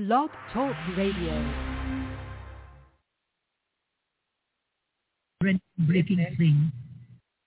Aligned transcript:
Blog 0.00 0.30
Talk 0.54 0.74
Radio. 0.96 1.36
breaking 5.78 6.24
thing 6.38 6.72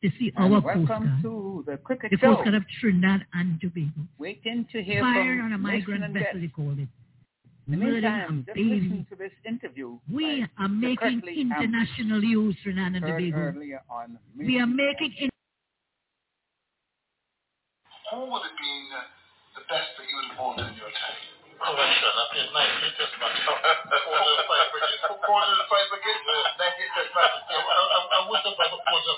to 0.03 0.09
see 0.19 0.31
And 0.35 0.53
our 0.53 0.61
welcome 0.61 1.17
to 1.23 1.63
the 1.65 1.77
cricket 1.77 2.11
The 2.11 2.17
show. 2.17 2.35
postcard 2.35 2.53
of 2.53 2.63
Trinidad 2.79 3.25
and 3.33 3.59
Tobago. 3.59 4.05
Waiting 4.19 4.67
to 4.71 4.83
hear 4.83 5.01
Fired 5.01 5.37
from 5.39 5.45
on 5.47 5.53
a 5.53 5.57
migrant 5.57 6.01
vessel, 6.13 6.29
they 6.35 6.41
guests. 6.41 6.55
called 6.55 6.77
it. 6.77 6.87
In 7.65 7.71
the 7.71 7.77
meantime, 7.77 8.43
just 8.45 8.55
baby. 8.55 8.69
listen 8.81 9.07
to 9.09 9.15
this 9.15 9.31
interview. 9.45 9.97
We 10.11 10.41
by 10.41 10.63
are 10.65 10.69
making 10.69 11.21
international 11.25 12.19
news, 12.21 12.55
Trinidad 12.61 12.93
and 13.01 13.03
heard 13.03 13.17
Tobago. 13.19 13.37
earlier 13.57 13.81
on 13.89 14.19
We 14.37 14.59
are 14.59 14.67
making 14.67 15.13
in- 15.17 15.29
Who 18.11 18.19
would 18.29 18.43
have 18.45 18.57
been 18.61 18.85
uh, 18.93 19.01
the 19.57 19.61
best 19.69 19.89
that 19.97 20.05
you 20.07 20.15
would 20.17 20.25
have 20.29 20.37
bought 20.37 20.59
in 20.59 20.75
your 20.77 20.89
time? 20.93 21.12
Correction, 21.63 22.11
I 22.11 22.23
played 22.31 22.51
98 22.53 22.99
test 22.99 23.15
matches. 23.23 23.47
Four 23.47 24.19
to 24.19 24.43
five 24.47 24.67
wickets. 24.75 25.01
Four 25.07 25.39
to 25.41 25.53
the 25.55 25.65
five 25.71 25.87
wickets? 25.91 26.21
Ninety 26.59 26.85
test 26.91 27.11
matches. 27.15 27.43
I, 27.49 27.55
I, 27.55 27.99
No, 28.13 28.29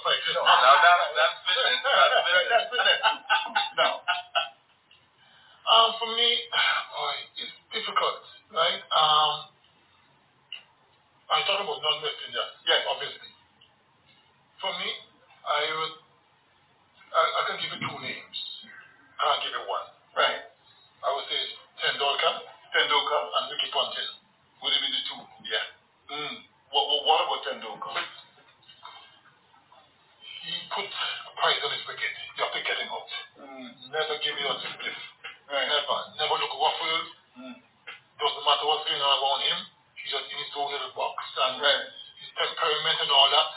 matches. 0.05 0.36
now 0.38 0.80
that- 0.86 1.13
that's 1.17 1.36
business. 1.48 1.77
That's 1.84 2.26
business. 2.30 2.48
That's 2.53 2.67
business. 2.72 3.00
No. 3.76 3.88
Um, 5.66 5.89
for 6.00 6.09
me, 6.16 6.30
boy, 6.94 7.16
it's 7.41 7.55
difficult, 7.73 8.22
right? 8.53 8.81
Um, 8.94 9.36
I 11.31 11.41
thought 11.48 11.62
about 11.64 11.81
non-West 11.81 12.20
Indians. 12.30 12.53
Yes. 12.70 12.81
Obviously. 12.89 13.30
For 14.62 14.72
me, 14.80 14.89
I 15.45 15.62
would, 15.73 15.95
I, 17.14 17.22
I 17.22 17.41
can 17.50 17.58
give 17.62 17.72
you 17.73 17.81
two 17.81 17.98
names. 18.02 18.38
I 19.20 19.23
can't 19.25 19.41
give 19.45 19.53
you 19.58 19.66
one. 19.70 19.88
Right. 20.16 20.41
I 21.03 21.09
would 21.16 21.25
say 21.30 21.41
Tendulkar 21.85 22.34
Tendulkar. 22.73 23.23
and 23.38 23.45
Ricky 23.53 23.70
Ponting. 23.70 24.12
Would 24.66 24.73
have 24.73 24.81
been 24.81 24.89
the 24.98 25.02
two. 25.05 25.21
Yeah. 25.45 25.66
Mm. 26.09 26.35
What, 26.73 26.84
what, 26.89 27.02
what 27.05 27.19
about 27.30 27.42
Tendulkar? 27.45 27.94
He 30.42 30.53
put 30.73 30.89
a 30.89 31.31
price 31.38 31.61
on 31.61 31.69
his 31.77 31.86
wicket. 31.86 32.14
You 32.38 32.42
have 32.42 32.53
to 32.58 32.61
get 32.66 32.77
him 32.81 32.89
out. 32.89 33.09
Mm. 33.38 33.69
Never 33.94 34.17
give 34.25 34.33
you 34.33 34.47
a 34.50 34.55
spliff. 34.66 34.97
Right. 35.45 35.69
Never. 35.69 35.97
Never 36.17 36.36
look 36.42 36.53
ruffled. 36.58 37.08
Mm. 37.38 37.55
Doesn't 38.17 38.45
matter 38.49 38.66
what's 38.66 38.86
going 38.89 39.02
on 39.05 39.14
around 39.22 39.42
him. 39.45 39.59
He's 40.02 40.09
just 40.09 40.25
in 40.25 40.38
his 40.42 40.49
own 40.58 40.73
little 40.73 40.94
box. 40.97 41.22
And 41.45 41.61
Right. 41.61 41.86
his 42.17 42.30
temperament 42.33 42.97
and 43.05 43.11
all 43.14 43.30
that 43.30 43.49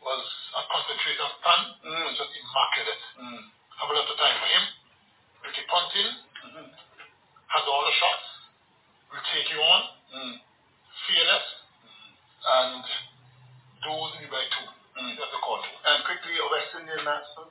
was 0.00 0.24
a 0.56 0.62
concentration 0.72 1.28
stand. 1.44 1.64
Mm. 1.84 2.04
was 2.08 2.16
just 2.16 2.32
immaculate. 2.40 3.02
Mm. 3.20 3.40
Have 3.84 3.90
a 3.92 3.94
lot 4.00 4.08
of 4.08 4.16
time 4.16 4.36
for 4.40 4.48
him. 4.48 4.64
Ricky 5.44 5.62
Ponting 5.68 6.10
Mhm. 6.46 6.66
Has 7.52 7.64
all 7.66 7.82
the 7.86 7.94
shots. 7.96 8.26
Will 9.12 9.26
take 9.32 9.48
you 9.54 9.60
on. 9.62 9.82
Mm. 10.14 10.34
Fearless. 11.06 11.46
And 12.46 12.82
those 13.86 14.12
in 14.22 14.26
by 14.30 14.42
two. 14.50 14.66
Mm. 14.98 15.14
That's 15.18 15.30
the 15.34 15.40
call. 15.42 15.62
And 15.62 15.98
quickly, 16.06 16.34
a 16.38 16.46
West 16.50 16.72
Indian 16.80 17.02
batsman? 17.06 17.48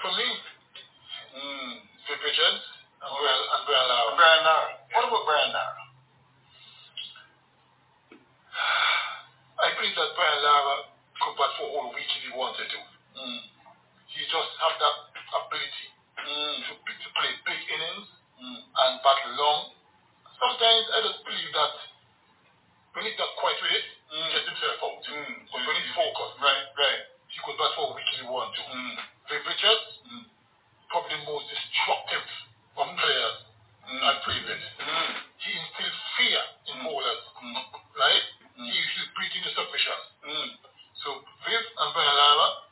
For 0.00 0.10
me, 0.16 0.28
Mm. 1.34 1.72
Viv 2.06 2.20
Richards 2.22 2.62
and 3.02 3.10
Brian, 3.10 3.42
and 3.42 3.62
Brian 3.66 3.88
Lara. 3.90 4.10
Brian 4.14 4.42
Lara. 4.46 4.70
What 4.94 5.04
about 5.10 5.24
Brian 5.26 5.50
Lara? 5.50 5.82
I 9.58 9.66
believe 9.74 9.96
that 9.98 10.10
Brian 10.14 10.40
Lara 10.46 10.74
could 11.18 11.34
bat 11.34 11.50
for 11.58 11.66
a 11.66 11.72
whole 11.74 11.90
week 11.90 12.06
if 12.06 12.22
he 12.22 12.30
wanted 12.38 12.68
to. 12.70 12.80
Mm. 13.18 13.40
He 14.14 14.22
just 14.30 14.50
have 14.62 14.76
that 14.78 14.96
ability 15.42 15.86
Mm. 16.22 16.56
to, 16.70 16.72
to 17.74 17.80
play 17.80 17.90
innings 17.90 18.08
Mm. 18.34 18.62
and 18.76 19.02
bat 19.02 19.18
long. 19.38 19.72
Sometimes 20.38 20.86
I 20.90 21.00
just 21.06 21.24
believe 21.24 21.52
that 21.54 21.74
when 22.94 23.04
he's 23.06 23.18
not 23.18 23.28
quite 23.38 23.62
with 23.62 23.70
it, 23.72 23.84
Mm. 24.10 24.32
gets 24.32 24.48
himself 24.48 24.82
out. 24.82 25.04
Mm. 25.06 25.48
But 25.52 25.66
when 25.66 25.76
he's 25.76 25.94
focused, 25.94 26.40
Right, 26.40 26.66
right. 26.78 27.00
he 27.28 27.38
could 27.40 27.58
bat 27.58 27.74
for 27.74 27.90
a 27.90 27.94
week 27.94 28.06
if 28.12 28.20
he 28.20 28.26
want 28.26 28.54
to. 28.54 28.62
Mm. 28.62 28.98
Viv 29.28 29.46
Richards, 29.46 29.98
Mm. 30.06 30.24
probably 30.88 31.16
the 31.16 31.32
most 31.32 31.48
destructive 31.48 32.26
of 32.76 32.96
players 32.96 33.36
Mm. 33.84 34.22
Played 34.24 34.44
with. 34.48 34.62
Mm. 34.80 35.22
He 35.38 35.52
instills 35.52 35.94
fear 36.16 36.42
in 36.66 36.74
Mm. 36.80 36.84
bowlers, 36.84 37.24
Mm. 37.42 37.64
right? 37.94 38.22
Mm. 38.56 38.66
He 38.66 38.78
usually 38.78 39.06
breathing 39.14 39.42
the 39.44 39.50
submission. 39.50 39.98
Mm. 40.24 40.58
So 41.04 41.24
Viv 41.44 41.72
and 41.78 41.92
Brian 41.92 42.16
Lara, 42.16 42.62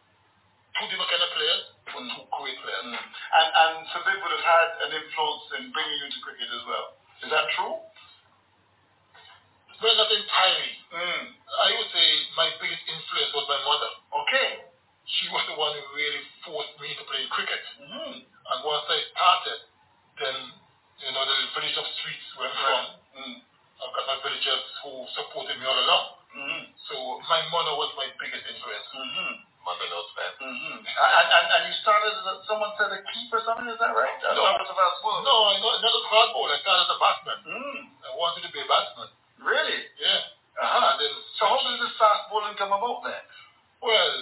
two 0.80 0.86
different 0.88 1.10
kind 1.10 1.22
of 1.22 1.30
players, 1.34 1.64
but 1.84 2.02
Mm. 2.02 2.16
two 2.16 2.26
great 2.32 2.62
players. 2.62 2.84
Mm. 2.84 3.11
And, 3.32 3.48
and 3.48 3.72
so 3.92 4.04
they 4.04 4.16
would 4.20 4.32
have 4.36 4.44
had 4.44 4.68
an 4.88 4.90
influence 4.92 5.44
in 5.56 5.72
bringing 5.72 5.98
you 6.04 6.08
to 6.12 6.20
cricket 6.20 6.48
as 6.52 6.64
well. 6.68 6.86
Is 7.24 7.30
that 7.32 7.46
true? 7.56 7.80
Well, 9.80 9.96
not 9.98 10.12
entirely. 10.12 10.72
Mm. 10.94 11.22
I 11.34 11.68
would 11.74 11.90
say 11.90 12.06
my 12.38 12.48
biggest 12.60 12.84
influence 12.86 13.32
was 13.34 13.46
my 13.50 13.60
mother. 13.66 13.90
Okay. 14.24 14.48
She 15.18 15.26
was 15.32 15.42
the 15.50 15.58
one 15.58 15.74
who 15.74 15.82
really 15.96 16.22
forced 16.46 16.76
me 16.78 16.94
to 16.94 17.04
play 17.08 17.26
cricket. 17.34 17.62
Mm-hmm. 17.82 18.22
And 18.22 18.58
once 18.62 18.86
I 18.86 19.00
started, 19.10 19.58
then, 20.22 20.36
you 21.02 21.10
know, 21.10 21.24
the 21.26 21.38
village 21.58 21.74
of 21.74 21.86
streets 21.98 22.26
where 22.38 22.46
I'm 22.46 22.56
from, 22.62 22.84
Mm. 23.12 23.44
I've 23.44 23.92
got 23.92 24.08
my 24.08 24.18
villagers 24.24 24.64
who 24.80 25.04
supported 25.12 25.60
me 25.60 25.68
all 25.68 25.76
along. 25.76 26.06
Mm-hmm. 26.32 26.62
So 26.88 26.94
my 27.28 27.44
mother 27.52 27.76
was 27.76 27.92
my 27.92 28.08
biggest 28.16 28.40
influence. 28.48 28.88
Mm-hmm. 28.88 29.32
Knows 29.62 30.10
best. 30.18 30.36
Mm-hmm. 30.42 30.76
And, 30.82 31.28
and, 31.30 31.46
and 31.52 31.62
you 31.70 31.74
started 31.86 32.10
as 32.16 32.24
a, 32.26 32.34
someone 32.50 32.72
said 32.80 32.90
a 32.96 32.98
keeper 33.14 33.38
or 33.38 33.44
something, 33.46 33.68
is 33.70 33.78
that 33.78 33.92
right? 33.94 34.18
I 34.24 34.34
No. 34.34 34.42
it 34.42 34.58
was 34.58 34.72
a 34.72 34.76
fast 34.78 34.98
bowler. 35.04 35.22
No, 35.22 35.36
I 35.52 35.54
not, 35.62 35.78
not 35.84 35.94
a 35.94 36.02
hard 36.10 36.30
ball. 36.34 36.48
I 36.50 36.58
started 36.64 36.82
as 36.82 36.90
a 36.90 36.98
batsman. 36.98 37.38
Mm. 37.46 37.78
I 38.02 38.10
wanted 38.18 38.42
to 38.48 38.50
be 38.50 38.58
a 38.58 38.66
batsman. 38.66 39.10
Really? 39.38 39.80
Yeah. 40.02 40.32
Uh-huh. 40.58 40.80
And 40.82 40.96
then 40.98 41.12
So 41.38 41.46
how 41.46 41.60
did 41.62 41.78
this 41.78 41.94
fast 42.00 42.26
bowling 42.32 42.56
come 42.58 42.72
about 42.74 43.04
then? 43.06 43.22
Well, 43.84 44.14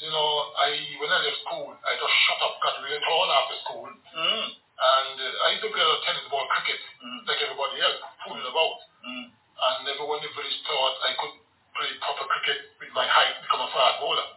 you 0.00 0.10
know, 0.14 0.28
I 0.62 0.68
when 1.02 1.10
I 1.12 1.18
left 1.26 1.40
school, 1.44 1.74
I 1.74 1.92
just 1.96 2.14
shut 2.28 2.38
up, 2.46 2.54
got 2.64 2.80
really 2.86 3.00
tall 3.04 3.26
after 3.28 3.56
school, 3.66 3.88
Mm. 3.90 4.46
and 4.56 5.16
uh, 5.20 5.44
I 5.44 5.46
used 5.58 5.64
to 5.66 5.72
play 5.72 5.80
a 5.82 5.88
lot 5.90 5.98
of 6.00 6.04
tennis 6.06 6.24
ball 6.32 6.46
cricket, 6.54 6.80
Mm. 7.02 7.20
like 7.28 7.40
everybody 7.44 7.76
else, 7.84 7.98
fooling 8.24 8.46
about. 8.46 8.76
Mm. 9.04 9.24
And 9.34 9.82
everyone 9.90 10.20
in 10.22 10.28
the 10.28 10.32
village 10.36 10.58
thought 10.68 10.94
I 11.02 11.12
could 11.18 11.34
play 11.74 11.90
proper 12.00 12.24
cricket 12.30 12.76
with 12.78 12.92
my 12.94 13.04
height, 13.10 13.40
become 13.42 13.64
a 13.64 13.70
fast 13.74 13.98
bowler. 14.04 14.28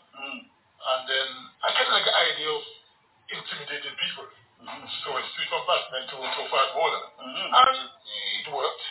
And 0.80 1.02
then 1.12 1.28
I 1.64 1.68
kind 1.76 1.88
of 1.92 1.94
like 2.00 2.08
the 2.08 2.16
idea 2.16 2.50
of 2.50 2.64
intimidating 3.30 3.96
people. 4.00 4.26
Mm. 4.64 4.84
So 5.04 5.12
I 5.16 5.22
switched 5.24 5.52
from 5.52 5.64
batsman 5.68 6.04
to, 6.12 6.16
to 6.20 6.40
a 6.44 6.48
fast 6.48 6.72
bowler. 6.76 7.04
Mm. 7.20 7.48
And 7.52 7.78
it 8.40 8.48
worked. 8.52 8.86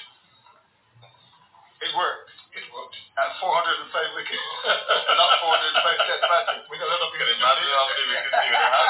It 1.80 1.92
worked. 1.96 2.30
It 2.56 2.66
worked. 2.72 2.96
At 3.18 3.36
405 3.40 4.16
wickets. 4.16 4.46
And 4.68 5.16
not 5.20 5.32
405 5.44 6.08
test 6.08 6.22
matches. 6.28 6.64
With 6.68 6.82
a 6.84 6.88
lot 6.88 7.00
of 7.02 7.10
Can 7.14 7.28
imagine 7.28 7.68
how 7.72 7.84
many 7.88 8.04
wickets 8.08 8.36
you 8.36 8.52
would 8.52 8.64
have. 8.68 8.88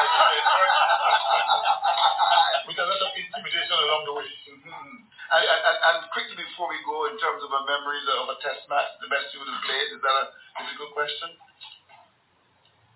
with 2.68 2.78
a 2.78 2.86
lot 2.86 3.00
of 3.02 3.10
intimidation 3.14 3.76
along 3.78 4.02
the 4.06 4.14
way. 4.14 4.28
Mhm. 4.28 5.06
And, 5.28 5.44
and, 5.44 5.60
and, 5.60 5.78
and 5.84 5.98
quickly 6.08 6.40
before 6.40 6.72
we 6.72 6.80
go, 6.88 7.04
in 7.12 7.16
terms 7.20 7.44
of 7.44 7.50
a 7.52 7.60
memories 7.68 8.06
of 8.16 8.32
a 8.32 8.36
test 8.40 8.64
match, 8.72 8.88
the 9.04 9.12
best 9.12 9.28
you 9.36 9.44
would 9.44 9.50
have 9.52 9.60
played, 9.60 9.88
is 9.92 10.00
that 10.00 10.16
a 10.16 10.24
difficult 10.64 10.96
question? 10.96 11.28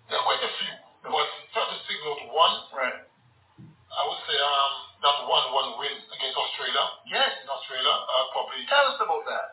There 0.09 0.19
are 0.19 0.25
quite 0.27 0.43
a 0.43 0.51
few, 0.59 0.73
but 1.07 1.27
try 1.55 1.63
to 1.67 1.77
single 1.87 2.11
out 2.15 2.23
one. 2.33 2.55
Right. 2.75 2.99
I 3.93 4.01
would 4.09 4.21
say 4.25 4.35
um 4.35 4.73
that 5.05 5.17
one 5.29 5.45
one 5.53 5.69
win 5.79 5.95
against 5.99 6.37
Australia. 6.37 6.83
Yes. 7.07 7.31
In 7.43 7.49
Australia, 7.49 7.91
uh, 7.93 8.25
probably. 8.33 8.63
Tell 8.67 8.85
us 8.91 8.99
about 8.99 9.23
that. 9.29 9.47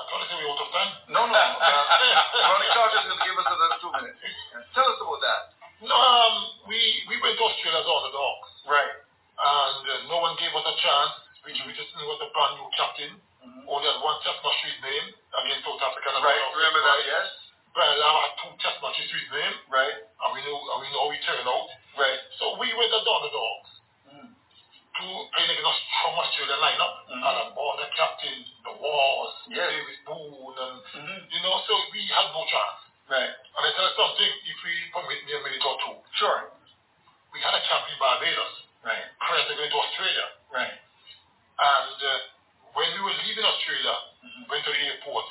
I'm 0.00 0.06
trying 0.08 0.24
to 0.24 0.28
say 0.32 0.36
we're 0.40 0.48
out 0.48 0.64
of 0.64 0.70
time. 0.72 0.90
No, 1.12 1.22
no. 1.28 1.44
Uh, 1.60 2.56
Ronnie 2.56 2.72
going 2.72 3.20
to 3.20 3.26
give 3.26 3.36
us 3.36 3.48
another 3.52 3.78
two 3.84 3.92
minutes. 3.92 4.16
Tell 4.76 4.86
us 4.88 4.98
about 5.02 5.20
that. 5.20 5.40
No, 5.84 5.92
um, 5.96 6.34
we 6.70 6.78
we 7.10 7.16
went 7.20 7.36
to 7.36 7.44
Australia 7.44 7.80
as 7.80 7.88
underdogs, 7.88 8.48
Right. 8.68 8.94
and 9.40 9.82
uh, 9.84 9.94
no 10.08 10.20
one 10.24 10.36
gave 10.40 10.52
us 10.56 10.64
a 10.64 10.74
chance. 10.80 11.12
Richie 11.44 11.64
Richardson 11.68 12.00
was 12.08 12.20
a 12.24 12.28
brand 12.32 12.54
new 12.60 12.68
captain. 12.76 13.12
Mhm. 13.44 13.64
Only 13.68 13.88
had 13.88 14.00
one 14.04 14.16
test 14.24 14.40
match 14.44 14.60
his 14.64 14.76
name 14.84 15.06
against 15.40 15.64
South 15.64 15.80
Africa. 15.84 16.08
and 16.16 16.24
Right. 16.24 16.40
Remember 16.52 16.80
that, 16.84 16.98
Africa. 17.04 17.26
Yes? 17.70 17.78
Brian 17.78 17.98
Lara 18.02 18.20
had 18.26 18.34
two 18.42 18.52
test 18.58 18.82
matches 18.82 19.06
to 19.10 19.16
his 19.16 19.30
name, 19.30 19.54
Right. 19.70 19.94
and 19.94 20.28
we 20.34 20.40
know 20.42 20.58
and 20.58 20.78
we 20.82 20.88
know 20.90 21.06
how 21.06 21.10
he 21.14 21.18
turned 21.22 21.46
out. 21.46 21.68
Right. 21.96 22.18
So 22.38 22.56
we 22.58 22.66
went 22.74 22.92
as 22.92 23.06
underdogs. 23.06 23.70
Mm. 24.10 24.30
to 25.00 25.06
playing 25.32 25.48
against 25.48 25.64
a 25.64 25.86
strong 25.96 26.18
Australian 26.18 26.60
lineup. 26.60 26.94
Mhm. 27.08 27.22
And 27.24 27.78
the 27.78 27.88
captains, 27.96 28.46
the 28.64 28.72
Waughs, 28.74 29.32
Yes. 29.48 29.70
David 29.70 30.04
Boon, 30.04 30.52
and 30.58 30.82
Mhm. 30.84 31.32
you 31.32 31.40
know, 31.40 31.62
so 31.66 31.72
we 31.92 32.04
had 32.06 32.26
no 32.34 32.44
chance. 32.44 32.80
Right. 33.08 33.32
And 33.56 33.66
I 33.66 33.72
tell 33.72 33.88
you 33.88 33.96
something, 33.96 34.32
if 34.44 34.62
we 34.62 34.90
permit 34.92 35.24
me 35.24 35.32
a 35.32 35.40
minute 35.40 35.64
or 35.64 35.78
two, 35.80 35.96
Sure. 36.12 36.52
we 37.32 37.40
had 37.40 37.54
a 37.54 37.60
camp 37.62 37.88
in 37.88 37.98
Barbados 37.98 38.62
Right. 38.82 39.04
prior 39.20 39.46
to 39.48 39.54
going 39.54 39.70
to 39.70 39.78
Australia. 39.80 40.28
Right. 40.50 40.78
And 41.58 42.02
uh, 42.04 42.18
when 42.74 42.92
we 42.92 43.00
were 43.00 43.14
leaving 43.24 43.44
Australia, 43.44 43.96
Mhm. 44.22 44.48
went 44.48 44.64
to 44.64 44.72
the 44.72 44.78
airport, 44.84 45.26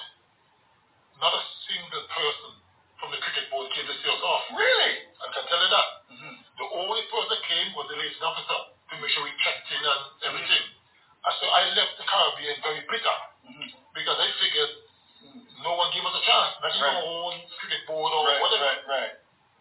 not 1.19 1.35
a 1.35 1.43
single 1.67 2.03
person 2.09 2.51
from 2.99 3.11
the 3.11 3.19
cricket 3.23 3.47
board 3.51 3.71
came 3.75 3.85
to 3.87 3.95
see 3.99 4.09
us 4.11 4.23
off. 4.23 4.43
Really? 4.55 4.91
I 5.19 5.27
can 5.31 5.43
tell 5.47 5.61
you 5.61 5.71
that. 5.71 5.87
Mhm. 6.11 6.33
The 6.57 6.67
only 6.83 7.03
person 7.07 7.29
that 7.29 7.43
came 7.47 7.69
was 7.75 7.87
the 7.87 7.95
liaison 7.95 8.23
officer 8.27 8.59
to 8.89 8.93
make 8.97 9.11
sure 9.11 9.23
we 9.23 9.35
checked 9.43 9.71
in 9.71 9.83
and 9.83 10.01
everything. 10.23 10.63
As 11.27 11.35
Twitter 12.89 13.17
Mhm. 13.45 13.69
because 13.93 14.17
I 14.19 14.31
figured 14.41 14.71
no 15.61 15.73
one 15.77 15.91
gave 15.93 16.05
us 16.05 16.15
a 16.15 16.23
chance, 16.25 16.57
not 16.59 16.73
even 16.73 16.81
Right. 16.81 16.95
our 16.97 17.03
own 17.05 17.47
cricket 17.59 17.85
board 17.85 18.13
or 18.13 18.25
Right, 18.25 18.41
whatever. 18.41 18.65
right, 18.65 18.87
right. 18.87 19.11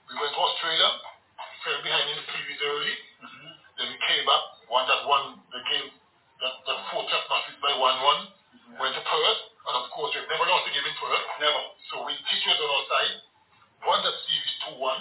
We 0.08 0.14
went 0.16 0.32
to 0.34 0.40
Australia, 0.40 0.88
fell 1.62 1.82
behind 1.82 2.08
in 2.08 2.16
the 2.16 2.32
series 2.32 2.60
early, 2.62 2.96
Mhm. 3.20 3.58
then 3.76 3.88
we 3.92 3.98
came 4.06 4.24
back, 4.24 4.42
won 4.68 4.86
that 4.86 5.04
one, 5.04 5.42
the 5.50 5.60
game, 5.70 5.92
that, 6.40 6.64
the 6.64 6.78
four 6.90 7.04
test 7.10 7.28
matches 7.28 7.56
by 7.60 7.72
1-1, 7.74 8.32
went 8.78 8.94
to 8.94 9.02
Perth, 9.02 9.40
and 9.68 9.74
of 9.78 9.86
course 9.94 10.12
we've 10.14 10.28
never 10.30 10.46
lost 10.48 10.68
a 10.68 10.72
game 10.74 10.86
in 10.86 10.96
Perth. 10.98 11.24
Never. 11.40 11.62
So 11.92 11.94
we 12.06 12.14
teachers 12.28 12.58
on 12.58 12.68
our 12.68 12.84
side, 12.90 13.14
won 13.86 13.98
that 14.04 14.16
series 14.26 14.54
2-1, 14.68 14.98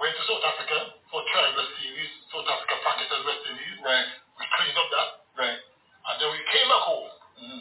went 0.00 0.14
to 0.16 0.22
South 0.26 0.44
Africa 0.46 0.78
for 1.10 1.20
tribal 1.30 1.66
series, 1.78 2.10
South 2.32 2.48
Africa, 2.48 2.74
Pakistan, 2.82 3.20
West 3.26 3.42
Indies. 3.50 3.76
Right, 3.82 4.08
We 4.38 4.44
cleaned 4.48 4.78
up 4.78 4.88
that, 4.94 5.08
right. 5.38 5.58
and 5.60 6.14
then 6.18 6.28
we 6.32 6.40
came 6.50 6.68
back 6.70 6.84
home. 6.86 7.10
Mhm. 7.42 7.60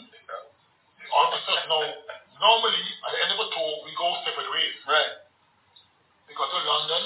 All 1.11 1.27
of 1.27 1.33
a 1.35 1.39
sudden 1.43 1.67
now, 1.67 1.83
normally 2.39 2.79
at 3.03 3.11
the 3.11 3.19
end 3.27 3.31
of 3.35 3.39
a 3.43 3.47
tour, 3.51 3.73
we 3.83 3.91
go 3.99 4.15
separate 4.23 4.47
ways. 4.49 4.77
Right. 4.87 5.11
We 6.27 6.35
got 6.39 6.47
to 6.49 6.59
London 6.63 7.03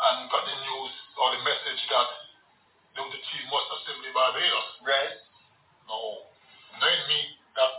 and 0.00 0.30
got 0.30 0.42
the 0.44 0.56
news 0.66 0.94
or 1.16 1.30
the 1.36 1.42
message 1.46 1.82
that 1.94 2.08
the, 2.98 3.02
the 3.06 3.20
team 3.22 3.44
must 3.54 3.68
assemble 3.70 4.02
in 4.08 4.12
Barbados. 4.12 4.68
Right. 4.82 5.14
No, 5.86 6.26
knowing 6.78 7.02
me, 7.10 7.18
that 7.58 7.70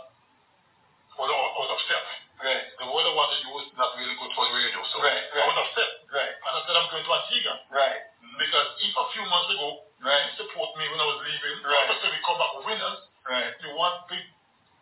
was, 1.16 1.28
I 1.30 1.58
was 1.62 1.70
upset. 1.78 2.02
Right. 2.42 2.64
The 2.74 2.90
word 2.90 3.06
I 3.06 3.14
wanted 3.14 3.38
to 3.38 3.48
use 3.54 3.70
not 3.78 3.94
really 3.94 4.18
good 4.18 4.32
for 4.34 4.42
the 4.50 4.52
radio, 4.58 4.82
so 4.90 4.98
Right, 4.98 5.14
I 5.14 5.30
right. 5.38 5.46
was 5.46 5.58
upset. 5.62 5.90
Right. 6.10 6.34
And 6.42 6.52
I 6.58 6.60
said 6.66 6.74
I'm 6.74 6.90
going 6.90 7.06
to 7.06 7.12
Antigua. 7.14 7.54
Right. 7.70 8.00
Because 8.34 8.68
if 8.82 8.92
a 8.98 9.06
few 9.14 9.22
months 9.30 9.50
ago, 9.54 9.86
Right. 10.02 10.26
you 10.26 10.32
support 10.42 10.74
me 10.74 10.90
when 10.90 10.98
I 10.98 11.06
was 11.06 11.22
leaving, 11.22 11.62
Right. 11.62 11.86
a 11.86 11.94
sudden 12.02 12.10
we 12.10 12.18
come 12.26 12.38
back 12.42 12.52
winners, 12.66 13.00
Right. 13.22 13.54
you 13.62 13.70
want 13.78 14.10
big, 14.10 14.26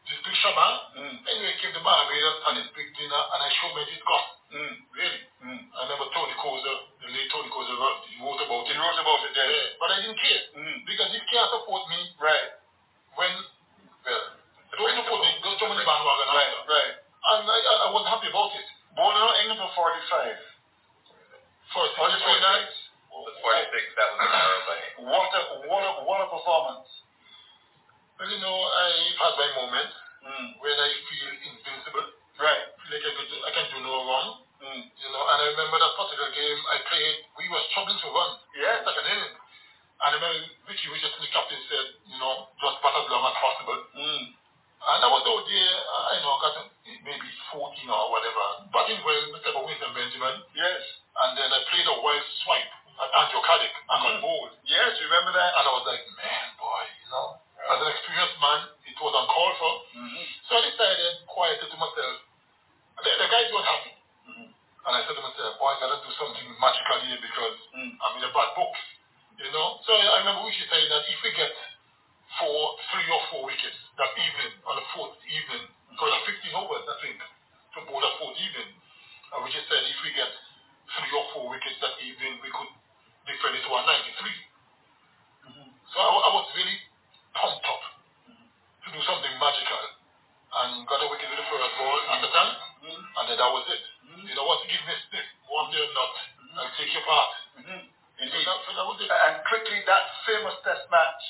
this 0.08 0.20
big 0.24 0.36
shaban, 0.40 0.72
Mm. 0.96 1.16
anyway, 1.28 1.52
came 1.60 1.74
to 1.76 1.80
Barbados 1.84 2.36
and 2.48 2.54
this 2.64 2.70
big 2.72 2.88
dinner, 2.96 3.22
and 3.36 3.38
I 3.44 3.48
showed 3.60 3.74
my 3.76 3.84
disgust. 3.84 4.30
Mm. 4.56 4.74
Really. 4.96 5.20
Mm. 5.44 5.60
I 5.76 5.78
remember 5.84 6.08
Tony 6.16 6.34
Cozier, 6.40 6.78
the 7.04 7.08
late 7.12 7.28
Tony 7.30 7.50
Cozier, 7.52 7.76
wrote, 7.76 8.00
he 8.08 8.16
wrote 8.24 8.40
about 8.40 8.64
it. 8.66 8.72
He 8.72 8.78
wrote 8.80 8.98
about 9.04 9.20
it, 9.28 9.36
Yeah, 9.36 9.46
yes. 9.52 9.76
but 9.78 9.90
I 9.92 10.00
didn't 10.00 10.16
care. 10.18 10.42
Mm. 10.56 10.86
Because 10.88 11.12
you 11.12 11.20
can't 11.28 11.50
support 11.52 11.84
me 11.92 12.00
Right. 12.18 12.50
when, 13.20 13.30
well, 14.06 14.24
don't 14.76 14.96
support 14.96 15.20
me, 15.24 15.30
don't 15.44 15.58
jump 15.60 15.72
on 15.74 15.78
the 15.78 15.84
bandwagon 15.84 16.28
Right. 16.32 16.52
Right. 16.68 16.92
And 17.20 17.44
I, 17.44 17.58
I, 17.58 17.74
I 17.84 17.88
wasn't 17.92 18.10
happy 18.16 18.28
about 18.32 18.52
it. 18.56 18.66
Born 18.96 19.12
in 19.12 19.22
England 19.44 19.60
for 19.60 19.70
45. 19.76 20.34
First, 21.70 21.92
43 21.94 22.16
nights. 22.40 22.76
46, 23.10 23.98
that 24.00 24.08
was 24.14 24.18
an 24.24 24.32
error 24.32 24.60
by 24.64 24.78
What 25.10 25.30
a, 25.34 25.40
what 25.68 25.82
a, 25.84 25.92
what 26.06 26.18
a 26.24 26.26
performance. 26.32 26.88
Well, 28.16 28.28
you 28.30 28.40
know, 28.40 28.56
I've 28.56 29.18
had 29.20 29.34
my 29.36 29.48
moments 29.64 29.94
Mm. 30.20 30.52
when 30.60 30.76
I 30.76 30.88
feel 31.08 31.32
invincible, 31.48 32.04
Right. 32.36 32.64
feel 32.76 32.92
like 32.92 33.08
I, 33.08 33.12
could, 33.16 33.30
I 33.40 33.50
can 33.56 33.66
do 33.72 33.78
no 33.80 34.04
wrong. 34.04 34.44
Mm. 34.60 34.84
You 34.84 35.08
know, 35.16 35.22
and 35.32 35.38
I 35.40 35.46
remember 35.56 35.80
that 35.80 35.96
particular 35.96 36.28
game 36.36 36.60
I 36.68 36.76
played, 36.84 37.16
we 37.40 37.48
were 37.48 37.64
struggling 37.72 37.96
to 38.04 38.08
run. 38.12 38.30
Yes. 38.52 38.84
Second 38.84 39.08
inning. 39.08 39.39
And 40.00 40.10
I 40.12 40.16
remember 40.16 40.40
Richie 40.68 40.88
Richardson, 40.88 41.20
the 41.20 41.28
captain, 41.28 41.60
said, 41.68 41.86
you 42.08 42.16
know, 42.16 42.48
just 42.56 42.80
bat 42.80 42.96
as 42.96 43.06
long 43.12 43.24
as 43.28 43.36
possible. 43.36 43.78
Mm. 44.00 44.22
And 44.80 45.00
I 45.04 45.08
was 45.12 45.24
out 45.28 45.44
there, 45.44 45.74
I 46.08 46.16
know, 46.24 46.40
got 46.40 46.56
maybe 47.04 47.28
14 47.52 47.84
or 47.84 48.04
whatever, 48.08 48.44
batting 48.72 49.00
well, 49.04 49.24
Mr. 49.36 49.52
Winston 49.60 49.92
Benjamin. 49.92 50.40
Yes. 50.56 50.80
And 51.20 51.36
then 51.36 51.52
I 51.52 51.60
played 51.68 51.84
a 51.84 51.96
wild 52.00 52.24
swipe 52.44 52.72
at 53.00 53.10
Andrew 53.12 53.44
Caddick, 53.44 53.72
I 53.92 53.94
got 54.00 54.12
Mhm. 54.16 54.20
bold. 54.24 54.52
Yes, 54.64 54.96
you 55.00 55.04
remember 55.08 55.32
that? 55.36 55.52
And 55.56 55.64
I 55.68 55.72
was 55.72 55.84
like, 55.84 56.04
man, 56.16 56.46
boy, 56.56 56.84
you 57.04 57.08
know, 57.12 57.26
as 57.68 57.80
an 57.80 57.88
experienced 57.92 58.40
man, 58.40 58.60
it 58.88 58.96
was 59.00 59.12
uncalled 59.16 59.56
for. 59.60 59.72
Mm-hmm. 60.00 60.24
So 60.48 60.50
I 60.56 60.60
decided 60.64 61.12
quietly 61.28 61.68
to 61.70 61.76
myself, 61.76 62.16
the, 63.04 63.10
the 63.20 63.28
guys 63.28 63.48
weren't 63.52 63.68
happy. 63.68 63.92
Mhm. 64.32 64.48
And 64.52 64.92
I 64.96 65.00
said 65.04 65.16
to 65.16 65.22
myself, 65.24 65.58
boy, 65.60 65.72
I 65.72 65.80
gotta 65.80 66.00
do 66.04 66.12
something 66.16 66.46
magical 66.60 66.98
here 67.04 67.20
because 67.20 67.56
Mm. 67.76 67.92
I'm 68.00 68.16
in 68.16 68.24
a 68.24 68.32
bad 68.32 68.52
book. 68.56 68.74
You 69.40 69.50
know? 69.50 69.80
So 69.88 69.92
I 69.96 70.20
remember 70.20 70.44
we 70.44 70.52
should 70.54 70.68
say 70.68 70.82
that 70.92 71.02
if 71.08 71.18
we 71.24 71.30
get 71.34 71.52
four, 72.38 72.76
three 72.92 73.08
or 73.08 73.20
four 73.32 73.42
wickets 73.48 73.78
that 73.96 74.12
evening, 74.14 74.52
on 74.68 74.76
the 74.76 74.86
fourth 74.94 75.16
evening, 75.26 75.64
because 75.90 76.12
of 76.12 76.20
15 76.28 76.60
overs, 76.60 76.84
I 76.86 76.96
think, 77.02 77.16
to 77.18 77.78
bowl 77.88 78.00
that 78.04 78.14
fourth 78.20 78.36
evening, 78.38 78.70
and 79.32 79.38
we 79.42 79.48
just 79.50 79.66
said 79.66 79.80
if 79.88 79.98
we 80.04 80.12
get 80.14 80.30
three 80.98 81.12
or 81.16 81.24
four 81.34 81.44
wickets 81.50 81.78
that 81.80 81.96
evening, 82.04 82.38
we 82.44 82.50
could 82.52 82.70
defend 83.26 83.56
it 83.56 83.62
to 83.64 83.70
a 83.72 83.80
93. 83.82 84.50
So 85.90 85.96
I, 85.98 86.06
I 86.06 86.30
was 86.36 86.46
really 86.54 86.78
pumped 87.34 87.66
up 87.66 87.82
to 88.30 88.88
do 88.94 89.00
something 89.08 89.34
magical 89.42 89.82
and 90.50 90.86
got 90.86 91.02
a 91.02 91.08
wicket 91.10 91.30
with 91.30 91.38
the 91.42 91.48
first 91.50 91.74
ball 91.78 91.98
at 92.12 92.20
the 92.22 92.30
time, 92.30 92.54
Mm. 92.80 92.96
and 92.96 93.24
then 93.28 93.36
that 93.36 93.52
was 93.52 93.68
it. 93.68 93.82
You 94.24 94.32
know, 94.32 94.48
once 94.48 94.64
you 94.64 94.72
give 94.72 94.80
me 94.88 94.96
a 94.96 95.00
stick, 95.04 95.26
one 95.52 95.68
day 95.68 95.84
or 95.84 95.92
not, 95.92 96.12
I'll 96.64 96.72
take 96.80 96.88
your 96.96 97.04
part. 97.04 97.28
Mm-hmm. 97.60 97.89
So 98.20 98.36
that, 98.36 98.58
so 98.68 98.70
that 98.76 98.84
was 98.84 98.98
it. 99.00 99.08
And 99.08 99.40
quickly, 99.48 99.80
that 99.88 100.04
famous 100.28 100.56
test 100.60 100.84
match, 100.92 101.20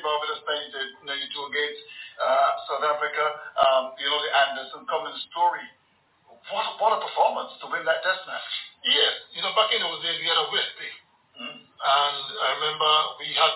Barbados 0.00 0.40
playing 0.48 0.72
the 0.72 1.12
you 1.12 1.28
two 1.28 1.44
against 1.44 1.80
uh, 2.18 2.50
South 2.66 2.84
Africa, 2.88 3.24
um, 3.60 3.92
you 4.00 4.08
know, 4.08 4.18
the 4.24 4.32
Anderson 4.32 4.82
Cummins 4.88 5.20
story. 5.28 5.66
What, 6.48 6.64
what 6.80 6.96
a 6.96 7.00
performance 7.04 7.52
to 7.60 7.68
win 7.68 7.84
that 7.84 8.00
test 8.00 8.24
match. 8.24 8.48
Yes, 8.88 9.12
you 9.36 9.44
know, 9.44 9.52
back 9.52 9.68
in 9.76 9.84
those 9.84 10.00
days, 10.00 10.16
we 10.16 10.26
had 10.26 10.40
a 10.40 10.48
West 10.48 10.72
day. 10.80 10.92
Mm. 11.36 11.58
And 11.68 12.22
I 12.40 12.48
remember 12.56 12.90
we 13.20 13.28
had 13.36 13.54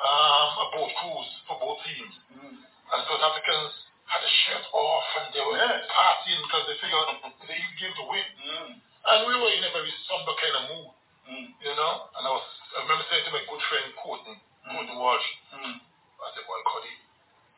um, 0.00 0.48
a 0.64 0.66
boat 0.72 0.92
cruise 1.04 1.32
for 1.44 1.60
both 1.60 1.78
teams. 1.84 2.14
Mm. 2.32 2.56
And 2.64 3.00
South 3.04 3.20
Africans 3.20 3.72
had 4.08 4.20
a 4.24 4.32
shirt 4.46 4.64
off 4.72 5.06
and 5.20 5.26
they 5.36 5.42
were 5.44 5.58
Yes. 5.58 5.84
partying 5.90 6.40
because 6.48 6.64
they 6.70 6.76
figured 6.80 7.08
they 7.44 7.60
came 7.76 7.92
to 7.92 8.04
win. 8.08 8.26
Mm. 8.40 8.70
And 8.80 9.18
we 9.28 9.34
were 9.36 9.52
in 9.52 9.64
a 9.68 9.70
very 9.76 9.92
somber 10.08 10.32
kind 10.40 10.56
of 10.56 10.64
mood, 10.72 10.90
Mm. 11.24 11.46
you 11.60 11.74
know. 11.76 11.94
And 12.14 12.22
I 12.24 12.30
was, 12.30 12.46
I 12.78 12.84
remember 12.84 13.04
saying 13.10 13.24
to 13.28 13.32
my 13.32 13.42
good 13.48 13.62
friend 13.68 13.86
Courtney, 14.00 14.36
Courtney 14.70 14.96
Walsh, 14.96 15.28
Mm. 15.56 15.76
I 15.80 16.26
said, 16.36 16.44
boy, 16.46 16.60
Cody, 16.68 16.94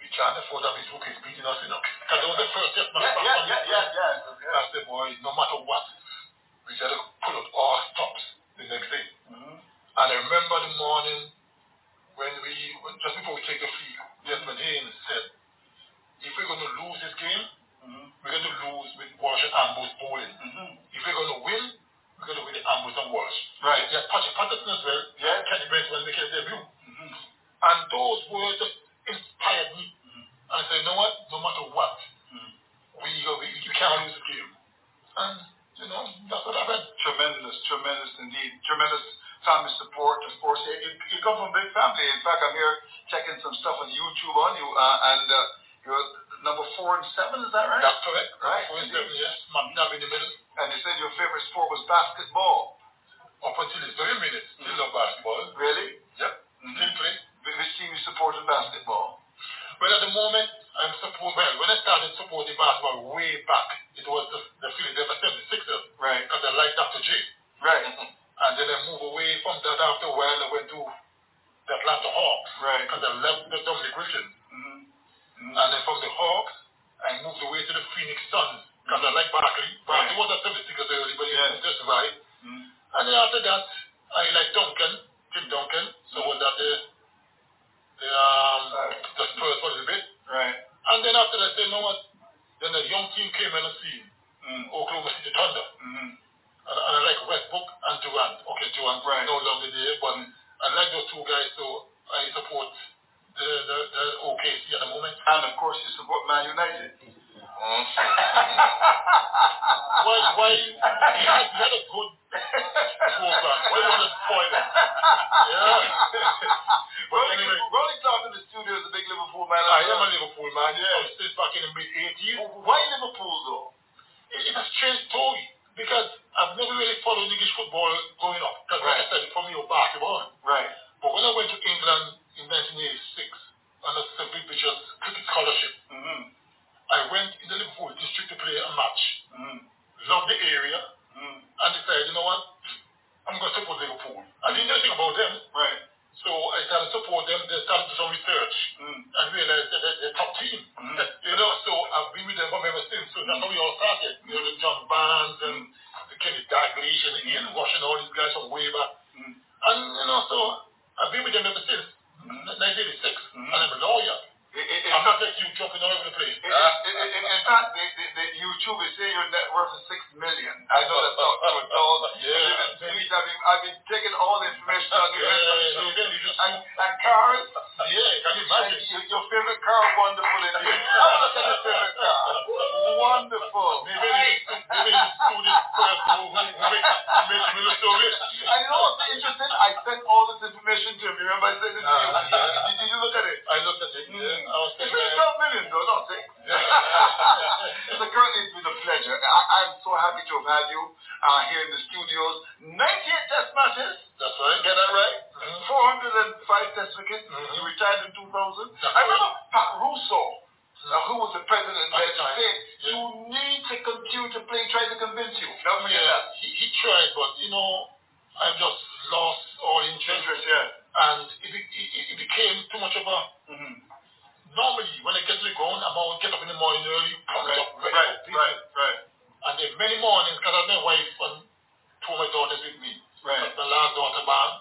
we 0.00 0.06
can't 0.14 0.38
afford 0.38 0.62
to 0.64 0.68
have 0.70 0.78
these 0.80 0.90
rookies 0.96 1.18
beating 1.24 1.35
us, 1.48 1.58
you 1.64 1.70
know. 1.70 1.80
Because 1.80 2.20
it 2.24 2.28
was 2.28 2.38
the 2.42 2.48
first 2.52 2.72
match 2.94 3.16
Yeah, 3.24 3.38
yeah, 3.46 3.62
yeah, 3.70 3.84
the- 3.86 3.94
yeah, 3.94 4.14
yeah. 4.44 4.58
I 4.58 4.62
said, 4.74 4.84
boy, 4.86 5.08
no 5.22 5.32
matter 5.34 5.58
what, 5.64 5.84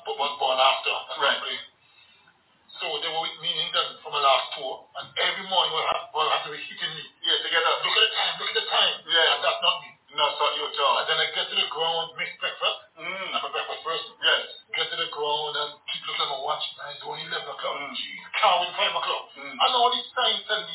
but 0.06 0.16
was 0.18 0.34
born 0.42 0.58
after. 0.58 0.94
Right. 1.22 1.60
So 2.82 2.92
they 3.00 3.08
were 3.08 3.24
with 3.24 3.40
me 3.40 3.50
in 3.56 3.60
England 3.72 4.04
for 4.04 4.12
my 4.12 4.20
last 4.20 4.52
tour, 4.60 4.84
and 5.00 5.08
every 5.16 5.48
morning 5.48 5.72
we'll 5.72 5.90
have, 5.96 6.12
we'll 6.12 6.28
have 6.28 6.44
to 6.44 6.52
be 6.52 6.60
hitting 6.60 6.92
me. 6.92 7.06
Yeah, 7.24 7.40
together. 7.40 7.72
Look 7.88 7.96
at 7.96 8.04
the 8.04 8.14
time, 8.14 8.34
look 8.36 8.52
at 8.52 8.58
the 8.60 8.68
time. 8.68 8.96
Yeah. 9.08 9.34
And 9.36 9.40
that's 9.42 9.62
not 9.64 9.76
me. 9.80 9.90
No, 10.16 10.24
it's 10.32 10.40
not 10.40 10.54
your 10.56 10.72
job. 10.76 10.92
And 11.04 11.08
then 11.12 11.18
I 11.20 11.28
get 11.36 11.48
to 11.52 11.56
the 11.60 11.68
ground, 11.72 12.16
miss 12.16 12.32
breakfast. 12.40 12.80
Mm. 12.96 13.36
I'm 13.36 13.44
a 13.44 13.52
breakfast 13.52 13.84
person. 13.84 14.12
Yes. 14.24 14.44
Get 14.72 14.88
to 14.92 14.98
the 15.00 15.12
ground 15.12 15.54
and 15.60 15.70
keep 15.92 16.04
looking 16.08 16.24
at 16.24 16.32
my 16.32 16.40
watch. 16.40 16.64
Man, 16.80 16.96
it's 16.96 17.04
only 17.04 17.24
11 17.28 17.44
o'clock. 17.44 17.76
Mm. 17.76 17.92
Jeez, 17.96 18.24
5 18.32 19.00
o'clock. 19.00 19.24
Mm. 19.36 19.56
And 19.60 19.72
all 19.76 19.92
these 19.92 20.08
signs 20.16 20.40
tell 20.48 20.64
me 20.64 20.75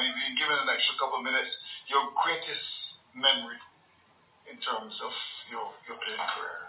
I 0.00 0.08
mean, 0.08 0.16
if 0.16 0.32
you're 0.32 0.48
given 0.48 0.56
an 0.64 0.72
extra 0.72 0.96
couple 0.96 1.20
of 1.20 1.24
minutes, 1.28 1.52
your 1.92 2.00
greatest 2.24 2.64
memory 3.12 3.60
in 4.48 4.56
terms 4.64 4.96
of 5.04 5.12
your, 5.52 5.68
your 5.84 6.00
playing 6.00 6.24
career? 6.24 6.59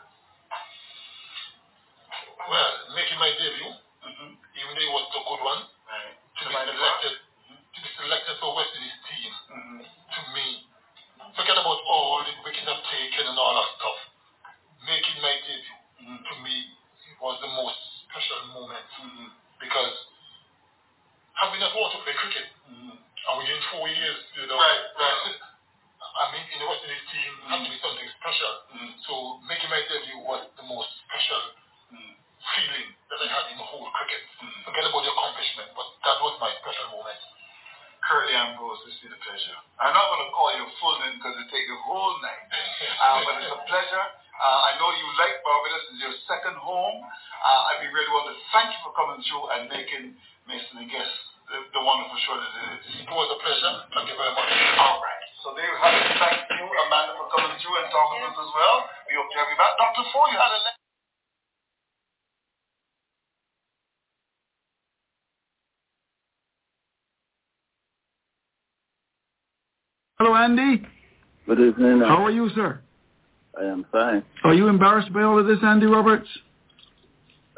Andy 75.71 75.85
Roberts? 75.85 76.27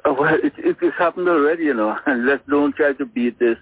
Oh, 0.06 0.14
well, 0.14 0.36
it, 0.36 0.54
it, 0.58 0.78
it's 0.82 0.98
happened 1.00 1.28
already, 1.28 1.64
you 1.64 1.74
know. 1.74 1.98
And 2.06 2.26
let's 2.28 2.44
don't 2.48 2.76
try 2.76 2.94
to 2.94 3.06
beat 3.06 3.40
this 3.40 3.58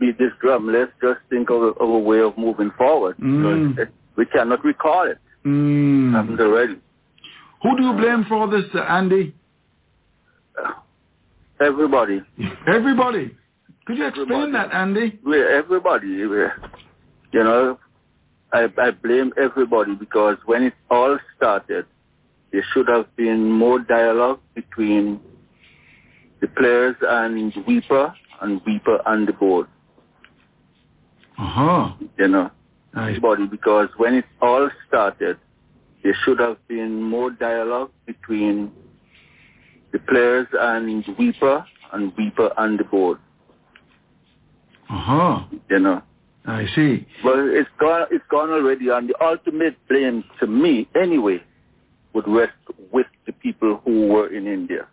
beat 0.00 0.18
this 0.18 0.32
drum. 0.40 0.72
Let's 0.72 0.92
just 1.02 1.20
think 1.28 1.50
of 1.50 1.62
a, 1.62 1.66
of 1.66 1.90
a 1.90 1.98
way 1.98 2.20
of 2.20 2.36
moving 2.38 2.70
forward. 2.78 3.16
Mm. 3.18 3.78
Uh, 3.78 3.84
we 4.16 4.24
cannot 4.26 4.64
recall 4.64 5.10
it. 5.10 5.18
Mm. 5.44 6.12
Happened 6.12 6.40
already. 6.40 6.76
Who 7.62 7.76
do 7.76 7.82
you 7.84 7.92
blame 7.92 8.24
for 8.28 8.36
all 8.36 8.50
this, 8.50 8.64
uh, 8.74 8.80
Andy? 8.80 9.34
Uh, 10.58 10.72
everybody. 11.60 12.22
Everybody. 12.66 13.36
Could 13.84 13.98
you 13.98 14.06
explain 14.06 14.30
everybody. 14.30 14.52
that, 14.52 14.74
Andy? 14.74 15.18
We're 15.24 15.50
everybody. 15.50 16.26
We're, 16.26 16.52
you 17.32 17.44
know, 17.44 17.78
I, 18.52 18.68
I 18.78 18.90
blame 18.90 19.32
everybody 19.40 19.94
because 19.94 20.38
when 20.46 20.62
it 20.62 20.74
all 20.90 21.18
started, 21.36 21.86
there 22.52 22.64
should 22.72 22.88
have 22.88 23.14
been 23.16 23.50
more 23.50 23.78
dialogue 23.78 24.40
between 24.54 25.20
the 26.40 26.48
players 26.48 26.96
and 27.00 27.52
WIPA 27.52 28.14
and 28.42 28.60
WIPA 28.62 28.98
and 29.06 29.26
the 29.26 29.32
board. 29.32 29.66
Uh-huh. 31.38 31.94
You 32.18 32.28
know, 32.28 32.50
nice. 32.94 33.18
because 33.50 33.88
when 33.96 34.14
it 34.14 34.26
all 34.42 34.68
started, 34.86 35.38
there 36.02 36.16
should 36.24 36.40
have 36.40 36.56
been 36.68 37.02
more 37.02 37.30
dialogue 37.30 37.90
between 38.06 38.70
the 39.92 39.98
players 39.98 40.46
and 40.52 41.04
WIPA 41.04 41.64
and 41.92 42.12
WIPA 42.16 42.52
and 42.58 42.78
the 42.78 42.84
board. 42.84 43.18
Uh-huh. 44.90 45.44
You 45.70 45.78
know. 45.78 46.02
I 46.44 46.66
see. 46.74 47.06
Well, 47.24 47.48
it's 47.52 47.70
gone. 47.78 48.08
It's 48.10 48.24
gone 48.28 48.50
already, 48.50 48.88
and 48.88 49.08
the 49.08 49.14
ultimate 49.24 49.76
blame 49.88 50.24
to 50.40 50.46
me, 50.48 50.88
anyway, 51.00 51.40
would 52.14 52.26
rest 52.28 52.52
with 52.92 53.06
the 53.26 53.32
people 53.32 53.80
who 53.84 54.08
were 54.08 54.32
in 54.32 54.46
India. 54.46 54.86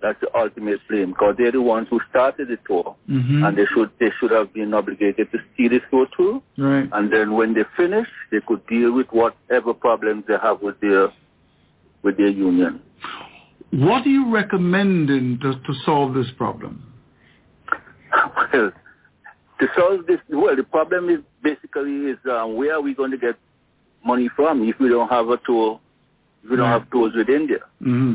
That's 0.00 0.20
the 0.20 0.36
ultimate 0.36 0.80
blame 0.88 1.10
because 1.10 1.36
they're 1.38 1.52
the 1.52 1.62
ones 1.62 1.86
who 1.88 2.00
started 2.10 2.48
the 2.48 2.58
tour, 2.66 2.96
hmm 3.06 3.44
and 3.44 3.56
they 3.56 3.66
should 3.72 3.90
they 4.00 4.10
should 4.18 4.32
have 4.32 4.52
been 4.52 4.74
obligated 4.74 5.30
to 5.30 5.38
see 5.56 5.68
this 5.68 5.82
go 5.90 6.06
through. 6.14 6.42
Right. 6.58 6.88
And 6.92 7.12
then 7.12 7.34
when 7.34 7.54
they 7.54 7.64
finish, 7.76 8.08
they 8.32 8.40
could 8.46 8.66
deal 8.66 8.92
with 8.92 9.06
whatever 9.10 9.72
problems 9.72 10.24
they 10.26 10.34
have 10.42 10.60
with 10.60 10.80
their 10.80 11.08
with 12.02 12.16
their 12.16 12.28
union. 12.28 12.80
What 13.72 14.04
are 14.04 14.10
you 14.10 14.30
recommending 14.30 15.38
to, 15.40 15.54
to 15.54 15.74
solve 15.86 16.14
this 16.14 16.26
problem? 16.36 16.92
well, 18.52 18.72
to 19.60 19.68
solve 19.76 20.06
this, 20.06 20.18
well, 20.28 20.56
the 20.56 20.64
problem 20.64 21.08
is 21.08 21.20
basically 21.42 22.10
is 22.10 22.18
um, 22.30 22.56
where 22.56 22.74
are 22.74 22.80
we 22.82 22.94
going 22.94 23.12
to 23.12 23.16
get 23.16 23.36
money 24.04 24.28
from 24.34 24.68
if 24.68 24.78
we 24.78 24.88
don't 24.88 25.08
have 25.08 25.28
a 25.28 25.38
tour, 25.46 25.80
we 26.48 26.56
don't 26.56 26.60
Right. 26.66 26.72
have 26.80 26.90
tours 26.90 27.12
with 27.14 27.28
India? 27.28 27.58
hmm 27.80 28.14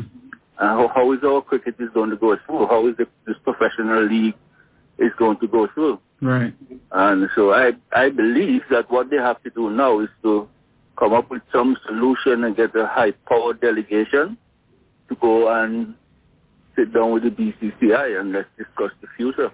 And 0.60 0.68
how, 0.78 0.88
how 0.94 1.12
is 1.12 1.20
our 1.24 1.40
cricket 1.42 1.76
is 1.78 1.88
going 1.94 2.10
to 2.10 2.16
go 2.16 2.36
through? 2.46 2.66
How 2.66 2.86
is 2.88 2.96
the, 2.96 3.06
this 3.26 3.36
professional 3.44 4.02
league 4.04 4.34
is 4.98 5.12
going 5.18 5.38
to 5.38 5.46
go 5.48 5.68
through? 5.74 5.98
Right. 6.20 6.52
And 6.92 7.28
so 7.36 7.52
I 7.52 7.72
I 7.92 8.10
believe 8.10 8.62
that 8.70 8.90
what 8.90 9.08
they 9.10 9.16
have 9.18 9.40
to 9.44 9.50
do 9.50 9.70
now 9.70 10.00
is 10.00 10.08
to 10.24 10.48
come 10.98 11.12
up 11.12 11.30
with 11.30 11.42
some 11.52 11.76
solution 11.86 12.42
and 12.44 12.56
get 12.56 12.74
a 12.74 12.86
high 12.86 13.12
power 13.28 13.54
delegation 13.54 14.36
to 15.08 15.14
go 15.20 15.48
and 15.48 15.94
sit 16.74 16.92
down 16.92 17.12
with 17.12 17.22
the 17.22 17.30
BCCI 17.30 18.18
and 18.20 18.32
let's 18.32 18.48
discuss 18.58 18.90
the 19.00 19.06
future. 19.16 19.50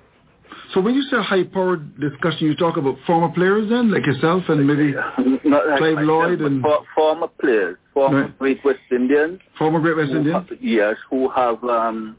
So 0.73 0.81
when 0.81 0.95
you 0.95 1.03
say 1.03 1.17
high-powered 1.23 2.01
discussion, 2.01 2.47
you 2.47 2.55
talk 2.57 2.77
about 2.77 2.97
former 3.07 3.29
players 3.33 3.69
then, 3.71 3.91
like 3.91 4.07
yourself 4.07 4.45
and 4.49 4.67
maybe 4.67 4.93
Not 5.45 5.67
like 5.69 5.79
Clive 5.79 5.95
myself, 5.97 6.09
Lloyd 6.09 6.41
and- 6.41 6.65
former 6.95 7.29
players, 7.41 7.77
former 7.95 8.23
Right. 8.23 8.39
Great 8.39 8.65
West 8.65 8.81
Indians, 8.91 9.41
former 9.57 9.81
Great 9.81 9.97
West 9.97 10.11
Indians? 10.13 10.47
yes, 10.61 10.97
who 11.11 11.29
have 11.31 11.63
um, 11.65 12.17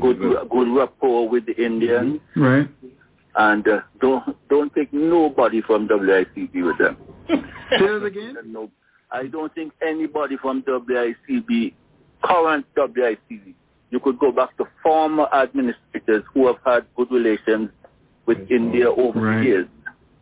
good 0.00 0.18
good 0.50 0.68
rapport 0.76 1.28
with 1.28 1.46
the 1.46 1.56
Indians, 1.64 2.20
Right. 2.36 2.68
and 3.36 3.66
uh, 3.66 3.80
don't 4.00 4.36
don't 4.48 4.74
take 4.74 4.92
nobody 4.92 5.62
from 5.62 5.88
WICB 5.88 6.54
with 6.66 6.78
them. 6.78 6.96
Say 7.28 7.86
that 7.86 8.04
again? 8.04 8.36
No, 8.46 8.70
I 9.10 9.26
don't 9.28 9.52
think 9.54 9.72
anybody 9.82 10.36
from 10.36 10.62
WICB, 10.62 11.72
current 12.22 12.66
WICB, 12.76 13.54
you 13.90 14.00
could 14.00 14.18
go 14.18 14.30
back 14.32 14.56
to 14.58 14.64
former 14.82 15.26
administrators 15.32 16.24
who 16.34 16.46
have 16.48 16.56
had 16.64 16.86
good 16.96 17.10
relations 17.10 17.70
with 18.26 18.38
India 18.50 18.90
over 18.90 19.20
Right. 19.20 19.38
the 19.38 19.44
years. 19.44 19.68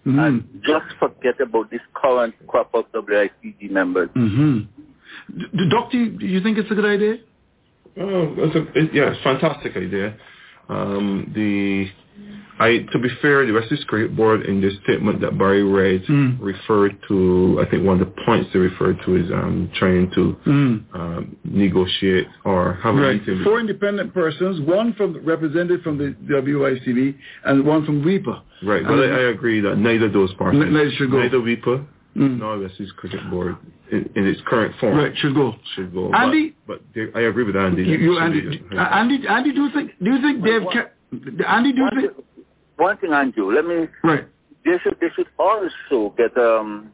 Hmm 0.04 0.18
And 0.18 0.62
just 0.64 0.86
forget 0.98 1.40
about 1.40 1.70
this 1.70 1.80
current 1.94 2.34
crop 2.46 2.74
of 2.74 2.84
WICB 2.92 3.70
members. 3.70 4.10
hmm 4.14 4.60
D- 5.36 5.68
Doctor, 5.70 6.06
do 6.06 6.26
you 6.26 6.40
think 6.42 6.58
it's 6.58 6.70
a 6.70 6.74
good 6.74 6.84
idea? 6.84 7.16
Oh, 7.98 8.34
it's 8.38 8.56
a, 8.56 8.78
it, 8.78 8.94
yeah, 8.94 9.10
it's 9.10 9.20
a 9.20 9.22
fantastic 9.22 9.76
idea. 9.76 10.16
Um, 10.68 11.32
the 11.34 11.86
I 12.60 12.86
to 12.92 12.98
be 13.00 13.08
fair, 13.20 13.44
the 13.44 13.52
West 13.52 13.70
Indies 13.72 13.84
Cricket 13.86 14.14
Board 14.16 14.42
in 14.46 14.60
the 14.60 14.70
statement 14.84 15.20
that 15.22 15.36
Barry 15.36 15.64
read 15.64 16.04
Mm. 16.06 16.38
referred 16.40 16.96
to 17.08 17.58
I 17.60 17.68
think 17.68 17.84
one 17.84 18.00
of 18.00 18.06
the 18.06 18.14
points 18.24 18.48
they 18.52 18.60
referred 18.60 19.00
to 19.04 19.16
is 19.16 19.28
um, 19.32 19.68
trying 19.74 20.08
to 20.12 20.36
Mm. 20.46 20.82
um, 20.94 21.36
negotiate 21.44 22.28
or 22.44 22.74
have 22.74 22.94
a 22.96 23.00
Right. 23.00 23.18
meeting. 23.20 23.38
with- 23.38 23.44
Four 23.44 23.58
independent 23.58 24.14
persons, 24.14 24.60
one 24.60 24.92
from 24.92 25.16
represented 25.24 25.82
from 25.82 25.98
the 25.98 26.14
WICB 26.28 27.14
and 27.44 27.64
one 27.64 27.84
from 27.84 28.02
WIPA. 28.04 28.40
Right, 28.62 28.84
but 28.84 29.00
I, 29.00 29.06
I 29.06 29.22
agree 29.34 29.60
that 29.60 29.76
neither 29.78 30.08
those 30.08 30.32
parties, 30.34 30.60
neither 30.60 30.90
should 30.92 31.10
go. 31.10 31.18
neither 31.20 31.38
WIPA 31.40 31.84
Mm. 32.16 32.38
nor 32.38 32.58
West 32.60 32.78
Indies 32.78 32.92
Cricket 32.92 33.28
Board 33.28 33.56
in, 33.90 34.08
in 34.14 34.28
its 34.28 34.40
current 34.42 34.72
form 34.76 34.96
Right, 34.96 35.16
should 35.18 35.34
go. 35.34 35.56
should 35.74 35.92
go. 35.92 36.12
Andy? 36.12 36.54
but, 36.68 36.80
but 36.94 36.94
they, 36.94 37.20
I 37.20 37.24
agree 37.26 37.42
with 37.42 37.56
Andy. 37.56 37.82
You, 37.82 37.98
you 37.98 38.18
Andy, 38.20 38.60
Andy, 38.78 39.26
Andy, 39.26 39.52
do 39.52 39.64
you 39.64 39.70
think 39.70 39.90
do 40.00 40.12
you 40.12 40.20
think 40.22 40.44
they've 40.44 40.62
kept 40.72 40.93
Andy? 41.46 41.72
Do 41.72 41.88
One 42.76 42.96
thing, 42.98 43.12
Andrew, 43.12 43.52
let 43.52 43.64
me 43.66 43.86
right? 44.02 44.26
they 44.64 44.78
should 44.82 44.96
they 45.00 45.08
should 45.14 45.28
also 45.38 46.14
get 46.16 46.36
um, 46.36 46.90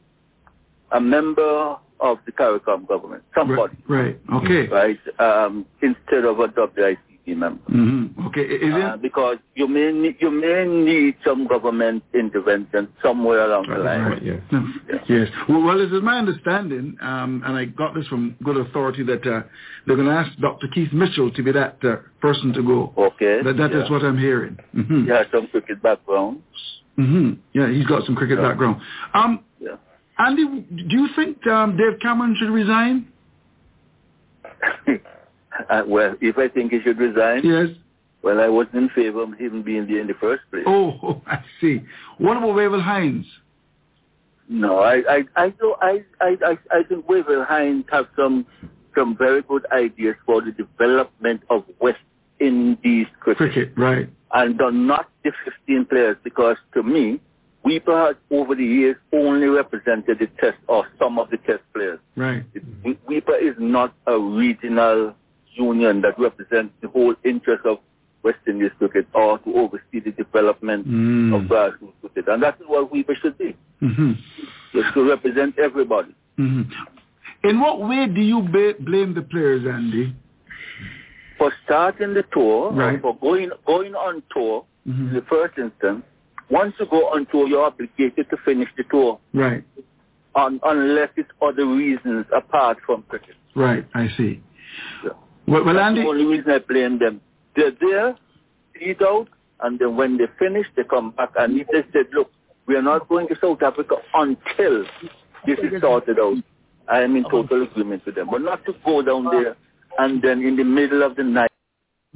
a 0.92 1.00
member 1.00 1.76
of 2.00 2.18
the 2.26 2.32
CARICOM 2.32 2.88
government, 2.88 3.22
somebody, 3.36 3.76
Right. 3.88 4.18
right. 4.32 4.42
Okay. 4.42 4.66
right, 4.68 4.98
um, 5.18 5.66
instead 5.82 6.24
of 6.24 6.40
a 6.40 6.48
WICB 6.48 6.96
member. 7.34 7.62
hmm 7.64 8.06
Okay. 8.26 8.42
Is 8.42 8.74
Uh, 8.74 8.94
it 8.94 9.02
because 9.02 9.38
you 9.54 9.66
may 9.68 9.92
need, 9.92 10.16
you 10.20 10.30
may 10.30 10.64
need 10.66 11.16
some 11.24 11.46
government 11.46 12.02
intervention 12.14 12.88
somewhere 13.02 13.40
along 13.46 13.66
the 13.68 13.78
line. 13.78 14.02
Right, 14.02 14.22
yeah. 14.22 14.36
No. 14.52 14.66
Yes. 15.08 15.28
Well, 15.48 15.62
well, 15.62 15.80
it 15.80 15.92
is 15.92 16.02
my 16.02 16.18
understanding, 16.18 16.96
um, 17.00 17.42
and 17.44 17.56
I 17.56 17.64
got 17.66 17.94
this 17.94 18.06
from 18.08 18.36
good 18.42 18.56
authority, 18.56 19.02
that 19.04 19.26
uh, 19.26 19.42
they're 19.86 19.96
going 19.96 20.08
to 20.08 20.14
ask 20.14 20.36
Dr. 20.38 20.68
Keith 20.68 20.92
Mitchell 20.92 21.30
to 21.32 21.42
be 21.42 21.52
that 21.52 21.76
uh, 21.84 21.96
person 22.20 22.52
to 22.52 22.62
go. 22.62 22.92
Okay. 22.96 23.42
That, 23.42 23.56
that 23.56 23.72
is 23.72 23.84
yeah. 23.86 23.90
what 23.90 24.02
I'm 24.02 24.18
hearing. 24.18 24.58
hmm 24.72 25.04
He 25.04 25.10
has 25.10 25.26
some 25.32 25.46
cricket 25.48 25.82
background. 25.82 26.42
hmm 26.96 27.32
Yeah, 27.52 27.70
he's 27.70 27.86
got 27.86 28.04
some 28.06 28.14
cricket 28.16 28.38
Yeah. 28.38 28.48
background. 28.48 28.80
Um, 29.14 29.40
Yeah. 29.58 29.76
Andy, 30.18 30.44
do 30.88 30.96
you 31.00 31.08
think 31.16 31.46
um, 31.46 31.76
Dave 31.78 31.98
Cameron 32.00 32.36
should 32.38 32.50
resign? 32.50 33.06
uh, 35.68 35.82
well, 35.86 36.14
if 36.20 36.38
I 36.38 36.48
think 36.48 36.72
he 36.72 36.80
should 36.80 36.98
resign, 36.98 37.40
Yes. 37.44 37.68
well, 38.22 38.40
I 38.40 38.48
wasn't 38.48 38.76
in 38.76 38.88
favor 38.90 39.22
of 39.22 39.32
him 39.38 39.62
being 39.62 39.86
there 39.86 40.00
in 40.00 40.06
the 40.06 40.14
first 40.14 40.42
place. 40.50 40.64
Oh, 40.66 41.22
I 41.26 41.38
see. 41.60 41.80
What 42.18 42.36
about 42.36 42.54
Wavell 42.54 42.80
Hinds? 42.82 43.26
No, 44.48 44.78
I, 44.80 45.02
I, 45.08 45.24
I, 45.36 45.48
do, 45.50 45.74
I, 45.80 46.04
I, 46.20 46.36
I, 46.44 46.58
I 46.72 46.82
think 46.88 47.08
Wavell 47.08 47.44
Hinds 47.46 47.86
have 47.92 48.06
some, 48.16 48.44
some 48.96 49.16
very 49.16 49.42
good 49.42 49.64
ideas 49.72 50.16
for 50.26 50.42
the 50.42 50.50
development 50.52 51.42
of 51.50 51.64
West 51.80 51.98
Indies 52.40 53.06
cricket. 53.20 53.52
Cricket, 53.52 53.72
right. 53.76 54.08
and 54.32 54.58
they're 54.58 54.72
not 54.72 55.08
the 55.24 55.32
15 55.44 55.84
players 55.86 56.16
because 56.24 56.56
to 56.74 56.82
me, 56.82 57.20
WIPA 57.64 58.06
has 58.08 58.16
over 58.30 58.54
the 58.54 58.64
years 58.64 58.96
only 59.12 59.46
represented 59.46 60.18
the 60.18 60.26
test 60.40 60.56
or 60.66 60.88
some 60.98 61.18
of 61.18 61.28
the 61.30 61.36
test 61.36 61.60
players. 61.74 61.98
Right. 62.16 62.42
We- 62.82 62.98
WIPA 63.08 63.42
is 63.42 63.54
not 63.58 63.94
a 64.06 64.18
regional 64.18 65.14
union 65.54 66.00
that 66.02 66.18
represents 66.18 66.72
the 66.80 66.88
whole 66.88 67.14
interest 67.24 67.64
of 67.66 67.78
West 68.22 68.38
Indies 68.46 68.70
cricket 68.78 69.06
or 69.14 69.38
to 69.38 69.54
oversee 69.54 70.00
the 70.04 70.12
development 70.12 70.86
Mm. 70.86 71.34
of 71.34 71.42
grassroots 71.48 71.92
cricket. 72.00 72.28
And 72.28 72.42
that 72.42 72.56
is 72.60 72.66
what 72.66 72.92
we 72.92 73.04
should 73.20 73.36
be, 73.38 73.56
hmm 73.80 74.12
just 74.72 74.92
to 74.94 75.08
represent 75.08 75.58
everybody. 75.58 76.14
hmm 76.36 76.62
In 77.42 77.58
what 77.60 77.80
way 77.80 78.06
do 78.06 78.20
you 78.20 78.42
ba- 78.42 78.74
blame 78.80 79.14
the 79.14 79.22
players, 79.22 79.64
Andy? 79.66 80.14
For 81.38 81.50
starting 81.64 82.12
the 82.14 82.22
tour, 82.32 82.70
Right. 82.72 83.00
for 83.00 83.16
going, 83.16 83.50
going 83.66 83.94
on 83.94 84.22
tour, 84.34 84.64
in 84.86 84.92
hmm 84.92 85.14
the 85.14 85.22
first 85.22 85.56
instance, 85.58 86.02
once 86.50 86.74
you 86.78 86.86
go 86.86 87.06
on 87.14 87.26
tour, 87.26 87.48
you're 87.48 87.64
obligated 87.64 88.28
to 88.30 88.36
finish 88.44 88.68
the 88.76 88.84
tour. 88.84 89.18
Right. 89.32 89.64
un, 90.36 90.60
unless 90.62 91.08
it's 91.16 91.30
other 91.42 91.66
reasons 91.66 92.24
apart 92.32 92.78
from 92.86 93.02
cricket. 93.08 93.34
Right. 93.56 93.84
I 93.94 94.08
see. 94.16 94.40
Well, 95.46 95.64
well 95.64 95.74
That's 95.74 95.86
Andy. 95.86 96.02
the 96.02 96.08
only 96.08 96.24
reason 96.24 96.50
I 96.50 96.58
blame 96.58 96.98
them. 96.98 97.20
They're 97.56 97.72
there, 97.80 98.16
eat 98.80 99.02
out, 99.02 99.28
and 99.60 99.78
then 99.78 99.96
when 99.96 100.16
they 100.16 100.26
finish, 100.38 100.66
they 100.76 100.84
come 100.84 101.10
back. 101.12 101.30
And 101.36 101.60
if 101.60 101.66
they 101.68 101.82
said, 101.92 102.06
look, 102.12 102.30
we 102.66 102.76
are 102.76 102.82
not 102.82 103.08
going 103.08 103.28
to 103.28 103.36
South 103.40 103.62
Africa 103.62 103.96
until 104.14 104.84
this 105.46 105.58
is 105.58 105.80
sorted 105.80 106.18
out, 106.18 106.36
I 106.88 107.02
am 107.02 107.16
in 107.16 107.24
total 107.24 107.62
agreement 107.62 108.04
with 108.06 108.14
them. 108.14 108.28
But 108.30 108.42
not 108.42 108.64
to 108.66 108.74
go 108.84 109.02
down 109.02 109.24
there 109.24 109.56
and 109.98 110.22
then 110.22 110.42
in 110.42 110.56
the 110.56 110.64
middle 110.64 111.02
of 111.02 111.16
the 111.16 111.24
night, 111.24 111.50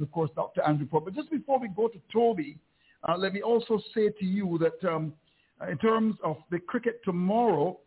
of 0.01 0.11
course, 0.11 0.29
Dr. 0.35 0.61
Andrew. 0.63 0.87
But 0.91 1.13
just 1.13 1.31
before 1.31 1.59
we 1.59 1.69
go 1.69 1.87
to 1.87 1.99
Toby, 2.11 2.57
uh, 3.07 3.15
let 3.17 3.33
me 3.33 3.41
also 3.41 3.79
say 3.93 4.09
to 4.09 4.25
you 4.25 4.59
that 4.59 4.89
um, 4.89 5.13
in 5.69 5.77
terms 5.77 6.15
of 6.23 6.37
the 6.51 6.59
cricket 6.59 7.01
tomorrow, 7.03 7.79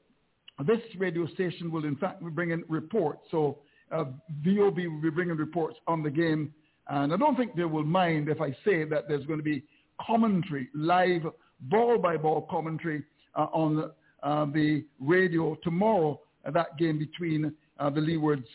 this 0.67 0.81
radio 0.97 1.27
station 1.27 1.71
will 1.71 1.85
in 1.85 1.97
fact 1.97 2.23
be 2.25 2.31
bringing 2.31 2.65
reports. 2.69 3.21
So 3.31 3.59
uh, 3.93 4.05
VOB 4.45 4.91
will 4.91 5.01
be 5.01 5.11
bringing 5.11 5.37
reports 5.37 5.79
on 5.87 6.03
the 6.03 6.11
game. 6.11 6.53
And 6.89 7.13
I 7.13 7.17
don't 7.17 7.37
think 7.37 7.55
they 7.55 7.65
will 7.65 7.85
mind 7.85 8.29
if 8.29 8.41
I 8.41 8.51
say 8.65 8.85
that 8.85 9.09
there's 9.09 9.27
going 9.27 9.39
to 9.39 9.45
be 9.45 9.63
commentary, 10.01 10.69
live 10.75 11.23
ball-by-ball 11.63 12.49
commentary 12.51 13.03
uh, 13.35 13.47
on 13.53 13.91
uh, 14.23 14.47
the 14.47 14.85
radio 15.01 15.57
tomorrow, 15.63 16.21
uh, 16.45 16.51
that 16.51 16.77
game 16.79 16.99
between 16.99 17.53
uh, 17.79 17.91
the 17.91 18.01
Leewards 18.01 18.47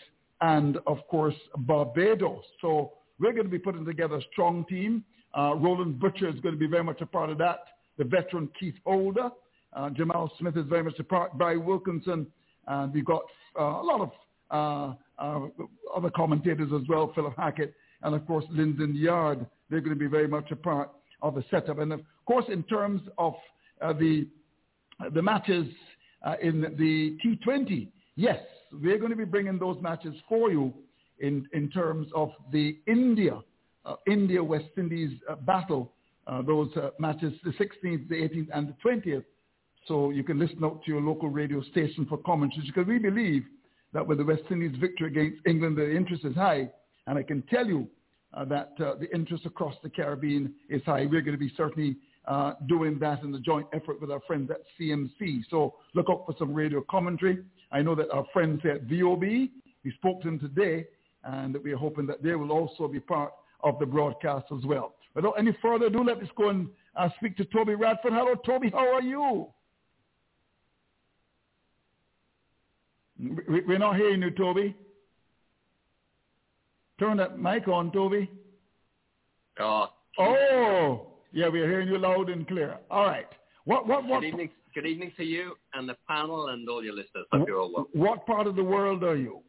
and, 0.41 0.77
of 0.87 0.99
course, 1.09 1.35
Barbados. 1.57 2.43
So 2.61 2.93
we're 3.19 3.31
going 3.31 3.45
to 3.45 3.51
be 3.51 3.59
putting 3.59 3.85
together 3.85 4.15
a 4.15 4.21
strong 4.31 4.65
team. 4.65 5.03
Uh, 5.37 5.55
Roland 5.55 5.99
Butcher 5.99 6.27
is 6.27 6.39
going 6.41 6.53
to 6.55 6.59
be 6.59 6.67
very 6.67 6.83
much 6.83 7.01
a 7.01 7.05
part 7.05 7.29
of 7.29 7.37
that. 7.39 7.59
The 7.97 8.03
veteran 8.03 8.49
Keith 8.59 8.75
Older. 8.85 9.29
Uh, 9.73 9.89
Jamal 9.89 10.31
Smith 10.39 10.57
is 10.57 10.65
very 10.67 10.83
much 10.83 10.99
a 10.99 11.03
part. 11.03 11.37
Barry 11.37 11.57
Wilkinson. 11.57 12.27
And 12.67 12.93
we've 12.93 13.05
got 13.05 13.23
a 13.57 13.63
lot 13.63 14.01
of 14.01 14.11
uh, 14.53 14.93
uh, 15.17 15.39
other 15.95 16.09
commentators 16.09 16.71
as 16.73 16.87
well, 16.87 17.11
Philip 17.15 17.33
Hackett, 17.37 17.73
and 18.03 18.15
of 18.15 18.25
course 18.27 18.45
Lyndon 18.51 18.95
Yard. 18.95 19.45
They're 19.69 19.81
going 19.81 19.97
to 19.97 19.99
be 19.99 20.07
very 20.07 20.27
much 20.27 20.51
a 20.51 20.55
part 20.55 20.91
of 21.21 21.35
the 21.35 21.43
setup. 21.49 21.79
And 21.79 21.91
of 21.91 22.01
course, 22.25 22.45
in 22.49 22.63
terms 22.63 23.01
of 23.17 23.33
uh, 23.81 23.93
the 23.93 24.27
the 25.13 25.21
matches 25.21 25.67
uh, 26.23 26.35
in 26.41 26.61
the 26.61 27.17
T20. 27.25 27.89
Yes, 28.15 28.39
we're 28.71 28.99
going 28.99 29.09
to 29.09 29.17
be 29.17 29.25
bringing 29.25 29.57
those 29.57 29.77
matches 29.81 30.13
for 30.29 30.51
you 30.51 30.73
in 31.19 31.47
in 31.53 31.69
terms 31.69 32.07
of 32.15 32.31
the 32.51 32.77
India 32.87 33.39
uh, 33.85 33.95
India 34.07 34.43
West 34.43 34.69
Indies 34.77 35.19
battle. 35.45 35.91
Those 36.45 36.69
matches, 36.99 37.33
the 37.43 37.51
16th, 37.51 38.07
the 38.07 38.15
18th, 38.15 38.47
and 38.53 38.69
the 38.69 38.75
20th. 38.85 39.25
So 39.87 40.11
you 40.11 40.23
can 40.23 40.39
listen 40.39 40.63
out 40.63 40.81
to 40.85 40.91
your 40.91 41.01
local 41.01 41.27
radio 41.27 41.61
station 41.63 42.05
for 42.05 42.17
commentaries 42.19 42.67
because 42.67 42.87
we 42.87 42.97
believe 42.97 43.43
that 43.93 44.05
with 44.05 44.17
the 44.17 44.25
West 44.25 44.43
Indies 44.49 44.75
victory 44.79 45.07
against 45.07 45.45
England, 45.45 45.77
the 45.77 45.95
interest 45.95 46.25
is 46.25 46.35
high. 46.35 46.69
And 47.07 47.17
I 47.17 47.23
can 47.23 47.41
tell 47.43 47.65
you 47.65 47.87
uh, 48.33 48.45
that 48.45 48.73
uh, 48.79 48.95
the 48.95 49.13
interest 49.13 49.45
across 49.45 49.75
the 49.83 49.89
Caribbean 49.89 50.53
is 50.69 50.81
high. 50.85 51.05
We're 51.05 51.21
going 51.21 51.37
to 51.37 51.37
be 51.37 51.53
certainly 51.55 51.97
uh, 52.27 52.53
doing 52.67 52.97
that 52.99 53.21
in 53.23 53.31
the 53.31 53.39
joint 53.39 53.67
effort 53.73 54.01
with 54.01 54.09
our 54.09 54.21
friends 54.21 54.49
at 54.49 54.61
CMC. 54.79 55.41
So 55.49 55.75
look 55.93 56.07
out 56.09 56.23
for 56.25 56.35
some 56.39 56.53
radio 56.53 56.83
commentary. 56.89 57.43
I 57.71 57.81
know 57.81 57.95
that 57.95 58.09
our 58.11 58.25
friends 58.33 58.61
at 58.65 58.87
VOB, 58.87 59.49
we 59.83 59.91
spoke 59.95 60.21
to 60.21 60.29
them 60.29 60.39
today, 60.39 60.85
and 61.23 61.57
we 61.63 61.73
are 61.73 61.77
hoping 61.77 62.05
that 62.07 62.23
they 62.23 62.35
will 62.35 62.51
also 62.51 62.87
be 62.87 62.99
part 62.99 63.33
of 63.63 63.79
the 63.79 63.85
broadcast 63.85 64.45
as 64.57 64.65
well. 64.65 64.93
Without 65.15 65.33
any 65.37 65.55
further 65.61 65.87
ado, 65.87 66.03
let 66.03 66.17
us 66.17 66.29
go 66.35 66.49
and 66.49 66.67
uh, 66.95 67.09
speak 67.17 67.37
to 67.37 67.45
Toby 67.45 67.75
Radford. 67.75 68.13
Hello, 68.13 68.35
Toby. 68.45 68.69
How 68.71 68.93
are 68.95 69.01
you? 69.01 69.47
We're 73.67 73.77
not 73.77 73.95
hearing 73.95 74.21
you, 74.21 74.31
Toby. 74.31 74.75
Turn 76.99 77.17
that 77.17 77.39
mic 77.39 77.67
on, 77.67 77.91
Toby. 77.91 78.29
Oh. 79.59 79.87
Oh, 80.19 81.07
yeah, 81.31 81.47
we're 81.47 81.67
hearing 81.67 81.87
you 81.87 81.97
loud 81.97 82.29
and 82.29 82.47
clear. 82.47 82.77
All 82.91 83.05
right. 83.05 83.27
What, 83.65 83.87
what, 83.87 84.05
what? 84.05 84.21
Good 84.21 84.27
evening, 84.27 84.49
good 84.75 84.85
evening 84.85 85.11
to 85.17 85.23
you 85.23 85.55
and 85.73 85.89
the 85.89 85.95
panel 86.07 86.49
and 86.49 86.67
all 86.69 86.83
your 86.83 86.93
listeners. 86.93 87.25
Hope 87.31 87.47
you're 87.47 87.59
all 87.59 87.71
well. 87.73 87.87
What 87.93 88.25
part 88.25 88.45
of 88.45 88.55
the 88.55 88.63
world 88.63 89.03
are 89.03 89.15
you? 89.15 89.39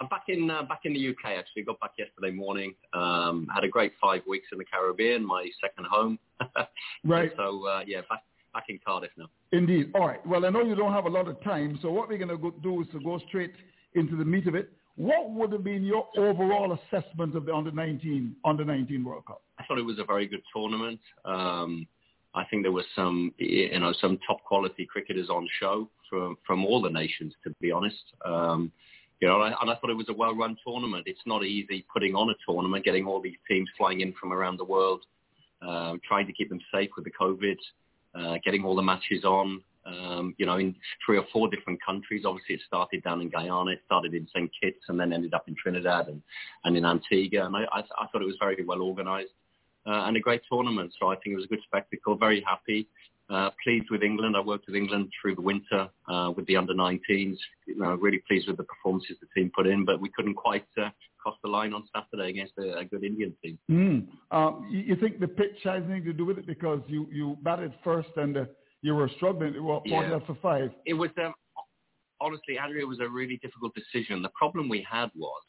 I'm 0.00 0.08
back 0.08 0.24
in 0.28 0.50
uh, 0.50 0.62
back 0.62 0.80
in 0.84 0.94
the 0.94 1.08
UK 1.10 1.38
actually. 1.38 1.62
Got 1.62 1.78
back 1.80 1.92
yesterday 1.98 2.30
morning. 2.30 2.74
Um, 2.94 3.46
had 3.54 3.64
a 3.64 3.68
great 3.68 3.92
five 4.00 4.22
weeks 4.26 4.46
in 4.50 4.56
the 4.56 4.64
Caribbean, 4.64 5.26
my 5.26 5.46
second 5.60 5.86
home. 5.86 6.18
right. 7.04 7.30
So 7.36 7.66
uh, 7.66 7.82
yeah, 7.86 8.00
back 8.08 8.22
back 8.52 8.64
in 8.68 8.78
Cardiff 8.84 9.10
now. 9.16 9.26
Indeed. 9.52 9.90
All 9.94 10.06
right. 10.06 10.24
Well, 10.26 10.44
I 10.44 10.50
know 10.50 10.62
you 10.62 10.74
don't 10.74 10.92
have 10.92 11.06
a 11.06 11.10
lot 11.10 11.28
of 11.28 11.42
time, 11.42 11.78
so 11.82 11.90
what 11.90 12.08
we're 12.08 12.18
going 12.18 12.36
to 12.36 12.60
do 12.62 12.82
is 12.82 12.88
to 12.92 13.00
go 13.00 13.20
straight 13.28 13.54
into 13.94 14.16
the 14.16 14.24
meat 14.24 14.46
of 14.46 14.54
it. 14.54 14.70
What 14.96 15.30
would 15.30 15.52
have 15.52 15.64
been 15.64 15.84
your 15.84 16.06
overall 16.16 16.76
assessment 16.78 17.34
of 17.34 17.46
the 17.46 17.54
under 17.54 17.70
19 17.70 18.36
under 18.44 18.64
19 18.64 19.04
World 19.04 19.24
Cup? 19.26 19.42
I 19.58 19.64
thought 19.64 19.78
it 19.78 19.84
was 19.84 19.98
a 19.98 20.04
very 20.04 20.26
good 20.26 20.42
tournament. 20.54 21.00
Um, 21.24 21.86
I 22.34 22.44
think 22.44 22.62
there 22.62 22.72
was 22.72 22.84
some, 22.94 23.32
you 23.38 23.78
know, 23.78 23.92
some 24.00 24.18
top 24.26 24.44
quality 24.44 24.86
cricketers 24.86 25.30
on 25.30 25.48
show 25.58 25.88
from 26.08 26.36
from 26.46 26.64
all 26.64 26.82
the 26.82 26.90
nations. 26.90 27.32
To 27.44 27.54
be 27.60 27.72
honest, 27.72 28.02
um, 28.24 28.70
you 29.20 29.28
know, 29.28 29.42
and 29.42 29.54
I, 29.54 29.58
and 29.60 29.70
I 29.70 29.74
thought 29.76 29.90
it 29.90 29.96
was 29.96 30.08
a 30.08 30.14
well-run 30.14 30.56
tournament. 30.66 31.04
It's 31.06 31.20
not 31.26 31.44
easy 31.44 31.84
putting 31.92 32.14
on 32.14 32.30
a 32.30 32.34
tournament, 32.46 32.84
getting 32.84 33.06
all 33.06 33.20
these 33.20 33.36
teams 33.48 33.68
flying 33.76 34.00
in 34.00 34.12
from 34.20 34.32
around 34.32 34.58
the 34.58 34.64
world, 34.64 35.04
uh, 35.62 35.94
trying 36.06 36.26
to 36.26 36.32
keep 36.32 36.48
them 36.48 36.60
safe 36.72 36.90
with 36.96 37.04
the 37.04 37.10
COVID, 37.10 37.56
uh, 38.14 38.36
getting 38.44 38.64
all 38.64 38.76
the 38.76 38.82
matches 38.82 39.24
on. 39.24 39.62
Um, 39.86 40.34
you 40.36 40.44
know, 40.44 40.58
in 40.58 40.76
three 41.04 41.16
or 41.16 41.24
four 41.32 41.48
different 41.48 41.80
countries. 41.84 42.24
Obviously, 42.26 42.56
it 42.56 42.60
started 42.66 43.02
down 43.02 43.22
in 43.22 43.30
Guyana, 43.30 43.70
it 43.70 43.80
started 43.86 44.12
in 44.12 44.28
St. 44.28 44.50
Kitts, 44.62 44.84
and 44.88 45.00
then 45.00 45.10
ended 45.10 45.32
up 45.32 45.48
in 45.48 45.56
Trinidad 45.56 46.08
and, 46.08 46.22
and 46.64 46.76
in 46.76 46.84
Antigua. 46.84 47.46
And 47.46 47.56
I, 47.56 47.62
I, 47.72 47.78
I 47.78 48.06
thought 48.06 48.20
it 48.20 48.26
was 48.26 48.36
very 48.38 48.62
well 48.62 48.82
organised 48.82 49.32
uh, 49.86 50.04
and 50.06 50.16
a 50.16 50.20
great 50.20 50.42
tournament. 50.50 50.92
So 50.98 51.08
I 51.08 51.16
think 51.16 51.32
it 51.32 51.36
was 51.36 51.46
a 51.46 51.48
good 51.48 51.62
spectacle. 51.66 52.16
Very 52.16 52.44
happy. 52.46 52.88
Uh, 53.30 53.48
pleased 53.62 53.86
with 53.92 54.02
England. 54.02 54.36
I 54.36 54.40
worked 54.40 54.66
with 54.66 54.74
England 54.74 55.08
through 55.20 55.36
the 55.36 55.40
winter 55.40 55.88
uh, 56.08 56.32
with 56.36 56.46
the 56.46 56.56
under-19s. 56.56 57.36
You 57.66 57.76
know, 57.76 57.94
really 57.94 58.20
pleased 58.26 58.48
with 58.48 58.56
the 58.56 58.64
performances 58.64 59.16
the 59.20 59.28
team 59.34 59.52
put 59.54 59.68
in, 59.68 59.84
but 59.84 60.00
we 60.00 60.10
couldn't 60.16 60.34
quite 60.34 60.66
uh, 60.76 60.88
cross 61.22 61.36
the 61.44 61.48
line 61.48 61.72
on 61.72 61.84
Saturday 61.94 62.30
against 62.30 62.54
a, 62.58 62.78
a 62.78 62.84
good 62.84 63.04
Indian 63.04 63.32
team. 63.42 63.58
Mm. 63.70 64.06
Um, 64.36 64.68
you, 64.68 64.96
think 64.96 65.20
the 65.20 65.28
pitch 65.28 65.58
has 65.62 65.84
anything 65.84 66.04
to 66.06 66.12
do 66.12 66.24
with 66.24 66.38
it 66.38 66.46
because 66.46 66.80
you, 66.88 67.06
you 67.12 67.36
batted 67.42 67.72
first 67.84 68.08
and 68.16 68.36
uh, 68.36 68.44
you 68.82 68.94
were 68.96 69.08
struggling? 69.16 69.62
What, 69.62 69.82
Yeah. 69.86 70.18
for 70.26 70.36
five? 70.42 70.72
It 70.84 70.94
was 70.94 71.10
um, 71.24 71.34
honestly, 72.20 72.58
Andrew, 72.58 72.80
it 72.80 72.88
was 72.88 73.00
a 73.00 73.08
really 73.08 73.36
difficult 73.36 73.74
decision. 73.74 74.22
The 74.22 74.30
problem 74.30 74.68
we 74.68 74.84
had 74.90 75.10
was 75.14 75.42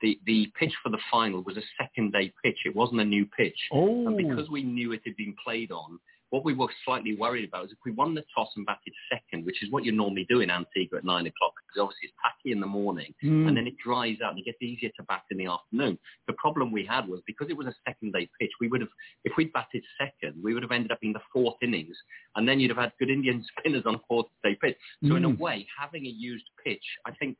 the 0.00 0.18
the 0.26 0.52
pitch 0.58 0.72
for 0.82 0.90
the 0.90 0.98
final 1.10 1.42
was 1.42 1.56
a 1.56 1.62
second 1.80 2.12
day 2.12 2.32
pitch. 2.44 2.58
It 2.64 2.74
wasn't 2.74 3.00
a 3.00 3.04
new 3.04 3.26
pitch, 3.26 3.58
Oh. 3.72 4.06
and 4.06 4.16
because 4.16 4.48
we 4.50 4.62
knew 4.62 4.92
it 4.92 5.02
had 5.04 5.16
been 5.16 5.34
played 5.42 5.70
on. 5.70 5.98
What 6.30 6.44
we 6.44 6.54
were 6.54 6.68
slightly 6.84 7.14
worried 7.16 7.48
about 7.48 7.66
is 7.66 7.72
if 7.72 7.78
we 7.84 7.92
won 7.92 8.14
the 8.14 8.24
toss 8.34 8.48
and 8.56 8.66
batted 8.66 8.92
second, 9.12 9.46
which 9.46 9.62
is 9.62 9.70
what 9.70 9.84
you 9.84 9.92
normally 9.92 10.26
do 10.28 10.40
in 10.40 10.50
Antigua 10.50 10.98
at 10.98 11.04
nine 11.04 11.26
o'clock, 11.26 11.52
because 11.68 11.80
obviously 11.82 12.08
it's 12.08 12.14
tacky 12.22 12.50
in 12.52 12.60
the 12.60 12.66
morning, 12.66 13.14
Mm. 13.22 13.46
and 13.48 13.56
then 13.56 13.66
it 13.66 13.76
dries 13.78 14.20
out 14.20 14.30
and 14.30 14.40
it 14.40 14.44
gets 14.44 14.60
easier 14.60 14.90
to 14.96 15.02
bat 15.04 15.22
in 15.30 15.36
the 15.38 15.46
afternoon. 15.46 15.98
The 16.26 16.32
problem 16.34 16.72
we 16.72 16.84
had 16.84 17.06
was 17.08 17.20
because 17.26 17.48
it 17.48 17.56
was 17.56 17.68
a 17.68 17.74
second 17.86 18.12
day 18.12 18.28
pitch, 18.40 18.50
we 18.60 18.66
would 18.68 18.80
have, 18.80 18.90
if 19.24 19.36
we'd 19.36 19.52
batted 19.52 19.84
second, 19.98 20.42
we 20.42 20.52
would 20.52 20.62
have 20.64 20.72
ended 20.72 20.90
up 20.90 20.98
in 21.02 21.12
the 21.12 21.22
fourth 21.32 21.56
innings, 21.62 21.96
and 22.34 22.48
then 22.48 22.58
you'd 22.58 22.70
have 22.70 22.78
had 22.78 22.92
good 22.98 23.10
Indian 23.10 23.44
spinners 23.58 23.84
on 23.86 23.94
a 23.94 24.00
fourth 24.08 24.26
day 24.42 24.56
pitch. 24.60 24.76
So 25.06 25.14
in 25.16 25.24
a 25.24 25.28
Mm. 25.30 25.38
way, 25.38 25.66
having 25.78 26.06
a 26.06 26.10
used 26.10 26.48
pitch, 26.64 26.84
I 27.06 27.12
think, 27.12 27.36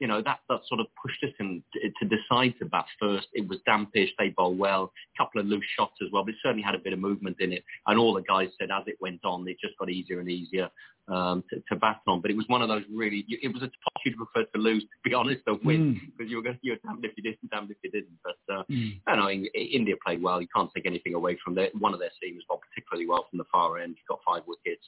you 0.00 0.08
know, 0.08 0.20
that, 0.22 0.40
that 0.48 0.60
sort 0.66 0.80
of 0.80 0.86
pushed 1.00 1.22
us 1.22 1.30
in, 1.38 1.62
to 2.00 2.04
decide 2.08 2.54
to 2.58 2.64
bat 2.64 2.86
first. 2.98 3.28
It 3.34 3.46
was 3.46 3.58
dampish, 3.66 4.10
they 4.18 4.30
bowl 4.30 4.54
well, 4.54 4.92
a 5.14 5.22
couple 5.22 5.40
of 5.40 5.46
loose 5.46 5.64
shots 5.78 5.96
as 6.02 6.08
well, 6.12 6.24
but 6.24 6.30
it 6.30 6.36
certainly 6.42 6.62
had 6.62 6.74
a 6.74 6.78
bit 6.78 6.92
of 6.94 6.98
movement 6.98 7.36
in 7.40 7.52
it. 7.52 7.62
And 7.86 7.98
all 7.98 8.14
the 8.14 8.22
guys 8.22 8.48
said 8.58 8.70
as 8.72 8.84
it 8.86 8.96
went 9.00 9.20
on, 9.24 9.46
it 9.46 9.58
just 9.60 9.76
got 9.78 9.90
easier 9.90 10.18
and 10.20 10.30
easier 10.30 10.70
um, 11.08 11.44
to, 11.50 11.62
to 11.68 11.76
bat 11.76 12.00
on. 12.06 12.20
But 12.22 12.30
it 12.30 12.36
was 12.36 12.48
one 12.48 12.62
of 12.62 12.68
those 12.68 12.84
really, 12.92 13.26
it 13.28 13.52
was 13.52 13.62
a 13.62 13.66
toss 13.66 14.02
you'd 14.04 14.16
prefer 14.16 14.44
to 14.54 14.58
lose, 14.58 14.82
to 14.82 15.08
be 15.08 15.14
honest, 15.14 15.42
than 15.44 15.58
win, 15.64 15.80
Mm. 15.94 16.00
because 16.16 16.30
you 16.30 16.36
were 16.38 16.42
going 16.42 16.58
you 16.62 16.72
were 16.72 16.78
damned 16.88 17.04
if 17.04 17.12
you 17.16 17.22
didn't, 17.22 17.50
damned 17.50 17.70
if 17.70 17.76
you 17.84 17.90
didn't. 17.90 18.18
But 18.24 18.54
uh, 18.54 18.62
Mm. 18.70 19.00
I 19.06 19.16
know 19.16 19.28
In- 19.28 19.46
India 19.54 19.96
played 20.04 20.22
well. 20.22 20.40
You 20.40 20.48
can't 20.54 20.70
take 20.74 20.86
anything 20.86 21.14
away 21.14 21.36
from 21.44 21.54
their, 21.54 21.68
one 21.78 21.92
of 21.94 22.00
their 22.00 22.10
seamers, 22.22 22.42
well, 22.48 22.60
particularly 22.68 23.06
well 23.06 23.26
from 23.28 23.38
the 23.38 23.44
far 23.52 23.78
end. 23.78 23.96
He 23.96 24.02
got 24.08 24.20
five 24.26 24.42
wickets. 24.46 24.84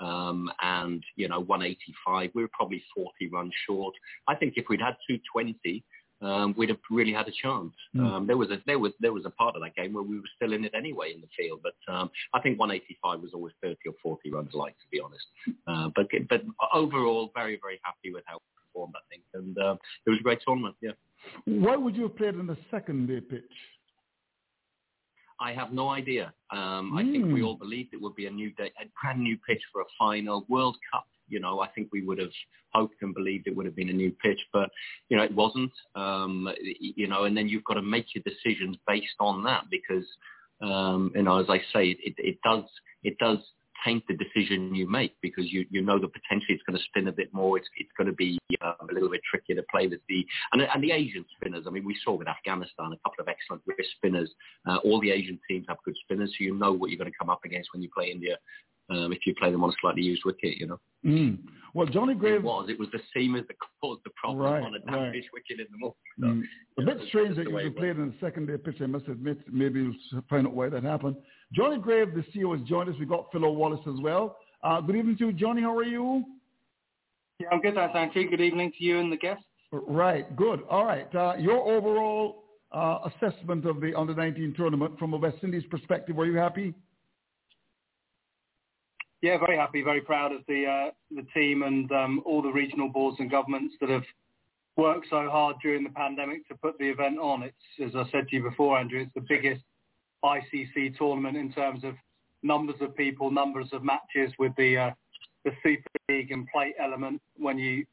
Um, 0.00 0.50
and, 0.60 1.02
you 1.16 1.28
know, 1.28 1.40
185. 1.40 2.30
We 2.34 2.42
were 2.42 2.50
probably 2.52 2.82
40 2.94 3.28
runs 3.32 3.52
short. 3.66 3.94
I 4.28 4.34
think 4.34 4.54
if 4.56 4.66
we'd 4.68 4.80
had 4.80 4.96
220, 5.08 5.84
um, 6.24 6.54
we'd 6.56 6.70
have 6.70 6.78
really 6.90 7.12
had 7.12 7.28
a 7.28 7.32
chance. 7.42 7.74
Mm. 7.94 8.06
Um, 8.06 8.26
there 8.26 8.36
was 8.36 8.50
a 8.50 8.58
there 8.66 8.78
was 8.78 8.92
there 9.00 9.12
was 9.12 9.24
a 9.26 9.30
part 9.30 9.56
of 9.56 9.62
that 9.62 9.74
game 9.74 9.92
where 9.92 10.02
we 10.02 10.16
were 10.16 10.28
still 10.36 10.52
in 10.52 10.64
it 10.64 10.72
anyway 10.74 11.12
in 11.14 11.20
the 11.20 11.28
field, 11.36 11.60
but 11.62 11.92
um, 11.92 12.10
I 12.32 12.40
think 12.40 12.58
185 12.58 13.20
was 13.20 13.32
always 13.34 13.52
30 13.62 13.76
or 13.86 13.94
40 14.02 14.30
runs 14.30 14.54
light, 14.54 14.74
to 14.80 14.86
be 14.90 15.00
honest. 15.00 15.26
Uh, 15.66 15.90
but 15.94 16.06
but 16.28 16.42
overall, 16.72 17.30
very 17.34 17.58
very 17.60 17.80
happy 17.82 18.12
with 18.12 18.24
how 18.26 18.34
we 18.36 18.64
performed. 18.66 18.94
I 18.96 19.04
think, 19.10 19.22
and 19.34 19.58
uh, 19.58 19.76
it 20.06 20.10
was 20.10 20.18
a 20.20 20.22
great 20.22 20.40
tournament. 20.46 20.76
Yeah. 20.80 20.92
Why 21.44 21.76
would 21.76 21.96
you 21.96 22.04
have 22.04 22.16
played 22.16 22.34
in 22.34 22.46
the 22.46 22.58
second 22.70 23.08
day 23.08 23.20
pitch? 23.20 23.42
I 25.40 25.52
have 25.52 25.72
no 25.72 25.88
idea. 25.90 26.32
Um, 26.50 26.96
I 26.96 27.02
think 27.02 27.26
we 27.26 27.40
Mm. 27.40 27.46
all 27.46 27.56
believed 27.56 27.92
it 27.92 28.00
would 28.00 28.14
be 28.14 28.26
a 28.26 28.30
new 28.30 28.50
day, 28.52 28.70
a 28.80 28.86
brand 29.00 29.20
new 29.20 29.36
pitch 29.38 29.62
for 29.72 29.80
a 29.80 29.84
final 29.98 30.44
World 30.48 30.76
Cup. 30.92 31.06
You 31.28 31.40
know, 31.40 31.60
I 31.60 31.68
think 31.68 31.88
we 31.92 32.02
would 32.02 32.18
have 32.18 32.32
hoped 32.74 33.00
and 33.02 33.14
believed 33.14 33.46
it 33.46 33.56
would 33.56 33.66
have 33.66 33.74
been 33.74 33.88
a 33.88 33.92
new 33.94 34.10
pitch, 34.12 34.40
but 34.52 34.70
you 35.08 35.16
know, 35.16 35.22
it 35.24 35.34
wasn't. 35.34 35.72
Um, 35.94 36.48
you 36.60 37.06
know, 37.08 37.24
and 37.24 37.36
then 37.36 37.48
you've 37.48 37.64
got 37.64 37.74
to 37.74 37.82
make 37.82 38.14
your 38.14 38.22
decisions 38.24 38.76
based 38.86 39.16
on 39.20 39.42
that 39.44 39.64
because, 39.70 40.06
um, 40.60 41.10
you 41.14 41.22
know, 41.22 41.38
as 41.38 41.46
I 41.48 41.58
say, 41.72 41.90
it, 41.90 42.14
it 42.18 42.38
does 42.42 42.64
it 43.02 43.16
does 43.18 43.38
taint 43.84 44.04
the 44.08 44.14
decision 44.14 44.74
you 44.74 44.88
make 44.88 45.14
because 45.22 45.52
you 45.52 45.66
you 45.70 45.82
know 45.82 45.98
that 45.98 46.12
potentially 46.12 46.54
it's 46.54 46.62
going 46.64 46.78
to 46.78 46.84
spin 46.84 47.08
a 47.08 47.12
bit 47.12 47.32
more. 47.32 47.58
It's 47.58 47.68
it's 47.76 47.90
going 47.96 48.06
to 48.06 48.12
be 48.12 48.38
uh, 48.60 48.74
a 48.80 48.92
little 48.92 49.10
bit 49.10 49.20
trickier 49.28 49.56
to 49.56 49.64
play 49.70 49.86
with 49.86 50.00
the 50.08 50.26
and 50.52 50.62
and 50.62 50.82
the 50.82 50.92
Asian 50.92 51.24
spinners. 51.36 51.64
I 51.66 51.70
mean, 51.70 51.84
we 51.84 51.96
saw 52.04 52.12
with 52.12 52.28
Afghanistan 52.28 52.92
a 52.92 53.08
couple 53.08 53.20
of 53.20 53.28
excellent 53.28 53.62
wrist 53.66 53.90
spinners. 53.96 54.30
Uh, 54.66 54.76
all 54.84 55.00
the 55.00 55.10
Asian 55.10 55.38
teams 55.48 55.66
have 55.68 55.78
good 55.84 55.96
spinners, 56.02 56.30
so 56.30 56.44
you 56.44 56.54
know 56.54 56.72
what 56.72 56.90
you're 56.90 56.98
going 56.98 57.10
to 57.10 57.18
come 57.18 57.30
up 57.30 57.44
against 57.44 57.70
when 57.72 57.82
you 57.82 57.90
play 57.94 58.10
India. 58.10 58.36
Um, 58.90 59.12
if 59.12 59.20
you 59.26 59.34
play 59.36 59.50
them 59.50 59.64
on 59.64 59.70
a 59.70 59.72
slightly 59.80 60.02
used 60.02 60.22
wicket, 60.26 60.58
you 60.58 60.66
know. 60.66 60.78
Mm. 61.06 61.38
Well, 61.72 61.86
Johnny 61.86 62.12
It 62.12 62.42
was. 62.42 62.68
It 62.68 62.78
was 62.78 62.88
the 62.92 63.00
seamers 63.16 63.46
that 63.48 63.56
caused 63.80 64.02
the 64.04 64.10
problem 64.14 64.44
Right, 64.44 64.62
on 64.62 64.74
a 64.74 64.78
right. 64.92 65.04
dampish 65.12 65.24
wicket 65.32 65.58
in 65.60 65.66
the 65.72 65.78
morning. 65.78 65.96
So, 66.20 66.26
Mm. 66.26 66.42
A 66.78 66.82
bit 66.84 66.98
that's 66.98 67.08
strange 67.08 67.36
that 67.36 67.48
you 67.48 67.54
way 67.54 67.62
could 67.64 67.72
it 67.72 67.76
play 67.78 67.90
it 67.90 67.96
in 67.98 68.08
the 68.10 68.14
second 68.20 68.46
day 68.46 68.58
pitch, 68.58 68.82
I 68.82 68.86
must 68.86 69.08
admit. 69.08 69.38
Maybe 69.50 69.82
we'll 69.82 70.22
find 70.28 70.46
out 70.46 70.52
why 70.52 70.68
that 70.68 70.82
happened. 70.84 71.16
Johnny 71.52 71.78
Grave, 71.78 72.14
the 72.14 72.22
CEO, 72.32 72.56
has 72.56 72.66
joined 72.68 72.90
us. 72.90 72.96
We've 72.98 73.08
got 73.08 73.32
Philo 73.32 73.52
Wallace 73.52 73.80
as 73.86 73.98
well. 74.02 74.36
Uh, 74.62 74.80
good 74.82 74.96
evening 74.96 75.16
to 75.18 75.26
you, 75.28 75.32
Johnny. 75.32 75.62
How 75.62 75.74
are 75.76 75.84
you? 75.84 76.24
Yeah, 77.40 77.48
I'm 77.52 77.60
good, 77.60 77.74
thanks, 77.74 77.94
Andrew. 77.96 78.28
Good 78.28 78.40
evening 78.40 78.70
to 78.78 78.84
you 78.84 78.98
and 79.00 79.10
the 79.10 79.16
guests. 79.16 79.44
Right, 79.72 80.34
good. 80.36 80.60
All 80.70 80.84
right. 80.84 81.12
Uh, 81.14 81.34
your 81.38 81.58
overall 81.58 82.44
uh, 82.70 83.08
assessment 83.10 83.64
of 83.66 83.80
the 83.80 83.94
under-19 83.98 84.54
tournament 84.56 84.98
from 84.98 85.14
a 85.14 85.16
West 85.16 85.38
Indies 85.42 85.64
perspective, 85.70 86.14
were 86.16 86.26
you 86.26 86.36
happy? 86.36 86.74
Yeah, 89.24 89.38
very 89.38 89.56
happy, 89.56 89.80
very 89.80 90.02
proud 90.02 90.32
of 90.32 90.42
the 90.48 90.66
uh, 90.66 90.90
the 91.10 91.26
team 91.32 91.62
and 91.62 91.90
um, 91.92 92.22
all 92.26 92.42
the 92.42 92.52
regional 92.52 92.90
boards 92.90 93.16
and 93.20 93.30
governments 93.30 93.74
that 93.80 93.88
have 93.88 94.04
worked 94.76 95.06
so 95.08 95.30
hard 95.30 95.56
during 95.62 95.82
the 95.82 95.88
pandemic 95.88 96.46
to 96.48 96.54
put 96.56 96.76
the 96.76 96.90
event 96.90 97.18
on. 97.18 97.42
It's, 97.42 97.56
as 97.82 97.96
I 97.96 98.04
said 98.10 98.28
to 98.28 98.36
you 98.36 98.42
before, 98.42 98.78
Andrew, 98.78 99.00
it's 99.00 99.14
the 99.14 99.24
biggest 99.26 99.62
ICC 100.22 100.98
tournament 100.98 101.38
in 101.38 101.50
terms 101.50 101.84
of 101.84 101.94
numbers 102.42 102.74
of 102.82 102.94
people, 102.94 103.30
numbers 103.30 103.68
of 103.72 103.82
matches 103.82 104.30
with 104.38 104.52
the 104.58 104.76
uh, 104.76 104.90
the 105.46 105.52
Super 105.62 105.88
League 106.10 106.30
and 106.30 106.46
plate 106.48 106.74
element. 106.78 107.18
When 107.38 107.56
you 107.56 107.86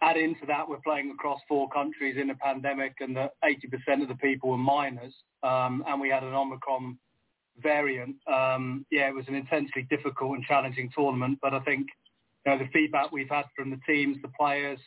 add 0.00 0.16
into 0.16 0.46
that, 0.46 0.66
we're 0.66 0.78
playing 0.78 1.10
across 1.10 1.40
four 1.46 1.68
countries 1.68 2.16
in 2.18 2.30
a 2.30 2.36
pandemic, 2.36 2.94
and 3.00 3.14
that 3.18 3.32
80% 3.44 4.00
of 4.00 4.08
the 4.08 4.14
people 4.14 4.48
were 4.48 4.56
minors, 4.56 5.12
um, 5.42 5.84
and 5.86 6.00
we 6.00 6.08
had 6.08 6.22
an 6.22 6.32
Omicron 6.32 6.96
variant. 7.62 8.16
Um, 8.26 8.84
yeah, 8.90 9.08
it 9.08 9.14
was 9.14 9.26
an 9.28 9.34
intensely 9.34 9.86
difficult 9.90 10.36
and 10.36 10.44
challenging 10.44 10.90
tournament, 10.94 11.38
but 11.42 11.54
I 11.54 11.60
think 11.60 11.88
you 12.44 12.52
know, 12.52 12.58
the 12.58 12.70
feedback 12.72 13.12
we've 13.12 13.28
had 13.28 13.44
from 13.56 13.70
the 13.70 13.80
teams, 13.86 14.16
the 14.22 14.28
players, 14.28 14.78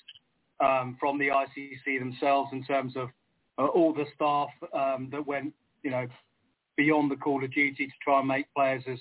um, 0.60 0.98
from 1.00 1.18
the 1.18 1.28
ICC 1.28 2.00
themselves 2.00 2.50
in 2.52 2.64
terms 2.64 2.96
of 2.96 3.10
uh, 3.58 3.66
all 3.68 3.94
the 3.94 4.06
staff 4.16 4.50
um, 4.74 5.10
that 5.12 5.26
went, 5.26 5.54
you 5.84 5.92
know, 5.92 6.08
beyond 6.78 7.12
the 7.12 7.16
call 7.16 7.44
of 7.44 7.54
duty 7.54 7.86
to 7.86 7.94
try 8.04 8.20
and 8.20 8.28
make 8.28 8.46
players 8.56 8.84
as 8.88 9.00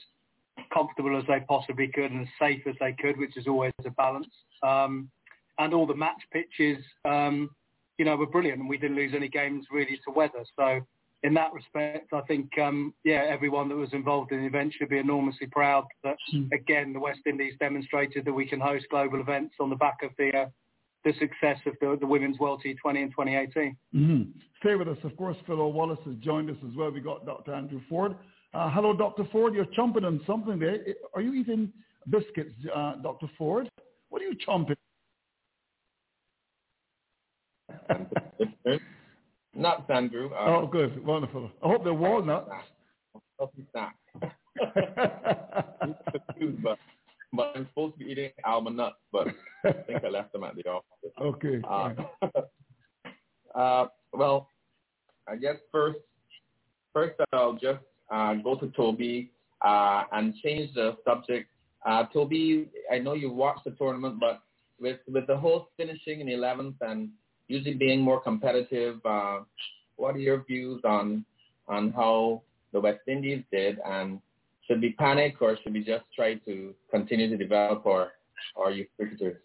comfortable 0.72 1.16
as 1.16 1.24
they 1.26 1.40
possibly 1.48 1.88
could 1.88 2.10
and 2.10 2.22
as 2.22 2.28
safe 2.38 2.62
as 2.66 2.74
they 2.80 2.92
could, 2.92 3.18
which 3.18 3.36
is 3.36 3.46
always 3.46 3.72
a 3.84 3.90
balance. 3.90 4.28
Um, 4.62 5.10
and 5.58 5.72
all 5.72 5.86
the 5.86 5.94
match 5.94 6.22
pitches, 6.32 6.82
um, 7.04 7.50
you 7.98 8.04
know, 8.04 8.16
were 8.16 8.26
brilliant, 8.26 8.60
and 8.60 8.68
we 8.68 8.78
didn't 8.78 8.96
lose 8.96 9.12
any 9.14 9.28
games 9.28 9.66
really 9.70 10.00
to 10.04 10.10
weather. 10.10 10.44
So 10.56 10.80
in 11.22 11.34
that 11.34 11.52
respect, 11.52 12.12
I 12.12 12.20
think, 12.22 12.50
um, 12.58 12.92
yeah, 13.04 13.24
everyone 13.28 13.68
that 13.68 13.76
was 13.76 13.92
involved 13.92 14.32
in 14.32 14.40
the 14.40 14.46
event 14.46 14.74
should 14.76 14.88
be 14.88 14.98
enormously 14.98 15.46
proud 15.46 15.84
that, 16.02 16.16
mm. 16.34 16.50
again, 16.52 16.92
the 16.92 16.98
West 17.00 17.20
Indies 17.26 17.54
demonstrated 17.60 18.24
that 18.24 18.32
we 18.32 18.46
can 18.46 18.60
host 18.60 18.86
global 18.90 19.20
events 19.20 19.54
on 19.60 19.70
the 19.70 19.76
back 19.76 19.98
of 20.02 20.10
the 20.18 20.36
uh, 20.36 20.46
the 21.04 21.12
success 21.18 21.58
of 21.66 21.74
the, 21.80 21.96
the 22.00 22.06
Women's 22.06 22.38
World 22.38 22.62
T20 22.64 23.02
in 23.02 23.08
2018. 23.10 23.76
Mm-hmm. 23.94 24.22
Stay 24.60 24.76
with 24.76 24.86
us. 24.86 24.98
Of 25.02 25.16
course, 25.16 25.36
Phil 25.46 25.72
Wallace 25.72 25.98
has 26.04 26.14
joined 26.16 26.48
us 26.48 26.56
as 26.64 26.76
well. 26.76 26.92
We 26.92 27.00
got 27.00 27.26
Dr. 27.26 27.52
Andrew 27.54 27.80
Ford. 27.88 28.14
Uh, 28.54 28.70
hello, 28.70 28.96
Dr. 28.96 29.24
Ford. 29.32 29.52
You're 29.52 29.64
chomping 29.66 30.04
on 30.04 30.20
something 30.26 30.60
there. 30.60 30.78
Are 31.14 31.20
you 31.20 31.34
eating 31.34 31.72
biscuits, 32.08 32.54
uh, 32.72 32.96
Dr. 33.02 33.28
Ford? 33.36 33.68
What 34.10 34.22
are 34.22 34.26
you 34.26 34.36
chomping? 34.46 34.76
Nuts, 39.54 39.82
Andrew. 39.88 40.30
Uh, 40.32 40.46
oh, 40.46 40.66
good. 40.66 41.04
Wonderful. 41.04 41.50
I 41.62 41.68
hope 41.68 41.84
they're 41.84 41.94
walnuts. 41.94 42.48
Healthy 43.38 43.66
snack. 43.70 43.96
but, 46.62 46.78
but 47.32 47.52
I'm 47.54 47.66
supposed 47.68 47.98
to 47.98 48.04
be 48.04 48.10
eating 48.12 48.30
almond 48.44 48.76
nuts, 48.76 48.96
but 49.10 49.28
I 49.64 49.72
think 49.72 50.04
I 50.04 50.08
left 50.08 50.32
them 50.32 50.44
at 50.44 50.54
the 50.56 50.64
office. 50.68 51.12
Okay. 51.20 51.60
Uh, 51.68 51.92
uh, 53.58 53.86
well, 54.12 54.48
I 55.28 55.36
guess 55.36 55.56
first, 55.70 55.98
first 56.92 57.14
I'll 57.32 57.54
just 57.54 57.80
uh, 58.10 58.34
go 58.34 58.56
to 58.56 58.68
Toby 58.70 59.30
uh, 59.64 60.04
and 60.12 60.34
change 60.36 60.74
the 60.74 60.96
subject. 61.06 61.48
Uh, 61.86 62.04
Toby, 62.12 62.68
I 62.90 62.98
know 62.98 63.14
you 63.14 63.30
watched 63.30 63.64
the 63.64 63.72
tournament, 63.72 64.18
but 64.20 64.42
with 64.80 64.98
with 65.08 65.26
the 65.26 65.36
host 65.36 65.66
finishing 65.76 66.20
in 66.20 66.26
11th 66.26 66.74
and 66.80 67.10
usually 67.52 67.74
being 67.74 68.00
more 68.00 68.20
competitive. 68.20 69.04
Uh, 69.04 69.40
what 69.96 70.14
are 70.16 70.18
your 70.18 70.44
views 70.44 70.80
on 70.84 71.24
on 71.68 71.92
how 71.92 72.42
the 72.72 72.80
West 72.80 73.00
Indies 73.06 73.44
did, 73.52 73.78
and 73.84 74.20
should 74.66 74.80
we 74.80 74.92
panic 74.92 75.36
or 75.40 75.56
should 75.62 75.74
we 75.74 75.84
just 75.84 76.04
try 76.14 76.34
to 76.34 76.74
continue 76.90 77.28
to 77.28 77.36
develop 77.36 77.86
our 77.86 78.12
our 78.56 78.70
youth 78.70 78.88
cricketers? 78.96 79.36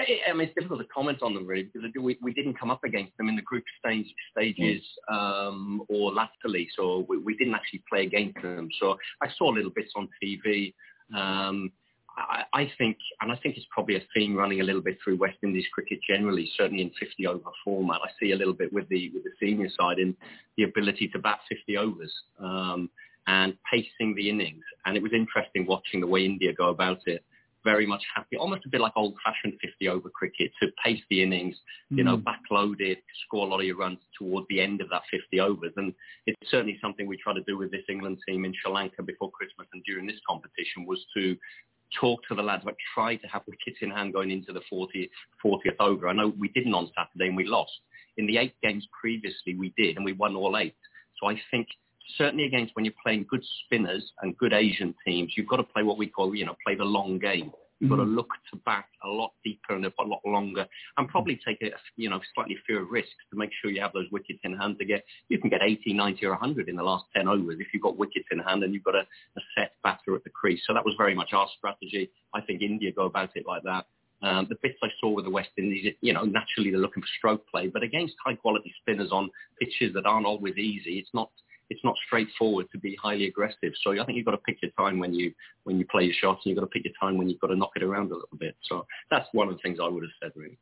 I 0.00 0.32
mean, 0.32 0.48
it's 0.48 0.54
difficult 0.54 0.80
to 0.80 0.86
comment 0.86 1.22
on 1.22 1.32
them 1.34 1.46
really 1.46 1.64
because 1.72 1.88
we, 2.00 2.18
we 2.20 2.32
didn't 2.32 2.58
come 2.58 2.72
up 2.72 2.82
against 2.82 3.16
them 3.18 3.28
in 3.28 3.36
the 3.36 3.42
group 3.42 3.62
stage, 3.78 4.06
stages 4.32 4.82
um, 5.08 5.82
or 5.88 6.12
latterly, 6.12 6.68
so 6.74 7.06
we, 7.08 7.18
we 7.18 7.36
didn't 7.36 7.54
actually 7.54 7.84
play 7.88 8.04
against 8.04 8.40
them. 8.42 8.68
So 8.80 8.96
I 9.22 9.28
saw 9.38 9.46
little 9.48 9.70
bits 9.70 9.92
on 9.94 10.08
TV. 10.22 10.74
Um, 11.16 11.70
I, 12.16 12.44
I 12.52 12.72
think, 12.78 12.98
and 13.20 13.32
I 13.32 13.36
think 13.36 13.56
it's 13.56 13.66
probably 13.70 13.96
a 13.96 14.02
theme 14.14 14.34
running 14.34 14.60
a 14.60 14.64
little 14.64 14.82
bit 14.82 14.98
through 15.02 15.16
West 15.16 15.38
Indies 15.42 15.66
cricket 15.72 16.00
generally, 16.06 16.50
certainly 16.56 16.82
in 16.82 16.90
50 16.98 17.26
over 17.26 17.50
format. 17.64 18.00
I 18.04 18.10
see 18.20 18.32
a 18.32 18.36
little 18.36 18.54
bit 18.54 18.72
with 18.72 18.88
the 18.88 19.10
with 19.14 19.24
the 19.24 19.30
senior 19.40 19.68
side 19.78 19.98
in 19.98 20.14
the 20.56 20.64
ability 20.64 21.08
to 21.08 21.18
bat 21.18 21.40
50 21.48 21.76
overs 21.76 22.12
um, 22.38 22.90
and 23.26 23.56
pacing 23.70 24.14
the 24.14 24.28
innings. 24.28 24.64
And 24.84 24.96
it 24.96 25.02
was 25.02 25.12
interesting 25.12 25.66
watching 25.66 26.00
the 26.00 26.06
way 26.06 26.24
India 26.24 26.52
go 26.52 26.68
about 26.68 26.98
it. 27.06 27.24
Very 27.64 27.86
much 27.86 28.02
happy, 28.12 28.36
almost 28.36 28.66
a 28.66 28.68
bit 28.68 28.80
like 28.80 28.92
old-fashioned 28.96 29.56
50 29.62 29.86
over 29.88 30.10
cricket 30.10 30.50
to 30.60 30.72
pace 30.84 31.00
the 31.08 31.22
innings, 31.22 31.54
you 31.90 32.02
know, 32.02 32.16
mm. 32.16 32.24
backloaded, 32.24 32.96
score 33.24 33.46
a 33.46 33.48
lot 33.48 33.60
of 33.60 33.66
your 33.66 33.76
runs 33.76 34.00
towards 34.18 34.48
the 34.48 34.60
end 34.60 34.80
of 34.80 34.90
that 34.90 35.02
50 35.12 35.38
overs. 35.38 35.72
And 35.76 35.94
it's 36.26 36.50
certainly 36.50 36.76
something 36.82 37.06
we 37.06 37.16
try 37.18 37.32
to 37.32 37.42
do 37.46 37.56
with 37.56 37.70
this 37.70 37.84
England 37.88 38.18
team 38.26 38.44
in 38.44 38.52
Sri 38.52 38.72
Lanka 38.72 39.04
before 39.04 39.30
Christmas 39.30 39.68
and 39.72 39.84
during 39.84 40.08
this 40.08 40.18
competition 40.28 40.84
was 40.86 41.06
to 41.16 41.36
talk 42.00 42.20
to 42.28 42.34
the 42.34 42.42
lads 42.42 42.62
about 42.62 42.76
try 42.94 43.16
to 43.16 43.26
have 43.26 43.42
wickets 43.46 43.78
in 43.80 43.90
hand 43.90 44.12
going 44.12 44.30
into 44.30 44.52
the 44.52 44.60
40, 44.68 45.10
40th 45.44 45.76
over. 45.80 46.08
I 46.08 46.12
know 46.12 46.32
we 46.38 46.48
didn't 46.48 46.74
on 46.74 46.90
Saturday 46.96 47.28
and 47.28 47.36
we 47.36 47.44
lost. 47.44 47.72
In 48.16 48.26
the 48.26 48.38
eight 48.38 48.54
games 48.62 48.86
previously 48.98 49.54
we 49.54 49.72
did 49.76 49.96
and 49.96 50.04
we 50.04 50.12
won 50.12 50.36
all 50.36 50.56
eight. 50.58 50.74
So 51.20 51.28
I 51.28 51.40
think 51.50 51.68
certainly 52.16 52.44
against 52.44 52.74
when 52.74 52.84
you're 52.84 52.94
playing 53.02 53.26
good 53.28 53.44
spinners 53.64 54.12
and 54.22 54.36
good 54.36 54.52
Asian 54.52 54.94
teams, 55.06 55.32
you've 55.36 55.48
got 55.48 55.56
to 55.56 55.62
play 55.62 55.82
what 55.82 55.98
we 55.98 56.06
call, 56.06 56.34
you 56.34 56.44
know, 56.44 56.56
play 56.64 56.74
the 56.74 56.84
long 56.84 57.18
game. 57.18 57.52
You've 57.82 57.90
got 57.90 57.96
to 57.96 58.04
look 58.04 58.30
to 58.52 58.56
back 58.58 58.90
a 59.02 59.08
lot 59.08 59.32
deeper 59.42 59.74
and 59.74 59.84
a 59.84 59.92
lot 60.04 60.20
longer, 60.24 60.68
and 60.96 61.08
probably 61.08 61.40
take 61.44 61.60
a 61.62 61.70
you 61.96 62.08
know 62.08 62.20
slightly 62.32 62.56
fewer 62.64 62.84
risks 62.84 63.10
to 63.32 63.36
make 63.36 63.50
sure 63.60 63.72
you 63.72 63.80
have 63.80 63.92
those 63.92 64.06
wickets 64.12 64.38
in 64.44 64.56
hand 64.56 64.78
to 64.78 64.84
get. 64.84 65.04
You 65.28 65.40
can 65.40 65.50
get 65.50 65.62
80, 65.62 65.92
90, 65.92 66.26
or 66.26 66.30
100 66.30 66.68
in 66.68 66.76
the 66.76 66.82
last 66.84 67.06
10 67.16 67.26
overs 67.26 67.56
if 67.58 67.66
you've 67.74 67.82
got 67.82 67.96
wickets 67.96 68.26
in 68.30 68.38
hand 68.38 68.62
and 68.62 68.72
you've 68.72 68.84
got 68.84 68.94
a, 68.94 69.00
a 69.00 69.40
set 69.56 69.72
batter 69.82 70.14
at 70.14 70.22
the 70.22 70.30
crease. 70.30 70.62
So 70.64 70.74
that 70.74 70.84
was 70.84 70.94
very 70.96 71.16
much 71.16 71.32
our 71.32 71.48
strategy. 71.58 72.08
I 72.32 72.40
think 72.40 72.62
India 72.62 72.92
go 72.92 73.06
about 73.06 73.30
it 73.34 73.46
like 73.48 73.64
that. 73.64 73.86
Um, 74.22 74.46
the 74.48 74.56
bits 74.62 74.78
I 74.80 74.88
saw 75.00 75.10
with 75.10 75.24
the 75.24 75.32
West 75.32 75.50
Indies, 75.58 75.92
you 76.02 76.12
know, 76.12 76.22
naturally 76.22 76.70
they're 76.70 76.78
looking 76.78 77.02
for 77.02 77.08
stroke 77.18 77.48
play, 77.48 77.66
but 77.66 77.82
against 77.82 78.14
high 78.24 78.36
quality 78.36 78.72
spinners 78.80 79.10
on 79.10 79.28
pitches 79.58 79.92
that 79.94 80.06
aren't 80.06 80.26
always 80.26 80.56
easy, 80.56 81.00
it's 81.00 81.10
not 81.12 81.30
it's 81.72 81.82
not 81.82 81.94
straightforward 82.06 82.66
to 82.70 82.78
be 82.78 82.96
highly 83.02 83.26
aggressive. 83.26 83.72
So 83.82 83.92
I 83.92 84.04
think 84.04 84.16
you've 84.16 84.26
got 84.26 84.32
to 84.32 84.38
pick 84.38 84.58
your 84.62 84.70
time 84.72 84.98
when 84.98 85.14
you 85.14 85.32
when 85.64 85.78
you 85.78 85.86
play 85.90 86.04
your 86.04 86.14
shots, 86.20 86.42
and 86.44 86.50
you've 86.50 86.58
got 86.58 86.66
to 86.66 86.70
pick 86.70 86.84
your 86.84 86.94
time 87.00 87.16
when 87.16 87.28
you've 87.28 87.40
got 87.40 87.48
to 87.48 87.56
knock 87.56 87.70
it 87.76 87.82
around 87.82 88.10
a 88.10 88.14
little 88.14 88.38
bit. 88.38 88.54
So 88.68 88.86
that's 89.10 89.26
one 89.32 89.48
of 89.48 89.54
the 89.54 89.60
things 89.62 89.78
I 89.82 89.88
would 89.88 90.02
have 90.02 90.12
said 90.22 90.32
really. 90.36 90.58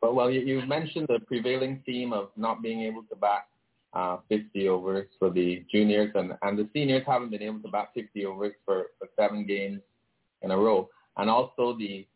Well, 0.00 0.14
well, 0.14 0.30
you, 0.30 0.40
you 0.40 0.66
mentioned 0.66 1.08
the 1.08 1.20
prevailing 1.20 1.82
theme 1.84 2.14
of 2.14 2.30
not 2.36 2.62
being 2.62 2.80
able 2.82 3.02
to 3.10 3.16
bat 3.16 3.48
uh, 3.92 4.16
50 4.30 4.68
overs 4.68 5.06
for 5.18 5.28
the 5.30 5.62
juniors, 5.70 6.10
and, 6.14 6.32
and 6.40 6.58
the 6.58 6.66
seniors 6.72 7.02
haven't 7.06 7.30
been 7.30 7.42
able 7.42 7.60
to 7.60 7.68
bat 7.68 7.90
50 7.94 8.24
overs 8.24 8.54
for, 8.64 8.86
for 8.98 9.08
seven 9.18 9.46
games 9.46 9.80
in 10.40 10.52
a 10.52 10.56
row, 10.56 10.88
and 11.18 11.28
also 11.28 11.76
the 11.78 12.06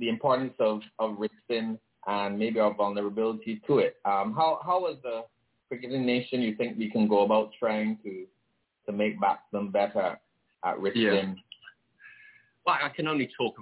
the 0.00 0.08
importance 0.08 0.54
of 0.58 0.80
of 0.98 1.18
risk 1.18 1.34
and 1.50 1.78
maybe 2.38 2.58
our 2.58 2.74
vulnerability 2.74 3.60
to 3.66 3.78
it. 3.78 3.96
Um, 4.04 4.32
how 4.34 4.60
how 4.64 4.80
was 4.80 4.96
the 5.02 5.22
cricketing 5.68 6.06
nation 6.06 6.40
you 6.40 6.56
think 6.56 6.78
we 6.78 6.90
can 6.90 7.06
go 7.06 7.24
about 7.24 7.50
trying 7.58 7.98
to 8.02 8.26
to 8.86 8.92
make 8.92 9.20
batsmen 9.20 9.70
better 9.70 10.18
at 10.64 10.80
risk 10.80 10.96
yeah. 10.96 11.32
Well, 12.68 12.76
I 12.82 12.90
can 12.90 13.08
only 13.08 13.30
talk 13.34 13.54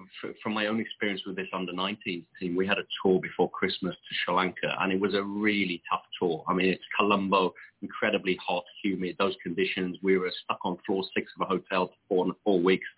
from 0.43 0.53
my 0.53 0.67
own 0.67 0.81
experience 0.81 1.23
with 1.25 1.37
this 1.37 1.47
under 1.53 1.73
19 1.73 2.27
team. 2.41 2.57
We 2.57 2.67
had 2.67 2.79
a 2.79 2.83
tour 3.01 3.21
before 3.21 3.49
Christmas 3.49 3.95
to 3.95 4.15
Sri 4.25 4.35
Lanka, 4.35 4.75
and 4.81 4.93
it 4.93 5.01
was 5.01 5.15
a 5.15 5.23
really 5.23 5.81
tough 5.89 6.03
tour. 6.19 6.43
I 6.49 6.55
mean, 6.55 6.67
it's 6.67 6.83
Colombo, 6.99 7.55
incredibly 7.83 8.37
hot, 8.45 8.65
humid, 8.83 9.15
those 9.17 9.37
conditions. 9.45 9.97
We 10.03 10.19
were 10.19 10.33
stuck 10.43 10.59
on 10.65 10.79
floor 10.85 11.05
six 11.17 11.31
of 11.39 11.47
a 11.47 11.49
hotel 11.49 11.87
for 11.87 11.95
four, 12.09 12.35
four 12.43 12.61
weeks. 12.61 12.89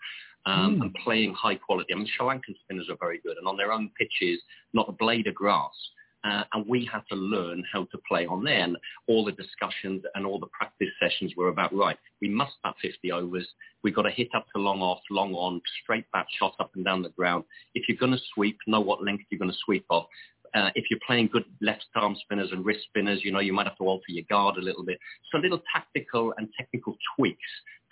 Um, 0.46 0.76
mm. 0.76 0.80
and 0.80 0.94
playing 1.04 1.34
high 1.34 1.56
quality. 1.56 1.92
I 1.92 1.96
mean, 1.96 2.08
Sri 2.16 2.24
Lankan 2.24 2.56
spinners 2.64 2.88
are 2.88 2.96
very 2.98 3.20
good, 3.22 3.36
and 3.36 3.46
on 3.46 3.58
their 3.58 3.70
own 3.70 3.90
pitches, 3.98 4.40
not 4.72 4.88
a 4.88 4.92
blade 4.92 5.26
of 5.26 5.34
grass 5.34 5.74
uh, 6.24 6.42
and 6.52 6.66
we 6.66 6.88
had 6.90 7.02
to 7.10 7.14
learn 7.14 7.62
how 7.72 7.84
to 7.84 7.98
play 8.08 8.26
on 8.26 8.44
there. 8.44 8.62
And 8.62 8.76
all 9.06 9.24
the 9.24 9.32
discussions 9.32 10.02
and 10.14 10.26
all 10.26 10.38
the 10.38 10.46
practice 10.46 10.88
sessions 11.00 11.34
were 11.36 11.48
about, 11.48 11.74
right, 11.74 11.96
we 12.20 12.28
must 12.28 12.54
bat 12.62 12.74
50 12.82 13.12
overs. 13.12 13.48
We've 13.82 13.94
got 13.94 14.02
to 14.02 14.10
hit 14.10 14.28
up 14.34 14.46
to 14.54 14.60
long 14.60 14.80
off, 14.80 15.00
long 15.10 15.34
on, 15.34 15.60
straight 15.82 16.04
bat 16.12 16.26
shot 16.38 16.54
up 16.58 16.70
and 16.74 16.84
down 16.84 17.02
the 17.02 17.10
ground. 17.10 17.44
If 17.74 17.88
you're 17.88 17.98
going 17.98 18.12
to 18.12 18.24
sweep, 18.34 18.58
know 18.66 18.80
what 18.80 19.04
length 19.04 19.24
you're 19.30 19.38
going 19.38 19.50
to 19.50 19.58
sweep 19.64 19.84
off. 19.90 20.06
Uh, 20.54 20.70
if 20.74 20.86
you're 20.90 21.00
playing 21.06 21.28
good 21.30 21.44
left 21.60 21.84
arm 21.94 22.16
spinners 22.22 22.48
and 22.52 22.64
wrist 22.64 22.80
spinners, 22.88 23.20
you 23.22 23.30
know, 23.30 23.38
you 23.38 23.52
might 23.52 23.66
have 23.66 23.76
to 23.76 23.84
alter 23.84 24.04
your 24.08 24.24
guard 24.30 24.56
a 24.56 24.62
little 24.62 24.84
bit. 24.84 24.98
So 25.30 25.38
little 25.38 25.62
tactical 25.72 26.34
and 26.38 26.48
technical 26.58 26.96
tweaks 27.14 27.38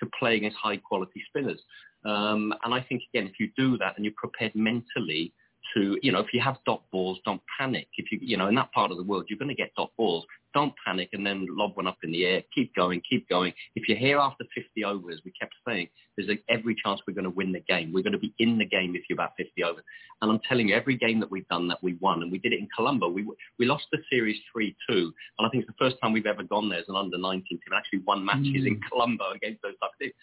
to 0.01 0.09
play 0.19 0.37
against 0.37 0.57
high 0.57 0.79
quality 0.79 1.23
spinners. 1.29 1.61
Um, 2.05 2.55
and 2.65 2.73
I 2.73 2.81
think, 2.81 3.03
again, 3.13 3.27
if 3.27 3.39
you 3.39 3.51
do 3.57 3.77
that 3.79 3.97
and 3.97 4.05
you're 4.05 4.15
prepared 4.17 4.55
mentally 4.55 5.33
to, 5.75 5.99
you 6.03 6.13
know, 6.13 6.21
if 6.21 6.33
you 6.33 6.41
have 6.41 6.57
dot 6.67 6.83
balls, 6.91 7.19
don't 7.25 7.41
panic. 7.59 7.89
If 7.97 8.13
you, 8.13 8.19
you 8.23 8.37
know, 8.37 8.49
in 8.49 8.55
that 8.57 8.73
part 8.73 8.91
of 8.91 8.97
the 8.97 9.03
world, 9.03 9.27
you're 9.29 9.39
going 9.39 9.49
to 9.49 9.55
get 9.55 9.75
dot 9.77 9.91
balls. 9.97 10.25
Don't 10.55 10.73
panic 10.87 11.11
and 11.13 11.27
then 11.27 11.47
lob 11.51 11.77
one 11.77 11.87
up 11.87 11.99
in 12.03 12.11
the 12.11 12.25
air. 12.25 12.43
Keep 12.55 12.75
going, 12.75 13.03
keep 13.09 13.29
going. 13.29 13.53
If 13.75 13.89
you're 13.89 13.99
here 13.99 14.19
after 14.19 14.45
50 14.55 14.85
overs, 14.85 15.21
we 15.25 15.33
kept 15.39 15.55
saying 15.69 15.89
there's 16.17 16.31
a, 16.31 16.39
every 16.51 16.75
chance 16.83 17.01
we're 17.07 17.15
going 17.15 17.25
to 17.25 17.31
win 17.31 17.53
the 17.53 17.61
game. 17.61 17.93
We're 17.93 18.03
going 18.03 18.15
to 18.15 18.19
be 18.19 18.33
in 18.39 18.57
the 18.57 18.65
game 18.65 18.97
if 18.97 19.03
you're 19.09 19.17
about 19.17 19.33
50 19.37 19.63
overs. 19.63 19.85
And 20.23 20.31
I'm 20.31 20.41
telling 20.49 20.69
you, 20.69 20.75
every 20.75 20.97
game 20.97 21.21
that 21.21 21.31
we've 21.31 21.47
done 21.49 21.69
that 21.69 21.83
we 21.83 21.95
won, 22.01 22.23
and 22.23 22.33
we 22.33 22.39
did 22.39 22.55
it 22.55 22.61
in 22.61 22.69
Colombo. 22.75 23.09
We 23.09 23.29
we 23.59 23.67
lost 23.67 23.85
the 23.93 23.99
series 24.09 24.39
3-2, 24.57 24.73
and 24.89 25.13
I 25.41 25.49
think 25.51 25.65
it's 25.65 25.73
the 25.79 25.85
first 25.85 25.97
time 26.03 26.15
we've 26.15 26.25
ever 26.25 26.43
gone 26.43 26.71
there 26.71 26.79
as 26.79 26.89
an 26.89 26.97
under-19 26.97 27.45
team. 27.49 27.59
Actually 27.77 28.01
won 28.07 28.25
matches 28.25 28.65
mm. 28.65 28.67
in 28.67 28.81
Colombo 28.91 29.33
against 29.33 29.61
those 29.61 29.77
types 29.79 29.93
of 29.95 29.99
teams 30.01 30.15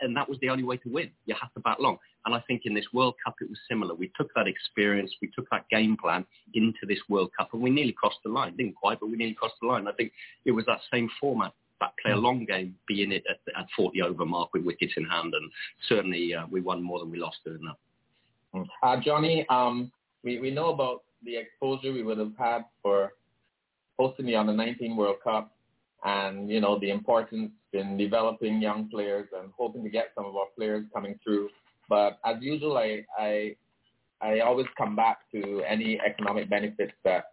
and 0.00 0.16
that 0.16 0.28
was 0.28 0.38
the 0.40 0.48
only 0.48 0.64
way 0.64 0.76
to 0.78 0.88
win. 0.88 1.10
You 1.26 1.34
have 1.40 1.52
to 1.54 1.60
bat 1.60 1.80
long. 1.80 1.98
And 2.24 2.34
I 2.34 2.40
think 2.46 2.62
in 2.64 2.74
this 2.74 2.86
World 2.92 3.14
Cup 3.24 3.34
it 3.40 3.48
was 3.48 3.58
similar. 3.68 3.94
We 3.94 4.12
took 4.16 4.32
that 4.34 4.46
experience, 4.46 5.12
we 5.20 5.30
took 5.34 5.48
that 5.50 5.68
game 5.70 5.96
plan 6.00 6.24
into 6.54 6.86
this 6.86 7.00
World 7.08 7.30
Cup, 7.36 7.50
and 7.52 7.62
we 7.62 7.70
nearly 7.70 7.92
crossed 7.92 8.18
the 8.24 8.30
line. 8.30 8.56
Didn't 8.56 8.76
quite, 8.76 9.00
but 9.00 9.10
we 9.10 9.16
nearly 9.16 9.34
crossed 9.34 9.56
the 9.60 9.68
line. 9.68 9.88
I 9.88 9.92
think 9.92 10.12
it 10.44 10.52
was 10.52 10.64
that 10.66 10.80
same 10.92 11.10
format. 11.20 11.52
That 11.80 11.94
play 12.00 12.12
a 12.12 12.16
mm. 12.16 12.22
long 12.22 12.44
game, 12.44 12.76
be 12.86 13.02
in 13.02 13.10
it 13.10 13.24
at, 13.28 13.38
at 13.58 13.66
40 13.76 14.02
over 14.02 14.24
mark 14.24 14.50
with 14.54 14.64
wickets 14.64 14.92
in 14.96 15.04
hand, 15.04 15.34
and 15.34 15.50
certainly 15.88 16.32
uh, 16.32 16.46
we 16.48 16.60
won 16.60 16.80
more 16.80 17.00
than 17.00 17.10
we 17.10 17.18
lost 17.18 17.38
doing 17.44 17.58
that. 17.64 18.58
Mm. 18.58 18.68
Uh, 18.82 19.00
Johnny, 19.00 19.44
um, 19.48 19.90
we, 20.22 20.38
we 20.38 20.52
know 20.52 20.72
about 20.72 21.02
the 21.24 21.36
exposure 21.36 21.92
we 21.92 22.04
would 22.04 22.18
have 22.18 22.36
had 22.38 22.64
for 22.82 23.14
hosting 23.98 24.26
the 24.26 24.36
Under 24.36 24.52
19 24.52 24.96
World 24.96 25.16
Cup 25.24 25.52
and, 26.04 26.50
you 26.50 26.60
know, 26.60 26.78
the 26.78 26.90
importance 26.90 27.52
in 27.72 27.96
developing 27.96 28.60
young 28.60 28.88
players 28.88 29.28
and 29.38 29.50
hoping 29.56 29.84
to 29.84 29.90
get 29.90 30.10
some 30.14 30.24
of 30.24 30.36
our 30.36 30.46
players 30.56 30.84
coming 30.94 31.18
through. 31.22 31.48
But 31.88 32.18
as 32.24 32.36
usual, 32.40 32.76
I, 32.76 33.04
I, 33.18 33.56
I 34.20 34.40
always 34.40 34.66
come 34.76 34.96
back 34.96 35.18
to 35.32 35.62
any 35.66 36.00
economic 36.04 36.48
benefits 36.50 36.92
that 37.04 37.24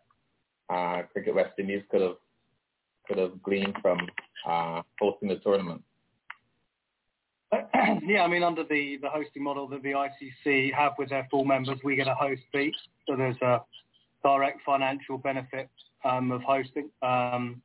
uh, 0.69 1.03
Cricket 1.11 1.35
West 1.35 1.53
Indies 1.57 1.83
could 1.89 2.01
have 2.01 2.15
could 3.07 3.17
have 3.17 3.41
gleaned 3.41 3.75
from 3.81 3.97
uh, 4.47 4.81
hosting 4.99 5.29
the 5.29 5.37
tournament. 5.37 5.81
yeah, 8.05 8.21
I 8.21 8.27
mean, 8.27 8.43
under 8.43 8.63
the, 8.63 8.97
the 9.01 9.09
hosting 9.09 9.43
model 9.43 9.67
that 9.69 9.81
the 9.81 9.93
ICC 9.93 10.71
have 10.73 10.93
with 10.99 11.09
their 11.09 11.27
full 11.31 11.43
members, 11.43 11.79
we 11.83 11.95
get 11.95 12.07
a 12.07 12.13
host 12.13 12.41
fee. 12.51 12.71
So 13.07 13.15
there's 13.15 13.41
a 13.41 13.61
direct 14.23 14.59
financial 14.63 15.17
benefit 15.17 15.69
um, 16.05 16.31
of 16.31 16.43
hosting. 16.43 16.89
Um, 17.01 17.63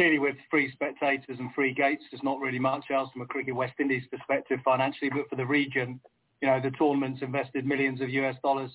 clearly 0.00 0.18
with 0.18 0.36
free 0.50 0.72
spectators 0.72 1.36
and 1.38 1.52
free 1.52 1.74
gates, 1.74 2.02
there's 2.10 2.22
not 2.22 2.40
really 2.40 2.58
much 2.58 2.86
else 2.90 3.12
from 3.12 3.20
a 3.20 3.26
Cricket 3.26 3.54
West 3.54 3.74
Indies 3.78 4.04
perspective 4.10 4.58
financially, 4.64 5.10
but 5.10 5.28
for 5.28 5.36
the 5.36 5.44
region, 5.44 6.00
you 6.40 6.48
know, 6.48 6.58
the 6.58 6.70
tournament's 6.70 7.20
invested 7.20 7.66
millions 7.66 8.00
of 8.00 8.08
US 8.08 8.34
dollars 8.42 8.70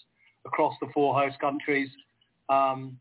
across 0.45 0.75
the 0.79 0.87
four 0.93 1.19
host 1.19 1.39
countries 1.39 1.89
um, 2.49 2.95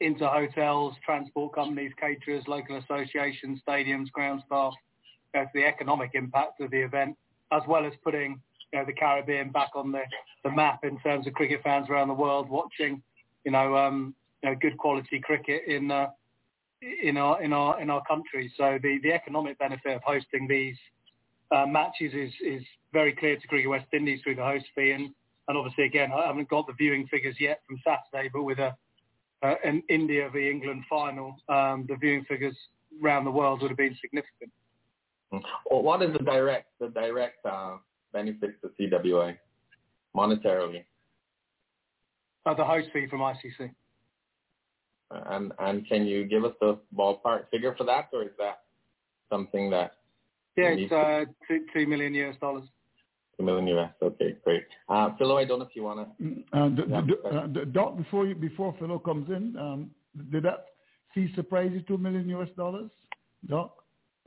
into 0.00 0.26
hotels, 0.26 0.94
transport 1.04 1.54
companies, 1.54 1.92
caterers, 2.00 2.42
local 2.48 2.78
associations, 2.78 3.60
stadiums, 3.64 4.10
ground 4.10 4.42
staff, 4.44 4.74
you 5.32 5.40
know, 5.40 5.46
the 5.54 5.64
economic 5.64 6.10
impact 6.14 6.60
of 6.60 6.72
the 6.72 6.80
event, 6.80 7.16
as 7.52 7.62
well 7.68 7.86
as 7.86 7.92
putting 8.02 8.40
you 8.72 8.80
know, 8.80 8.84
the 8.84 8.92
Caribbean 8.92 9.50
back 9.52 9.70
on 9.76 9.92
the, 9.92 10.02
the 10.42 10.50
map 10.50 10.80
in 10.82 10.98
terms 10.98 11.28
of 11.28 11.32
cricket 11.34 11.60
fans 11.62 11.86
around 11.88 12.08
the 12.08 12.14
world 12.14 12.50
watching, 12.50 13.00
you 13.44 13.52
know, 13.52 13.76
um, 13.76 14.16
you 14.42 14.50
know 14.50 14.56
good 14.60 14.76
quality 14.78 15.20
cricket 15.20 15.62
in 15.68 15.92
uh, 15.92 16.08
in 16.82 17.16
our 17.16 17.42
in 17.42 17.52
our 17.52 17.80
in 17.80 17.90
our 17.90 18.02
country. 18.04 18.52
So 18.56 18.78
the, 18.82 18.98
the 19.02 19.12
economic 19.12 19.58
benefit 19.58 19.96
of 19.96 20.02
hosting 20.04 20.46
these 20.48 20.76
uh, 21.50 21.66
matches 21.66 22.12
is 22.14 22.32
is 22.44 22.62
very 22.92 23.12
clear 23.12 23.36
to 23.36 23.46
Cricket 23.48 23.70
West 23.70 23.86
Indies 23.92 24.20
through 24.22 24.36
the 24.36 24.44
host 24.44 24.66
fee, 24.74 24.92
and, 24.92 25.10
and 25.48 25.56
obviously 25.56 25.84
again 25.84 26.10
I 26.12 26.26
haven't 26.26 26.48
got 26.48 26.66
the 26.66 26.72
viewing 26.74 27.06
figures 27.08 27.36
yet 27.40 27.62
from 27.66 27.80
Saturday, 27.84 28.30
but 28.32 28.42
with 28.42 28.58
a 28.58 28.74
uh, 29.42 29.54
an 29.64 29.82
India 29.88 30.28
v 30.32 30.50
England 30.50 30.82
final, 30.88 31.36
um, 31.48 31.84
the 31.88 31.96
viewing 31.96 32.24
figures 32.24 32.56
around 33.02 33.24
the 33.24 33.30
world 33.30 33.60
would 33.62 33.70
have 33.70 33.78
been 33.78 33.96
significant. 34.00 34.50
Well, 35.30 35.82
what 35.82 36.02
is 36.02 36.12
the 36.12 36.24
direct 36.24 36.68
the 36.80 36.88
direct 36.88 37.44
uh, 37.44 37.76
benefits 38.12 38.54
to 38.62 38.70
CWI 38.80 39.36
monetarily? 40.16 40.84
Uh, 42.44 42.54
the 42.54 42.64
host 42.64 42.88
fee 42.92 43.06
from 43.08 43.20
ICC. 43.20 43.70
And 45.10 45.52
and 45.58 45.86
can 45.88 46.06
you 46.06 46.24
give 46.24 46.44
us 46.44 46.52
the 46.60 46.78
ballpark 46.96 47.48
figure 47.50 47.74
for 47.76 47.84
that, 47.84 48.08
or 48.12 48.22
is 48.24 48.30
that 48.38 48.62
something 49.30 49.70
that? 49.70 49.92
Yeah, 50.56 50.68
it's 50.70 50.92
uh, 50.92 51.24
two, 51.46 51.64
two 51.72 51.86
million 51.86 52.14
US 52.14 52.36
dollars. 52.40 52.64
Two 53.36 53.44
million 53.44 53.68
US. 53.78 53.92
Okay, 54.02 54.36
great. 54.44 54.64
Uh, 54.88 55.10
Philo, 55.18 55.36
I 55.36 55.44
don't 55.44 55.60
know 55.60 55.66
if 55.66 55.76
you 55.76 55.84
want 55.84 56.08
to. 56.18 56.24
Mm, 56.24 56.44
uh, 56.52 56.68
d- 57.02 57.14
uh, 57.30 57.46
d- 57.46 57.70
Doc, 57.72 57.96
before 57.96 58.26
you, 58.26 58.34
before 58.34 58.74
Philo 58.78 58.98
comes 58.98 59.28
in, 59.28 59.56
um, 59.56 59.90
did 60.32 60.42
that 60.44 60.66
fee 61.14 61.32
surprise 61.36 61.70
you? 61.72 61.82
Two 61.82 61.98
million 61.98 62.28
US 62.30 62.48
dollars, 62.56 62.90
Doc. 63.48 63.76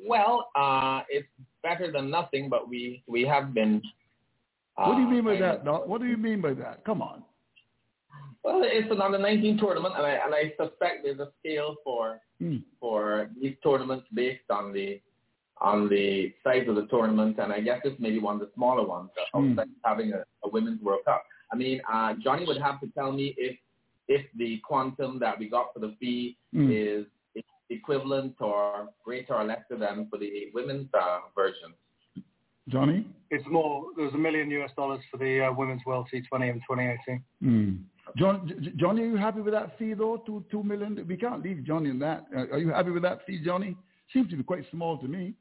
Well, 0.07 0.49
uh, 0.55 1.01
it's 1.09 1.27
better 1.61 1.91
than 1.91 2.09
nothing, 2.09 2.47
but 2.47 2.69
we 2.69 3.03
we 3.05 3.23
have 3.23 3.53
been. 3.53 3.81
what 4.75 4.95
do 4.95 5.01
you 5.01 5.07
mean 5.09 5.25
by 5.25 5.35
uh, 5.35 5.39
that, 5.39 5.65
Doc? 5.65 5.87
What 5.87 5.99
do 5.99 6.07
you 6.07 6.17
mean 6.17 6.39
by 6.39 6.53
that? 6.53 6.85
Come 6.85 7.01
on. 7.01 7.23
Well, 8.43 8.61
it's 8.63 8.91
another 8.91 9.17
19 9.17 9.57
tournament, 9.57 9.95
and 9.97 10.05
I 10.05 10.11
and 10.11 10.33
I 10.33 10.53
suspect 10.57 11.03
there's 11.03 11.19
a 11.19 11.29
scale 11.39 11.75
for 11.83 12.21
mm. 12.41 12.63
for 12.79 13.29
these 13.41 13.55
tournaments 13.61 14.05
based 14.13 14.49
on 14.49 14.71
the 14.71 15.01
on 15.61 15.89
the 15.89 16.33
size 16.43 16.67
of 16.69 16.75
the 16.75 16.87
tournament, 16.87 17.37
and 17.37 17.51
I 17.51 17.59
guess 17.59 17.81
this 17.83 17.93
may 17.99 18.11
be 18.11 18.19
one 18.19 18.35
of 18.35 18.41
the 18.41 18.49
smaller 18.55 18.87
ones 18.87 19.09
mm. 19.35 19.57
having 19.83 20.13
a, 20.13 20.23
a 20.45 20.49
women's 20.49 20.81
World 20.81 21.01
Cup. 21.03 21.23
I 21.51 21.57
mean, 21.57 21.81
uh, 21.91 22.13
Johnny 22.23 22.45
would 22.45 22.61
have 22.61 22.79
to 22.79 22.87
tell 22.97 23.11
me 23.11 23.35
if 23.37 23.57
if 24.07 24.25
the 24.37 24.59
quantum 24.65 25.19
that 25.19 25.37
we 25.37 25.49
got 25.49 25.73
for 25.73 25.79
the 25.79 25.95
fee 25.99 26.37
mm. 26.55 27.01
is 27.01 27.05
equivalent 27.69 28.35
or 28.39 28.89
greater 29.03 29.35
or 29.35 29.43
lesser 29.43 29.77
than 29.77 30.07
for 30.09 30.17
the 30.17 30.47
women's 30.53 30.89
uh, 30.93 31.19
version. 31.35 31.73
Johnny? 32.67 33.05
It's 33.31 33.45
more. 33.49 33.85
There's 33.97 34.13
a 34.13 34.17
million 34.17 34.49
US 34.51 34.71
dollars 34.75 35.01
for 35.11 35.17
the 35.17 35.47
uh, 35.47 35.53
women's 35.53 35.81
World 35.85 36.07
T20 36.13 36.49
in 36.49 36.55
2018. 36.55 37.23
Mm. 37.43 37.79
John, 38.17 38.73
Johnny, 38.77 39.03
are 39.03 39.05
you 39.05 39.17
happy 39.17 39.41
with 39.41 39.53
that 39.53 39.77
fee 39.77 39.93
though? 39.93 40.17
Two 40.25 40.43
two 40.51 40.63
million. 40.63 41.05
We 41.07 41.17
can't 41.17 41.43
leave 41.43 41.63
Johnny 41.63 41.89
in 41.89 41.99
that. 41.99 42.25
Uh, 42.35 42.47
are 42.51 42.57
you 42.57 42.69
happy 42.69 42.91
with 42.91 43.03
that 43.03 43.25
fee, 43.25 43.41
Johnny? 43.43 43.75
Seems 44.13 44.29
to 44.31 44.37
be 44.37 44.43
quite 44.43 44.63
small 44.71 44.97
to 44.97 45.07
me. 45.07 45.33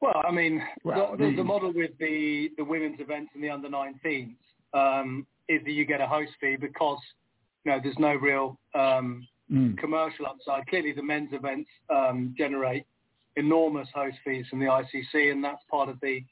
Well, 0.00 0.22
I 0.26 0.30
mean, 0.30 0.62
well, 0.82 1.14
the, 1.18 1.26
the, 1.26 1.36
the, 1.36 1.44
model 1.44 1.72
with 1.74 1.90
the, 1.98 2.50
the 2.56 2.64
women's 2.64 3.00
events 3.00 3.32
and 3.34 3.44
the 3.44 3.50
under 3.50 3.68
19s 3.68 4.34
um, 4.72 5.26
is 5.48 5.60
that 5.64 5.72
you 5.72 5.84
get 5.84 6.00
a 6.00 6.06
host 6.06 6.32
fee 6.40 6.56
because 6.56 6.98
you 7.64 7.72
know 7.72 7.80
there's 7.82 7.98
no 7.98 8.14
real 8.14 8.58
um, 8.74 9.26
mm. 9.52 9.76
commercial 9.76 10.26
upside. 10.26 10.66
Clearly, 10.68 10.92
the 10.92 11.02
men's 11.02 11.32
events 11.32 11.68
um, 11.90 12.34
generate 12.36 12.86
enormous 13.36 13.88
host 13.94 14.16
fees 14.24 14.46
from 14.48 14.60
the 14.60 14.66
ICC, 14.66 15.32
and 15.32 15.44
that's 15.44 15.62
part 15.70 15.88
of 15.88 15.96
the 16.00 16.22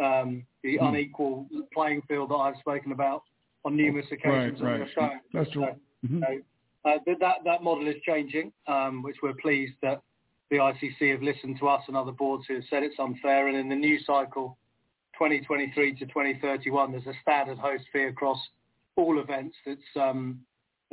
um, 0.00 0.44
the 0.62 0.78
mm. 0.78 0.88
unequal 0.88 1.46
playing 1.74 2.02
field 2.06 2.30
that 2.30 2.36
I've 2.36 2.56
spoken 2.60 2.92
about 2.92 3.22
on 3.68 3.76
numerous 3.76 4.06
occasions 4.10 4.60
right, 4.60 4.74
on 4.74 4.80
right. 4.80 4.88
show. 4.94 5.10
That's 5.32 5.50
true. 5.50 5.66
So, 5.66 6.08
mm-hmm. 6.08 6.20
so, 6.20 6.90
uh, 6.90 6.98
that 7.20 7.36
that 7.44 7.62
model 7.62 7.86
is 7.86 7.96
changing, 8.06 8.52
um, 8.66 9.02
which 9.02 9.16
we're 9.22 9.34
pleased 9.34 9.74
that 9.82 10.02
the 10.50 10.56
ICC 10.56 11.12
have 11.12 11.22
listened 11.22 11.58
to 11.60 11.68
us 11.68 11.82
and 11.88 11.96
other 11.96 12.12
boards 12.12 12.44
who 12.48 12.54
have 12.54 12.64
said 12.70 12.82
it's 12.82 12.98
unfair. 12.98 13.48
And 13.48 13.56
in 13.56 13.68
the 13.68 13.74
new 13.76 13.98
cycle, 14.06 14.56
2023 15.14 15.96
to 15.96 16.06
2031, 16.06 16.92
there's 16.92 17.06
a 17.06 17.12
standard 17.20 17.58
host 17.58 17.84
fee 17.92 18.04
across 18.04 18.38
all 18.96 19.20
events. 19.20 19.56
That's 19.66 19.80
um, 19.96 20.40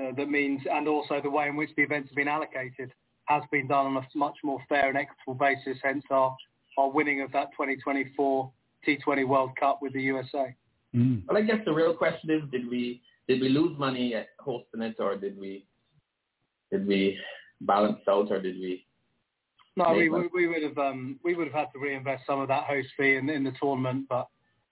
uh, 0.01 0.11
that 0.17 0.29
means, 0.29 0.61
and 0.69 0.88
also 0.88 1.21
the 1.21 1.29
way 1.29 1.47
in 1.47 1.55
which 1.55 1.69
the 1.77 1.83
events 1.83 2.09
have 2.09 2.17
been 2.17 2.27
allocated 2.27 2.91
has 3.25 3.43
been 3.51 3.67
done 3.67 3.88
on 3.88 3.97
a 3.97 4.17
much 4.17 4.35
more 4.43 4.59
fair 4.67 4.89
and 4.89 4.97
equitable 4.97 5.35
basis. 5.35 5.79
Hence 5.81 6.03
our 6.11 6.35
our 6.77 6.89
winning 6.89 7.21
of 7.21 7.31
that 7.31 7.51
2024 7.51 8.51
T20 8.85 9.27
World 9.27 9.51
Cup 9.57 9.79
with 9.81 9.93
the 9.93 10.01
USA. 10.01 10.53
Mm. 10.95 11.23
Well, 11.27 11.38
I 11.38 11.41
guess 11.41 11.60
the 11.65 11.73
real 11.73 11.93
question 11.93 12.31
is, 12.31 12.41
did 12.51 12.69
we 12.69 13.01
did 13.27 13.41
we 13.41 13.49
lose 13.49 13.77
money 13.77 14.13
at 14.15 14.27
hosting 14.39 14.81
it, 14.81 14.95
or 14.99 15.17
did 15.17 15.38
we 15.38 15.65
did 16.71 16.88
we 16.88 17.19
balance 17.62 17.99
out, 18.08 18.31
or 18.31 18.41
did 18.41 18.55
we? 18.55 18.86
No, 19.77 19.91
we, 19.91 20.08
we, 20.10 20.29
we 20.34 20.47
would 20.47 20.63
have 20.63 20.77
um, 20.77 21.19
we 21.23 21.36
would 21.36 21.47
have 21.47 21.55
had 21.55 21.73
to 21.73 21.79
reinvest 21.79 22.23
some 22.25 22.39
of 22.39 22.47
that 22.47 22.63
host 22.63 22.88
fee 22.97 23.15
in, 23.15 23.29
in 23.29 23.43
the 23.43 23.51
tournament, 23.62 24.05
but 24.08 24.27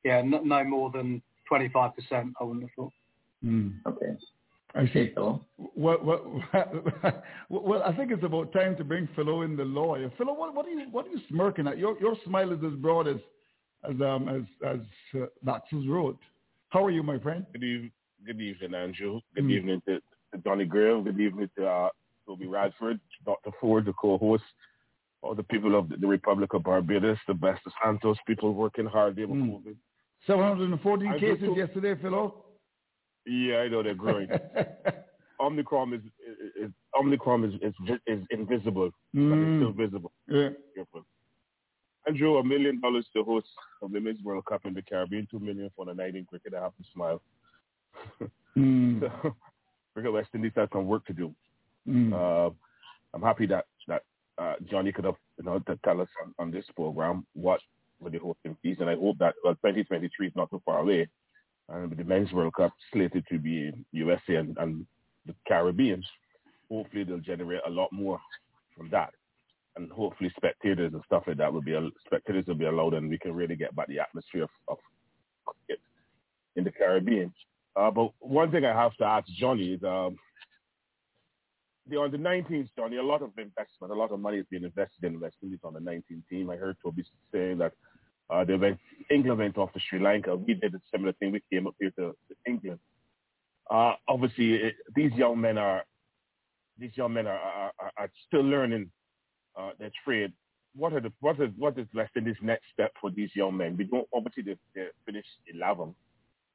yeah, 0.06 0.22
no, 0.22 0.40
no 0.40 0.64
more 0.64 0.92
than 0.92 1.22
twenty 1.48 1.70
five 1.70 1.92
percent. 1.96 2.34
I 2.40 2.44
wouldn't 2.46 2.64
have 2.64 2.72
thought. 2.76 2.94
Mm. 3.44 3.74
Okay. 3.86 4.16
I 4.76 4.88
see. 4.92 5.12
Well, 5.16 5.46
well, 5.76 6.42
well, 7.50 7.84
I 7.84 7.94
think 7.94 8.12
it's 8.12 8.24
about 8.24 8.52
time 8.54 8.76
to 8.78 8.84
bring 8.84 9.08
Philo 9.16 9.44
in 9.44 9.56
the 9.56 9.66
lawyer. 9.66 10.12
Philo, 10.18 10.34
what, 10.34 10.56
what 10.56 10.66
are 10.66 10.70
you 10.70 10.88
what 10.90 11.06
are 11.06 11.10
you 11.10 11.20
smirking 11.30 11.68
at? 11.68 11.78
Your 11.78 12.00
your 12.00 12.16
smile 12.26 12.52
is 12.54 12.60
as 12.66 12.74
broad 12.80 13.08
as 13.08 13.18
as 13.84 14.02
um, 14.02 14.30
as 14.30 14.42
as 14.68 14.80
uh, 15.22 15.26
Max's 15.44 15.88
wrote. 15.88 16.20
How 16.70 16.84
are 16.86 16.92
you, 16.92 17.04
my 17.04 17.20
friend? 17.20 17.46
Good 17.52 17.64
evening, 17.64 17.92
good 18.26 18.42
evening, 18.42 18.74
Andrew. 18.74 19.20
Good 19.36 19.46
mm. 19.46 19.52
evening 19.52 19.82
to, 19.88 19.96
to 19.96 20.44
Johnny 20.44 20.66
Grave. 20.66 21.04
Good 21.04 21.20
evening 21.20 21.50
to 21.58 21.68
uh, 21.68 21.90
Toby 22.26 22.48
Radford, 22.48 23.00
Dr. 23.26 23.52
Ford, 23.60 23.86
the 23.86 23.94
co-host, 23.94 24.44
all 25.22 25.36
the 25.36 25.44
people 25.44 25.78
of 25.78 25.90
the, 25.90 25.98
the 25.98 26.08
Republic 26.08 26.54
of 26.54 26.64
Barbados, 26.64 27.18
the 27.28 27.34
best 27.34 27.62
of 27.66 27.74
Santos, 27.84 28.18
people 28.26 28.54
working 28.54 28.86
hard, 28.86 29.16
they 29.16 29.26
were 29.26 29.36
mm. 29.36 29.52
COVID. 29.52 29.76
714 30.26 31.08
I 31.08 31.20
cases 31.20 31.50
yesterday, 31.56 31.96
Philo. 32.02 32.46
Yeah, 33.26 33.58
I 33.58 33.68
know 33.68 33.84
they're 33.84 33.94
growing. 33.94 34.28
Omicron 35.40 35.94
is, 35.94 36.02
is, 36.02 36.66
is 36.66 36.72
Omicron 36.98 37.44
is 37.46 37.54
is, 37.62 37.74
is 38.08 38.26
invisible, 38.32 38.90
but 39.14 39.20
it's 39.20 39.24
Mm. 39.24 39.60
still 39.60 39.72
visible. 39.74 40.12
Yeah. 40.28 40.50
Careful. 40.74 41.06
Andrew, 42.08 42.38
a 42.38 42.44
million 42.44 42.80
dollars 42.82 43.06
to 43.14 43.24
host 43.24 43.48
a 43.82 43.88
Women's 43.88 44.22
World 44.24 44.46
Cup 44.46 44.66
in 44.66 44.74
the 44.74 44.82
Caribbean, 44.82 45.28
two 45.30 45.40
million 45.40 45.70
for 45.76 45.86
the 45.86 45.94
night 45.94 46.16
in 46.16 46.26
cricket. 46.26 46.54
I 46.54 46.64
have 46.64 46.76
to 46.78 46.84
smile. 46.94 47.22
Mm. 48.58 49.10
So, 49.22 49.36
Cricket 49.94 50.14
West 50.14 50.30
Indies 50.34 50.54
has 50.56 50.70
some 50.74 50.88
work 50.88 51.06
to 51.06 51.14
do. 51.14 51.36
Mm. 51.88 52.14
Uh, 52.14 52.52
I'm 53.14 53.22
happy 53.22 53.46
that 53.48 53.66
that 53.88 54.02
uh, 54.38 54.56
Johnny 54.70 54.92
could 54.92 55.06
have 55.06 55.16
you 55.38 55.46
know 55.46 55.60
to 55.60 55.78
tell 55.86 56.02
us 56.02 56.08
on, 56.24 56.34
on 56.40 56.52
this 56.52 56.66
program 56.76 57.26
what 57.34 57.60
were 58.00 58.10
the 58.10 58.18
hosting 58.18 58.58
fees, 58.62 58.78
and 58.80 58.90
I 58.90 58.96
hope 58.96 59.18
that 59.20 59.36
well 59.44 59.54
2023 59.56 60.28
is 60.28 60.34
not 60.36 60.50
too 60.50 60.62
far 60.66 60.80
away, 60.80 61.08
and 61.70 61.90
with 61.90 62.00
the 62.00 62.04
Men's 62.04 62.32
World 62.32 62.56
Cup 62.56 62.74
slated 62.92 63.26
to 63.30 63.38
be 63.38 63.68
in 63.68 63.86
USA 63.92 64.36
and, 64.36 64.58
and 64.60 64.86
the 65.26 65.36
Caribbean, 65.48 66.04
hopefully 66.70 67.04
they'll 67.04 67.20
generate 67.20 67.62
a 67.68 67.70
lot 67.70 67.92
more 67.92 68.20
from 68.76 68.90
that, 68.90 69.14
and 69.76 69.92
hopefully 69.92 70.32
spectators 70.38 70.94
and 70.94 71.02
stuff 71.06 71.24
like 71.28 71.38
that 71.38 71.52
will 71.52 71.62
be 71.62 71.78
spectators 72.06 72.46
will 72.48 72.56
be 72.56 72.66
allowed, 72.66 72.94
and 72.94 73.10
we 73.10 73.18
can 73.18 73.34
really 73.34 73.56
get 73.56 73.76
back 73.76 73.88
the 73.88 74.00
atmosphere 74.00 74.44
of, 74.44 74.50
of 74.68 74.78
in 76.56 76.64
the 76.64 76.72
Caribbean. 76.72 77.34
Uh, 77.76 77.90
but 77.90 78.12
one 78.20 78.52
thing 78.52 78.66
I 78.66 78.80
have 78.80 78.96
to 78.98 79.06
ask 79.06 79.28
Johnny 79.38 79.74
is. 79.74 79.84
Um, 79.84 80.18
the 81.90 81.98
on 81.98 82.12
the 82.12 82.18
19th, 82.18 82.70
Johnny, 82.78 82.98
a 82.98 83.04
lot 83.04 83.22
of 83.22 83.32
investment, 83.38 83.92
a 83.92 83.94
lot 83.94 84.12
of 84.12 84.20
money 84.20 84.38
is 84.38 84.46
being 84.50 84.64
invested 84.64 85.04
in 85.04 85.20
West 85.20 85.36
Indies 85.44 85.60
on 85.64 85.74
the 85.74 85.82
19th 85.82 86.24
team. 86.30 86.50
I 86.50 86.56
heard 86.56 86.78
Toby 86.82 87.04
saying 87.34 87.58
that 87.58 87.74
uh, 88.30 88.44
they 88.44 88.56
went, 88.56 88.80
England 89.12 89.40
went 89.40 89.58
off 89.58 89.74
to 89.74 89.80
Sri 89.80 90.00
Lanka. 90.00 90.36
We 90.36 90.54
did 90.54 90.74
a 90.74 90.82
similar 90.92 91.14
thing. 91.14 91.32
We 91.32 91.44
came 91.52 91.68
up 91.68 91.76
here 91.80 91.92
to, 91.98 92.12
to 92.12 92.36
England. 92.48 92.80
Uh, 93.70 93.94
obviously, 94.08 94.56
it, 94.56 94.76
these 94.96 95.12
young 95.14 95.40
men 95.40 95.58
are 95.58 95.84
these 96.80 96.92
young 96.96 97.14
men 97.14 97.28
are, 97.28 97.38
are, 97.38 97.92
are 97.98 98.10
still 98.28 98.42
learning 98.42 98.90
uh, 99.58 99.72
their 99.80 99.92
trade. 100.04 100.34
What 100.76 100.94
are 100.94 101.02
the 101.02 101.12
what 101.20 101.40
is 101.40 101.50
what 101.58 101.78
is 101.78 101.88
West 101.94 102.12
Indies' 102.16 102.36
next 102.42 102.66
step 102.74 102.92
for 103.00 103.12
these 103.12 103.30
young 103.36 103.58
men? 103.58 103.78
We 103.78 103.84
don't 103.84 104.08
obviously 104.14 104.44
they, 104.44 104.56
they 104.74 104.88
finished 105.06 105.30
11. 105.54 105.94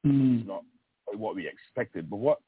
Mm. 0.07 0.47
Not 0.47 0.65
what 1.15 1.37
we 1.37 1.49
expected. 1.49 2.11
But 2.11 2.19
what 2.19 2.39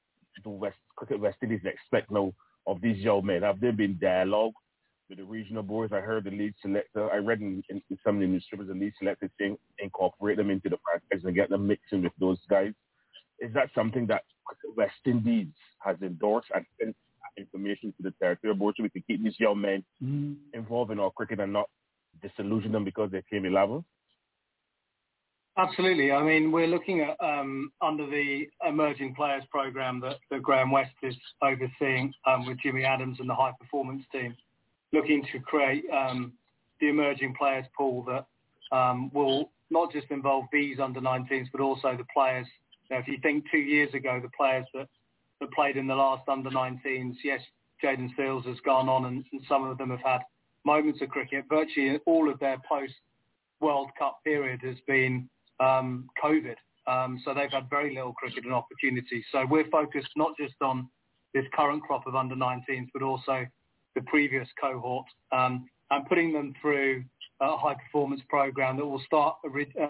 do 0.42 0.50
West 0.50 0.76
Cricket 0.96 1.20
West 1.20 1.38
Indies 1.42 1.60
expect 1.64 2.10
now 2.10 2.32
of 2.66 2.80
these 2.80 2.98
young 2.98 3.26
men? 3.26 3.42
Have 3.42 3.60
there 3.60 3.72
been 3.72 3.98
dialogue 4.00 4.52
with 5.08 5.18
the 5.18 5.24
regional 5.24 5.62
boards? 5.62 5.92
I 5.92 6.00
heard 6.00 6.24
the 6.24 6.30
lead 6.30 6.54
selector. 6.60 7.10
I 7.10 7.16
read 7.16 7.40
in, 7.40 7.62
in, 7.68 7.82
in 7.90 7.98
some 8.04 8.16
of 8.16 8.20
the 8.20 8.26
newspapers 8.26 8.68
the 8.68 8.74
lead 8.74 8.92
selector 8.98 9.30
saying 9.38 9.56
incorporate 9.78 10.36
them 10.36 10.50
into 10.50 10.68
the 10.68 10.78
franchise 10.84 11.24
and 11.24 11.34
get 11.34 11.50
them 11.50 11.66
mixing 11.66 12.02
with 12.02 12.12
those 12.18 12.38
guys. 12.48 12.72
Is 13.38 13.52
that 13.54 13.70
something 13.74 14.06
that 14.08 14.24
Cricket 14.44 14.76
West 14.76 15.00
Indies 15.06 15.48
has 15.78 15.96
endorsed 16.02 16.48
and 16.54 16.94
information 17.36 17.92
to 17.96 18.02
the 18.02 18.14
territorial 18.20 18.56
board 18.56 18.74
so 18.76 18.82
we 18.82 18.90
can 18.90 19.02
keep 19.06 19.22
these 19.22 19.38
young 19.38 19.60
men 19.60 19.84
Mm. 20.02 20.36
involved 20.54 20.90
in 20.90 21.00
our 21.00 21.10
cricket 21.10 21.40
and 21.40 21.52
not 21.52 21.68
disillusion 22.22 22.72
them 22.72 22.84
because 22.84 23.10
they 23.10 23.22
came 23.30 23.44
11? 23.44 23.84
Absolutely. 25.56 26.12
I 26.12 26.22
mean, 26.22 26.52
we're 26.52 26.66
looking 26.66 27.00
at 27.00 27.16
um, 27.20 27.72
under 27.82 28.06
the 28.06 28.48
emerging 28.66 29.14
players 29.14 29.44
program 29.50 30.00
that, 30.00 30.16
that 30.30 30.42
Graeme 30.42 30.70
West 30.70 30.94
is 31.02 31.14
overseeing 31.42 32.14
um, 32.26 32.46
with 32.46 32.58
Jimmy 32.60 32.84
Adams 32.84 33.18
and 33.20 33.28
the 33.28 33.34
high 33.34 33.52
performance 33.60 34.02
team, 34.12 34.34
looking 34.92 35.26
to 35.32 35.40
create 35.40 35.84
um, 35.90 36.32
the 36.80 36.88
emerging 36.88 37.34
players 37.34 37.66
pool 37.76 38.04
that 38.04 38.26
um, 38.74 39.10
will 39.12 39.50
not 39.70 39.92
just 39.92 40.10
involve 40.10 40.46
these 40.52 40.78
under 40.78 41.00
19s, 41.00 41.48
but 41.52 41.60
also 41.60 41.96
the 41.96 42.06
players. 42.14 42.46
Now, 42.90 42.98
if 42.98 43.08
you 43.08 43.18
think 43.22 43.44
two 43.50 43.58
years 43.58 43.92
ago, 43.92 44.20
the 44.22 44.30
players 44.36 44.66
that, 44.74 44.88
that 45.40 45.52
played 45.52 45.76
in 45.76 45.86
the 45.86 45.94
last 45.94 46.28
under 46.28 46.50
19s, 46.50 47.14
yes, 47.24 47.40
Jayden 47.82 48.10
Seales 48.16 48.46
has 48.46 48.58
gone 48.64 48.88
on 48.88 49.06
and, 49.06 49.24
and 49.32 49.42
some 49.48 49.64
of 49.64 49.78
them 49.78 49.90
have 49.90 50.02
had 50.04 50.20
moments 50.64 51.00
of 51.02 51.08
cricket. 51.08 51.44
Virtually 51.48 51.98
all 52.06 52.30
of 52.30 52.38
their 52.38 52.58
post 52.68 52.94
World 53.60 53.90
Cup 53.98 54.20
period 54.24 54.60
has 54.62 54.76
been 54.86 55.28
um, 55.60 56.08
COVID. 56.22 56.56
Um, 56.86 57.20
so 57.24 57.34
they've 57.34 57.50
had 57.50 57.68
very 57.70 57.94
little 57.94 58.14
cricket 58.14 58.44
and 58.44 58.54
opportunity. 58.54 59.24
So 59.32 59.46
we're 59.48 59.68
focused 59.70 60.10
not 60.16 60.32
just 60.38 60.54
on 60.60 60.88
this 61.34 61.44
current 61.54 61.82
crop 61.82 62.06
of 62.06 62.16
under 62.16 62.34
19s, 62.34 62.88
but 62.92 63.02
also 63.02 63.46
the 63.94 64.00
previous 64.02 64.48
cohort 64.60 65.06
um, 65.32 65.68
and 65.90 66.06
putting 66.06 66.32
them 66.32 66.54
through 66.60 67.04
a 67.40 67.56
high 67.56 67.74
performance 67.74 68.20
program 68.28 68.76
that 68.76 68.86
will 68.86 69.02
start 69.04 69.36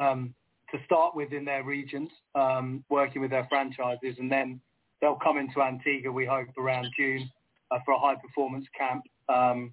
um, 0.01 0.35
to 0.73 0.79
start 0.85 1.15
with 1.15 1.33
in 1.33 1.45
their 1.45 1.65
regions, 1.65 2.11
um, 2.35 2.85
working 2.89 3.21
with 3.21 3.31
their 3.31 3.47
franchises, 3.49 4.17
and 4.19 4.31
then 4.31 4.61
they'll 5.01 5.17
come 5.17 5.39
into 5.39 5.61
Antigua, 5.61 6.11
we 6.11 6.27
hope, 6.27 6.49
around 6.59 6.87
June 6.97 7.31
uh, 7.71 7.79
for 7.85 7.95
a 7.95 7.99
high 7.99 8.17
performance 8.17 8.67
camp 8.77 9.05
um, 9.29 9.73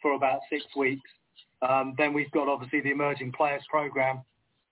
for 0.00 0.12
about 0.12 0.40
six 0.50 0.64
weeks. 0.76 1.08
Um, 1.62 1.94
then 1.96 2.12
we've 2.12 2.30
got 2.30 2.48
obviously 2.48 2.80
the 2.80 2.90
emerging 2.90 3.32
players 3.32 3.62
program 3.70 4.20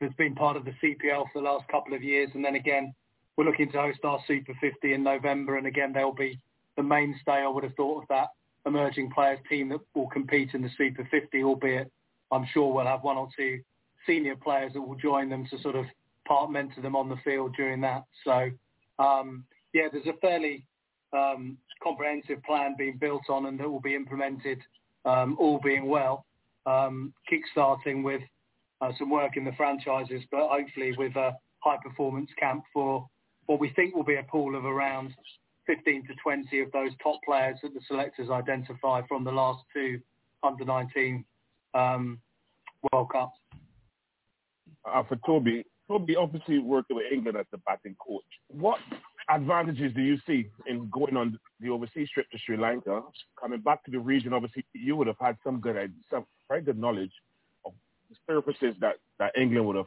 that's 0.01 0.15
been 0.15 0.35
part 0.35 0.57
of 0.57 0.65
the 0.65 0.73
CPL 0.83 1.27
for 1.33 1.41
the 1.41 1.49
last 1.49 1.67
couple 1.69 1.95
of 1.95 2.03
years, 2.03 2.31
and 2.35 2.45
then 2.45 2.57
again 2.57 2.95
we're 3.37 3.45
looking 3.45 3.71
to 3.73 3.81
host 3.81 4.01
our 4.05 4.19
Super 4.27 4.53
50 4.61 4.93
in 4.93 5.03
November, 5.03 5.57
and 5.57 5.67
again 5.67 5.93
they'll 5.93 6.13
be 6.13 6.39
the 6.77 6.83
mainstay. 6.83 7.43
I 7.43 7.49
would 7.49 7.65
have 7.65 7.75
thought 7.75 8.03
of 8.03 8.09
that 8.09 8.29
emerging 8.67 9.11
players 9.11 9.39
team 9.49 9.69
that 9.71 9.81
will 9.95 10.09
compete 10.09 10.51
in 10.55 10.63
the 10.63 10.71
Super 10.77 11.07
50, 11.11 11.43
albeit 11.43 11.91
I'm 12.31 12.47
sure 12.53 12.73
we'll 12.73 12.87
have 12.87 13.03
one 13.03 13.17
or 13.17 13.29
two 13.37 13.61
senior 14.07 14.37
players 14.37 14.73
that 14.75 14.83
will 14.83 14.97
join 14.97 15.29
them 15.29 15.47
to 15.51 15.61
sort 15.61 15.77
of 15.77 15.87
part 16.27 16.51
mentor 16.51 16.81
them 16.83 16.97
on 16.97 17.09
the 17.09 17.17
field 17.25 17.55
during 17.57 17.81
that. 17.83 18.05
So 18.25 18.51
um, 18.99 19.45
yeah, 19.73 19.89
there's 19.93 20.07
a 20.07 20.19
fairly 20.21 20.65
um, 21.13 21.59
comprehensive 21.83 22.43
plan 22.45 22.75
being 22.77 22.97
built 22.99 23.23
on 23.29 23.47
and 23.47 23.59
that 23.59 23.71
will 23.71 23.81
be 23.81 23.95
implemented, 23.95 24.59
um, 25.05 25.37
all 25.39 25.61
being 25.63 25.89
well, 25.89 26.25
um, 26.67 27.13
kick-starting 27.29 28.03
with 28.03 28.23
uh, 28.81 28.93
some 28.99 29.11
work 29.11 29.37
in 29.37 29.45
the 29.45 29.53
franchises, 29.53 30.23
but 30.31 30.49
hopefully 30.49 30.95
with 30.97 31.15
a 31.17 31.33
high-performance 31.61 32.31
camp 32.39 32.65
for 32.73 33.09
what 33.47 33.61
we 33.61 33.71
think 33.71 33.95
will 33.95 34.05
be 34.05 34.17
a 34.17 34.23
pool 34.25 34.57
of 34.57 34.65
around 34.65 35.15
15 35.67 36.07
to 36.07 36.15
20 36.23 36.61
of 36.61 36.73
those 36.73 36.91
top 37.03 37.21
players 37.25 37.59
that 37.63 37.73
the 37.75 37.81
selectors 37.87 38.31
identify 38.31 39.01
from 39.07 39.25
the 39.25 39.31
last 39.31 39.63
two 39.73 40.01
under-19 40.43 41.25
um, 41.75 42.19
World 42.93 43.11
Cups. 43.11 43.39
uh, 44.85 45.03
for 45.05 45.17
Toby. 45.25 45.65
Toby 45.89 46.17
obviously 46.17 46.59
working 46.59 46.97
with 46.97 47.07
England 47.13 47.37
as 47.37 47.47
the 47.53 47.59
batting 47.59 47.97
coach. 48.05 48.23
What 48.49 48.79
advantages 49.29 49.93
do 49.95 50.03
you 50.03 50.19
see 50.27 50.49
in 50.67 50.89
going 50.91 51.17
on 51.17 51.39
the 51.61 51.69
overseas 51.69 52.09
trip 52.11 52.31
to 52.31 52.39
Sri 52.39 52.57
Lanka, 52.57 53.03
coming 53.41 53.61
back 53.61 53.85
to 53.85 53.91
the 53.91 53.99
region? 53.99 54.33
Obviously, 54.33 54.65
you 54.73 54.97
would 54.97 55.07
have 55.07 55.19
had 55.21 55.37
some 55.45 55.61
good, 55.61 55.93
some 56.11 56.27
very 56.49 56.63
good 56.63 56.79
knowledge 56.79 57.13
of 57.65 57.73
the 58.11 58.17
surfaces 58.27 58.75
that, 58.81 58.97
that 59.19 59.33
England 59.37 59.67
would 59.67 59.77
have 59.77 59.87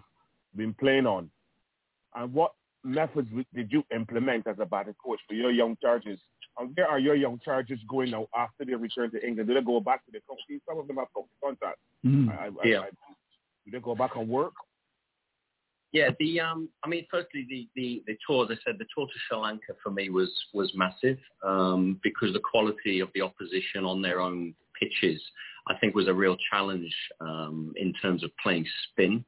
been 0.55 0.73
playing 0.73 1.05
on. 1.05 1.29
And 2.15 2.33
what 2.33 2.53
methods 2.83 3.29
did 3.53 3.71
you 3.71 3.83
implement 3.93 4.47
as 4.47 4.57
a 4.59 4.65
batting 4.65 4.95
coach 5.03 5.19
for 5.27 5.33
your 5.33 5.51
young 5.51 5.77
charges? 5.81 6.19
And 6.57 6.75
where 6.75 6.87
are 6.87 6.99
your 6.99 7.15
young 7.15 7.39
charges 7.43 7.79
going 7.89 8.11
now 8.11 8.27
after 8.35 8.63
they 8.63 8.75
return 8.75 9.11
to 9.11 9.25
England? 9.25 9.49
Do 9.49 9.55
they 9.55 9.61
go 9.61 9.79
back 9.81 10.05
to 10.05 10.11
the 10.11 10.21
country? 10.27 10.61
Some 10.67 10.79
of 10.79 10.87
them 10.87 10.97
have 10.97 11.07
contact. 11.43 11.79
Mm. 12.05 12.29
I, 12.29 12.47
I, 12.47 12.49
Yeah. 12.63 12.79
I, 12.81 12.89
do 13.65 13.71
they 13.71 13.79
go 13.79 13.95
back 13.95 14.15
and 14.15 14.29
work? 14.29 14.53
Yeah, 15.95 16.09
the 16.19 16.41
um, 16.41 16.67
I 16.83 16.89
mean, 16.89 17.07
firstly, 17.09 17.47
the, 17.49 17.69
the, 17.73 18.03
the 18.05 18.17
tour, 18.27 18.43
as 18.43 18.51
I 18.51 18.59
said, 18.65 18.77
the 18.77 18.85
tour 18.93 19.07
to 19.07 19.13
Sri 19.29 19.37
Lanka 19.37 19.75
for 19.81 19.91
me 19.91 20.09
was 20.09 20.29
was 20.53 20.69
massive 20.75 21.17
um, 21.41 22.01
because 22.03 22.33
the 22.33 22.41
quality 22.41 22.99
of 22.99 23.07
the 23.15 23.21
opposition 23.21 23.85
on 23.85 24.01
their 24.01 24.19
own 24.19 24.53
pitches, 24.77 25.21
I 25.69 25.77
think, 25.77 25.95
was 25.95 26.09
a 26.09 26.13
real 26.13 26.35
challenge 26.51 26.93
um, 27.21 27.71
in 27.77 27.93
terms 27.93 28.25
of 28.25 28.31
playing 28.43 28.65
spin. 28.91 29.23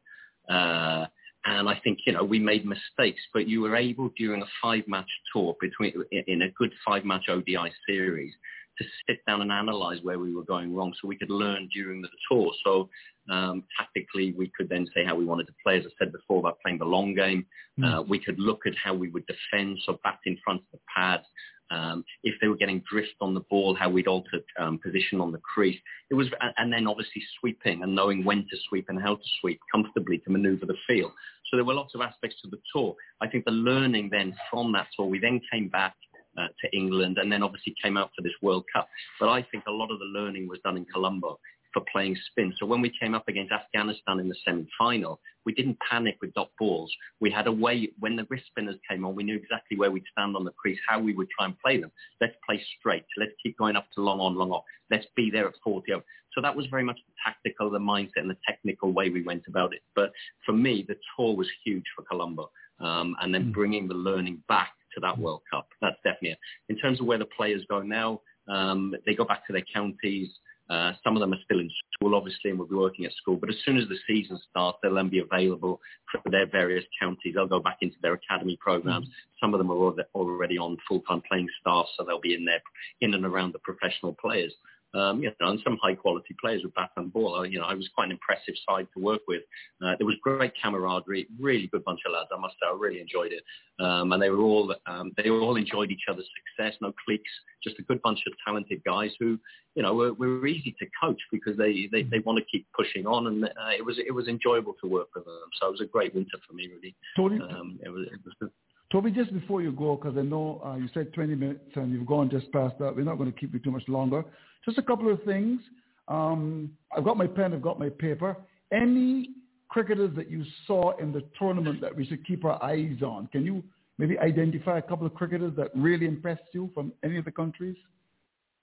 Uh, 0.49 1.05
and 1.45 1.70
I 1.70 1.80
think 1.86 1.99
you 2.05 2.11
know 2.11 2.26
we 2.26 2.38
made 2.38 2.65
mistakes, 2.65 3.22
but 3.34 3.47
you 3.47 3.61
were 3.61 3.78
able 3.78 4.09
during 4.18 4.41
a 4.41 4.47
five-match 4.61 5.09
tour 5.32 5.55
between 5.61 5.93
in 6.11 6.41
a 6.41 6.51
good 6.51 6.74
five-match 6.86 7.30
ODI 7.30 7.72
series 7.88 8.34
to 8.80 8.86
sit 9.07 9.19
down 9.28 9.41
and 9.41 9.51
analyze 9.51 9.99
where 10.03 10.19
we 10.19 10.34
were 10.34 10.43
going 10.43 10.75
wrong, 10.75 10.93
so 10.99 11.07
we 11.07 11.17
could 11.17 11.30
learn 11.30 11.69
during 11.73 12.01
the 12.01 12.09
tour. 12.30 12.51
So 12.63 12.89
um, 13.30 13.63
tactically, 13.78 14.34
we 14.38 14.51
could 14.55 14.69
then 14.69 14.88
say 14.93 15.03
how 15.05 15.15
we 15.15 15.25
wanted 15.25 15.47
to 15.47 15.53
play. 15.63 15.78
As 15.78 15.86
I 15.86 15.89
said 15.99 16.11
before 16.11 16.39
about 16.39 16.59
playing 16.61 16.80
the 16.80 16.86
long 16.86 17.13
game, 17.13 17.45
uh, 17.84 18.01
we 18.07 18.19
could 18.19 18.39
look 18.39 18.61
at 18.65 18.73
how 18.82 18.93
we 18.93 19.09
would 19.09 19.25
defend, 19.28 19.80
so 19.86 19.99
bat 20.03 20.19
in 20.25 20.38
front 20.43 20.61
of 20.61 20.67
the 20.71 20.80
pad. 20.95 21.21
Um, 21.69 22.05
if 22.23 22.36
they 22.39 22.47
were 22.47 22.55
getting 22.55 22.82
drift 22.89 23.15
on 23.19 23.34
the 23.34 23.41
ball, 23.49 23.75
how 23.75 23.89
we'd 23.89 24.07
alter 24.07 24.39
um, 24.57 24.80
position 24.80 25.19
on 25.19 25.34
the 25.34 25.39
crease. 25.39 25.78
It 26.09 26.13
was, 26.13 26.28
and 26.57 26.71
then 26.71 26.88
obviously 26.88 27.21
sweeping 27.39 27.84
and 27.84 27.93
knowing 27.93 28.23
when 28.23 28.39
to 28.49 28.57
sweep 28.69 28.86
and 28.88 29.01
how 29.01 29.15
to 29.15 29.23
sweep 29.41 29.59
comfortably 29.69 30.19
to 30.19 30.30
manoeuvre 30.30 30.65
the 30.65 30.78
field. 30.88 31.11
So 31.49 31.57
there 31.57 31.65
were 31.65 31.73
lots 31.73 31.93
of 31.93 32.01
aspects 32.01 32.41
to 32.41 32.49
the 32.49 32.59
tour. 32.73 32.95
I 33.21 33.28
think 33.28 33.43
the 33.43 33.51
learning 33.51 34.09
then 34.11 34.34
from 34.49 34.71
that 34.73 34.88
tour, 34.95 35.07
we 35.07 35.19
then 35.19 35.41
came 35.51 35.67
back 35.67 35.95
uh, 36.38 36.47
to 36.61 36.75
England 36.75 37.17
and 37.17 37.31
then 37.31 37.43
obviously 37.43 37.75
came 37.81 37.97
out 37.97 38.11
for 38.15 38.21
this 38.21 38.33
World 38.41 38.65
Cup. 38.73 38.88
But 39.19 39.29
I 39.29 39.41
think 39.51 39.65
a 39.67 39.71
lot 39.71 39.91
of 39.91 39.99
the 39.99 40.05
learning 40.05 40.47
was 40.47 40.59
done 40.63 40.77
in 40.77 40.85
Colombo 40.85 41.39
for 41.73 41.83
playing 41.91 42.15
spin. 42.31 42.53
So 42.57 42.65
when 42.65 42.81
we 42.81 42.91
came 42.99 43.13
up 43.13 43.27
against 43.27 43.51
Afghanistan 43.51 44.19
in 44.19 44.29
the 44.29 44.35
semi-final, 44.45 45.19
we 45.45 45.53
didn't 45.53 45.77
panic 45.89 46.17
with 46.21 46.33
dot 46.33 46.49
balls. 46.57 46.91
We 47.19 47.29
had 47.29 47.47
a 47.47 47.51
way, 47.51 47.89
when 47.99 48.15
the 48.15 48.25
wrist 48.29 48.45
spinners 48.47 48.77
came 48.89 49.05
on, 49.05 49.15
we 49.15 49.23
knew 49.23 49.35
exactly 49.35 49.77
where 49.77 49.91
we'd 49.91 50.03
stand 50.11 50.35
on 50.35 50.43
the 50.43 50.51
crease, 50.51 50.79
how 50.88 50.99
we 50.99 51.13
would 51.13 51.29
try 51.29 51.45
and 51.45 51.59
play 51.59 51.79
them. 51.79 51.91
Let's 52.19 52.35
play 52.47 52.61
straight. 52.79 53.05
Let's 53.17 53.33
keep 53.43 53.57
going 53.57 53.75
up 53.75 53.85
to 53.95 54.01
long 54.01 54.19
on, 54.19 54.35
long 54.35 54.51
off. 54.51 54.63
Let's 54.89 55.05
be 55.15 55.29
there 55.29 55.47
at 55.47 55.53
40 55.63 55.93
over. 55.93 56.03
So 56.33 56.41
that 56.41 56.55
was 56.55 56.65
very 56.67 56.83
much 56.83 56.99
the 57.07 57.13
tactical, 57.25 57.69
the 57.69 57.79
mindset 57.79 58.17
and 58.17 58.29
the 58.29 58.38
technical 58.47 58.91
way 58.91 59.09
we 59.09 59.23
went 59.23 59.43
about 59.47 59.73
it. 59.73 59.81
But 59.95 60.11
for 60.45 60.53
me, 60.53 60.85
the 60.88 60.95
tour 61.15 61.35
was 61.35 61.47
huge 61.63 61.85
for 61.95 62.03
Colombo. 62.03 62.49
Um, 62.79 63.15
and 63.21 63.33
then 63.33 63.51
bringing 63.51 63.88
the 63.88 63.95
learning 63.95 64.43
back 64.47 64.73
to 64.98 65.02
that 65.02 65.18
World 65.18 65.41
Cup. 65.52 65.68
That's 65.82 65.95
definitely 66.04 66.32
it. 66.32 66.39
In 66.70 66.78
terms 66.78 67.00
of 67.00 67.06
where 67.06 67.18
the 67.18 67.26
players 67.38 67.64
go 67.70 67.82
now, 67.82 68.22
um, 68.48 68.95
they 69.06 69.14
go 69.14 69.26
back 69.26 69.45
to 69.48 69.54
their 69.54 69.66
counties. 69.74 70.30
Uh, 70.70 70.91
some 71.02 71.16
of 71.16 71.22
them 71.22 71.34
are 71.34 71.39
still 71.45 71.60
in 71.60 71.70
school, 71.93 72.14
obviously, 72.14 72.50
and 72.50 72.60
will 72.60 72.68
be 72.68 72.76
working 72.76 73.06
at 73.06 73.14
school. 73.14 73.38
But 73.38 73.50
as 73.50 73.56
soon 73.66 73.78
as 73.78 73.88
the 73.88 73.98
season 74.06 74.38
starts, 74.50 74.80
they'll 74.84 74.95
then 74.95 75.10
be 75.10 75.20
available 75.20 75.80
for 76.12 76.22
their 76.30 76.45
various 76.45 76.84
counties. 77.00 77.36
They'll 77.36 77.48
go 77.48 77.62
back 77.62 77.78
into 77.82 77.95
their 78.02 78.14
academy 78.14 78.58
programs. 78.60 79.06
Mm-hmm. 79.06 79.45
Some 79.45 79.54
of 79.54 79.60
them 79.60 79.72
are 79.72 79.93
already 80.14 80.58
on 80.58 80.78
full-time 80.88 81.22
playing 81.30 81.48
staff, 81.62 81.86
so 81.98 82.04
they'll 82.04 82.20
be 82.20 82.34
in 82.34 82.43
there, 82.43 82.62
in 83.00 83.14
and 83.14 83.26
around 83.26 83.54
the 83.54 83.60
professional 83.60 84.16
players 84.20 84.54
um, 84.93 85.21
you 85.21 85.31
know, 85.39 85.49
and 85.49 85.59
some 85.63 85.77
high 85.81 85.95
quality 85.95 86.35
players 86.39 86.63
with 86.63 86.73
bat 86.73 86.91
and 86.97 87.11
ball. 87.11 87.45
You 87.45 87.59
know, 87.59 87.65
I 87.65 87.73
was 87.73 87.89
quite 87.93 88.05
an 88.05 88.11
impressive 88.11 88.55
side 88.67 88.88
to 88.93 89.03
work 89.03 89.21
with. 89.27 89.41
Uh, 89.83 89.95
there 89.97 90.07
was 90.07 90.15
great 90.21 90.53
camaraderie, 90.61 91.27
really 91.39 91.67
good 91.67 91.83
bunch 91.83 91.99
of 92.05 92.13
lads. 92.13 92.29
I 92.33 92.39
must 92.39 92.55
say, 92.55 92.67
I 92.67 92.77
really 92.77 93.01
enjoyed 93.01 93.31
it. 93.31 93.43
Um, 93.79 94.11
and 94.11 94.21
they 94.21 94.29
were 94.29 94.41
all 94.41 94.73
um, 94.88 95.11
they 95.17 95.29
all 95.29 95.55
enjoyed 95.55 95.91
each 95.91 96.05
other's 96.09 96.27
success. 96.57 96.77
No 96.81 96.93
cliques, 97.05 97.29
just 97.63 97.79
a 97.79 97.83
good 97.83 98.01
bunch 98.01 98.19
of 98.25 98.33
talented 98.45 98.83
guys 98.83 99.11
who, 99.19 99.38
you 99.75 99.83
know, 99.83 99.93
were, 99.93 100.13
were 100.13 100.47
easy 100.47 100.75
to 100.79 100.85
coach 100.99 101.19
because 101.31 101.55
they 101.57 101.88
they, 101.91 102.03
they 102.03 102.19
want 102.19 102.39
to 102.39 102.45
keep 102.45 102.65
pushing 102.75 103.05
on, 103.05 103.27
and 103.27 103.45
uh, 103.45 103.73
it 103.77 103.85
was 103.85 103.99
it 103.99 104.11
was 104.11 104.27
enjoyable 104.27 104.75
to 104.81 104.89
work 104.89 105.09
with 105.15 105.25
them. 105.25 105.49
So 105.59 105.67
it 105.67 105.71
was 105.71 105.81
a 105.81 105.85
great 105.85 106.15
winter 106.15 106.38
for 106.47 106.53
me, 106.53 106.67
really. 106.73 106.95
Tony, 107.15 107.39
um, 107.41 107.79
it 107.83 107.89
was 107.89 108.07
it 108.11 108.19
was 108.25 108.33
good. 108.39 108.51
Toby, 108.91 109.11
just 109.11 109.33
before 109.33 109.61
you 109.61 109.71
go, 109.73 109.95
because 109.95 110.17
I 110.17 110.21
know 110.21 110.61
uh, 110.65 110.75
you 110.75 110.88
said 110.93 111.13
20 111.13 111.35
minutes 111.35 111.71
and 111.75 111.91
you've 111.91 112.05
gone 112.05 112.29
just 112.29 112.51
past 112.53 112.75
that, 112.79 112.95
we're 112.95 113.03
not 113.03 113.17
going 113.17 113.31
to 113.31 113.38
keep 113.38 113.53
you 113.53 113.59
too 113.59 113.71
much 113.71 113.83
longer. 113.88 114.23
Just 114.63 114.77
a 114.77 114.81
couple 114.81 115.11
of 115.11 115.21
things. 115.23 115.59
Um, 116.07 116.71
I've 116.95 117.03
got 117.03 117.17
my 117.17 117.27
pen, 117.27 117.53
I've 117.53 117.61
got 117.61 117.79
my 117.79 117.89
paper. 117.89 118.38
Any 118.71 119.31
cricketers 119.67 120.15
that 120.15 120.31
you 120.31 120.43
saw 120.65 120.95
in 120.97 121.11
the 121.11 121.21
tournament 121.38 121.81
that 121.81 121.93
we 121.93 122.05
should 122.05 122.25
keep 122.25 122.45
our 122.45 122.63
eyes 122.63 123.01
on? 123.01 123.27
Can 123.27 123.45
you 123.45 123.61
maybe 123.97 124.17
identify 124.19 124.77
a 124.77 124.81
couple 124.81 125.05
of 125.05 125.13
cricketers 125.13 125.53
that 125.57 125.69
really 125.75 126.05
impressed 126.05 126.43
you 126.53 126.69
from 126.73 126.93
any 127.03 127.17
of 127.17 127.25
the 127.25 127.31
countries? 127.31 127.75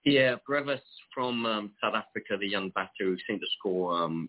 Yeah, 0.04 0.36
Brevis 0.46 0.80
from 1.14 1.46
um, 1.46 1.70
South 1.82 1.94
Africa, 1.94 2.36
the 2.38 2.46
young 2.46 2.70
batter 2.70 2.90
who 2.98 3.16
seemed 3.26 3.40
to 3.40 3.46
score. 3.58 4.02
Um, 4.02 4.28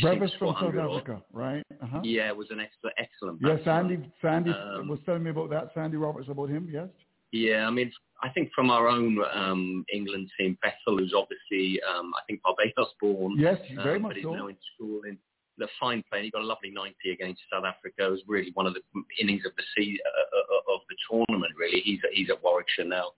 Brevis 0.00 0.30
from 0.38 0.54
South 0.60 0.74
Africa, 0.74 1.22
right? 1.32 1.64
Uh-huh. 1.82 2.00
Yeah, 2.04 2.30
was 2.32 2.46
an 2.50 2.60
excellent, 2.60 2.94
excellent. 2.96 3.40
Yes, 3.42 3.58
Sandy, 3.64 4.12
Sandy 4.22 4.50
um, 4.50 4.86
was 4.86 5.00
telling 5.04 5.24
me 5.24 5.30
about 5.30 5.50
that. 5.50 5.70
Sandy 5.74 5.96
Roberts 5.96 6.28
about 6.28 6.48
him. 6.48 6.68
Yes. 6.72 6.88
Yeah, 7.32 7.66
I 7.66 7.70
mean, 7.70 7.90
I 8.22 8.28
think 8.28 8.50
from 8.54 8.70
our 8.70 8.86
own 8.88 9.18
um, 9.34 9.84
England 9.92 10.30
team, 10.38 10.56
Bethell, 10.64 10.98
who's 10.98 11.12
obviously, 11.14 11.80
um, 11.82 12.12
I 12.16 12.20
think 12.26 12.40
Barbados 12.42 12.94
born. 13.00 13.34
Yes, 13.36 13.58
very 13.82 13.96
um, 13.96 14.02
much 14.02 14.10
but 14.10 14.16
he's 14.16 14.24
so. 14.24 14.34
now 14.34 14.46
in 14.46 14.56
school 14.74 15.00
in 15.08 15.18
the 15.58 15.66
fine 15.80 16.04
player. 16.08 16.22
He 16.22 16.30
got 16.30 16.42
a 16.42 16.46
lovely 16.46 16.70
90 16.70 16.94
against 17.10 17.40
South 17.52 17.64
Africa. 17.64 18.06
It 18.06 18.10
was 18.10 18.20
really 18.28 18.52
one 18.54 18.66
of 18.66 18.74
the 18.74 18.80
innings 19.20 19.42
of 19.44 19.52
the 19.56 19.64
sea, 19.76 19.98
uh, 20.06 20.74
of 20.74 20.80
the 20.88 20.96
tournament. 21.10 21.52
Really, 21.58 21.80
he's 21.80 22.00
he's 22.12 22.30
at 22.30 22.42
Warwickshire 22.42 22.84
now. 22.84 23.10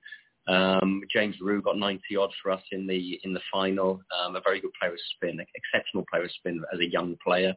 Um, 0.48 1.02
James 1.12 1.36
Rew 1.40 1.60
got 1.60 1.78
90 1.78 2.16
odd 2.16 2.30
for 2.42 2.50
us 2.50 2.62
in 2.72 2.86
the 2.86 3.20
in 3.22 3.34
the 3.34 3.40
final. 3.52 4.00
Um, 4.18 4.34
a 4.34 4.40
very 4.40 4.60
good 4.60 4.72
player 4.80 4.92
of 4.92 4.98
spin, 5.14 5.38
exceptional 5.54 6.04
player 6.10 6.24
of 6.24 6.30
spin 6.32 6.62
as 6.72 6.80
a 6.80 6.90
young 6.90 7.16
player, 7.24 7.54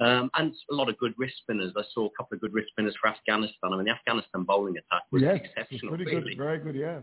um, 0.00 0.30
and 0.34 0.54
a 0.70 0.74
lot 0.74 0.88
of 0.88 0.96
good 0.98 1.14
wrist 1.18 1.34
spinners. 1.42 1.72
I 1.76 1.82
saw 1.92 2.06
a 2.06 2.10
couple 2.16 2.36
of 2.36 2.40
good 2.40 2.54
wrist 2.54 2.70
spinners 2.70 2.96
for 3.00 3.08
Afghanistan. 3.08 3.72
I 3.72 3.76
mean, 3.76 3.84
the 3.84 3.92
Afghanistan 3.92 4.44
bowling 4.44 4.76
attack 4.78 5.02
was 5.10 5.22
yes, 5.22 5.40
exceptional. 5.44 5.94
pretty 5.94 6.04
really. 6.04 6.30
good, 6.30 6.38
very 6.38 6.58
good, 6.58 6.74
yeah. 6.74 7.00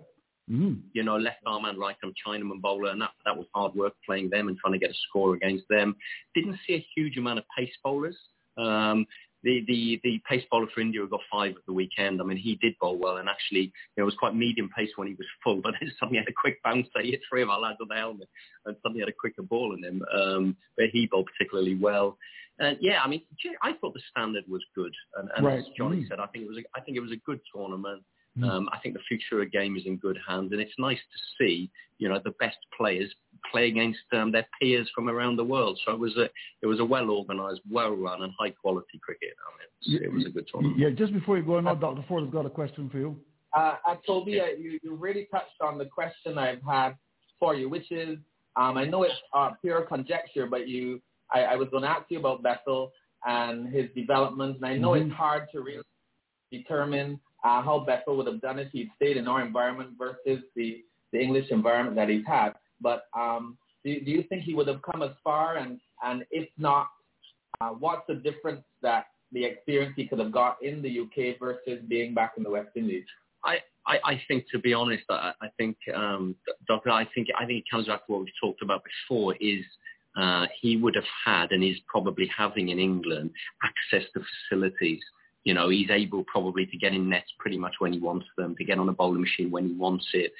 Mm. 0.49 0.81
You 0.93 1.03
know, 1.03 1.17
left 1.17 1.41
arm 1.45 1.65
and 1.65 1.77
right 1.77 1.95
arm 2.03 2.13
Chinaman 2.25 2.59
bowler, 2.59 2.89
and 2.89 3.01
that 3.01 3.11
that 3.25 3.37
was 3.37 3.45
hard 3.53 3.75
work 3.75 3.93
playing 4.03 4.31
them 4.31 4.47
and 4.47 4.57
trying 4.57 4.73
to 4.73 4.79
get 4.79 4.89
a 4.89 4.97
score 5.09 5.35
against 5.35 5.65
them. 5.69 5.95
Didn't 6.33 6.57
see 6.65 6.73
a 6.73 6.85
huge 6.95 7.17
amount 7.17 7.37
of 7.37 7.45
pace 7.55 7.73
bowlers. 7.83 8.17
Um, 8.57 9.05
the, 9.43 9.63
the, 9.67 9.99
the 10.03 10.21
pace 10.27 10.43
bowler 10.51 10.67
for 10.73 10.81
India 10.81 11.05
got 11.07 11.21
five 11.31 11.51
at 11.55 11.65
the 11.65 11.73
weekend. 11.73 12.21
I 12.21 12.25
mean, 12.25 12.37
he 12.37 12.55
did 12.55 12.77
bowl 12.79 12.97
well 12.97 13.17
and 13.17 13.29
actually, 13.29 13.61
you 13.61 13.71
know, 13.97 14.03
it 14.03 14.05
was 14.05 14.15
quite 14.19 14.35
medium 14.35 14.69
pace 14.75 14.89
when 14.95 15.07
he 15.07 15.13
was 15.13 15.27
full, 15.43 15.61
but 15.61 15.73
then 15.79 15.91
suddenly 15.99 16.19
had 16.19 16.27
a 16.27 16.33
quick 16.33 16.61
bounce. 16.63 16.87
He 17.01 17.11
hit 17.11 17.21
three 17.29 17.41
of 17.41 17.49
our 17.49 17.59
lads 17.59 17.77
on 17.81 17.87
the 17.89 17.95
helmet 17.95 18.29
and 18.65 18.75
suddenly 18.81 19.01
had 19.01 19.09
a 19.09 19.13
quicker 19.17 19.43
ball 19.43 19.75
in 19.75 19.83
him. 19.83 20.03
Um, 20.13 20.57
but 20.77 20.87
he 20.91 21.07
bowled 21.07 21.29
particularly 21.37 21.75
well. 21.75 22.17
And 22.59 22.77
yeah, 22.81 23.01
I 23.01 23.07
mean, 23.07 23.21
I 23.63 23.73
thought 23.73 23.93
the 23.93 24.01
standard 24.09 24.43
was 24.47 24.63
good. 24.75 24.93
And, 25.15 25.29
and 25.35 25.45
right. 25.45 25.59
as 25.59 25.65
Johnny 25.77 26.03
mm. 26.03 26.09
said, 26.09 26.19
I 26.19 26.27
think 26.27 26.43
it 26.43 26.49
was 26.49 26.57
a, 26.57 26.63
I 26.77 26.81
think 26.81 26.97
it 26.97 27.01
was 27.01 27.11
a 27.11 27.21
good 27.25 27.39
tournament. 27.53 28.03
Mm. 28.37 28.49
Um, 28.49 28.69
I 28.71 28.79
think 28.79 28.93
the 28.93 29.01
future 29.07 29.41
of 29.41 29.45
the 29.45 29.57
game 29.57 29.75
is 29.75 29.83
in 29.85 29.97
good 29.97 30.17
hands, 30.27 30.51
and 30.51 30.61
it's 30.61 30.73
nice 30.77 30.97
to 30.97 31.19
see, 31.37 31.69
you 31.97 32.07
know, 32.07 32.19
the 32.23 32.33
best 32.39 32.57
players 32.77 33.11
play 33.51 33.67
against 33.67 33.99
um, 34.13 34.31
their 34.31 34.45
peers 34.59 34.89
from 34.93 35.09
around 35.09 35.35
the 35.35 35.43
world. 35.43 35.79
So 35.85 35.93
it 35.93 35.99
was 35.99 36.15
a 36.17 36.29
it 36.61 36.67
was 36.67 36.79
a 36.79 36.85
well 36.85 37.09
organised, 37.09 37.61
well 37.69 37.91
run, 37.95 38.21
and 38.21 38.31
high 38.39 38.51
quality 38.51 38.99
cricket. 39.03 39.33
I 39.47 39.49
mean, 39.57 40.01
it 40.01 40.01
was, 40.01 40.05
it 40.05 40.13
was 40.13 40.25
a 40.25 40.29
good 40.29 40.47
tournament. 40.51 40.79
Yeah, 40.79 40.89
just 40.91 41.13
before 41.13 41.37
you 41.37 41.43
go, 41.43 41.57
I 41.57 41.61
know 41.61 41.75
Dr. 41.75 42.05
Ford 42.07 42.23
has 42.23 42.31
got 42.31 42.45
a 42.45 42.49
question 42.49 42.89
for 42.89 42.99
you. 42.99 43.19
Uh, 43.55 43.75
uh, 43.87 43.95
Toby, 44.05 44.39
uh, 44.39 44.45
you, 44.57 44.79
you 44.83 44.95
really 44.95 45.27
touched 45.31 45.59
on 45.61 45.77
the 45.77 45.85
question 45.85 46.37
I've 46.37 46.61
had 46.61 46.91
for 47.39 47.55
you, 47.55 47.67
which 47.67 47.91
is, 47.91 48.19
um, 48.55 48.77
I 48.77 48.85
know 48.85 49.03
it's 49.03 49.13
uh, 49.33 49.51
pure 49.61 49.81
conjecture, 49.81 50.45
but 50.45 50.67
you, 50.67 51.01
I, 51.33 51.41
I 51.41 51.55
was 51.55 51.67
going 51.69 51.83
to 51.83 51.89
ask 51.89 52.03
you 52.09 52.19
about 52.19 52.43
Bethell 52.43 52.89
and 53.25 53.73
his 53.73 53.85
development, 53.95 54.57
and 54.57 54.65
I 54.65 54.77
know 54.77 54.91
Mhm. 54.91 55.07
it's 55.07 55.15
hard 55.15 55.47
to 55.51 55.61
really 55.61 55.83
determine 56.51 57.19
uh, 57.43 57.61
how 57.61 57.85
Bethell 57.87 58.17
would 58.17 58.27
have 58.27 58.41
done 58.41 58.59
if 58.59 58.71
he'd 58.71 58.89
stayed 58.95 59.17
in 59.17 59.27
our 59.27 59.45
environment 59.45 59.91
versus 59.97 60.43
the, 60.55 60.83
the 61.11 61.19
English 61.19 61.51
environment 61.51 61.95
that 61.95 62.09
he's 62.09 62.25
had. 62.25 62.51
But 62.81 63.03
um, 63.17 63.57
do, 63.83 63.99
do 64.01 64.11
you 64.11 64.23
think 64.23 64.43
he 64.43 64.53
would 64.53 64.67
have 64.67 64.81
come 64.81 65.01
as 65.01 65.11
far? 65.23 65.57
And, 65.57 65.79
and 66.03 66.25
if 66.31 66.49
not, 66.57 66.87
uh, 67.61 67.69
what's 67.69 68.03
the 68.07 68.15
difference 68.15 68.61
that 68.81 69.07
the 69.31 69.45
experience 69.45 69.93
he 69.95 70.07
could 70.07 70.19
have 70.19 70.31
got 70.31 70.57
in 70.61 70.81
the 70.81 70.99
UK 71.01 71.39
versus 71.39 71.79
being 71.87 72.13
back 72.13 72.33
in 72.37 72.43
the 72.43 72.49
West 72.49 72.69
Indies? 72.75 73.05
I, 73.43 73.57
I, 73.85 73.99
I 74.03 74.21
think, 74.27 74.45
to 74.51 74.59
be 74.59 74.73
honest, 74.73 75.03
I, 75.09 75.33
I 75.41 75.47
think, 75.57 75.77
um, 75.95 76.35
Doctor, 76.67 76.89
I 76.89 77.05
think, 77.15 77.27
I 77.39 77.45
think 77.45 77.59
it 77.59 77.69
comes 77.71 77.87
back 77.87 78.05
to 78.05 78.11
what 78.11 78.21
we've 78.21 78.33
talked 78.41 78.61
about 78.61 78.83
before. 78.83 79.35
Is 79.39 79.63
uh, 80.19 80.45
he 80.59 80.77
would 80.77 80.95
have 80.95 81.05
had 81.25 81.51
and 81.51 81.63
is 81.63 81.77
probably 81.87 82.29
having 82.35 82.69
in 82.69 82.79
England 82.79 83.31
access 83.63 84.07
to 84.13 84.21
facilities. 84.49 84.99
You 85.45 85.53
know, 85.53 85.69
he's 85.69 85.89
able 85.89 86.25
probably 86.25 86.65
to 86.65 86.77
get 86.77 86.93
in 86.93 87.09
nets 87.09 87.31
pretty 87.39 87.57
much 87.57 87.75
when 87.79 87.93
he 87.93 87.99
wants 87.99 88.25
them, 88.37 88.55
to 88.57 88.63
get 88.65 88.77
on 88.77 88.89
a 88.89 88.93
bowling 88.93 89.21
machine 89.21 89.49
when 89.49 89.69
he 89.69 89.73
wants 89.73 90.05
it. 90.13 90.33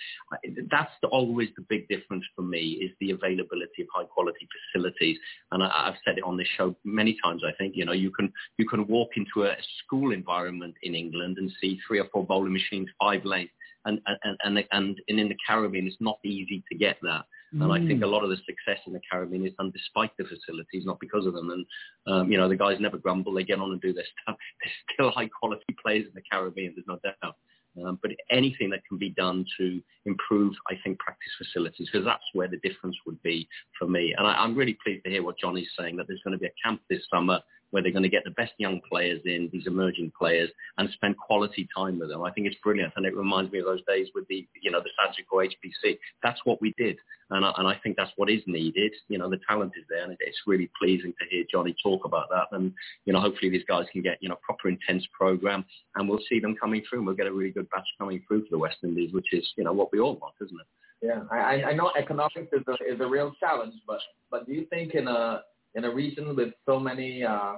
That's 0.70 0.92
the, 1.02 1.08
always 1.08 1.50
the 1.56 1.66
big 1.70 1.88
difference 1.88 2.26
for 2.36 2.42
me 2.42 2.80
is 2.82 2.92
the 3.00 3.12
availability 3.12 3.82
of 3.82 3.88
high 3.94 4.04
quality 4.04 4.48
facilities. 4.74 5.18
And 5.52 5.64
I, 5.64 5.68
I've 5.74 6.00
said 6.06 6.18
it 6.18 6.24
on 6.24 6.38
this 6.38 6.48
show 6.58 6.76
many 6.84 7.18
times. 7.24 7.44
I 7.48 7.56
think 7.58 7.76
you 7.76 7.86
know 7.86 7.94
you 7.94 8.12
can 8.12 8.32
you 8.58 8.68
can 8.68 8.88
walk 8.88 9.12
into 9.16 9.48
a 9.48 9.56
school 9.84 10.12
environment 10.12 10.76
in 10.84 10.96
England 10.96 11.38
and 11.38 11.52
see 11.62 11.80
three 11.88 12.00
or 12.00 12.08
four 12.12 12.26
bowling 12.26 12.54
machines, 12.54 12.90
five 13.00 13.24
lanes, 13.24 13.50
and 13.86 14.02
and, 14.24 14.38
and, 14.44 14.66
and 14.72 15.02
in 15.08 15.30
the 15.30 15.38
Caribbean 15.48 15.88
it's 15.88 15.96
not 16.00 16.20
easy 16.24 16.64
to 16.72 16.78
get 16.78 16.98
that. 17.04 17.26
And 17.52 17.72
I 17.72 17.80
think 17.80 18.04
a 18.04 18.08
lot 18.08 18.24
of 18.24 18.30
the 18.30 18.38
success 18.38 18.80
in 18.86 18.94
the 18.94 19.02
Caribbean 19.12 19.46
is 19.46 19.54
done 19.58 19.72
despite 19.72 20.12
the 20.18 20.26
facilities, 20.26 20.86
not 20.86 21.00
because 21.00 21.26
of 21.26 21.34
them. 21.34 21.50
And, 21.50 21.66
um, 22.08 22.32
you 22.32 22.38
know, 22.38 22.48
the 22.48 22.56
guys 22.56 22.78
never 22.80 22.98
grumble. 22.98 23.34
They 23.34 23.44
get 23.44 23.60
on 23.60 23.72
and 23.72 23.82
do 23.82 23.94
their 23.94 24.06
stuff. 24.22 24.38
There's 24.64 24.74
still 24.94 25.12
high-quality 25.12 25.76
players 25.84 26.06
in 26.06 26.14
the 26.14 26.22
Caribbean. 26.32 26.74
There's 26.76 26.88
no 26.88 27.00
doubt. 27.04 27.36
Um, 27.84 28.00
but 28.02 28.12
anything 28.32 28.70
that 28.72 28.82
can 28.88 28.98
be 28.98 29.12
done 29.12 29.46
to 29.58 29.82
improve, 30.06 30.54
I 30.70 30.76
think, 30.84 31.00
practice 31.00 31.32
facilities, 31.38 31.88
because 31.92 32.06
that's 32.06 32.24
where 32.34 32.48
the 32.48 32.58
difference 32.58 32.96
would 33.06 33.22
be 33.24 33.48
for 33.78 33.88
me. 33.88 34.14
And 34.18 34.28
I, 34.28 34.34
I'm 34.34 34.56
really 34.56 34.78
pleased 34.84 35.04
to 35.06 35.10
hear 35.10 35.24
what 35.24 35.38
Johnny's 35.38 35.70
saying, 35.78 35.98
that 35.98 36.08
there's 36.08 36.22
going 36.24 36.34
to 36.34 36.40
be 36.40 36.48
a 36.48 36.68
camp 36.68 36.82
this 36.90 37.04
summer 37.12 37.40
where 37.72 37.84
they're 37.84 37.92
going 37.92 38.04
to 38.04 38.10
get 38.10 38.24
the 38.24 38.32
best 38.32 38.54
young 38.58 38.82
players 38.90 39.22
in, 39.26 39.50
these 39.52 39.68
emerging 39.68 40.12
players, 40.18 40.50
and 40.78 40.90
spend 40.92 41.18
quality 41.18 41.68
time 41.76 42.00
with 42.00 42.10
them. 42.10 42.24
I 42.24 42.32
think 42.32 42.48
it's 42.48 42.56
brilliant, 42.64 42.94
and 42.96 43.06
it 43.06 43.16
reminds 43.16 43.52
me 43.52 43.60
of 43.60 43.66
those 43.66 43.84
days 43.88 44.08
with 44.16 44.28
the, 44.28 44.48
you 44.62 44.72
know, 44.72 44.82
the 44.82 44.90
Sagicor 45.00 45.46
HPC. 45.46 45.98
That's 46.24 46.40
what 46.46 46.62
we 46.62 46.74
did, 46.78 46.98
and 47.30 47.46
I, 47.46 47.54
and 47.58 47.68
I 47.68 47.76
think 47.84 47.96
that's 47.98 48.12
what 48.16 48.30
is 48.30 48.42
needed. 48.48 48.94
You 49.08 49.18
know, 49.18 49.30
the 49.30 49.40
talent 49.48 49.74
is 49.78 49.86
there, 49.90 50.04
and 50.04 50.16
it's 50.20 50.40
really 50.48 50.70
pleasing 50.80 51.14
to 51.20 51.26
hear 51.30 51.44
Johnny 51.52 51.76
talk 51.82 52.06
about 52.06 52.30
that. 52.30 52.48
And 52.52 52.74
you 53.06 53.14
know, 53.14 53.22
hopefully 53.22 53.52
these 53.52 53.66
guys 53.68 53.86
can 53.92 54.02
get 54.02 54.18
you 54.22 54.30
know 54.30 54.38
proper 54.42 54.70
intense 54.70 55.06
program, 55.18 55.66
and 55.96 56.10
we'll 56.10 56.22
see 56.30 56.40
them 56.40 56.56
coming 56.56 56.84
through, 56.90 57.00
and 57.00 57.08
we'll 57.08 57.16
get 57.16 57.28
a 57.28 57.34
really 57.34 57.52
good 57.52 57.70
batch 57.70 57.88
coming 57.98 58.24
through 58.28 58.42
for 58.44 58.52
the 58.52 58.60
West 58.60 58.78
Indies, 58.84 59.14
which 59.14 59.34
is 59.34 59.48
you 59.58 59.64
know 59.64 59.74
what 59.74 59.92
we 59.92 60.00
all 60.00 60.16
want, 60.16 60.36
isn't 60.42 60.60
it? 60.60 60.68
Yeah, 61.02 61.22
I, 61.32 61.64
I 61.64 61.74
know 61.74 61.92
economics 61.98 62.52
is 62.52 62.64
a, 62.68 62.94
is 62.94 63.00
a 63.00 63.08
real 63.08 63.34
challenge, 63.40 63.76
but 63.88 64.00
but 64.30 64.46
do 64.46 64.54
you 64.54 64.66
think 64.66 64.96
in 64.96 65.08
a 65.08 65.44
in 65.76 65.86
a 65.86 65.94
region 65.94 66.36
with 66.36 66.54
so 66.66 66.80
many, 66.80 67.24
uh, 67.24 67.56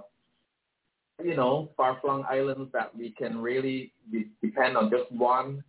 you 1.23 1.35
know, 1.35 1.69
far-flung 1.77 2.25
islands 2.29 2.71
that 2.73 2.95
we 2.95 3.11
can 3.11 3.41
really 3.41 3.93
be, 4.11 4.27
depend 4.41 4.77
on 4.77 4.89
just 4.89 5.11
one 5.11 5.63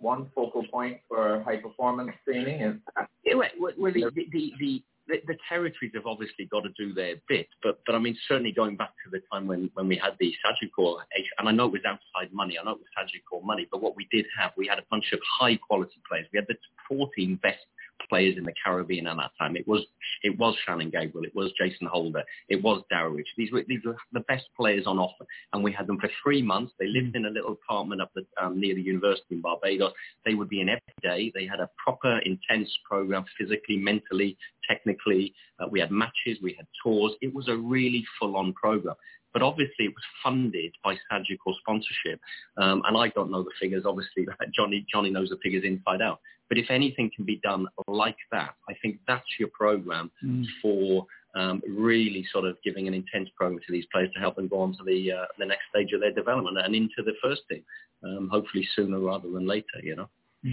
one 0.00 0.30
focal 0.34 0.64
point 0.70 0.98
for 1.08 1.42
high 1.42 1.56
performance 1.56 2.12
training? 2.24 2.62
And 2.62 2.80
Yeah, 3.24 3.34
well, 3.34 3.48
well, 3.58 3.92
the, 3.92 4.04
the, 4.14 4.52
the, 4.58 4.82
the, 5.08 5.36
territories 5.48 5.92
have 5.94 6.06
obviously 6.06 6.44
got 6.44 6.62
to 6.62 6.70
do 6.78 6.92
their 6.92 7.16
bit, 7.28 7.48
but 7.62 7.80
but 7.86 7.94
I 7.94 7.98
mean 7.98 8.16
certainly 8.28 8.52
going 8.52 8.76
back 8.76 8.90
to 9.04 9.10
the 9.10 9.20
time 9.32 9.46
when 9.46 9.70
when 9.74 9.88
we 9.88 9.96
had 9.96 10.12
the 10.20 10.32
Sagicor, 10.44 10.98
and 11.38 11.48
I 11.48 11.52
know 11.52 11.66
it 11.66 11.72
was 11.72 11.80
outside 11.86 12.32
money, 12.32 12.58
I 12.58 12.64
know 12.64 12.72
it 12.72 12.78
was 12.78 12.86
Sagicor 12.96 13.42
money, 13.44 13.66
but 13.70 13.82
what 13.82 13.96
we 13.96 14.06
did 14.12 14.26
have, 14.38 14.52
we 14.56 14.66
had 14.66 14.78
a 14.78 14.84
bunch 14.90 15.12
of 15.12 15.20
high 15.40 15.56
quality 15.56 16.00
players. 16.08 16.26
We 16.32 16.38
had 16.38 16.46
the 16.46 16.56
14 16.88 17.36
best 17.42 17.64
players 18.08 18.36
in 18.36 18.44
the 18.44 18.52
Caribbean 18.62 19.06
at 19.06 19.16
that 19.16 19.30
time. 19.38 19.56
It 19.56 19.66
was 19.66 19.84
it 20.22 20.38
was 20.38 20.56
Shannon 20.64 20.90
Gabriel, 20.90 21.24
it 21.24 21.34
was 21.34 21.52
Jason 21.58 21.86
Holder, 21.86 22.22
it 22.48 22.62
was 22.62 22.82
Darrell 22.90 23.16
These 23.36 23.52
were 23.52 23.64
these 23.66 23.80
were 23.84 23.96
the 24.12 24.20
best 24.20 24.46
players 24.56 24.86
on 24.86 24.98
offer, 24.98 25.24
and 25.52 25.62
we 25.62 25.72
had 25.72 25.86
them 25.86 25.98
for 25.98 26.10
three 26.22 26.42
months. 26.42 26.72
They 26.78 26.86
lived 26.86 27.16
in 27.16 27.26
a 27.26 27.30
little 27.30 27.52
apartment 27.52 28.00
up 28.00 28.10
the, 28.14 28.24
um, 28.42 28.60
near 28.60 28.74
the 28.74 28.82
university 28.82 29.34
in 29.34 29.40
Barbados. 29.40 29.92
They 30.24 30.34
would 30.34 30.48
be 30.48 30.60
in 30.60 30.68
every 30.68 30.82
day. 31.02 31.32
They 31.34 31.46
had 31.46 31.60
a 31.60 31.70
proper, 31.82 32.18
intense 32.20 32.70
program, 32.88 33.24
physically, 33.38 33.76
mentally, 33.76 34.36
technically. 34.68 35.34
Uh, 35.58 35.66
we 35.70 35.80
had 35.80 35.90
matches, 35.90 36.38
we 36.42 36.54
had 36.54 36.66
tours. 36.82 37.12
It 37.20 37.34
was 37.34 37.48
a 37.48 37.56
really 37.56 38.04
full-on 38.18 38.52
program 38.52 38.94
but 39.32 39.42
obviously 39.42 39.86
it 39.86 39.94
was 39.94 40.04
funded 40.22 40.72
by 40.82 40.94
Sagicor 41.10 41.54
sponsorship. 41.60 42.20
Um, 42.56 42.82
and 42.86 42.96
I 42.96 43.08
don't 43.08 43.30
know 43.30 43.42
the 43.42 43.50
figures. 43.60 43.84
Obviously, 43.86 44.26
Johnny 44.54 44.86
Johnny 44.92 45.10
knows 45.10 45.30
the 45.30 45.38
figures 45.42 45.64
inside 45.64 46.02
out. 46.02 46.20
But 46.48 46.58
if 46.58 46.70
anything 46.70 47.10
can 47.14 47.24
be 47.24 47.40
done 47.42 47.66
like 47.86 48.16
that, 48.32 48.54
I 48.68 48.74
think 48.80 49.00
that's 49.06 49.26
your 49.38 49.50
program 49.52 50.10
mm. 50.24 50.44
for 50.62 51.06
um, 51.34 51.62
really 51.68 52.26
sort 52.32 52.46
of 52.46 52.56
giving 52.64 52.88
an 52.88 52.94
intense 52.94 53.28
program 53.36 53.60
to 53.66 53.72
these 53.72 53.84
players 53.92 54.10
to 54.14 54.20
help 54.20 54.36
them 54.36 54.48
go 54.48 54.60
on 54.60 54.72
to 54.72 54.84
the 54.84 55.12
uh, 55.12 55.26
the 55.38 55.44
next 55.44 55.62
stage 55.70 55.92
of 55.92 56.00
their 56.00 56.12
development 56.12 56.56
and 56.58 56.74
into 56.74 57.02
the 57.04 57.12
first 57.22 57.42
team, 57.50 57.62
um, 58.02 58.28
hopefully 58.32 58.66
sooner 58.74 58.98
rather 58.98 59.30
than 59.30 59.46
later. 59.46 59.78
You 59.82 59.96
know. 59.96 60.08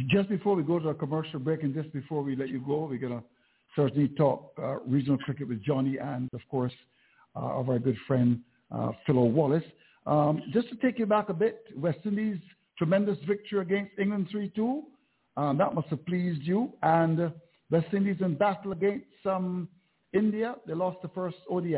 Just 0.08 0.30
before 0.30 0.56
we 0.56 0.64
go 0.64 0.80
to 0.80 0.90
a 0.90 0.96
commercial 0.96 1.40
break, 1.40 1.64
and 1.64 1.74
just 1.74 1.94
before 1.94 2.24
we 2.24 2.36
let 2.36 2.50
you 2.50 2.60
go, 2.60 2.88
we're 2.90 2.98
gonna 2.98 3.24
certainly 3.76 4.10
talk 4.10 4.52
uh, 4.62 4.80
regional 4.82 5.18
cricket 5.18 5.48
with 5.48 5.64
Johnny 5.64 5.98
and 5.98 6.30
of 6.34 6.42
course 6.50 6.74
uh, 7.36 7.40
of 7.40 7.70
our 7.70 7.80
good 7.80 7.98
friend 8.08 8.42
uh, 8.72 8.92
Wallace. 9.08 9.64
Um, 10.06 10.44
just 10.54 10.70
to 10.70 10.76
take 10.76 11.00
you 11.00 11.06
back 11.06 11.30
a 11.30 11.34
bit, 11.34 11.66
West 11.76 12.00
Indies 12.06 12.40
tremendous 12.78 13.18
victory 13.28 13.62
against 13.62 13.98
England 13.98 14.28
3-2. 14.34 14.82
Um, 15.38 15.58
that 15.58 15.74
must 15.74 15.88
have 15.90 16.06
pleased 16.06 16.42
you. 16.44 16.74
And 16.84 17.20
uh, 17.20 17.30
West 17.70 17.88
Indies 17.94 18.18
in 18.22 18.36
battle 18.36 18.72
against 18.72 19.06
um, 19.26 19.68
India, 20.14 20.56
they 20.68 20.74
lost 20.74 21.02
the 21.02 21.10
first 21.10 21.38
ODI. 21.50 21.78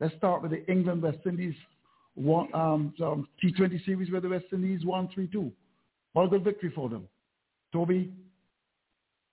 Let's 0.00 0.14
start 0.16 0.42
with 0.42 0.50
the 0.50 0.66
England-West 0.70 1.18
Indies 1.26 1.54
one, 2.14 2.48
um, 2.54 2.94
um, 3.02 3.28
T20 3.42 3.84
series 3.84 4.10
where 4.10 4.20
the 4.20 4.28
West 4.28 4.46
Indies 4.52 4.84
won 4.84 5.08
3-2. 5.16 5.50
What 6.12 6.26
a 6.26 6.28
good 6.28 6.44
victory 6.44 6.72
for 6.74 6.88
them. 6.88 7.08
Toby? 7.72 8.12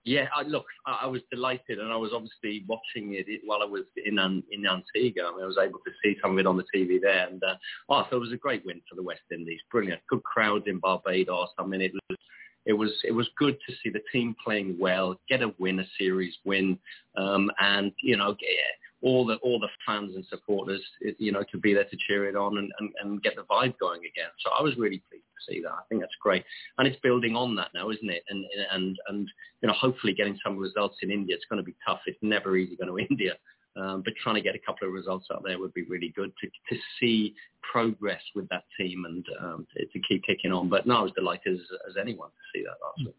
Yeah, 0.04 0.26
I, 0.34 0.42
look, 0.42 0.64
I, 0.86 1.00
I 1.02 1.06
was 1.06 1.22
delighted, 1.30 1.78
and 1.78 1.92
I 1.92 1.96
was 1.96 2.10
obviously 2.12 2.64
watching 2.66 3.14
it, 3.14 3.26
it 3.28 3.42
while 3.44 3.62
I 3.62 3.66
was 3.66 3.84
in 4.04 4.18
in 4.18 4.66
Antigua. 4.66 5.28
I, 5.28 5.34
mean, 5.34 5.44
I 5.44 5.46
was 5.46 5.58
able 5.62 5.78
to 5.78 5.92
see 6.02 6.16
some 6.20 6.32
of 6.32 6.38
it 6.38 6.46
on 6.46 6.56
the 6.56 6.64
TV 6.74 7.00
there, 7.00 7.28
and 7.28 7.42
uh, 7.44 7.54
oh, 7.88 8.06
so 8.10 8.16
it 8.16 8.20
was 8.20 8.32
a 8.32 8.36
great 8.36 8.66
win 8.66 8.80
for 8.88 8.96
the 8.96 9.02
West 9.02 9.22
Indies. 9.32 9.60
Brilliant, 9.70 10.00
good 10.08 10.22
crowds 10.24 10.64
in 10.66 10.78
Barbados. 10.78 11.50
I 11.58 11.64
mean, 11.64 11.80
it 11.80 11.92
was 12.08 12.18
it 12.66 12.72
was 12.72 12.90
it 13.04 13.12
was 13.12 13.28
good 13.38 13.56
to 13.68 13.74
see 13.82 13.90
the 13.90 14.02
team 14.12 14.34
playing 14.42 14.76
well, 14.78 15.20
get 15.28 15.42
a 15.42 15.54
win, 15.58 15.80
a 15.80 15.86
series 15.98 16.34
win, 16.44 16.78
um, 17.16 17.50
and 17.60 17.92
you 18.02 18.16
know 18.16 18.36
all 19.02 19.26
the 19.26 19.36
all 19.36 19.58
the 19.58 19.68
fans 19.86 20.14
and 20.14 20.24
supporters, 20.26 20.80
you 21.18 21.32
know, 21.32 21.42
to 21.50 21.58
be 21.58 21.74
there 21.74 21.84
to 21.84 21.96
cheer 22.06 22.28
it 22.28 22.36
on 22.36 22.58
and, 22.58 22.70
and, 22.78 22.92
and 23.02 23.22
get 23.22 23.36
the 23.36 23.42
vibe 23.42 23.78
going 23.78 24.00
again. 24.00 24.30
So 24.38 24.50
I 24.58 24.62
was 24.62 24.76
really 24.76 25.02
pleased 25.10 25.24
to 25.24 25.52
see 25.52 25.60
that. 25.60 25.70
I 25.70 25.82
think 25.88 26.00
that's 26.00 26.14
great, 26.20 26.44
and 26.78 26.86
it's 26.86 26.98
building 27.00 27.36
on 27.36 27.54
that 27.56 27.68
now, 27.74 27.90
isn't 27.90 28.10
it? 28.10 28.22
And 28.28 28.44
and 28.70 28.96
and 29.08 29.28
you 29.60 29.68
know, 29.68 29.74
hopefully 29.74 30.14
getting 30.14 30.38
some 30.44 30.56
results 30.56 30.96
in 31.02 31.10
India. 31.10 31.34
It's 31.34 31.46
going 31.50 31.58
to 31.58 31.64
be 31.64 31.76
tough. 31.86 32.00
It's 32.06 32.18
never 32.22 32.56
easy 32.56 32.76
going 32.76 32.88
to 32.88 32.98
India. 33.10 33.36
Um, 33.74 34.02
but 34.04 34.12
trying 34.22 34.34
to 34.34 34.42
get 34.42 34.54
a 34.54 34.58
couple 34.58 34.86
of 34.86 34.92
results 34.92 35.28
out 35.32 35.42
there 35.44 35.58
would 35.58 35.72
be 35.72 35.84
really 35.84 36.12
good 36.14 36.30
to, 36.42 36.46
to 36.46 36.80
see 37.00 37.34
progress 37.62 38.20
with 38.34 38.46
that 38.50 38.64
team 38.78 39.06
and 39.06 39.24
um, 39.40 39.66
to, 39.74 39.86
to, 39.86 39.98
keep 40.06 40.22
kicking 40.24 40.52
on. 40.52 40.68
But 40.68 40.86
no, 40.86 40.98
I 40.98 41.02
was 41.02 41.12
delighted 41.12 41.54
as, 41.54 41.60
as 41.88 41.94
anyone 41.98 42.28
to 42.28 42.34
see 42.58 42.64
that 42.64 42.76
last 42.84 43.06
week. 43.06 43.16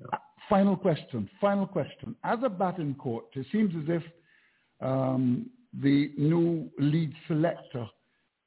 Yeah. 0.00 0.18
Final 0.48 0.76
question. 0.76 1.28
Final 1.42 1.66
question. 1.66 2.16
As 2.24 2.38
a 2.42 2.48
batting 2.48 2.94
coach, 2.94 3.24
it 3.34 3.46
seems 3.52 3.74
as 3.76 3.88
if 3.88 4.02
um, 4.82 5.46
the 5.82 6.12
new 6.18 6.70
lead 6.78 7.12
selector 7.28 7.86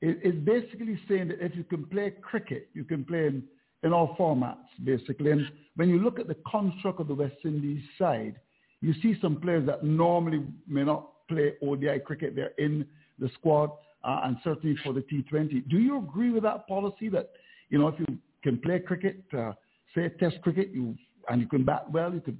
is, 0.01 0.15
is, 0.23 0.35
basically 0.43 0.99
saying 1.07 1.29
that 1.29 1.43
if 1.43 1.55
you 1.55 1.63
can 1.63 1.85
play 1.85 2.13
cricket, 2.21 2.69
you 2.73 2.83
can 2.83 3.03
play 3.03 3.27
in, 3.27 3.43
in 3.83 3.93
all 3.93 4.15
formats, 4.19 4.67
basically. 4.83 5.31
And 5.31 5.49
when 5.75 5.89
you 5.89 5.99
look 5.99 6.19
at 6.19 6.27
the 6.27 6.37
construct 6.47 6.99
of 6.99 7.07
the 7.07 7.15
West 7.15 7.37
Indies 7.43 7.81
side, 7.97 8.35
you 8.81 8.93
see 9.01 9.15
some 9.21 9.37
players 9.37 9.65
that 9.65 9.83
normally 9.83 10.43
may 10.67 10.83
not 10.83 11.09
play 11.27 11.53
ODI 11.63 11.99
cricket. 12.05 12.35
They're 12.35 12.53
in 12.57 12.85
the 13.17 13.29
squad 13.35 13.71
uh, 14.03 14.21
and 14.23 14.37
certainly 14.43 14.77
for 14.83 14.93
the 14.93 15.01
T20. 15.01 15.67
Do 15.69 15.77
you 15.77 15.97
agree 15.97 16.31
with 16.31 16.43
that 16.43 16.67
policy 16.67 17.09
that, 17.09 17.31
you 17.69 17.79
know, 17.79 17.87
if 17.87 17.95
you 17.99 18.17
can 18.43 18.59
play 18.59 18.79
cricket, 18.79 19.23
uh, 19.35 19.53
say 19.95 20.09
test 20.19 20.41
cricket, 20.41 20.69
you 20.73 20.95
and 21.29 21.41
you 21.41 21.47
can 21.47 21.65
bat 21.65 21.89
well, 21.91 22.13
you 22.13 22.21
can 22.21 22.39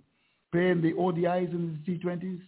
play 0.52 0.70
in 0.70 0.82
the 0.82 0.93
ODIs 0.93 1.50
and 1.52 1.84
the 1.84 1.91
T20s? 1.91 2.41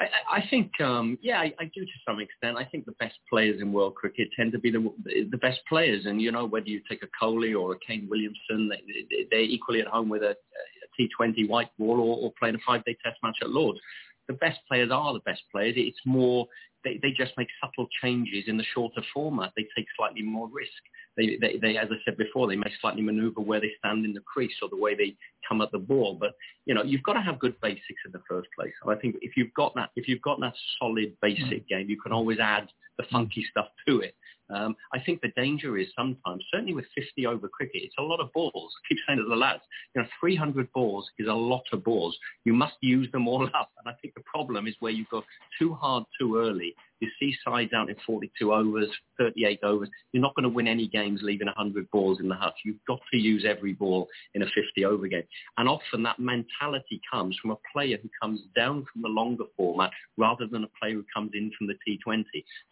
I, 0.00 0.38
I 0.38 0.48
think, 0.48 0.72
um, 0.80 1.18
yeah, 1.20 1.40
I, 1.40 1.52
I 1.60 1.64
do 1.74 1.84
to 1.84 1.92
some 2.06 2.20
extent. 2.20 2.56
I 2.56 2.64
think 2.64 2.86
the 2.86 2.92
best 2.92 3.16
players 3.28 3.60
in 3.60 3.72
world 3.72 3.94
cricket 3.94 4.28
tend 4.34 4.52
to 4.52 4.58
be 4.58 4.70
the 4.70 4.90
the 5.30 5.36
best 5.36 5.60
players, 5.68 6.06
and 6.06 6.20
you 6.20 6.32
know 6.32 6.46
whether 6.46 6.66
you 6.66 6.80
take 6.88 7.02
a 7.02 7.24
Kohli 7.24 7.58
or 7.58 7.72
a 7.72 7.78
Kane 7.86 8.08
Williamson, 8.10 8.70
they, 8.70 9.26
they're 9.30 9.40
equally 9.40 9.80
at 9.80 9.86
home 9.86 10.08
with 10.08 10.22
a, 10.22 10.30
a 10.30 11.02
T20 11.22 11.48
white 11.48 11.68
ball 11.78 12.00
or, 12.00 12.16
or 12.16 12.32
playing 12.38 12.54
a 12.54 12.58
five-day 12.66 12.96
Test 13.04 13.18
match 13.22 13.36
at 13.42 13.50
Lords. 13.50 13.80
The 14.28 14.34
best 14.34 14.60
players 14.68 14.90
are 14.92 15.12
the 15.12 15.20
best 15.20 15.42
players. 15.52 15.74
It's 15.76 15.98
more 16.06 16.46
they, 16.84 16.98
they 17.02 17.10
just 17.10 17.32
make 17.36 17.48
subtle 17.62 17.88
changes 18.02 18.44
in 18.46 18.56
the 18.56 18.64
shorter 18.74 19.02
format. 19.12 19.52
They 19.56 19.66
take 19.76 19.86
slightly 19.96 20.22
more 20.22 20.48
risk. 20.48 20.70
They, 21.20 21.36
they, 21.38 21.58
they, 21.60 21.76
as 21.76 21.88
I 21.90 21.96
said 22.06 22.16
before, 22.16 22.48
they 22.48 22.56
may 22.56 22.72
slightly 22.80 23.02
manoeuvre 23.02 23.42
where 23.42 23.60
they 23.60 23.72
stand 23.78 24.06
in 24.06 24.14
the 24.14 24.20
crease 24.20 24.54
or 24.62 24.70
the 24.70 24.76
way 24.76 24.94
they 24.94 25.14
come 25.46 25.60
at 25.60 25.70
the 25.70 25.78
ball. 25.78 26.16
But 26.18 26.32
you 26.64 26.74
know, 26.74 26.82
you've 26.82 27.02
got 27.02 27.12
to 27.12 27.20
have 27.20 27.38
good 27.38 27.60
basics 27.60 28.02
in 28.06 28.12
the 28.12 28.22
first 28.26 28.48
place. 28.58 28.72
And 28.82 28.90
I 28.90 28.98
think 28.98 29.16
if 29.20 29.36
you've 29.36 29.52
got 29.52 29.74
that, 29.74 29.90
if 29.96 30.08
you've 30.08 30.22
got 30.22 30.40
that 30.40 30.54
solid 30.78 31.14
basic 31.20 31.68
game, 31.68 31.90
you 31.90 32.00
can 32.00 32.12
always 32.12 32.38
add 32.38 32.68
the 32.96 33.04
funky 33.10 33.44
stuff 33.50 33.66
to 33.86 34.00
it. 34.00 34.14
Um, 34.50 34.74
I 34.92 34.98
think 34.98 35.20
the 35.20 35.32
danger 35.36 35.78
is 35.78 35.86
sometimes, 35.96 36.44
certainly 36.50 36.74
with 36.74 36.86
50 36.94 37.26
over 37.26 37.48
cricket, 37.48 37.82
it's 37.84 37.94
a 37.98 38.02
lot 38.02 38.18
of 38.18 38.32
balls. 38.32 38.52
I 38.54 38.80
keep 38.88 38.98
saying 39.06 39.18
to 39.18 39.28
the 39.28 39.36
lads, 39.36 39.62
you 39.94 40.02
know, 40.02 40.08
300 40.20 40.72
balls 40.72 41.08
is 41.18 41.28
a 41.28 41.32
lot 41.32 41.62
of 41.72 41.84
balls. 41.84 42.18
You 42.44 42.52
must 42.52 42.74
use 42.80 43.10
them 43.12 43.28
all 43.28 43.44
up. 43.54 43.70
And 43.78 43.92
I 43.92 43.96
think 44.00 44.14
the 44.14 44.22
problem 44.22 44.66
is 44.66 44.74
where 44.80 44.92
you 44.92 45.04
go 45.10 45.22
too 45.58 45.74
hard 45.74 46.04
too 46.18 46.38
early. 46.38 46.74
You 47.00 47.08
see 47.18 47.34
sides 47.44 47.72
out 47.72 47.88
in 47.88 47.96
42 48.06 48.52
overs, 48.52 48.88
38 49.18 49.60
overs. 49.62 49.88
You're 50.12 50.22
not 50.22 50.34
going 50.34 50.44
to 50.44 50.48
win 50.48 50.68
any 50.68 50.86
games 50.86 51.20
leaving 51.22 51.46
100 51.46 51.90
balls 51.90 52.18
in 52.20 52.28
the 52.28 52.34
hut. 52.34 52.54
You've 52.64 52.84
got 52.86 53.00
to 53.10 53.18
use 53.18 53.44
every 53.46 53.72
ball 53.72 54.08
in 54.34 54.42
a 54.42 54.46
50 54.46 54.84
over 54.84 55.08
game. 55.08 55.24
And 55.56 55.68
often 55.68 56.02
that 56.02 56.18
mentality 56.18 57.00
comes 57.10 57.36
from 57.40 57.52
a 57.52 57.56
player 57.72 57.98
who 58.02 58.08
comes 58.20 58.40
down 58.54 58.86
from 58.92 59.02
the 59.02 59.08
longer 59.08 59.44
format 59.56 59.90
rather 60.16 60.46
than 60.46 60.64
a 60.64 60.68
player 60.80 60.94
who 60.94 61.04
comes 61.14 61.30
in 61.34 61.50
from 61.56 61.66
the 61.66 61.74
T20. 61.86 62.24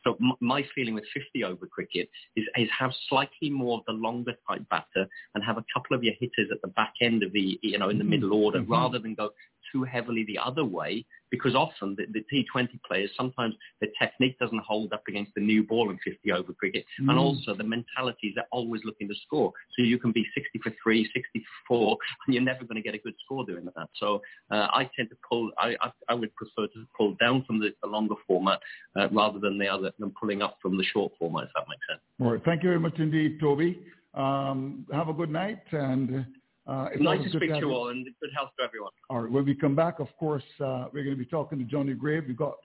So 0.04 0.16
m- 0.20 0.32
my 0.40 0.64
feeling 0.74 0.94
with 0.94 1.04
50 1.14 1.44
over 1.44 1.66
cricket 1.66 2.08
is, 2.36 2.44
is 2.56 2.68
have 2.78 2.92
slightly 3.08 3.50
more 3.50 3.78
of 3.78 3.84
the 3.86 3.92
longer 3.92 4.34
type 4.48 4.62
batter 4.70 5.08
and 5.34 5.44
have 5.44 5.58
a 5.58 5.64
couple 5.72 5.96
of 5.96 6.04
your 6.04 6.14
hitters 6.20 6.48
at 6.52 6.60
the 6.62 6.68
back 6.68 6.94
end 7.00 7.22
of 7.22 7.32
the, 7.32 7.58
you 7.62 7.78
know, 7.78 7.88
in 7.88 7.98
the 7.98 8.04
mm-hmm. 8.04 8.10
middle 8.10 8.34
order 8.34 8.60
mm-hmm. 8.60 8.72
rather 8.72 8.98
than 8.98 9.14
go 9.14 9.30
too 9.72 9.84
heavily 9.84 10.24
the 10.24 10.38
other 10.38 10.64
way 10.64 11.04
because 11.30 11.54
often 11.54 11.96
the, 11.96 12.06
the 12.12 12.24
T20 12.32 12.68
players, 12.86 13.10
sometimes 13.16 13.54
the 13.80 13.88
technique 14.00 14.38
doesn't 14.38 14.60
hold 14.60 14.92
up 14.92 15.02
against 15.08 15.34
the 15.34 15.40
new 15.40 15.62
ball 15.62 15.90
in 15.90 15.98
50 16.04 16.32
over 16.32 16.52
cricket. 16.52 16.84
Mm. 17.02 17.10
And 17.10 17.18
also 17.18 17.54
the 17.54 17.64
mentality 17.64 18.28
is 18.28 18.34
they're 18.34 18.46
always 18.50 18.82
looking 18.84 19.08
to 19.08 19.14
score. 19.26 19.52
So 19.76 19.82
you 19.82 19.98
can 19.98 20.12
be 20.12 20.26
60 20.34 20.58
for 20.62 20.72
3, 20.82 21.04
60 21.04 21.22
for 21.66 21.78
4, 21.78 21.98
and 22.26 22.34
you're 22.34 22.42
never 22.42 22.64
going 22.64 22.76
to 22.76 22.82
get 22.82 22.94
a 22.94 22.98
good 22.98 23.14
score 23.24 23.44
doing 23.44 23.66
that. 23.76 23.88
So 23.96 24.22
uh, 24.50 24.68
I 24.72 24.88
tend 24.96 25.10
to 25.10 25.16
pull, 25.28 25.50
I, 25.58 25.76
I, 25.80 25.90
I, 26.08 26.14
would 26.14 26.34
prefer 26.34 26.66
to 26.66 26.86
pull 26.96 27.14
down 27.20 27.44
from 27.46 27.60
the, 27.60 27.70
the 27.82 27.88
longer 27.88 28.14
format 28.26 28.60
uh, 28.98 29.08
rather 29.10 29.38
than 29.38 29.58
the 29.58 29.68
other, 29.68 29.92
than 29.98 30.12
pulling 30.18 30.42
up 30.42 30.56
from 30.62 30.76
the 30.76 30.84
short 30.84 31.12
format, 31.18 31.44
if 31.44 31.50
that 31.54 31.64
makes 31.68 31.86
sense. 31.88 32.00
All 32.20 32.32
right. 32.32 32.44
Thank 32.44 32.62
you 32.62 32.70
very 32.70 32.80
much 32.80 32.98
indeed, 32.98 33.38
Toby. 33.40 33.80
Um, 34.14 34.86
have 34.92 35.08
a 35.08 35.12
good 35.12 35.30
night 35.30 35.62
and 35.72 36.26
uh, 36.68 36.88
nice 37.00 37.22
to 37.22 37.30
speak 37.30 37.50
to 37.50 37.58
you 37.58 37.70
all 37.72 37.88
and 37.88 38.04
good 38.20 38.30
health 38.36 38.50
to 38.58 38.64
everyone. 38.64 38.92
All 39.08 39.22
right. 39.22 39.32
When 39.32 39.44
we 39.44 39.54
come 39.54 39.74
back, 39.74 40.00
of 40.00 40.08
course, 40.18 40.42
uh, 40.60 40.86
we're 40.92 41.04
going 41.04 41.16
to 41.16 41.22
be 41.22 41.24
talking 41.24 41.58
to 41.58 41.64
Johnny 41.64 41.94
Grave. 41.94 42.24
We've 42.28 42.36
got 42.36 42.56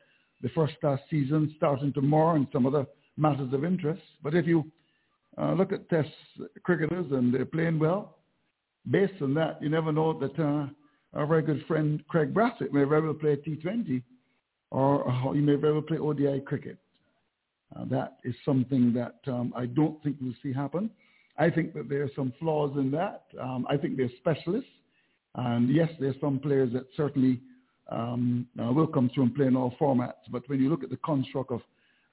the 0.42 0.50
first 0.50 0.76
uh, 0.84 0.98
season 1.10 1.54
starting 1.56 1.94
tomorrow 1.94 2.36
and 2.36 2.48
some 2.52 2.66
other 2.66 2.86
matters 3.16 3.54
of 3.54 3.64
interest. 3.64 4.02
But 4.22 4.36
if 4.36 4.46
you 4.46 4.70
uh, 5.38 5.54
look 5.54 5.72
at 5.72 5.90
Test 5.90 6.10
cricketers 6.64 7.06
and 7.12 7.34
they're 7.34 7.46
playing 7.46 7.80
well, 7.80 8.18
based 8.92 9.22
on 9.22 9.34
that, 9.36 9.62
you 9.62 9.70
never 9.70 9.94
know 9.94 10.20
that 10.20 10.38
uh, 10.38 10.68
our 11.18 11.26
very 11.26 11.42
good 11.42 11.64
friend 11.66 12.04
Kraigg 12.10 12.34
Brathwaite 12.34 12.74
may 12.74 12.84
very 12.84 13.02
well 13.02 13.14
play 13.14 13.38
T20 13.38 14.04
or 14.72 15.34
he 15.34 15.40
may 15.40 15.56
very 15.56 15.74
well 15.74 15.82
play 15.82 15.98
ODI 15.98 16.42
cricket. 16.42 16.78
Uh, 17.76 17.86
that 17.86 18.18
is 18.24 18.36
something 18.44 18.92
that 18.94 19.16
um, 19.28 19.54
I 19.56 19.66
don't 19.66 20.02
think 20.04 20.18
we'll 20.22 20.34
see 20.44 20.52
happen. 20.52 20.90
I 21.38 21.50
think 21.50 21.74
that 21.74 21.90
there 21.90 22.04
are 22.04 22.12
some 22.16 22.34
flaws 22.40 22.72
in 22.78 22.92
that. 22.92 23.24
Um, 23.40 23.66
I 23.70 23.78
think 23.78 23.98
they're 23.98 24.12
specialists. 24.20 24.70
And 25.36 25.70
yes, 25.74 25.90
there's 26.00 26.16
some 26.22 26.40
players 26.40 26.72
that 26.74 26.86
certainly 26.96 27.42
um, 27.90 28.48
uh, 28.62 28.72
will 28.72 28.88
come 28.88 29.10
through 29.14 29.24
and 29.24 29.36
play 29.36 29.48
in 29.48 29.56
all 29.56 29.76
formats. 29.80 30.14
But 30.32 30.48
when 30.48 30.62
you 30.62 30.70
look 30.70 30.84
at 30.84 30.90
the 30.90 30.98
construct 30.98 31.52
of 31.52 31.62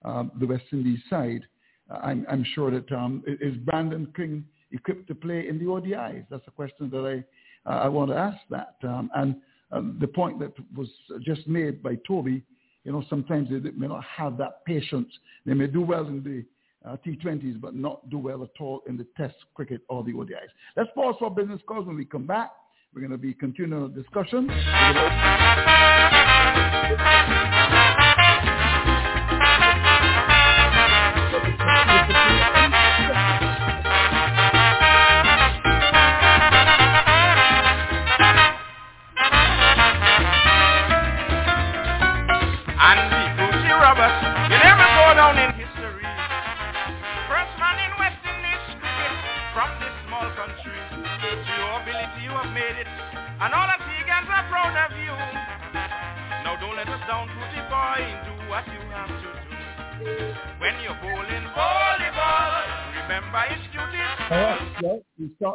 um, 0.04 0.32
the 0.40 0.46
West 0.46 0.64
Indies 0.72 1.00
side, 1.10 1.42
uh, 1.90 1.98
I'm, 2.02 2.24
I'm, 2.30 2.44
sure 2.54 2.70
that 2.70 2.90
um, 2.92 3.22
is 3.26 3.56
Brandon 3.58 4.10
King 4.16 4.44
equipped 4.72 5.06
to 5.08 5.14
play 5.14 5.48
in 5.48 5.58
the 5.58 5.66
ODIs? 5.66 6.24
That's 6.30 6.46
a 6.46 6.50
question 6.50 6.88
that 6.90 7.24
I, 7.66 7.70
uh, 7.70 7.80
I 7.80 7.88
want 7.88 8.10
to 8.10 8.16
ask 8.16 8.38
that. 8.48 8.76
Um, 8.82 9.10
and 9.14 9.36
um, 9.70 9.98
the 10.00 10.08
point 10.08 10.38
that 10.40 10.52
was 10.74 10.88
just 11.20 11.46
made 11.46 11.82
by 11.82 11.96
Toby, 12.06 12.42
you 12.84 12.92
know, 12.92 13.04
sometimes 13.10 13.50
they 13.50 13.58
may 13.72 13.86
not 13.86 14.04
have 14.04 14.38
that 14.38 14.64
patience. 14.64 15.12
They 15.44 15.54
may 15.54 15.66
do 15.66 15.82
well 15.82 16.06
in 16.06 16.22
the 16.22 16.44
uh, 16.84 16.96
T20s, 17.06 17.60
but 17.60 17.74
not 17.74 18.08
do 18.10 18.18
well 18.18 18.42
at 18.42 18.50
all 18.60 18.82
in 18.88 18.96
the 18.96 19.06
Test 19.16 19.36
cricket 19.54 19.82
or 19.88 20.02
the 20.02 20.12
ODIs. 20.12 20.50
Let's 20.76 20.90
pause 20.94 21.14
for 21.18 21.30
business 21.30 21.60
calls. 21.66 21.86
When 21.86 21.96
we 21.96 22.04
come 22.04 22.26
back, 22.26 22.50
we're 22.94 23.00
going 23.02 23.12
to 23.12 23.18
be 23.18 23.34
continuing 23.34 23.92
the 23.92 24.02
discussion. 24.02 24.48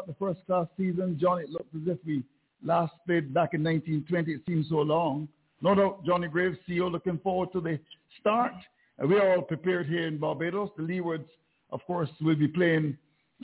The 0.08 0.14
first 0.14 0.40
class 0.46 0.68
season. 0.78 1.18
John, 1.20 1.40
it 1.40 1.50
looks 1.50 1.70
as 1.76 1.88
if 1.88 1.98
we 2.06 2.24
last 2.64 2.94
played 3.06 3.34
back 3.34 3.54
in 3.54 3.64
1920. 3.64 4.32
It 4.32 4.42
seems 4.48 4.70
so 4.70 4.78
long. 4.78 5.28
No 5.62 5.74
doubt, 5.74 6.06
Johnny 6.06 6.28
Graves, 6.28 6.58
CEO, 6.68 6.92
looking 6.92 7.18
forward 7.20 7.52
to 7.54 7.62
the 7.62 7.80
start. 8.20 8.54
Uh, 9.02 9.08
we 9.08 9.16
are 9.16 9.36
all 9.36 9.42
prepared 9.42 9.88
here 9.88 10.08
in 10.08 10.18
Barbados. 10.18 10.70
The 10.78 10.84
Leewards, 10.84 11.30
of 11.72 11.82
course, 11.86 12.10
will 12.22 12.36
be 12.36 12.48
playing 12.48 12.98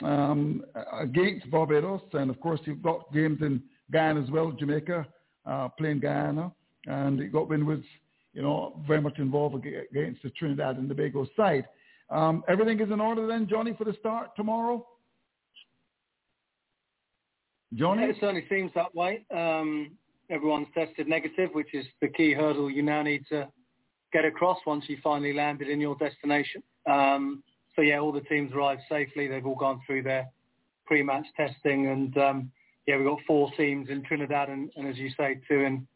um, 0.03 0.63
against 0.99 1.49
Barbados. 1.49 2.01
And, 2.13 2.29
of 2.29 2.39
course, 2.39 2.59
you've 2.65 2.83
got 2.83 3.11
games 3.13 3.39
in 3.41 3.61
Guyana 3.91 4.21
as 4.21 4.29
well, 4.29 4.51
Jamaica, 4.51 5.07
uh, 5.45 5.67
playing 5.69 5.99
Guyana, 5.99 6.51
and 6.85 7.19
it 7.19 7.31
got 7.31 7.49
Windwards, 7.49 7.85
you 8.33 8.41
know, 8.41 8.79
very 8.87 9.01
much 9.01 9.17
involved 9.17 9.65
against 9.65 10.23
the 10.23 10.29
Trinidad 10.31 10.77
and 10.77 10.87
Tobago 10.87 11.27
side. 11.35 11.65
Um, 12.09 12.43
everything 12.47 12.79
is 12.79 12.91
in 12.91 13.01
order 13.01 13.27
then, 13.27 13.47
Johnny, 13.49 13.73
for 13.77 13.85
the 13.85 13.95
start 13.99 14.35
tomorrow? 14.35 14.85
Johnny? 17.73 18.03
It 18.03 18.17
certainly 18.19 18.45
seems 18.49 18.71
that 18.75 18.93
way. 18.93 19.25
Um, 19.33 19.91
everyone's 20.29 20.67
tested 20.73 21.07
negative, 21.07 21.49
which 21.53 21.73
is 21.73 21.85
the 22.01 22.07
key 22.07 22.33
hurdle 22.33 22.69
you 22.69 22.81
now 22.81 23.01
need 23.01 23.25
to 23.29 23.47
get 24.11 24.25
across 24.25 24.57
once 24.65 24.85
you 24.87 24.97
finally 25.03 25.33
landed 25.33 25.69
in 25.69 25.79
your 25.79 25.95
destination. 25.95 26.63
Um, 26.89 27.43
so 27.75 27.81
yeah, 27.81 27.99
all 27.99 28.11
the 28.11 28.21
teams 28.21 28.51
arrived 28.53 28.81
safely. 28.89 29.27
They've 29.27 29.45
all 29.45 29.55
gone 29.55 29.81
through 29.85 30.03
their 30.03 30.29
pre-match 30.85 31.25
testing 31.37 31.87
and 31.87 32.17
um, 32.17 32.51
yeah, 32.87 32.97
we've 32.97 33.07
got 33.07 33.19
four 33.25 33.51
teams 33.55 33.89
in 33.89 34.03
Trinidad 34.03 34.49
and, 34.49 34.69
and 34.75 34.87
as 34.87 34.97
you 34.97 35.09
say, 35.17 35.39
two 35.47 35.61
in 35.61 35.87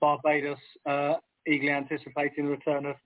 Barbados, 0.00 0.58
uh, 0.86 1.14
eagerly 1.46 1.72
anticipating 1.72 2.46
the 2.46 2.50
return 2.50 2.86
of 2.86 2.96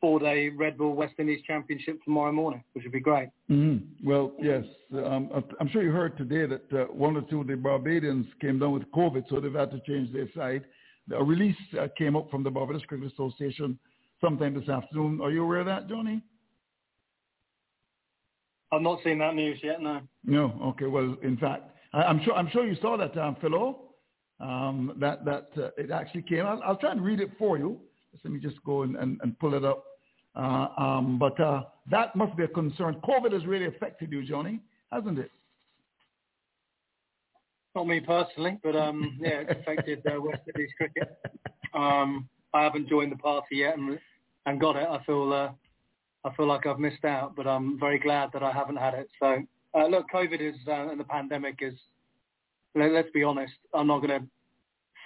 four-day 0.00 0.50
Red 0.50 0.78
Bull 0.78 0.94
West 0.94 1.14
Indies 1.18 1.40
Championship 1.46 2.02
tomorrow 2.04 2.32
morning, 2.32 2.62
which 2.72 2.84
would 2.84 2.92
be 2.92 3.00
great. 3.00 3.28
Mm-hmm. 3.50 4.08
Well, 4.08 4.32
yes, 4.40 4.64
um, 4.92 5.30
I'm 5.60 5.68
sure 5.68 5.82
you 5.82 5.90
heard 5.90 6.16
today 6.16 6.46
that 6.46 6.80
uh, 6.80 6.84
one 6.92 7.16
or 7.16 7.22
two 7.22 7.40
of 7.40 7.46
the 7.46 7.54
Barbadians 7.54 8.26
came 8.40 8.58
down 8.58 8.72
with 8.72 8.90
COVID, 8.92 9.24
so 9.28 9.40
they've 9.40 9.52
had 9.52 9.70
to 9.70 9.80
change 9.86 10.12
their 10.12 10.28
side. 10.36 10.64
A 11.16 11.22
release 11.22 11.56
uh, 11.80 11.86
came 11.96 12.16
up 12.16 12.30
from 12.30 12.42
the 12.42 12.50
Barbados 12.50 12.82
Cricket 12.86 13.12
Association 13.12 13.78
sometime 14.20 14.58
this 14.58 14.68
afternoon. 14.68 15.20
Are 15.22 15.30
you 15.30 15.44
aware 15.44 15.60
of 15.60 15.66
that, 15.66 15.88
Johnny? 15.88 16.22
I've 18.72 18.82
not 18.82 18.98
seen 19.04 19.18
that 19.18 19.34
news 19.34 19.58
yet, 19.62 19.80
no. 19.80 20.00
No, 20.24 20.60
okay. 20.64 20.86
Well, 20.86 21.16
in 21.22 21.36
fact, 21.36 21.70
I, 21.92 22.10
am 22.10 22.20
sure 22.24 22.34
I'm 22.34 22.50
sure 22.50 22.66
you 22.66 22.76
saw 22.82 22.96
that, 22.96 23.16
um, 23.16 23.36
Philo. 23.40 23.82
Um, 24.38 24.92
that 25.00 25.24
that 25.24 25.48
uh, 25.56 25.70
it 25.78 25.90
actually 25.90 26.22
came. 26.22 26.44
I'll, 26.44 26.60
I'll, 26.62 26.76
try 26.76 26.92
and 26.92 27.02
read 27.02 27.20
it 27.20 27.30
for 27.38 27.56
you. 27.56 27.80
Let 28.24 28.32
me 28.32 28.40
just 28.40 28.62
go 28.64 28.82
and, 28.82 28.96
and, 28.96 29.20
and 29.22 29.38
pull 29.38 29.54
it 29.54 29.64
up. 29.64 29.84
Uh, 30.34 30.68
um, 30.76 31.18
but 31.18 31.38
uh, 31.40 31.62
that 31.90 32.14
must 32.14 32.36
be 32.36 32.44
a 32.44 32.48
concern. 32.48 33.00
COVID 33.08 33.32
has 33.32 33.46
really 33.46 33.66
affected 33.66 34.12
you, 34.12 34.24
Johnny, 34.24 34.60
hasn't 34.92 35.18
it? 35.18 35.30
Not 37.74 37.86
me 37.86 38.00
personally, 38.00 38.58
but 38.62 38.74
um, 38.76 39.18
yeah, 39.20 39.42
it's 39.46 39.60
affected 39.60 40.02
uh, 40.06 40.20
West 40.20 40.42
Indies 40.54 40.70
cricket. 40.76 41.18
Um, 41.74 42.28
I 42.54 42.62
haven't 42.62 42.88
joined 42.88 43.12
the 43.12 43.16
party 43.16 43.56
yet 43.56 43.76
and, 43.76 43.98
and 44.46 44.60
got 44.60 44.76
it. 44.76 44.88
I 44.88 45.02
feel 45.04 45.30
uh, 45.32 45.50
I 46.26 46.34
feel 46.34 46.46
like 46.46 46.66
I've 46.66 46.78
missed 46.78 47.04
out, 47.04 47.36
but 47.36 47.46
I'm 47.46 47.78
very 47.78 47.98
glad 47.98 48.30
that 48.32 48.42
I 48.42 48.50
haven't 48.50 48.76
had 48.76 48.94
it. 48.94 49.08
So 49.20 49.42
uh, 49.74 49.86
look, 49.86 50.06
COVID 50.12 50.40
is 50.40 50.56
uh, 50.66 50.88
and 50.88 50.98
the 50.98 51.04
pandemic 51.04 51.58
is. 51.60 51.74
Let, 52.74 52.92
us 52.92 53.06
be 53.14 53.22
honest. 53.22 53.54
I'm 53.72 53.86
not 53.86 54.00
going 54.00 54.20
to 54.20 54.26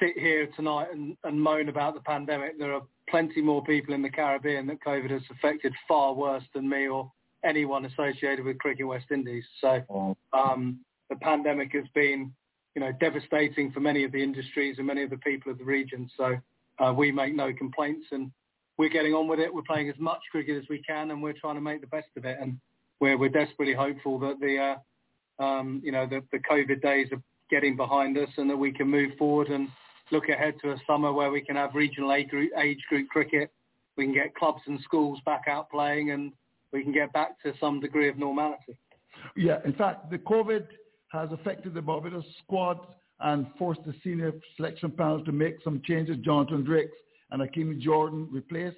sit 0.01 0.19
here 0.19 0.49
tonight 0.57 0.89
and, 0.93 1.17
and 1.25 1.41
moan 1.41 1.69
about 1.69 1.95
the 1.95 2.01
pandemic. 2.01 2.59
There 2.59 2.73
are 2.73 2.83
plenty 3.11 3.43
more 3.43 3.63
people 3.65 3.95
in 3.95 4.03
the 4.03 4.11
Caribbean 4.11 4.67
that 4.69 4.83
COVID 4.83 5.11
has 5.11 5.23
affected 5.31 5.73
far 5.87 6.15
worse 6.15 6.45
than 6.55 6.69
me 6.69 6.89
or 6.89 7.11
anyone 7.45 7.87
associated 7.87 8.45
with 8.45 8.59
Cricket 8.59 8.87
West 8.87 9.07
Indies. 9.11 9.45
So 9.61 10.17
um, 10.33 10.81
the 11.09 11.17
pandemic 11.17 11.73
has 11.73 11.85
been, 11.95 12.33
you 12.75 12.81
know, 12.81 12.93
devastating 13.01 13.73
for 13.73 13.81
many 13.81 14.05
of 14.05 14.13
the 14.13 14.23
industries 14.23 14.77
and 14.79 14.87
many 14.87 15.03
of 15.03 15.11
the 15.11 15.19
people 15.19 15.51
of 15.51 15.59
the 15.59 15.65
region. 15.65 16.09
So 16.17 16.37
uh, 16.79 16.93
we 16.93 17.11
make 17.11 17.35
no 17.35 17.53
complaints 17.53 18.07
and 18.13 18.31
we're 18.79 18.89
getting 18.89 19.15
on 19.15 19.29
with 19.29 19.41
it. 19.41 19.53
We're 19.53 19.63
playing 19.63 19.91
as 19.91 19.99
much 19.99 20.21
cricket 20.31 20.63
as 20.63 20.69
we 20.69 20.83
can 20.83 21.11
and 21.11 21.23
we're 21.23 21.35
trying 21.35 21.57
to 21.57 21.61
make 21.61 21.81
the 21.81 21.87
best 21.87 22.09
of 22.17 22.25
it. 22.25 22.39
And 22.41 22.59
we're, 23.01 23.19
we're 23.19 23.29
desperately 23.29 23.75
hopeful 23.75 24.19
that 24.21 24.41
the, 24.41 24.77
uh, 25.41 25.45
um, 25.45 25.81
you 25.85 25.93
know, 25.93 26.07
the, 26.07 26.23
the 26.33 26.39
COVID 26.39 26.81
days 26.83 27.09
are 27.13 27.23
getting 27.51 27.77
behind 27.77 28.17
us 28.17 28.29
and 28.37 28.49
that 28.49 28.57
we 28.57 28.73
can 28.73 28.89
move 28.89 29.13
forward 29.19 29.49
and 29.49 29.69
look 30.13 30.29
ahead 30.29 30.55
to 30.63 30.73
a 30.73 30.77
summer 30.87 31.13
where 31.13 31.31
we 31.31 31.41
can 31.41 31.57
have 31.57 31.75
regional 31.75 32.13
age 32.13 32.29
group, 32.29 32.51
age 32.57 32.81
group 32.89 33.09
cricket. 33.09 33.51
We 33.97 34.05
can 34.05 34.15
get 34.15 34.35
clubs 34.35 34.63
and 34.67 34.81
schools 34.81 35.19
back 35.25 35.43
out 35.49 35.71
playing 35.71 36.11
and 36.11 36.33
we 36.73 36.83
can 36.83 36.93
get 36.93 37.13
back 37.13 37.41
to 37.43 37.53
some 37.61 37.81
degree 37.81 38.09
of 38.09 38.19
normality. 38.19 38.79
Yeah, 39.37 39.59
in 39.65 39.73
fact, 39.75 40.11
the 40.11 40.19
COVID 40.19 40.67
has 41.09 41.31
affected 41.33 41.75
the 41.75 41.83
Barbados 41.83 42.25
squad 42.43 42.79
and 43.21 43.47
forced 43.59 43.85
the 43.85 43.95
senior 44.03 44.33
selection 44.57 44.91
panel 44.91 45.25
to 45.25 45.33
make 45.33 45.57
some 45.63 45.83
changes. 45.85 46.17
Jonathan 46.25 46.65
Drakes 46.65 46.97
and 47.31 47.43
Akeem 47.43 47.79
Jordan 47.81 48.29
replaced 48.31 48.77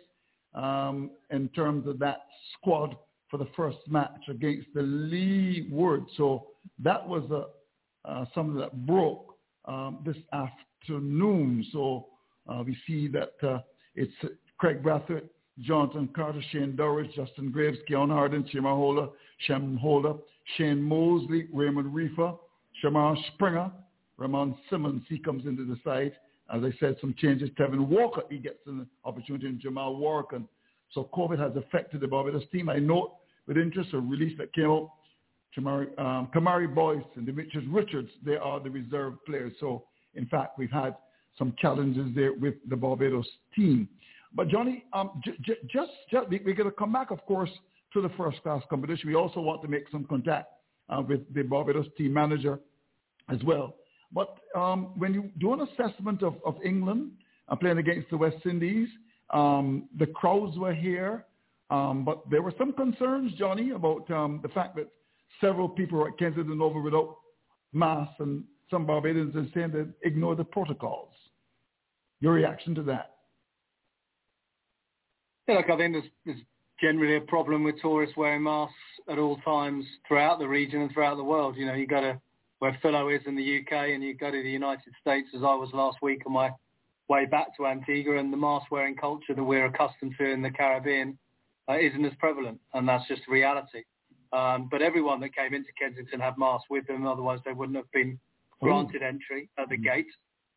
um, 0.55 1.11
in 1.31 1.49
terms 1.51 1.87
of 1.87 1.99
that 2.01 2.23
squad 2.55 2.97
for 3.31 3.39
the 3.39 3.49
first 3.57 3.79
match 3.89 4.29
against 4.29 4.69
the 4.75 4.83
Leeward. 4.83 6.05
So 6.17 6.49
that 6.81 7.07
was 7.07 7.23
a, 7.31 8.09
uh, 8.09 8.25
something 8.35 8.59
that 8.59 8.87
broke 8.87 9.35
um, 9.65 10.01
this 10.05 10.17
afternoon. 10.33 10.67
So 10.87 12.07
uh, 12.49 12.63
we 12.65 12.77
see 12.87 13.09
that 13.09 13.33
uh, 13.43 13.61
it's 13.95 14.13
Kraigg 14.59 14.83
Brathwaite, 14.83 15.29
Jonathan 15.61 16.09
Carter, 16.15 16.43
Shane 16.51 16.73
Dowrich, 16.73 17.13
Justin 17.15 17.51
Greaves, 17.51 17.79
Keon 17.87 18.11
Harding, 18.11 18.45
Chemar 18.45 18.75
Holder, 18.75 19.09
Shem 19.47 19.77
Holder, 19.77 20.15
Shayne 20.57 20.83
Moseley, 20.83 21.49
Raymon 21.53 21.93
Reifer, 21.93 22.37
Shamar 22.83 23.17
Springer, 23.35 23.71
Ramon 24.17 24.57
Simmons, 24.71 25.03
he 25.09 25.19
comes 25.19 25.47
into 25.47 25.65
the 25.65 25.79
side. 25.85 26.13
As 26.53 26.63
I 26.63 26.73
said, 26.81 26.97
some 27.01 27.15
changes. 27.19 27.51
Tevyn 27.59 27.87
Walcott, 27.87 28.27
he 28.31 28.39
gets 28.39 28.59
an 28.67 28.87
opportunity, 29.05 29.47
and 29.47 29.61
Jomel 29.61 29.99
Warrican. 29.99 30.47
So 30.93 31.09
COVID 31.15 31.39
has 31.39 31.57
affected 31.57 32.01
the 32.01 32.09
Barbados 32.09 32.43
team. 32.53 32.69
I 32.69 32.79
note 32.79 33.15
with 33.47 33.57
interest, 33.57 33.91
a 33.95 33.99
release 33.99 34.37
that 34.39 34.53
came 34.53 34.71
out. 34.71 34.91
Kamari, 35.57 35.99
um, 35.99 36.29
Kamari 36.35 36.73
Boyce 36.73 37.05
and 37.17 37.27
Demetrius 37.27 37.67
Richards, 37.69 38.09
they 38.25 38.37
are 38.37 38.61
the 38.61 38.71
reserve 38.71 39.15
players. 39.27 39.53
So, 39.61 39.85
in 40.15 40.27
fact, 40.27 40.59
we've 40.59 40.71
had 40.71 40.97
some 41.39 41.55
challenges 41.59 42.09
there 42.15 42.33
with 42.35 42.55
the 42.69 42.77
Barbados 42.77 43.27
team. 43.55 43.89
But 44.35 44.49
Johnny, 44.49 44.85
um, 44.93 45.21
j- 45.25 45.37
j- 45.43 45.59
just, 45.73 45.91
just 46.11 46.29
we, 46.29 46.37
are 46.39 46.55
going 46.55 46.71
to 46.71 46.71
come 46.71 46.93
back, 46.93 47.11
of 47.11 47.25
course, 47.27 47.51
to 47.93 48.01
the 48.01 48.11
first 48.11 48.43
class 48.43 48.63
competition. 48.71 49.09
We 49.09 49.15
also 49.15 49.41
want 49.41 49.63
to 49.63 49.69
make 49.69 49.85
some 49.91 50.05
contact 50.05 50.49
uh, 50.89 51.03
with 51.07 51.21
the 51.35 51.43
Barbados 51.43 51.87
team 51.97 52.13
manager 52.13 52.61
as 53.29 53.43
well. 53.45 53.77
But 54.13 54.37
um, 54.55 54.93
when 54.97 55.15
you 55.15 55.31
do 55.39 55.53
an 55.55 55.61
assessment 55.61 56.23
of, 56.23 56.35
of 56.45 56.57
England 56.65 57.13
uh, 57.49 57.57
playing 57.57 57.79
against 57.79 58.11
the 58.11 58.17
West 58.17 58.45
Indies, 58.45 58.89
um, 59.31 59.89
the 59.99 60.07
crowds 60.07 60.59
were 60.59 60.75
here. 60.75 61.25
Um, 61.71 62.05
but 62.05 62.29
there 62.31 62.43
were 62.43 62.53
some 62.59 62.73
concerns, 62.73 63.33
Johnny, 63.39 63.71
about 63.71 64.11
um, 64.11 64.41
the 64.43 64.49
fact 64.51 64.77
that 64.77 64.89
several 65.41 65.69
people 65.69 65.99
were 65.99 66.09
at 66.09 66.19
Kensington 66.19 66.61
Oval 66.61 66.83
without 66.83 67.17
masks, 67.73 68.15
and 68.19 68.45
some 68.73 68.87
Barbadians 68.87 69.37
are 69.37 69.47
saying 69.55 69.71
that 69.73 69.89
ignore 70.03 70.35
the 70.35 70.45
protocols. 70.45 71.13
Your 72.21 72.33
reaction 72.33 72.75
to 72.77 72.83
that? 72.85 73.11
Yeah, 75.47 75.57
look, 75.57 75.71
I 75.71 75.77
think 75.77 75.93
there's, 75.93 76.05
there's 76.25 76.41
generally 76.81 77.17
a 77.17 77.21
problem 77.21 77.63
with 77.63 77.81
tourists 77.81 78.17
wearing 78.17 78.43
masks 78.43 78.75
at 79.09 79.19
all 79.19 79.37
times 79.39 79.85
throughout 80.09 80.39
the 80.39 80.49
region 80.49 80.81
and 80.81 80.93
throughout 80.93 81.17
the 81.17 81.25
world. 81.25 81.57
You 81.57 81.67
know, 81.67 81.75
you 81.75 81.87
go 81.87 82.01
to 82.01 82.21
where 82.61 82.79
Philo 82.81 83.09
is 83.09 83.21
in 83.27 83.37
the 83.37 83.59
UK 83.59 83.91
and 83.91 84.03
you 84.03 84.15
go 84.15 84.31
to 84.31 84.43
the 84.43 84.51
United 84.51 84.95
States 85.01 85.29
as 85.37 85.43
I 85.43 85.55
was 85.55 85.69
last 85.75 85.99
week 86.01 86.23
on 86.27 86.33
my 86.33 86.51
way 87.09 87.27
back 87.27 87.55
to 87.57 87.67
Antigua 87.67 88.17
and 88.17 88.33
the 88.33 88.37
mask 88.37 88.71
wearing 88.71 88.97
culture 88.97 89.35
that 89.35 89.45
we're 89.45 89.67
accustomed 89.67 90.15
to 90.19 90.31
in 90.31 90.41
the 90.41 90.51
Caribbean 90.51 91.19
uh, 91.69 91.77
isn't 91.79 92.05
as 92.05 92.13
prevalent 92.19 92.59
and 92.73 92.89
that's 92.89 93.07
just 93.07 93.23
reality. 93.29 93.83
Um, 94.33 94.69
but 94.71 94.81
everyone 94.81 95.21
that 95.21 95.37
came 95.37 95.53
into 95.53 95.69
Kensington 95.79 96.21
had 96.21 96.39
masks 96.39 96.69
with 96.71 96.87
them, 96.87 97.07
otherwise 97.07 97.41
they 97.45 97.53
wouldn't 97.53 97.77
have 97.77 97.91
been 97.93 98.19
granted 98.63 99.03
entry 99.03 99.49
at 99.59 99.69
the 99.69 99.77
gate. 99.77 100.07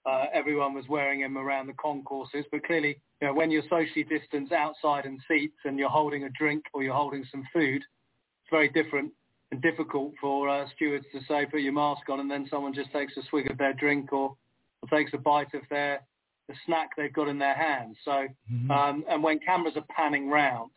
Uh, 0.05 0.25
everyone 0.33 0.73
was 0.73 0.85
wearing 0.87 1.21
them 1.21 1.37
around 1.37 1.65
the 1.67 1.73
concourses, 1.73 2.45
but 2.51 2.63
clearly, 2.63 2.99
you 3.21 3.27
know, 3.27 3.33
when 3.33 3.49
you're 3.49 3.63
socially 3.63 4.03
distanced 4.03 4.51
outside 4.51 5.05
in 5.05 5.19
seats 5.27 5.57
and 5.65 5.79
you're 5.79 5.89
holding 5.89 6.25
a 6.25 6.29
drink 6.37 6.63
or 6.73 6.83
you're 6.83 6.93
holding 6.93 7.25
some 7.31 7.43
food, 7.51 7.77
it's 7.81 8.51
very 8.51 8.69
different 8.69 9.11
and 9.51 9.61
difficult 9.61 10.13
for 10.21 10.47
uh, 10.47 10.65
stewards 10.75 11.05
to 11.11 11.19
say 11.27 11.45
put 11.45 11.61
your 11.61 11.73
mask 11.73 12.07
on 12.09 12.19
and 12.19 12.29
then 12.29 12.47
someone 12.49 12.73
just 12.73 12.91
takes 12.91 13.17
a 13.17 13.21
swig 13.29 13.49
of 13.49 13.57
their 13.57 13.73
drink 13.73 14.13
or, 14.13 14.35
or 14.81 14.89
takes 14.97 15.11
a 15.13 15.17
bite 15.17 15.53
of 15.53 15.61
their 15.69 16.01
the 16.47 16.55
snack 16.65 16.89
they've 16.95 17.13
got 17.13 17.27
in 17.27 17.39
their 17.39 17.55
hands. 17.55 17.97
So, 18.05 18.27
mm-hmm. 18.51 18.71
um, 18.71 19.03
and 19.09 19.23
when 19.23 19.39
cameras 19.39 19.73
are 19.75 19.85
panning 19.95 20.29
round, 20.29 20.71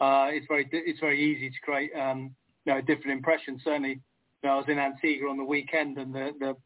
uh, 0.00 0.28
it's 0.30 0.46
very 0.46 0.68
it's 0.72 1.00
very 1.00 1.20
easy 1.20 1.50
to 1.50 1.56
create 1.62 1.90
um, 1.94 2.34
you 2.64 2.72
know 2.72 2.78
a 2.78 2.82
different 2.82 3.10
impression. 3.10 3.60
Certainly, 3.64 4.00
you 4.42 4.44
know, 4.44 4.50
I 4.50 4.56
was 4.56 4.66
in 4.68 4.78
Antigua 4.78 5.28
on 5.28 5.36
the 5.36 5.44
weekend, 5.44 5.98
and 5.98 6.14
the 6.14 6.30
the, 6.38 6.56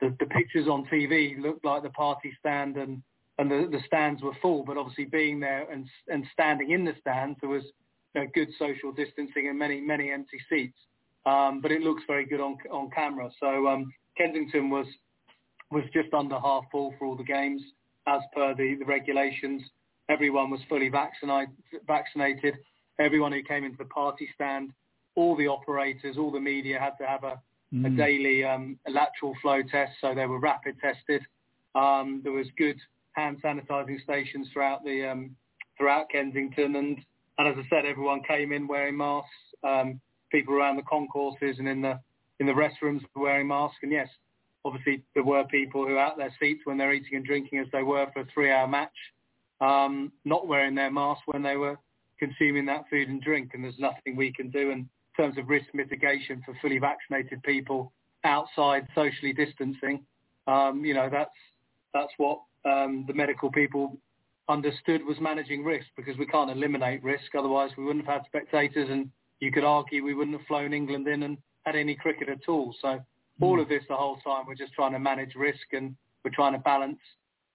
the, 0.00 0.14
the 0.18 0.26
pictures 0.26 0.68
on 0.68 0.86
TV 0.86 1.40
looked 1.40 1.64
like 1.64 1.82
the 1.82 1.90
party 1.90 2.32
stand, 2.38 2.76
and 2.76 3.02
and 3.38 3.50
the, 3.50 3.68
the 3.70 3.80
stands 3.86 4.22
were 4.22 4.36
full. 4.42 4.64
But 4.64 4.76
obviously, 4.76 5.06
being 5.06 5.40
there 5.40 5.70
and 5.70 5.86
and 6.08 6.24
standing 6.32 6.70
in 6.70 6.84
the 6.84 6.94
stands, 7.00 7.38
there 7.40 7.50
was 7.50 7.64
you 8.14 8.22
know, 8.22 8.26
good 8.34 8.48
social 8.58 8.92
distancing 8.92 9.48
and 9.48 9.58
many 9.58 9.80
many 9.80 10.10
empty 10.10 10.38
seats. 10.48 10.78
Um, 11.26 11.60
but 11.60 11.70
it 11.70 11.82
looks 11.82 12.02
very 12.06 12.26
good 12.26 12.40
on 12.40 12.56
on 12.70 12.90
camera. 12.90 13.30
So 13.40 13.68
um, 13.68 13.92
Kensington 14.16 14.70
was 14.70 14.86
was 15.70 15.84
just 15.92 16.12
under 16.14 16.38
half 16.38 16.64
full 16.72 16.94
for 16.98 17.06
all 17.06 17.16
the 17.16 17.24
games 17.24 17.62
as 18.06 18.20
per 18.34 18.54
the, 18.54 18.76
the 18.78 18.84
regulations. 18.84 19.62
Everyone 20.08 20.50
was 20.50 20.60
fully 20.68 20.88
vaccinated, 20.88 21.54
vaccinated 21.86 22.56
everyone 23.00 23.32
who 23.32 23.42
came 23.42 23.64
into 23.64 23.78
the 23.78 23.84
party 23.86 24.28
stand, 24.34 24.72
all 25.16 25.36
the 25.36 25.48
operators, 25.48 26.16
all 26.18 26.30
the 26.30 26.40
media 26.40 26.78
had 26.78 26.92
to 27.00 27.06
have 27.06 27.24
a, 27.24 27.40
mm. 27.72 27.86
a 27.86 27.96
daily 27.96 28.44
um, 28.44 28.78
lateral 28.88 29.34
flow 29.42 29.62
test, 29.62 29.92
so 30.00 30.14
they 30.14 30.26
were 30.26 30.38
rapid 30.38 30.76
tested. 30.80 31.22
Um, 31.74 32.20
there 32.22 32.32
was 32.32 32.46
good 32.56 32.76
hand 33.12 33.40
sanitizing 33.42 34.02
stations 34.02 34.48
throughout 34.52 34.84
the 34.84 35.06
um, 35.06 35.36
throughout 35.76 36.10
Kensington, 36.10 36.76
and 36.76 36.98
and 37.38 37.48
as 37.48 37.54
I 37.56 37.68
said, 37.68 37.86
everyone 37.86 38.22
came 38.22 38.52
in 38.52 38.66
wearing 38.66 38.96
masks. 38.96 39.30
Um, 39.62 40.00
people 40.30 40.54
around 40.54 40.76
the 40.76 40.82
concourses 40.82 41.56
and 41.58 41.68
in 41.68 41.82
the 41.82 41.98
in 42.38 42.46
the 42.46 42.52
restrooms 42.52 43.02
were 43.14 43.22
wearing 43.22 43.48
masks. 43.48 43.78
And 43.82 43.92
yes, 43.92 44.08
obviously 44.64 45.02
there 45.14 45.24
were 45.24 45.44
people 45.44 45.86
who 45.86 45.98
out 45.98 46.16
their 46.16 46.34
seats 46.40 46.62
when 46.64 46.78
they're 46.78 46.92
eating 46.92 47.16
and 47.16 47.24
drinking 47.24 47.58
as 47.58 47.66
they 47.72 47.82
were 47.82 48.06
for 48.12 48.20
a 48.20 48.26
three-hour 48.32 48.66
match, 48.66 48.96
um, 49.60 50.10
not 50.24 50.46
wearing 50.46 50.74
their 50.74 50.90
mask 50.90 51.20
when 51.26 51.42
they 51.42 51.56
were 51.56 51.76
consuming 52.18 52.66
that 52.66 52.84
food 52.90 53.08
and 53.08 53.22
drink, 53.22 53.50
and 53.54 53.64
there's 53.64 53.78
nothing 53.78 54.16
we 54.16 54.32
can 54.32 54.50
do 54.50 54.70
in 54.70 54.88
terms 55.16 55.38
of 55.38 55.48
risk 55.48 55.66
mitigation 55.74 56.42
for 56.44 56.56
fully 56.60 56.78
vaccinated 56.78 57.42
people 57.42 57.92
outside 58.24 58.86
socially 58.94 59.32
distancing. 59.32 60.04
Um, 60.46 60.84
you 60.84 60.94
know, 60.94 61.08
that's 61.10 61.30
that's 61.92 62.12
what 62.18 62.40
um, 62.64 63.04
the 63.06 63.14
medical 63.14 63.50
people 63.50 63.98
understood 64.48 65.04
was 65.04 65.16
managing 65.20 65.64
risk 65.64 65.86
because 65.96 66.16
we 66.18 66.26
can't 66.26 66.50
eliminate 66.50 67.02
risk. 67.02 67.34
Otherwise, 67.36 67.70
we 67.76 67.84
wouldn't 67.84 68.06
have 68.06 68.22
had 68.22 68.26
spectators, 68.26 68.88
and 68.90 69.10
you 69.40 69.50
could 69.52 69.64
argue 69.64 70.04
we 70.04 70.14
wouldn't 70.14 70.36
have 70.36 70.46
flown 70.46 70.72
England 70.72 71.08
in 71.08 71.22
and 71.22 71.38
had 71.64 71.76
any 71.76 71.94
cricket 71.94 72.28
at 72.28 72.48
all. 72.48 72.74
So 72.80 72.88
mm. 72.88 73.02
all 73.40 73.60
of 73.60 73.68
this 73.68 73.82
the 73.88 73.96
whole 73.96 74.16
time, 74.18 74.44
we're 74.46 74.54
just 74.54 74.72
trying 74.72 74.92
to 74.92 74.98
manage 74.98 75.34
risk 75.34 75.72
and 75.72 75.94
we're 76.24 76.30
trying 76.30 76.52
to 76.52 76.58
balance 76.58 76.98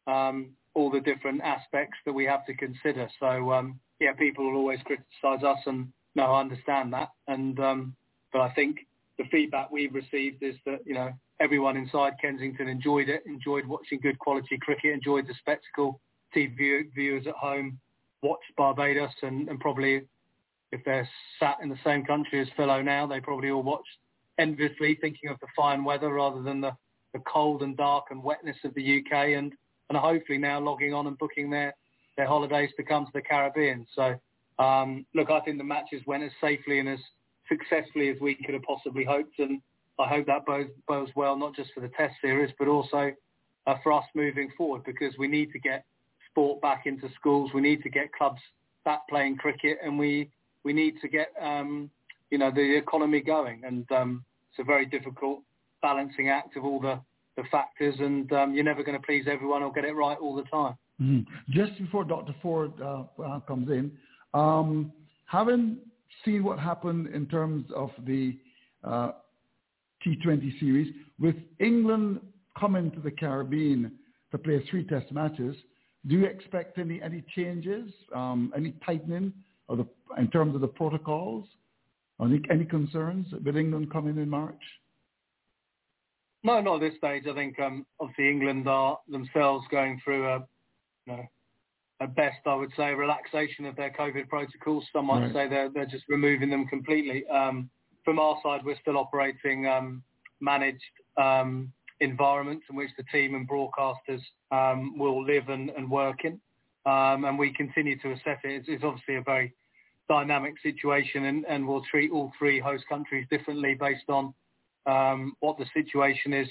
um, 0.07 0.51
all 0.73 0.89
the 0.89 0.99
different 0.99 1.41
aspects 1.41 1.97
that 2.05 2.13
we 2.13 2.25
have 2.25 2.45
to 2.45 2.53
consider. 2.55 3.07
So 3.19 3.51
um, 3.53 3.79
yeah, 3.99 4.13
people 4.13 4.45
will 4.45 4.59
always 4.59 4.79
criticise 4.85 5.43
us, 5.43 5.59
and 5.65 5.87
no, 6.15 6.23
I 6.23 6.41
understand 6.41 6.93
that. 6.93 7.09
And 7.27 7.59
um, 7.59 7.95
but 8.31 8.41
I 8.41 8.53
think 8.53 8.77
the 9.17 9.25
feedback 9.31 9.71
we've 9.71 9.93
received 9.93 10.43
is 10.43 10.55
that 10.65 10.79
you 10.85 10.93
know 10.93 11.11
everyone 11.39 11.77
inside 11.77 12.13
Kensington 12.21 12.67
enjoyed 12.67 13.09
it, 13.09 13.23
enjoyed 13.25 13.65
watching 13.65 13.99
good 14.01 14.19
quality 14.19 14.57
cricket, 14.59 14.93
enjoyed 14.93 15.27
the 15.27 15.35
spectacle. 15.39 15.99
TV 16.35 16.83
viewers 16.93 17.25
at 17.27 17.35
home 17.35 17.79
watched 18.21 18.53
Barbados, 18.57 19.11
and, 19.21 19.47
and 19.47 19.57
probably 19.59 20.01
if 20.73 20.83
they're 20.83 21.07
sat 21.39 21.57
in 21.61 21.69
the 21.69 21.79
same 21.85 22.03
country 22.03 22.41
as 22.41 22.47
Philo 22.57 22.81
now, 22.81 23.07
they 23.07 23.21
probably 23.21 23.51
all 23.51 23.63
watched 23.63 23.87
enviously, 24.37 24.97
thinking 24.99 25.29
of 25.29 25.39
the 25.39 25.47
fine 25.55 25.83
weather 25.83 26.09
rather 26.09 26.41
than 26.41 26.61
the, 26.61 26.71
the 27.13 27.19
cold 27.19 27.61
and 27.61 27.77
dark 27.77 28.05
and 28.09 28.23
wetness 28.23 28.57
of 28.63 28.73
the 28.73 28.99
UK, 28.99 29.29
and 29.37 29.53
and 29.89 29.97
hopefully 29.97 30.39
now 30.39 30.59
logging 30.59 30.93
on 30.93 31.07
and 31.07 31.17
booking 31.17 31.49
their 31.49 31.73
their 32.17 32.27
holidays 32.27 32.71
to 32.77 32.83
come 32.83 33.05
to 33.05 33.11
the 33.13 33.21
Caribbean. 33.21 33.85
So, 33.95 34.15
um, 34.59 35.05
look, 35.13 35.29
I 35.29 35.39
think 35.41 35.57
the 35.57 35.63
matches 35.63 36.01
went 36.05 36.23
as 36.23 36.31
safely 36.41 36.79
and 36.79 36.89
as 36.89 36.99
successfully 37.49 38.09
as 38.09 38.17
we 38.19 38.35
could 38.35 38.53
have 38.53 38.63
possibly 38.63 39.03
hoped, 39.03 39.39
and 39.39 39.61
I 39.99 40.07
hope 40.07 40.27
that 40.27 40.45
bodes, 40.45 40.69
bodes 40.87 41.11
well 41.15 41.37
not 41.37 41.55
just 41.55 41.71
for 41.73 41.81
the 41.81 41.89
Test 41.89 42.15
series, 42.21 42.53
but 42.57 42.67
also 42.67 43.11
uh, 43.67 43.75
for 43.83 43.93
us 43.93 44.05
moving 44.13 44.49
forward 44.57 44.83
because 44.85 45.13
we 45.17 45.27
need 45.27 45.51
to 45.51 45.59
get 45.59 45.85
sport 46.29 46.61
back 46.61 46.85
into 46.85 47.09
schools, 47.15 47.51
we 47.53 47.61
need 47.61 47.81
to 47.83 47.89
get 47.89 48.11
clubs 48.13 48.41
back 48.83 49.07
playing 49.09 49.37
cricket, 49.37 49.77
and 49.83 49.97
we 49.97 50.29
we 50.63 50.73
need 50.73 50.95
to 51.01 51.07
get 51.07 51.31
um, 51.41 51.89
you 52.29 52.37
know 52.37 52.51
the 52.51 52.77
economy 52.77 53.21
going, 53.21 53.63
and 53.65 53.89
um, 53.91 54.23
it's 54.49 54.59
a 54.59 54.63
very 54.63 54.85
difficult 54.85 55.41
balancing 55.81 56.29
act 56.29 56.55
of 56.57 56.63
all 56.63 56.79
the 56.79 56.99
the 57.35 57.43
factors, 57.51 57.95
and 57.99 58.31
um, 58.31 58.53
you're 58.53 58.63
never 58.63 58.83
going 58.83 58.99
to 58.99 59.05
please 59.05 59.25
everyone 59.29 59.63
or 59.63 59.71
get 59.71 59.85
it 59.85 59.93
right 59.93 60.17
all 60.19 60.35
the 60.35 60.43
time. 60.43 60.75
Mm-hmm. 61.01 61.51
Just 61.51 61.77
before 61.77 62.05
Dr. 62.05 62.33
Ford 62.41 62.71
uh, 62.81 63.03
uh, 63.21 63.39
comes 63.41 63.69
in, 63.69 63.91
um, 64.35 64.91
having 65.25 65.77
seen 66.23 66.43
what 66.43 66.59
happened 66.59 67.07
in 67.07 67.25
terms 67.25 67.65
of 67.75 67.89
the 68.05 68.37
uh, 68.83 69.11
T20 70.05 70.59
series, 70.59 70.93
with 71.19 71.35
England 71.59 72.19
coming 72.59 72.91
to 72.91 72.99
the 72.99 73.11
Caribbean 73.11 73.93
to 74.31 74.37
play 74.37 74.63
three 74.69 74.85
test 74.85 75.11
matches, 75.11 75.55
do 76.07 76.15
you 76.15 76.25
expect 76.25 76.77
any, 76.77 77.01
any 77.01 77.23
changes, 77.35 77.91
um, 78.13 78.53
any 78.55 78.73
tightening 78.85 79.33
of 79.69 79.77
the, 79.77 79.87
in 80.17 80.29
terms 80.29 80.53
of 80.53 80.61
the 80.61 80.67
protocols? 80.67 81.45
Any, 82.21 82.41
any 82.51 82.65
concerns 82.65 83.27
with 83.43 83.57
England 83.57 83.91
coming 83.91 84.17
in 84.17 84.29
March? 84.29 84.61
No, 86.43 86.61
not 86.61 86.75
at 86.75 86.81
this 86.81 86.97
stage. 86.97 87.23
I 87.29 87.33
think 87.33 87.59
um, 87.59 87.85
obviously 87.99 88.29
England 88.29 88.67
are 88.67 88.99
themselves 89.09 89.65
going 89.71 89.99
through 90.03 90.27
a 90.27 90.47
know, 91.07 91.25
at 92.05 92.15
best, 92.15 92.37
I 92.45 92.55
would 92.55 92.71
say 92.77 92.93
relaxation 92.93 93.65
of 93.65 93.75
their 93.75 93.91
COVID 93.91 94.29
protocols. 94.29 94.85
Some 94.93 95.07
might 95.07 95.21
right. 95.21 95.33
say 95.33 95.49
they're 95.49 95.69
they're 95.69 95.85
just 95.85 96.05
removing 96.07 96.49
them 96.49 96.67
completely. 96.67 97.27
Um, 97.27 97.69
from 98.03 98.19
our 98.19 98.37
side, 98.43 98.61
we're 98.63 98.79
still 98.79 98.97
operating 98.97 99.67
um, 99.67 100.03
managed 100.39 100.95
um, 101.17 101.71
environments 101.99 102.65
in 102.69 102.75
which 102.75 102.91
the 102.97 103.03
team 103.11 103.35
and 103.35 103.49
broadcasters 103.49 104.21
um, 104.51 104.97
will 104.97 105.25
live 105.25 105.49
and, 105.49 105.71
and 105.71 105.89
work 105.89 106.23
in, 106.23 106.39
um, 106.85 107.25
and 107.25 107.37
we 107.37 107.51
continue 107.53 107.97
to 107.99 108.11
assess 108.11 108.39
it. 108.43 108.51
It's, 108.51 108.67
it's 108.69 108.83
obviously 108.83 109.15
a 109.15 109.21
very 109.21 109.53
dynamic 110.07 110.53
situation, 110.61 111.25
and, 111.25 111.45
and 111.45 111.67
we'll 111.67 111.83
treat 111.89 112.11
all 112.11 112.31
three 112.37 112.59
host 112.59 112.83
countries 112.87 113.25
differently 113.31 113.73
based 113.73 114.09
on 114.09 114.33
um, 114.85 115.35
what 115.39 115.57
the 115.57 115.65
situation 115.73 116.31
is 116.33 116.47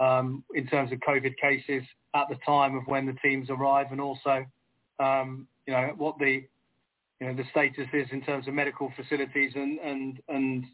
um, 0.00 0.42
in 0.54 0.66
terms 0.66 0.90
of 0.92 0.98
COVID 1.00 1.36
cases 1.40 1.84
at 2.14 2.28
the 2.28 2.36
time 2.44 2.76
of 2.76 2.84
when 2.86 3.06
the 3.06 3.16
teams 3.22 3.50
arrive, 3.50 3.92
and 3.92 4.00
also, 4.00 4.44
um, 4.98 5.46
you 5.66 5.72
know, 5.72 5.92
what 5.96 6.18
the 6.18 6.44
you 7.20 7.26
know 7.26 7.34
the 7.34 7.44
status 7.50 7.86
is 7.92 8.08
in 8.12 8.22
terms 8.22 8.48
of 8.48 8.54
medical 8.54 8.92
facilities 8.96 9.52
and 9.54 9.78
and 9.80 10.20
and 10.28 10.64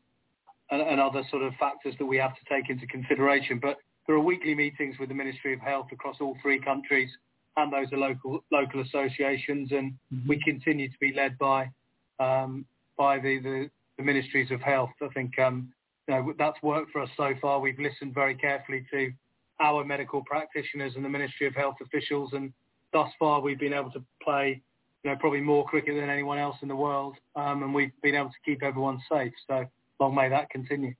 and 0.70 1.00
other 1.00 1.22
sort 1.30 1.42
of 1.42 1.52
factors 1.54 1.94
that 1.98 2.06
we 2.06 2.16
have 2.16 2.34
to 2.34 2.40
take 2.48 2.70
into 2.70 2.86
consideration. 2.86 3.58
But 3.60 3.76
there 4.06 4.16
are 4.16 4.20
weekly 4.20 4.54
meetings 4.54 4.96
with 4.98 5.08
the 5.08 5.14
Ministry 5.14 5.54
of 5.54 5.60
Health 5.60 5.86
across 5.92 6.16
all 6.20 6.36
three 6.42 6.60
countries, 6.60 7.10
and 7.56 7.72
those 7.72 7.92
are 7.92 7.98
local 7.98 8.44
local 8.50 8.80
associations, 8.80 9.72
and 9.72 9.92
mm-hmm. 10.12 10.28
we 10.28 10.40
continue 10.42 10.88
to 10.88 10.98
be 11.00 11.12
led 11.14 11.38
by 11.38 11.70
um, 12.18 12.64
by 12.96 13.18
the, 13.18 13.38
the, 13.40 13.70
the 13.98 14.04
ministries 14.04 14.50
of 14.50 14.60
health. 14.60 14.90
I 15.02 15.08
think 15.08 15.38
um, 15.38 15.72
you 16.08 16.14
know, 16.14 16.34
that's 16.38 16.60
worked 16.62 16.90
for 16.92 17.02
us 17.02 17.10
so 17.16 17.32
far. 17.40 17.60
We've 17.60 17.78
listened 17.78 18.14
very 18.14 18.34
carefully 18.34 18.84
to 18.92 19.12
our 19.60 19.84
medical 19.84 20.22
practitioners 20.24 20.94
and 20.96 21.04
the 21.04 21.08
Ministry 21.08 21.46
of 21.46 21.54
Health 21.54 21.76
officials, 21.82 22.30
and 22.32 22.52
thus 22.94 23.10
far 23.18 23.42
we've 23.42 23.58
been 23.58 23.74
able 23.74 23.90
to 23.90 24.02
play, 24.22 24.62
you 25.02 25.10
know, 25.10 25.16
probably 25.18 25.42
more 25.42 25.66
cricket 25.66 25.96
than 25.96 26.08
anyone 26.08 26.38
else 26.38 26.56
in 26.62 26.68
the 26.68 26.76
world, 26.76 27.16
um, 27.36 27.62
and 27.62 27.74
we've 27.74 27.92
been 28.02 28.14
able 28.14 28.30
to 28.30 28.42
keep 28.46 28.62
everyone 28.62 28.98
safe. 29.12 29.34
So 29.46 29.66
long 30.00 30.14
may 30.14 30.30
that 30.30 30.48
continue. 30.48 30.94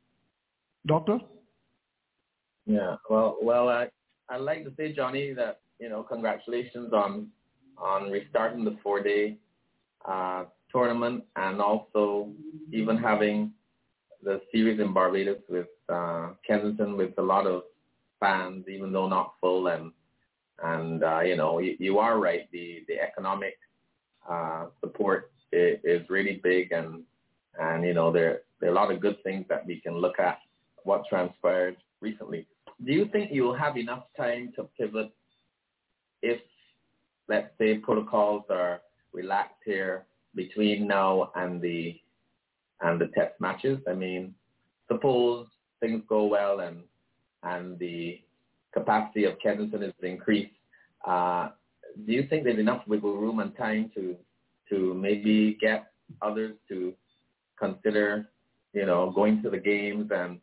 Doctor. 0.86 1.18
Yeah. 2.66 2.96
Well, 3.08 3.38
well, 3.40 3.70
I 3.70 3.88
I'd 4.28 4.42
like 4.42 4.64
to 4.64 4.72
say, 4.76 4.92
Johnny, 4.92 5.32
that 5.32 5.60
you 5.78 5.88
know, 5.88 6.02
congratulations 6.02 6.92
on 6.92 7.28
on 7.78 8.10
restarting 8.10 8.64
the 8.64 8.76
four-day 8.82 9.36
uh, 10.06 10.44
tournament 10.70 11.24
and 11.36 11.60
also 11.60 12.30
even 12.72 12.96
having 12.96 13.52
the 14.22 14.40
series 14.52 14.80
in 14.80 14.92
Barbados 14.92 15.42
with 15.48 15.66
uh, 15.88 16.30
Kensington 16.46 16.96
with 16.96 17.10
a 17.18 17.22
lot 17.22 17.46
of 17.46 17.62
fans, 18.20 18.64
even 18.68 18.92
though 18.92 19.08
not 19.08 19.34
full. 19.40 19.66
And 19.68 19.92
and 20.62 21.02
uh, 21.02 21.20
you 21.20 21.36
know, 21.36 21.58
you, 21.58 21.76
you 21.78 21.98
are 21.98 22.18
right. 22.18 22.50
The 22.52 22.84
the 22.88 23.00
economic 23.00 23.58
uh, 24.28 24.66
support 24.80 25.32
is, 25.52 25.78
is 25.84 26.08
really 26.08 26.40
big, 26.42 26.72
and 26.72 27.02
and 27.58 27.84
you 27.84 27.94
know 27.94 28.12
there 28.12 28.42
there 28.60 28.70
are 28.70 28.72
a 28.72 28.76
lot 28.76 28.92
of 28.92 29.00
good 29.00 29.22
things 29.22 29.44
that 29.48 29.66
we 29.66 29.80
can 29.80 29.96
look 29.98 30.18
at 30.18 30.38
what 30.84 31.04
transpired 31.08 31.76
recently. 32.00 32.46
Do 32.84 32.92
you 32.92 33.06
think 33.12 33.32
you 33.32 33.42
will 33.44 33.54
have 33.54 33.76
enough 33.76 34.04
time 34.16 34.52
to 34.56 34.68
pivot 34.78 35.10
if, 36.22 36.40
let's 37.28 37.50
say, 37.58 37.78
protocols 37.78 38.44
are 38.50 38.80
relaxed 39.12 39.62
here 39.64 40.04
between 40.34 40.86
now 40.86 41.30
and 41.34 41.60
the 41.60 42.00
and 42.80 43.00
the 43.00 43.06
test 43.08 43.40
matches? 43.40 43.78
I 43.88 43.94
mean, 43.94 44.34
suppose 44.90 45.46
things 45.80 46.02
go 46.08 46.26
well 46.26 46.60
and 46.60 46.82
and 47.42 47.78
the 47.78 48.20
capacity 48.74 49.24
of 49.24 49.38
Kensington 49.40 49.82
is 49.82 49.92
increased. 50.02 50.52
Uh, 51.06 51.48
do 52.06 52.12
you 52.12 52.26
think 52.28 52.44
there's 52.44 52.58
enough 52.58 52.82
wiggle 52.86 53.16
room 53.16 53.38
and 53.38 53.56
time 53.56 53.90
to 53.94 54.16
to 54.70 54.94
maybe 54.94 55.56
get 55.60 55.92
others 56.22 56.56
to 56.68 56.94
consider, 57.58 58.26
you 58.72 58.86
know, 58.86 59.10
going 59.10 59.42
to 59.42 59.50
the 59.50 59.58
games 59.58 60.10
and 60.10 60.40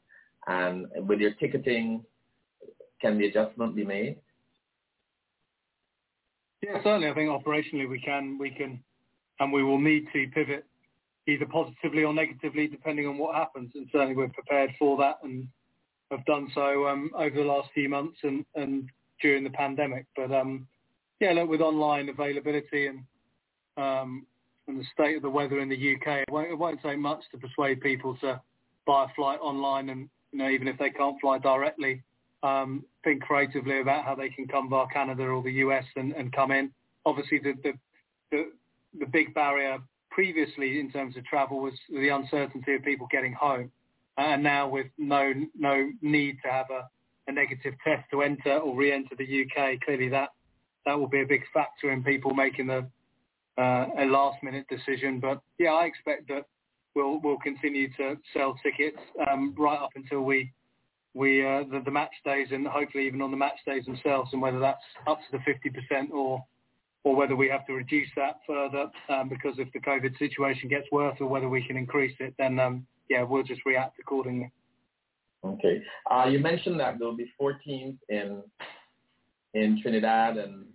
and 0.48 0.88
with 1.08 1.20
your 1.20 1.34
ticketing, 1.34 2.04
can 3.02 3.18
the 3.18 3.28
adjustment 3.28 3.76
be 3.76 3.84
made? 3.84 4.18
Yeah, 6.62 6.78
certainly. 6.84 7.10
I 7.10 7.14
think 7.14 7.30
operationally 7.30 7.90
we 7.90 8.00
can, 8.00 8.38
we 8.40 8.52
can, 8.52 8.80
and 9.40 9.52
we 9.52 9.64
will 9.64 9.80
need 9.80 10.08
to 10.14 10.28
pivot 10.34 10.66
either 11.28 11.46
positively 11.46 12.04
or 12.04 12.14
negatively 12.14 12.68
depending 12.68 13.08
on 13.08 13.18
what 13.18 13.36
happens. 13.36 13.72
And 13.76 13.88
certainly 13.92 14.16
we're 14.16 14.30
prepared 14.30 14.72
for 14.80 14.98
that 14.98 15.18
and 15.24 15.48
have 16.12 16.26
done 16.26 16.50
so 16.54 16.88
um, 16.88 17.12
over 17.18 17.36
the 17.36 17.44
last 17.44 17.70
few 17.74 17.90
months 17.90 18.20
and, 18.24 18.90
during 19.22 19.44
the 19.44 19.52
pandemic. 19.52 20.06
But 20.16 20.32
um, 20.32 20.68
yeah, 21.20 21.32
look, 21.34 21.48
with 21.48 21.62
online 21.62 22.10
availability 22.10 22.88
and 22.88 23.04
um, 23.78 24.26
and 24.68 24.80
the 24.80 24.86
state 24.94 25.16
of 25.16 25.22
the 25.22 25.30
weather 25.30 25.60
in 25.60 25.70
the 25.70 25.96
UK, 25.96 26.24
it 26.28 26.58
won't, 26.58 26.82
take 26.82 26.98
much 26.98 27.22
to 27.32 27.38
persuade 27.38 27.82
people 27.82 28.18
to 28.22 28.42
buy 28.88 29.06
a 29.06 29.14
flight 29.16 29.40
online 29.40 29.90
and 29.90 30.10
you 30.32 30.40
know 30.40 30.50
even 30.50 30.68
if 30.68 30.78
they 30.80 30.90
can't 30.90 31.20
fly 31.22 31.38
directly, 31.38 32.02
um, 32.42 32.84
think 33.04 33.22
creatively 33.22 33.80
about 33.80 34.06
how 34.06 34.16
they 34.16 34.30
can 34.30 34.48
come 34.48 34.70
via 34.70 34.88
Canada 34.92 35.24
or 35.24 35.44
the 35.44 35.52
US 35.54 35.86
and, 35.96 36.14
and 36.14 36.34
come 36.34 36.52
in. 36.52 36.72
Obviously, 37.06 37.40
the, 37.40 37.54
the 37.64 37.74
the 38.32 38.52
the 39.00 39.06
big 39.06 39.34
barrier 39.34 39.80
previously 40.10 40.80
in 40.80 40.92
terms 40.92 41.16
of 41.16 41.26
travel 41.26 41.60
was 41.60 41.74
the 41.90 42.10
uncertainty 42.10 42.76
of 42.76 42.84
people 42.84 43.08
getting 43.10 43.34
home, 43.34 43.72
and 44.18 44.44
now 44.44 44.68
with 44.68 44.88
no 44.98 45.34
no 45.58 45.90
need 46.02 46.38
to 46.44 46.52
have 46.52 46.68
a, 46.70 46.88
a 47.28 47.32
negative 47.32 47.74
test 47.84 48.04
to 48.12 48.22
enter 48.22 48.58
or 48.58 48.76
re-enter 48.76 49.16
the 49.16 49.46
UK, 49.46 49.82
clearly 49.82 50.10
that 50.10 50.30
that 50.86 50.98
will 50.98 51.08
be 51.08 51.22
a 51.22 51.26
big 51.26 51.44
factor 51.54 51.92
in 51.92 52.04
people 52.04 52.34
making 52.34 52.68
the 52.68 52.86
uh, 53.58 53.88
a 54.00 54.06
last 54.06 54.42
minute 54.44 54.66
decision. 54.70 55.20
But 55.20 55.42
yeah, 55.58 55.72
I 55.72 55.86
expect 55.86 56.28
that 56.30 56.46
we'll 56.96 57.20
we'll 57.22 57.40
continue 57.40 57.90
to 57.98 58.18
sell 58.34 58.56
tickets 58.64 58.98
um, 59.30 59.56
right 59.58 59.80
up 59.80 59.92
until 59.96 60.22
we 60.22 60.52
we 61.14 61.46
uh, 61.46 61.64
the, 61.72 61.82
the 61.84 61.92
match 61.92 62.14
days 62.26 62.48
and 62.52 62.68
hopefully 62.68 63.06
even 63.08 63.22
on 63.22 63.32
the 63.32 63.38
match 63.38 63.60
days 63.66 63.86
themselves, 63.86 64.30
and 64.34 64.42
whether 64.42 64.60
that's 64.60 64.84
up 65.08 65.20
to 65.20 65.38
the 65.38 65.70
50% 65.72 66.12
or 66.12 66.44
or 67.04 67.16
whether 67.16 67.36
we 67.36 67.50
have 67.50 67.66
to 67.66 67.74
reduce 67.74 68.10
that 68.16 68.40
further 68.46 68.86
um, 69.10 69.28
because 69.28 69.56
if 69.58 69.72
the 69.74 69.80
COVID 69.80 70.18
situation 70.20 70.70
gets 70.70 70.86
worse, 70.92 71.18
or 71.20 71.28
whether 71.28 71.50
we 71.50 71.66
can 71.66 71.76
increase 71.76 72.16
it, 72.20 72.34
then 72.38 72.60
um, 72.60 72.86
yeah, 73.12 73.24
we'll 73.24 73.44
just 73.44 73.66
react 73.66 74.00
accordingly. 74.00 74.50
Okay. 75.44 75.82
Uh, 76.10 76.28
you 76.30 76.40
mentioned 76.40 76.80
that 76.80 76.98
there 76.98 77.08
will 77.08 77.18
be 77.18 77.32
four 77.38 77.54
teams 77.54 77.96
in 78.08 78.42
in 79.54 79.82
Trinidad 79.82 80.38
and 80.38 80.66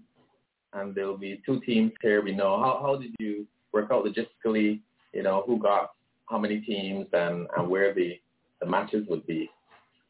and 0.75 0.95
there 0.95 1.07
will 1.07 1.17
be 1.17 1.41
two 1.47 1.61
teams 1.61 1.93
here. 2.03 2.23
We 2.23 2.35
know 2.35 2.59
how 2.59 2.79
how 2.83 2.97
did 2.97 3.15
you 3.19 3.47
work 3.73 3.89
out 3.91 4.05
logistically? 4.05 4.81
You 5.15 5.23
know 5.23 5.45
who 5.47 5.59
got 5.59 5.93
how 6.29 6.39
many 6.39 6.61
teams 6.61 7.07
and 7.13 7.47
and 7.57 7.69
where 7.71 7.95
the 7.95 8.21
the 8.61 8.67
matches 8.67 9.07
would 9.09 9.27
be, 9.27 9.49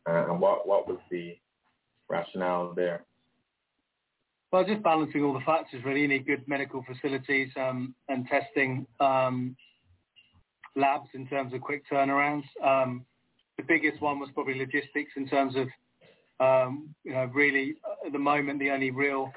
uh, 0.09 0.27
and 0.29 0.41
what 0.41 0.67
what 0.67 0.89
was 0.89 0.99
the 1.11 1.37
rationale 2.09 2.75
there? 2.75 3.05
Well, 4.51 4.65
just 4.65 4.83
balancing 4.83 5.23
all 5.23 5.35
the 5.35 5.45
factors 5.45 5.85
really. 5.85 6.01
You 6.01 6.09
need 6.09 6.27
good 6.27 6.43
medical 6.49 6.85
facilities 6.91 7.51
um, 7.57 7.95
and 8.09 8.27
testing 8.27 8.87
um, 9.01 9.57
labs 10.77 11.09
in 11.15 11.27
terms 11.27 11.53
of 11.55 11.61
quick 11.61 11.83
turnarounds. 11.91 12.45
Um, 12.63 13.05
the 13.57 13.65
biggest 13.65 14.01
one 14.01 14.19
was 14.19 14.29
probably 14.35 14.59
logistics 14.59 15.13
in 15.17 15.27
terms 15.29 15.55
of, 15.57 15.69
um, 16.41 16.95
you 17.05 17.13
know, 17.13 17.31
really 17.35 17.77
at 18.05 18.13
the 18.13 18.19
moment 18.19 18.59
the 18.59 18.71
only 18.71 18.91
real 18.91 19.33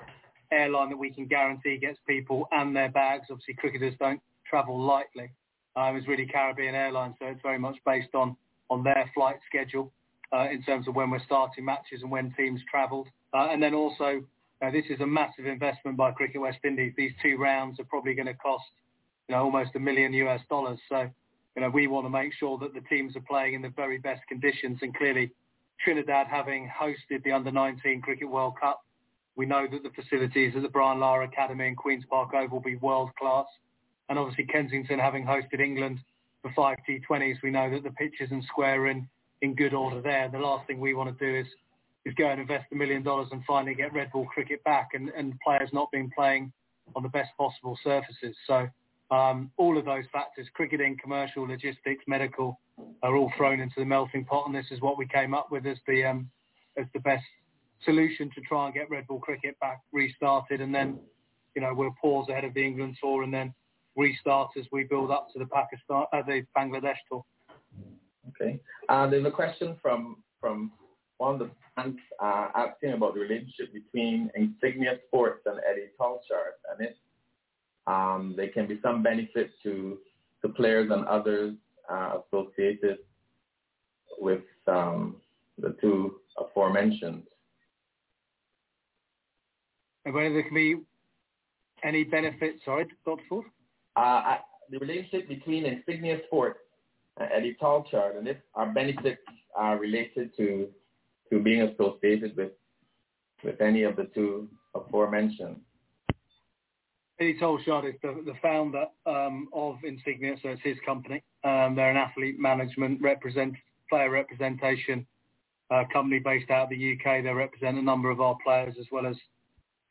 airline 0.51 0.89
that 0.89 0.97
we 0.97 1.11
can 1.11 1.25
guarantee 1.25 1.77
gets 1.77 1.97
people 2.07 2.47
and 2.51 2.75
their 2.75 2.89
bags. 2.89 3.27
Obviously, 3.29 3.53
cricketers 3.55 3.93
don't 3.99 4.21
travel 4.47 4.79
lightly. 4.79 5.31
Um, 5.75 5.95
is 5.95 6.07
really 6.07 6.25
Caribbean 6.25 6.75
Airlines, 6.75 7.15
so 7.19 7.27
it's 7.27 7.41
very 7.41 7.59
much 7.59 7.77
based 7.85 8.13
on 8.13 8.35
their 8.83 9.09
flight 9.13 9.37
schedule 9.47 9.93
uh, 10.33 10.47
in 10.51 10.61
terms 10.63 10.87
of 10.87 10.95
when 10.95 11.09
we're 11.09 11.23
starting 11.23 11.63
matches 11.63 12.01
and 12.01 12.11
when 12.11 12.33
teams 12.35 12.59
travelled, 12.69 13.07
uh, 13.33 13.47
and 13.51 13.61
then 13.61 13.73
also 13.73 14.23
this 14.61 14.85
is 14.89 14.99
a 14.99 15.07
massive 15.07 15.45
investment 15.45 15.95
by 15.95 16.11
Cricket 16.11 16.41
West 16.41 16.59
Indies. 16.65 16.93
These 16.97 17.13
two 17.23 17.37
rounds 17.37 17.79
are 17.79 17.85
probably 17.85 18.13
going 18.13 18.25
to 18.27 18.33
cost, 18.33 18.65
you 19.27 19.35
know, 19.35 19.43
almost 19.43 19.71
a 19.75 19.79
million 19.79 20.13
US 20.13 20.41
dollars. 20.49 20.79
So, 20.89 21.09
you 21.59 21.65
know, 21.65 21.71
we 21.71 21.87
want 21.87 22.05
to 22.05 22.09
make 22.09 22.31
sure 22.39 22.57
that 22.57 22.73
the 22.73 22.79
teams 22.87 23.17
are 23.17 23.21
playing 23.27 23.53
in 23.53 23.61
the 23.61 23.73
very 23.75 23.97
best 23.97 24.21
conditions. 24.29 24.79
And 24.81 24.95
clearly, 24.95 25.29
Trinidad 25.83 26.27
having 26.27 26.71
hosted 26.71 27.21
the 27.25 27.33
Under-19 27.33 28.01
Cricket 28.01 28.29
World 28.29 28.53
Cup, 28.57 28.79
we 29.35 29.45
know 29.45 29.67
that 29.69 29.83
the 29.83 29.89
facilities 29.89 30.53
at 30.55 30.61
the 30.61 30.69
Brian 30.69 31.01
Lara 31.01 31.27
Academy 31.27 31.67
in 31.67 31.75
Queen's 31.75 32.05
Park 32.09 32.33
Oval 32.33 32.59
will 32.59 32.59
be 32.61 32.77
world 32.77 33.09
class. 33.19 33.45
And 34.07 34.17
obviously, 34.17 34.45
Kensington 34.45 34.99
having 34.99 35.25
hosted 35.25 35.59
England 35.59 35.99
for 36.41 36.53
five 36.55 36.77
T20s, 36.87 37.43
we 37.43 37.51
know 37.51 37.69
that 37.71 37.83
the 37.83 37.91
pitches 37.91 38.31
and 38.31 38.41
square 38.45 38.83
are 38.83 38.87
in, 38.87 39.05
in 39.41 39.53
good 39.53 39.73
order 39.73 40.01
there. 40.01 40.29
The 40.31 40.39
last 40.39 40.65
thing 40.65 40.79
we 40.79 40.93
want 40.93 41.19
to 41.19 41.25
do 41.25 41.39
is 41.39 41.47
is 42.05 42.13
go 42.13 42.29
and 42.29 42.39
invest 42.39 42.67
a 42.71 42.75
million 42.75 43.03
dollars 43.03 43.27
and 43.33 43.43
finally 43.45 43.75
get 43.75 43.91
red 43.91 44.09
ball 44.13 44.25
cricket 44.27 44.63
back 44.63 44.91
and, 44.93 45.09
and 45.09 45.37
players 45.45 45.69
not 45.73 45.91
being 45.91 46.09
playing 46.15 46.53
on 46.95 47.03
the 47.03 47.09
best 47.09 47.31
possible 47.37 47.77
surfaces. 47.83 48.33
So 48.47 48.69
um, 49.11 49.51
all 49.57 49.77
of 49.77 49.85
those 49.85 50.05
factors, 50.11 50.47
cricketing, 50.53 50.97
commercial, 51.01 51.47
logistics, 51.47 52.03
medical, 52.07 52.59
are 53.03 53.15
all 53.15 53.31
thrown 53.35 53.59
into 53.59 53.75
the 53.77 53.85
melting 53.85 54.25
pot, 54.25 54.45
and 54.45 54.55
this 54.55 54.67
is 54.71 54.81
what 54.81 54.97
we 54.97 55.07
came 55.07 55.33
up 55.33 55.51
with 55.51 55.65
as 55.65 55.77
the 55.87 56.05
um, 56.05 56.29
as 56.77 56.85
the 56.93 56.99
best 56.99 57.25
solution 57.83 58.29
to 58.35 58.41
try 58.41 58.65
and 58.65 58.73
get 58.73 58.89
red 58.89 59.07
ball 59.07 59.19
cricket 59.19 59.59
back 59.59 59.81
restarted, 59.91 60.61
and 60.61 60.73
then 60.73 60.99
you 61.55 61.61
know 61.61 61.73
we'll 61.73 61.95
pause 62.01 62.27
ahead 62.29 62.45
of 62.45 62.53
the 62.53 62.63
England 62.63 62.95
tour 63.01 63.23
and 63.23 63.33
then 63.33 63.53
restart 63.95 64.51
as 64.57 64.65
we 64.71 64.83
build 64.83 65.11
up 65.11 65.27
to 65.33 65.39
the 65.39 65.45
Pakistan, 65.45 66.05
uh, 66.13 66.21
the 66.21 66.43
Bangladesh 66.57 66.97
tour. 67.09 67.23
Okay. 68.29 68.59
Uh, 68.87 69.07
there's 69.07 69.25
a 69.25 69.31
question 69.31 69.75
from 69.81 70.17
from 70.39 70.71
one 71.17 71.33
of 71.33 71.39
the 71.39 71.49
fans 71.75 71.97
uh, 72.21 72.47
asking 72.55 72.93
about 72.93 73.13
the 73.13 73.19
relationship 73.19 73.73
between 73.73 74.29
Insignia 74.35 74.99
Sports 75.07 75.41
and 75.45 75.59
Eddie 75.69 75.89
Tolchard, 75.99 76.55
and 76.71 76.87
if 76.87 76.95
um, 77.89 78.33
there 78.37 78.49
can 78.49 78.67
be 78.67 78.79
some 78.83 79.01
benefit 79.01 79.51
to 79.63 79.97
to 80.41 80.49
players 80.49 80.89
and 80.91 81.05
others 81.05 81.55
uh, 81.91 82.19
associated 82.21 82.99
with 84.19 84.43
um, 84.67 85.17
the 85.57 85.75
two 85.81 86.15
aforementioned. 86.37 87.23
And 90.05 90.13
whether 90.13 90.31
there 90.31 90.43
can 90.43 90.53
be 90.53 90.75
any 91.83 92.03
benefit, 92.03 92.55
sorry, 92.63 92.85
Dr. 93.05 93.21
Ford? 93.27 93.45
Uh, 93.97 93.99
I, 93.99 94.39
the 94.69 94.79
relationship 94.79 95.27
between 95.27 95.65
Insignia 95.65 96.19
Sports 96.27 96.59
and 97.17 97.29
Eddie 97.33 97.57
Tolchard, 97.61 98.17
and 98.17 98.27
if 98.27 98.37
our 98.55 98.71
benefits 98.71 99.21
are 99.55 99.77
related 99.77 100.35
to 100.37 100.69
to 101.31 101.39
being 101.39 101.61
associated 101.63 102.35
with 102.37 102.51
with 103.43 103.61
any 103.61 103.83
of 103.83 103.95
the 103.95 104.09
two 104.15 104.47
aforementioned. 104.75 105.59
Eddie 107.19 107.37
Tolchard 107.37 107.85
is 107.85 107.95
the, 108.01 108.21
the 108.25 108.33
founder 108.41 108.85
um, 109.05 109.49
of 109.51 109.77
Insignia, 109.83 110.35
so 110.41 110.49
it's 110.49 110.61
his 110.63 110.77
company. 110.85 111.21
Um, 111.43 111.75
they're 111.75 111.91
an 111.91 111.97
athlete 111.97 112.39
management 112.39 113.01
represent 113.01 113.55
player 113.89 114.09
representation 114.09 115.05
uh, 115.69 115.83
company 115.91 116.19
based 116.19 116.49
out 116.49 116.63
of 116.63 116.69
the 116.69 116.93
UK. 116.93 117.23
They 117.23 117.29
represent 117.29 117.77
a 117.77 117.81
number 117.81 118.09
of 118.09 118.21
our 118.21 118.37
players 118.43 118.75
as 118.79 118.85
well 118.91 119.05
as 119.05 119.17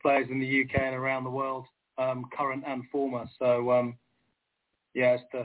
players 0.01 0.27
in 0.31 0.39
the 0.39 0.63
UK 0.63 0.81
and 0.81 0.95
around 0.95 1.23
the 1.23 1.29
world, 1.29 1.65
um, 1.99 2.25
current 2.35 2.63
and 2.65 2.83
former. 2.91 3.25
So 3.37 3.71
um, 3.71 3.97
yeah, 4.95 5.11
as 5.13 5.19
to, 5.33 5.41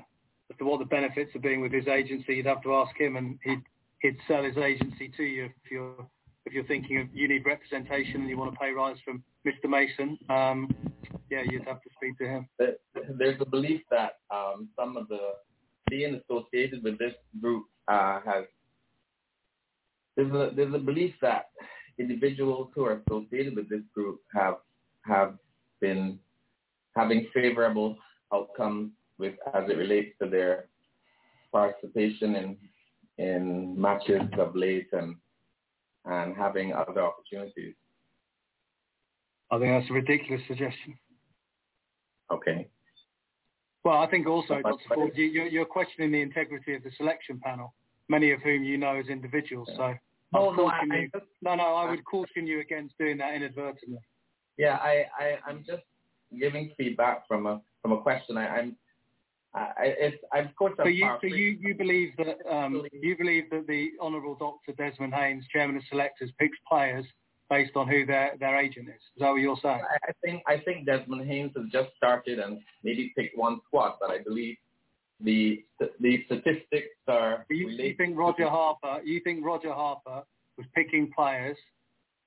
as 0.51 0.57
to 0.59 0.65
what 0.65 0.79
the 0.79 0.87
benefits 0.87 1.35
of 1.35 1.43
being 1.43 1.61
with 1.61 1.73
his 1.73 1.87
agency, 1.87 2.37
you'd 2.37 2.47
have 2.47 2.63
to 2.63 2.75
ask 2.77 2.99
him, 2.99 3.17
and 3.17 3.39
he'd 3.45 3.63
he'd 4.01 4.17
sell 4.27 4.43
his 4.43 4.57
agency 4.57 5.11
to 5.17 5.23
you 5.23 5.45
if 5.45 5.71
you're 5.71 6.07
if 6.47 6.53
you're 6.53 6.65
thinking 6.65 6.99
of 7.01 7.09
you 7.13 7.29
need 7.29 7.45
representation 7.45 8.23
and 8.23 8.29
you 8.29 8.39
want 8.39 8.53
to 8.53 8.59
pay 8.59 8.71
rise 8.71 8.97
from 9.05 9.23
Mr. 9.47 9.69
Mason, 9.69 10.19
um, 10.31 10.75
yeah, 11.35 11.43
you'd 11.51 11.67
have 11.67 11.83
to 11.83 11.91
speak 11.97 12.17
to 12.19 12.27
him. 12.27 12.49
There's 12.59 13.41
a 13.41 13.45
belief 13.45 13.81
that 13.91 14.19
um, 14.31 14.69
some 14.79 14.97
of 14.97 15.09
the 15.09 15.33
being 15.91 16.21
associated 16.21 16.83
with 16.83 16.99
this 16.99 17.15
group 17.41 17.65
uh, 17.89 18.21
has 18.25 18.45
there's 20.17 20.33
a 20.33 20.51
there's 20.55 20.75
a 20.75 20.79
belief 20.79 21.13
that 21.23 21.47
individuals 21.99 22.69
who 22.75 22.85
are 22.85 23.03
associated 23.07 23.57
with 23.57 23.69
this 23.69 23.83
group 23.95 24.21
have 24.33 24.59
have 25.03 25.35
been 25.81 26.19
having 26.97 27.27
favorable 27.35 27.97
outcomes 28.33 28.93
with 29.19 29.35
as 29.55 29.65
it 29.69 29.77
relates 29.77 30.17
to 30.23 30.29
their 30.29 30.67
participation 31.53 32.37
in 32.37 32.57
in 33.19 33.81
matches 33.81 34.23
of 34.39 34.55
late 34.55 34.89
and 34.93 35.17
and 36.05 36.37
having 36.37 36.73
other 36.73 37.03
opportunities. 37.03 37.75
I 39.51 39.59
think 39.59 39.71
that's 39.73 39.91
a 39.91 39.95
ridiculous 39.95 40.43
suggestion. 40.47 40.95
Okay. 42.31 42.69
Well, 43.85 43.99
I 43.99 44.07
think 44.07 44.27
also, 44.27 44.61
But- 44.63 44.71
Dr. 44.71 44.95
Ford, 44.95 45.13
you, 45.15 45.27
you're, 45.27 45.47
you're 45.47 45.65
questioning 45.67 46.11
the 46.11 46.23
integrity 46.23 46.75
of 46.75 46.83
the 46.83 46.91
selection 46.97 47.39
panel, 47.41 47.75
many 48.09 48.31
of 48.33 48.41
whom 48.41 48.65
you 48.65 48.79
know 48.79 48.97
as 48.97 49.09
individuals. 49.09 49.69
So, 49.77 49.95
No, 50.33 50.51
I'd 50.51 50.57
no, 50.57 50.67
I- 50.67 50.81
I 50.91 50.97
you- 50.97 51.11
just- 51.13 51.27
no, 51.43 51.55
no, 51.55 51.75
I 51.75 51.91
would 51.91 52.05
caution 52.05 52.47
you 52.47 52.61
against 52.61 52.97
doing 52.99 53.19
that 53.19 53.35
inadvertently. 53.35 53.99
Yeah, 54.57 54.77
I, 54.77 55.07
I 55.19 55.39
I'm 55.47 55.65
just 55.67 55.83
giving 56.39 56.73
feedback 56.79 57.27
from 57.27 57.47
a 57.47 57.61
from 57.83 57.93
a 57.93 58.01
question. 58.01 58.37
I, 58.37 58.47
I'm 58.59 58.77
I 59.53 59.73
it's 59.87 60.17
I, 60.33 60.39
of 60.41 60.55
course 60.57 60.75
I'm 60.79 60.85
So 60.87 60.89
you, 60.89 61.17
so 61.21 61.27
you, 61.27 61.59
you 61.61 61.75
believe 61.75 62.13
that 62.19 62.39
um, 62.53 62.87
you 62.93 63.17
believe 63.17 63.51
that 63.51 63.67
the 63.67 63.91
Honourable 64.01 64.37
Dr. 64.37 64.73
Desmond 64.77 65.13
Haynes, 65.15 65.45
Chairman 65.53 65.77
of 65.77 65.83
Selectors, 65.91 66.31
picks 66.39 66.59
players 66.69 67.05
based 67.55 67.77
on 67.77 67.87
who 67.89 68.05
their 68.05 68.33
their 68.41 68.59
agent 68.59 68.89
is. 68.89 69.03
Is 69.15 69.21
that 69.21 69.31
what 69.31 69.37
you're 69.37 69.63
saying? 69.63 69.83
I 70.09 70.13
think 70.23 70.43
I 70.47 70.57
think 70.65 70.87
Desmond 70.87 71.27
Haynes 71.29 71.53
has 71.57 71.67
just 71.71 71.91
started 71.97 72.39
and 72.41 72.59
maybe 72.83 73.13
picked 73.17 73.39
one 73.39 73.61
squad, 73.67 73.93
but 74.01 74.11
I 74.11 74.19
believe 74.29 74.57
the 75.21 75.65
the 76.01 76.25
statistics 76.27 76.97
are. 77.07 77.47
You, 77.51 77.69
you 77.69 77.95
think 77.97 78.17
Roger 78.17 78.49
Harper? 78.49 78.95
You 79.05 79.21
think 79.23 79.45
Roger 79.45 79.73
Harper 79.73 80.23
was 80.59 80.67
picking 80.75 81.13
players, 81.17 81.57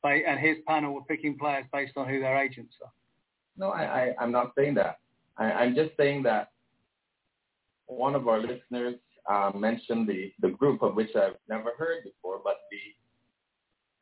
and 0.04 0.40
his 0.40 0.58
panel 0.68 0.94
were 0.94 1.04
picking 1.04 1.38
players 1.38 1.66
based 1.74 1.94
on 1.98 2.08
who 2.08 2.20
their 2.20 2.38
agents 2.38 2.76
are? 2.84 2.92
No, 3.58 3.70
I, 3.70 3.84
I 3.84 4.14
I'm 4.22 4.32
not 4.32 4.54
saying 4.58 4.76
that. 4.76 5.00
I, 5.38 5.46
I'm 5.52 5.76
just 5.76 5.92
saying 5.98 6.24
that 6.24 6.52
one 7.88 8.16
of 8.16 8.28
our 8.28 8.40
listeners 8.40 8.96
uh, 9.30 9.52
mentioned 9.54 10.08
the 10.08 10.32
the 10.40 10.50
group 10.62 10.82
of 10.82 10.96
which 10.96 11.14
I've 11.16 11.40
never 11.50 11.72
heard 11.78 12.04
before, 12.06 12.40
but 12.44 12.58
the 12.72 12.84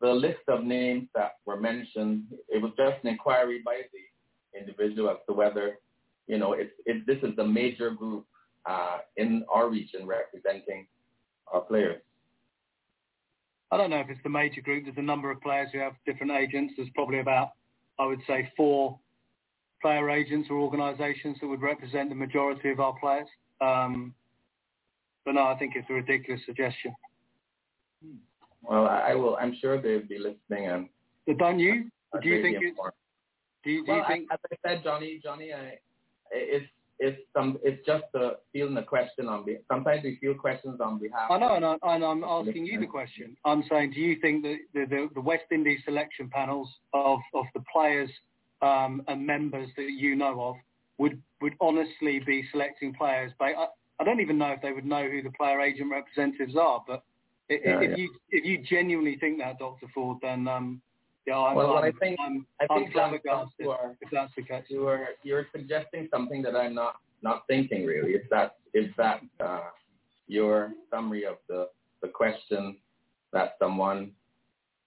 the 0.05 0.13
list 0.13 0.41
of 0.47 0.63
names 0.63 1.07
that 1.15 1.37
were 1.45 1.59
mentioned, 1.59 2.25
it 2.49 2.61
was 2.61 2.71
just 2.77 2.97
an 3.03 3.09
inquiry 3.09 3.61
by 3.65 3.81
the 3.91 4.59
individual 4.59 5.09
as 5.09 5.17
to 5.27 5.33
whether, 5.33 5.79
you 6.27 6.37
know, 6.37 6.53
if, 6.53 6.69
if 6.85 7.05
this 7.05 7.17
is 7.23 7.35
the 7.35 7.45
major 7.45 7.89
group 7.91 8.25
uh, 8.65 8.99
in 9.17 9.43
our 9.49 9.67
region 9.69 10.05
representing 10.05 10.85
our 11.51 11.61
players. 11.61 12.01
I 13.71 13.77
don't 13.77 13.89
know 13.89 13.99
if 13.99 14.09
it's 14.09 14.21
the 14.23 14.29
major 14.29 14.61
group. 14.61 14.85
There's 14.85 14.97
a 14.97 15.01
number 15.01 15.31
of 15.31 15.41
players 15.41 15.69
who 15.73 15.79
have 15.79 15.93
different 16.05 16.31
agents. 16.31 16.75
There's 16.77 16.89
probably 16.93 17.19
about, 17.19 17.51
I 17.99 18.05
would 18.05 18.21
say, 18.27 18.51
four 18.55 18.99
player 19.81 20.09
agents 20.09 20.47
or 20.51 20.57
organisations 20.57 21.37
that 21.41 21.47
would 21.47 21.61
represent 21.61 22.09
the 22.09 22.15
majority 22.15 22.69
of 22.71 22.79
our 22.79 22.93
players. 22.99 23.27
Um, 23.59 24.13
but 25.25 25.33
no, 25.33 25.43
I 25.45 25.57
think 25.57 25.73
it's 25.75 25.89
a 25.89 25.93
ridiculous 25.93 26.41
suggestion. 26.45 26.95
Well, 28.69 28.87
I, 28.87 29.13
will. 29.15 29.37
I'm 29.37 29.55
sure 29.59 29.81
they'll 29.81 30.01
be 30.01 30.17
listening 30.17 30.69
and. 30.69 30.89
But 31.27 31.37
don't 31.37 31.59
you? 31.59 31.89
Do 32.21 32.29
you 32.29 32.41
think? 32.41 32.59
Do 32.59 32.65
you, 32.65 32.73
do 33.85 33.91
well, 33.91 33.97
you 33.97 34.03
think? 34.07 34.27
I, 34.31 34.35
as 34.35 34.39
I 34.51 34.69
said, 34.69 34.83
Johnny, 34.83 35.19
Johnny, 35.23 35.53
I, 35.53 35.79
it's 36.31 36.65
it's 36.99 37.19
some 37.35 37.57
it's 37.63 37.85
just 37.85 38.05
a 38.13 38.33
feeling 38.53 38.77
a 38.77 38.83
question 38.83 39.27
on. 39.27 39.45
Sometimes 39.69 40.03
we 40.03 40.17
feel 40.21 40.33
questions 40.33 40.79
on 40.79 40.99
behalf. 40.99 41.29
I 41.29 41.37
know, 41.37 41.55
and, 41.55 41.65
I, 41.65 41.75
and 41.83 42.03
I'm 42.03 42.23
asking 42.23 42.65
you 42.65 42.79
the 42.79 42.85
question. 42.85 43.35
I'm 43.43 43.63
saying, 43.69 43.91
do 43.91 43.99
you 43.99 44.17
think 44.21 44.43
that 44.43 44.57
the, 44.73 44.85
the, 44.85 45.09
the 45.15 45.21
West 45.21 45.45
Indies 45.51 45.79
selection 45.83 46.29
panels 46.29 46.69
of, 46.93 47.19
of 47.33 47.45
the 47.53 47.63
players 47.71 48.09
um, 48.61 49.01
and 49.07 49.25
members 49.25 49.69
that 49.75 49.89
you 49.89 50.15
know 50.15 50.41
of 50.41 50.55
would 50.97 51.21
would 51.41 51.53
honestly 51.59 52.19
be 52.25 52.45
selecting 52.51 52.93
players? 52.93 53.31
By, 53.37 53.51
I, 53.51 53.67
I 53.99 54.03
don't 54.03 54.21
even 54.21 54.37
know 54.37 54.51
if 54.51 54.61
they 54.61 54.71
would 54.71 54.85
know 54.85 55.09
who 55.09 55.21
the 55.21 55.31
player 55.31 55.59
agent 55.61 55.91
representatives 55.91 56.55
are, 56.55 56.83
but 56.87 57.03
Yeah, 57.49 57.57
if 57.81 57.89
yeah. 57.91 57.95
you 57.95 58.09
if 58.31 58.45
you 58.45 58.63
genuinely 58.63 59.17
think 59.19 59.39
that, 59.39 59.59
Dr. 59.59 59.87
Ford, 59.93 60.17
then 60.21 60.47
um, 60.47 60.81
yeah, 61.27 61.37
I'm, 61.37 61.55
Well, 61.55 61.73
what 61.73 61.83
I 61.83 61.87
I'm, 61.87 61.93
think- 61.99 62.19
I'm, 62.19 62.45
I 62.59 62.65
I'm 62.71 62.79
think 62.81 62.93
flabbergasted 62.93 63.53
you 63.59 63.71
are 63.71 63.95
if 64.01 64.09
that's 64.11 64.31
the 64.35 64.43
case. 64.43 64.63
you 64.69 64.87
are 64.87 65.07
you're 65.23 65.47
suggesting 65.55 66.07
something 66.11 66.41
that 66.43 66.55
I'm 66.55 66.73
not 66.73 66.95
not 67.21 67.43
thinking 67.47 67.85
really. 67.85 68.11
If 68.13 68.29
that 68.29 68.55
if 68.73 68.95
that 68.97 69.21
uh, 69.39 69.61
your 70.27 70.73
summary 70.91 71.25
of 71.25 71.35
the 71.47 71.69
the 72.01 72.07
question 72.07 72.77
that 73.31 73.55
someone 73.59 74.11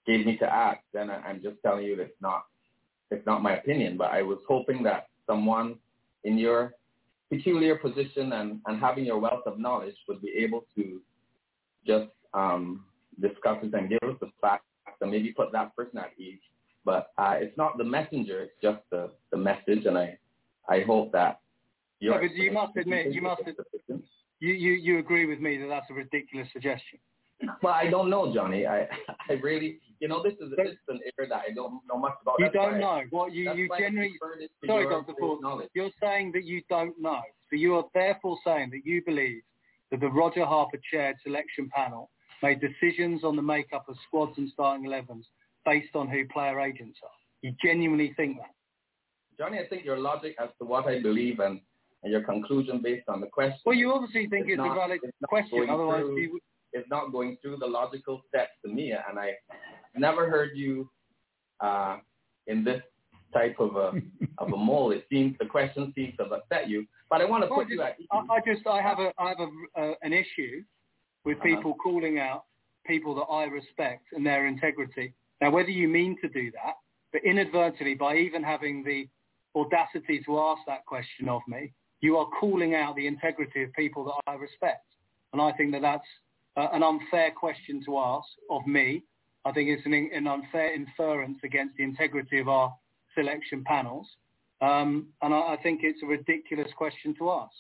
gave 0.07 0.27
me 0.27 0.37
to 0.39 0.53
ask, 0.53 0.81
then 0.93 1.11
I, 1.11 1.17
I'm 1.19 1.43
just 1.43 1.57
telling 1.65 1.85
you 1.85 1.97
that 1.97 2.03
it's 2.05 2.21
not 2.23 2.45
it's 3.11 3.25
not 3.27 3.43
my 3.43 3.57
opinion. 3.57 3.97
But 3.97 4.11
I 4.11 4.23
was 4.23 4.39
hoping 4.49 4.83
that 4.85 5.09
someone 5.29 5.77
in 6.25 6.39
your 6.39 6.75
peculiar 7.31 7.77
position 7.77 8.33
and, 8.33 8.61
and 8.67 8.81
having 8.81 9.05
your 9.05 9.19
wealth 9.19 9.43
of 9.47 9.59
knowledge 9.59 9.95
would 10.09 10.21
be 10.23 10.33
able 10.39 10.65
to 10.77 11.01
just 11.87 12.09
um, 12.35 12.85
discuss 13.21 13.59
it 13.63 13.75
and 13.75 13.89
give 13.89 13.99
us 14.03 14.17
the 14.21 14.31
facts 14.41 14.65
and 15.01 15.11
maybe 15.11 15.33
put 15.33 15.53
that 15.53 15.75
person 15.77 15.99
at 15.99 16.11
ease. 16.19 16.39
But 16.85 17.13
uh, 17.19 17.35
it's 17.37 17.57
not 17.57 17.77
the 17.79 17.85
messenger; 17.85 18.43
it's 18.43 18.53
just 18.63 18.79
the, 18.91 19.11
the 19.31 19.37
message, 19.37 19.85
and 19.85 19.99
I 19.99 20.19
I 20.69 20.83
hope 20.83 21.13
that. 21.13 21.41
No, 22.01 22.13
but 22.13 22.35
you 22.35 22.53
must 22.53 22.77
admit, 22.77 23.13
you 23.13 23.21
must, 23.21 23.43
you, 24.39 24.53
you, 24.53 24.73
you 24.73 24.99
agree 25.01 25.27
with 25.27 25.41
me 25.41 25.59
that 25.59 25.67
that's 25.67 25.87
a 25.91 25.95
ridiculous 25.95 26.47
suggestion. 26.53 27.01
Well, 27.63 27.75
I 27.75 27.89
don't 27.89 28.11
know, 28.11 28.33
Johnny. 28.33 28.67
I 28.67 28.89
I 29.29 29.35
really, 29.35 29.79
you 30.01 30.09
know, 30.09 30.23
this 30.23 30.35
is 30.35 30.51
this 30.57 30.69
is 30.69 30.79
an 30.89 31.01
area 31.19 31.29
that 31.31 31.43
I 31.49 31.53
don't 31.55 31.81
know 31.89 31.99
much 31.99 32.15
about. 32.23 32.37
You 32.39 32.47
That's 32.47 32.55
don't 32.55 32.81
know 32.81 33.03
what 33.11 33.33
you, 33.33 33.53
you 33.53 33.69
generally. 33.79 34.13
referred 34.21 34.43
it 34.43 34.51
to 34.63 34.67
Sorry, 34.67 34.85
Dr. 34.89 35.15
Ford. 35.19 35.69
You're 35.75 35.91
saying 36.01 36.33
that 36.33 36.45
you 36.45 36.63
don't 36.69 37.01
know. 37.01 37.21
So 37.51 37.57
you 37.57 37.77
are 37.77 37.85
therefore 37.95 38.39
saying 38.45 38.71
that 38.73 38.85
you 38.85 39.03
believe 39.05 39.43
that 39.91 40.01
the 40.01 40.09
Roger 40.09 40.45
Harper 40.45 40.79
chaired 40.91 41.17
selection 41.23 41.71
panel 41.75 42.11
made 42.43 42.61
decisions 42.61 43.25
on 43.25 43.37
the 43.37 43.43
makeup 43.43 43.87
of 43.89 43.97
squads 44.07 44.33
and 44.37 44.51
starting 44.53 44.87
11s 44.87 45.25
based 45.65 45.95
on 45.95 46.09
who 46.09 46.27
player 46.29 46.61
agents 46.61 46.99
are. 47.03 47.11
You 47.43 47.55
genuinely 47.63 48.15
think 48.17 48.39
that? 48.39 48.51
Johnny, 49.39 49.59
I 49.59 49.69
think 49.69 49.85
your 49.85 49.99
logic 49.99 50.35
as 50.43 50.49
to 50.59 50.65
what 50.65 50.87
I 50.87 51.01
believe 51.01 51.39
and, 51.39 51.61
and 52.03 52.13
your 52.13 52.23
conclusion 52.23 52.81
based 52.83 53.09
on 53.09 53.21
the 53.21 53.29
question. 53.29 53.59
Well, 53.65 53.77
you 53.77 53.93
obviously 53.93 54.27
think 54.29 54.47
is 54.47 54.55
it's 54.55 54.61
a 54.61 54.75
valid 54.75 55.01
not 55.21 55.29
question. 55.29 55.67
Otherwise, 55.71 56.01
through- 56.03 56.21
you 56.21 56.33
would. 56.33 56.43
It's 56.75 56.89
not 56.91 57.13
going 57.13 57.39
through 57.41 57.57
the 57.57 57.67
logical 57.67 58.21
steps 58.29 58.51
to 58.63 58.71
me, 58.71 58.93
and 58.93 59.19
I 59.19 59.31
never 59.97 60.29
heard 60.29 60.51
you 60.55 60.91
uh, 61.61 61.97
in 62.47 62.63
this 62.63 62.83
type 63.33 63.57
of 63.59 63.77
a 63.77 63.93
of 64.39 64.53
a 64.53 64.57
mold. 64.57 64.93
It 64.93 65.07
seems 65.11 65.35
the 65.39 65.47
question 65.47 65.93
seems 65.95 66.15
to 66.19 66.25
upset 66.25 66.69
you, 66.69 66.87
but 67.09 67.23
I 67.23 67.25
want 67.25 67.45
to 67.45 67.49
Well, 67.49 67.61
put 67.61 67.71
you 67.71 67.81
at 67.81 67.97
I, 68.13 68.19
I 68.19 68.41
just 68.47 68.67
I 68.67 68.83
have 68.83 68.99
a 68.99 69.13
I 69.19 69.29
have 69.31 69.39
a, 69.41 69.81
uh, 69.81 69.95
an 70.03 70.13
issue 70.13 70.63
with 71.29 71.37
Uh-huh. 71.39 71.57
people 71.57 71.75
calling 71.75 72.19
out 72.19 72.43
people 72.87 73.15
that 73.15 73.29
I 73.41 73.45
respect 73.61 74.05
and 74.15 74.25
their 74.25 74.47
integrity. 74.47 75.13
Now, 75.43 75.51
whether 75.51 75.75
you 75.81 75.87
mean 75.87 76.17
to 76.23 76.29
do 76.41 76.51
that, 76.59 76.75
but 77.13 77.23
inadvertently 77.23 77.95
by 77.95 78.17
even 78.17 78.43
having 78.43 78.77
the 78.83 79.01
audacity 79.55 80.17
to 80.27 80.33
ask 80.49 80.61
that 80.67 80.87
question 80.87 81.29
of 81.29 81.43
me, 81.47 81.63
you 82.01 82.17
are 82.17 82.29
calling 82.41 82.73
out 82.75 82.97
the 82.97 83.07
integrity 83.07 83.61
of 83.63 83.73
people 83.75 84.03
that 84.09 84.19
I 84.33 84.35
respect, 84.37 84.87
and 85.33 85.39
I 85.49 85.53
think 85.53 85.73
that 85.73 85.83
that's 85.83 86.11
uh, 86.57 86.69
an 86.77 86.83
unfair 86.83 87.31
question 87.31 87.83
to 87.87 87.99
ask 87.99 88.29
of 88.57 88.67
me. 88.67 89.03
I 89.45 89.53
think 89.53 89.69
it's 89.69 89.87
an, 89.91 89.95
an 90.21 90.27
unfair 90.27 90.69
inference 90.81 91.39
against 91.45 91.77
the 91.77 91.85
integrity 91.85 92.39
of 92.41 92.49
our 92.49 92.69
selection 93.15 93.65
panels, 93.65 94.07
um, 94.63 94.89
and 95.23 95.35
I, 95.35 95.41
I 95.55 95.57
think 95.63 95.81
it's 95.83 96.03
a 96.03 96.07
ridiculous 96.07 96.73
question 96.83 97.15
to 97.19 97.25
ask. 97.43 97.57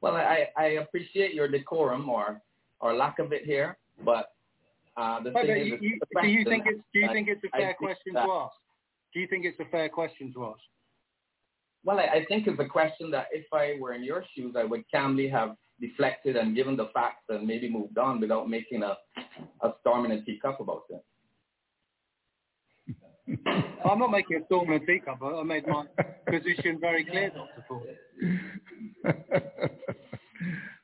Well, 0.00 0.16
I, 0.16 0.48
I 0.56 0.66
appreciate 0.84 1.32
your 1.34 1.48
decorum 1.48 2.08
or 2.08 2.40
or 2.80 2.94
lack 2.94 3.18
of 3.18 3.32
it 3.32 3.44
here, 3.44 3.76
but 4.04 4.32
uh, 4.96 5.20
the 5.22 5.30
No, 5.30 5.40
thing 5.42 5.48
but 5.50 5.56
is, 5.58 5.66
you, 5.66 5.74
it's 5.74 5.82
you, 5.82 6.00
the 6.14 6.20
do 6.22 6.28
you 6.28 6.44
think 6.44 6.64
it's 6.66 6.80
do 6.92 7.00
you 7.00 7.06
that 7.06 7.12
think 7.12 7.28
it's 7.28 7.44
a 7.44 7.48
I 7.56 7.58
fair 7.58 7.66
think 7.68 7.78
question 7.78 8.14
that- 8.14 8.24
to 8.26 8.32
ask? 8.32 8.54
Do 9.14 9.20
you 9.20 9.26
think 9.26 9.44
it's 9.46 9.58
a 9.60 9.64
fair 9.70 9.88
question 9.88 10.32
to 10.34 10.46
ask? 10.46 10.60
Well, 11.84 11.98
I, 11.98 12.04
I 12.18 12.24
think 12.28 12.46
it's 12.46 12.60
a 12.60 12.66
question 12.66 13.10
that 13.12 13.28
if 13.32 13.46
I 13.52 13.76
were 13.80 13.94
in 13.94 14.02
your 14.04 14.22
shoes, 14.34 14.54
I 14.58 14.64
would 14.64 14.84
calmly 14.92 15.28
have 15.28 15.56
deflected 15.80 16.36
and 16.36 16.54
given 16.54 16.76
the 16.76 16.88
facts 16.92 17.24
and 17.28 17.46
maybe 17.46 17.70
moved 17.70 17.96
on 17.98 18.20
without 18.20 18.50
making 18.50 18.82
a, 18.82 18.96
a 19.62 19.72
storm 19.80 20.04
in 20.04 20.12
a 20.12 20.22
teacup 20.22 20.60
about 20.60 20.82
it. 20.90 21.02
I'm 23.84 23.98
not 23.98 24.10
making 24.10 24.38
a 24.42 24.44
storm 24.46 24.70
in 24.72 24.82
a 24.82 24.86
teacup. 24.86 25.22
I 25.22 25.26
I 25.26 25.42
made 25.42 25.66
my 25.66 25.84
position 26.28 26.78
very 26.80 27.04
clear, 27.04 27.30
Dr. 27.30 27.64
Ford. 27.68 27.96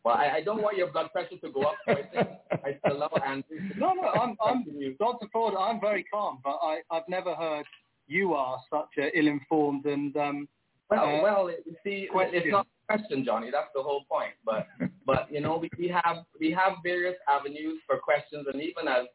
Well, 0.05 0.16
I, 0.16 0.36
I 0.36 0.40
don't 0.43 0.60
want 0.60 0.76
your 0.76 0.89
blood 0.93 1.10
pressure 1.12 1.39
to 1.43 1.51
go 1.51 1.62
up. 1.62 1.76
So 1.86 1.93
I 1.93 2.02
think 2.02 2.28
I 2.52 2.76
still 2.85 2.98
love 2.98 3.12
Andrew. 3.26 3.59
No, 3.78 3.94
no, 3.94 4.09
I'm, 4.09 4.36
I'm 4.44 4.64
Dr. 4.98 5.26
Ford. 5.32 5.55
I'm 5.59 5.81
very 5.81 6.05
calm, 6.05 6.40
but 6.44 6.59
I, 6.62 6.81
I've 6.90 7.09
never 7.09 7.35
heard 7.35 7.64
you 8.06 8.35
are 8.35 8.59
such 8.70 8.90
a 8.98 9.18
ill-informed 9.18 9.86
and 9.86 10.14
um, 10.16 10.48
Well, 10.90 11.05
uh, 11.05 11.22
well, 11.22 11.51
you 11.51 11.74
see, 11.82 12.09
question. 12.12 12.35
it's 12.35 12.47
not 12.51 12.66
a 12.66 12.97
question, 12.98 13.24
Johnny. 13.24 13.51
That's 13.51 13.70
the 13.74 13.82
whole 13.82 14.05
point. 14.10 14.32
But, 14.44 14.66
but 15.06 15.32
you 15.32 15.40
know, 15.40 15.56
we, 15.56 15.70
we 15.78 15.89
have 15.89 16.18
we 16.39 16.51
have 16.51 16.74
various 16.82 17.16
avenues 17.26 17.81
for 17.86 17.97
questions, 17.98 18.47
and 18.52 18.60
even 18.60 18.89
as 18.89 19.06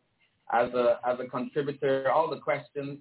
as 0.52 0.74
a 0.74 1.00
as 1.06 1.20
a 1.20 1.26
contributor, 1.26 2.10
all 2.12 2.30
the 2.32 2.40
questions, 2.40 2.98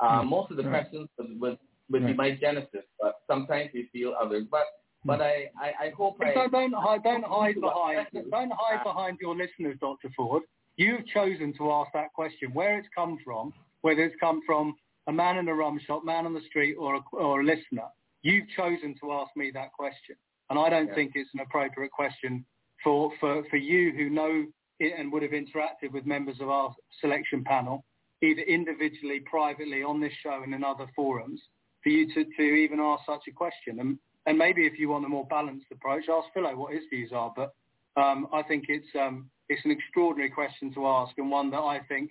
uh, 0.00 0.22
most 0.22 0.50
of 0.50 0.56
the 0.56 0.62
Right. 0.62 0.70
questions 0.88 1.08
would 1.18 1.38
would, 1.38 1.58
would 1.90 2.06
be 2.06 2.14
my 2.14 2.30
genesis, 2.34 2.84
but 2.98 3.16
sometimes 3.26 3.70
we 3.74 3.90
feel 3.92 4.14
others. 4.18 4.46
But 4.50 4.64
but 5.04 5.16
hmm. 5.16 5.22
I, 5.22 5.50
I, 5.60 5.86
I 5.86 5.90
hope 5.96 6.16
I 6.20 6.32
don't, 6.34 6.52
don't 6.52 6.72
hide 6.76 7.02
behind, 7.02 8.06
don't 8.30 8.52
hide 8.52 8.84
behind 8.84 9.18
your 9.20 9.36
listeners, 9.36 9.76
Dr. 9.80 10.10
Ford. 10.16 10.42
You've 10.76 11.06
chosen 11.08 11.52
to 11.58 11.70
ask 11.72 11.90
that 11.94 12.12
question. 12.14 12.52
Where 12.52 12.78
it's 12.78 12.88
come 12.94 13.18
from, 13.24 13.52
whether 13.82 14.02
it's 14.02 14.16
come 14.20 14.40
from 14.46 14.74
a 15.06 15.12
man 15.12 15.38
in 15.38 15.48
a 15.48 15.54
rum 15.54 15.80
shop, 15.86 16.04
man 16.04 16.26
on 16.26 16.34
the 16.34 16.42
street, 16.48 16.74
or 16.74 16.96
a, 16.96 17.00
or 17.12 17.40
a 17.40 17.44
listener, 17.44 17.88
you've 18.22 18.48
chosen 18.56 18.94
to 19.00 19.12
ask 19.12 19.30
me 19.36 19.50
that 19.54 19.72
question, 19.72 20.16
and 20.48 20.58
I 20.58 20.68
don't 20.70 20.88
Yeah. 20.88 20.94
think 20.94 21.12
it's 21.14 21.32
an 21.34 21.40
appropriate 21.40 21.90
question 21.90 22.44
for 22.82 23.12
for 23.20 23.44
for 23.50 23.56
you 23.56 23.92
who 23.92 24.10
know 24.10 24.46
it 24.78 24.94
and 24.98 25.12
would 25.12 25.22
have 25.22 25.32
interacted 25.32 25.92
with 25.92 26.06
members 26.06 26.40
of 26.40 26.48
our 26.48 26.74
selection 27.00 27.44
panel, 27.44 27.84
either 28.22 28.42
individually, 28.42 29.20
privately, 29.20 29.82
on 29.82 30.00
this 30.00 30.12
show 30.22 30.42
and 30.42 30.54
in 30.54 30.64
other 30.64 30.86
forums, 30.96 31.40
for 31.82 31.90
you 31.90 32.06
to, 32.14 32.24
to 32.24 32.42
even 32.42 32.80
ask 32.80 33.04
such 33.04 33.28
a 33.28 33.30
question. 33.30 33.80
And 33.80 33.98
and 34.26 34.36
maybe 34.36 34.66
if 34.66 34.78
you 34.78 34.88
want 34.88 35.04
a 35.04 35.08
more 35.08 35.26
balanced 35.26 35.66
approach, 35.72 36.04
ask 36.08 36.28
Philo 36.34 36.54
what 36.56 36.72
his 36.72 36.84
views 36.90 37.10
are. 37.12 37.32
But 37.34 37.54
um, 38.00 38.28
I 38.32 38.42
think 38.42 38.64
it's 38.68 38.86
um, 38.98 39.30
it's 39.48 39.64
an 39.64 39.70
extraordinary 39.70 40.30
question 40.30 40.72
to 40.74 40.86
ask, 40.86 41.16
and 41.18 41.30
one 41.30 41.50
that 41.50 41.58
I 41.60 41.80
think 41.88 42.10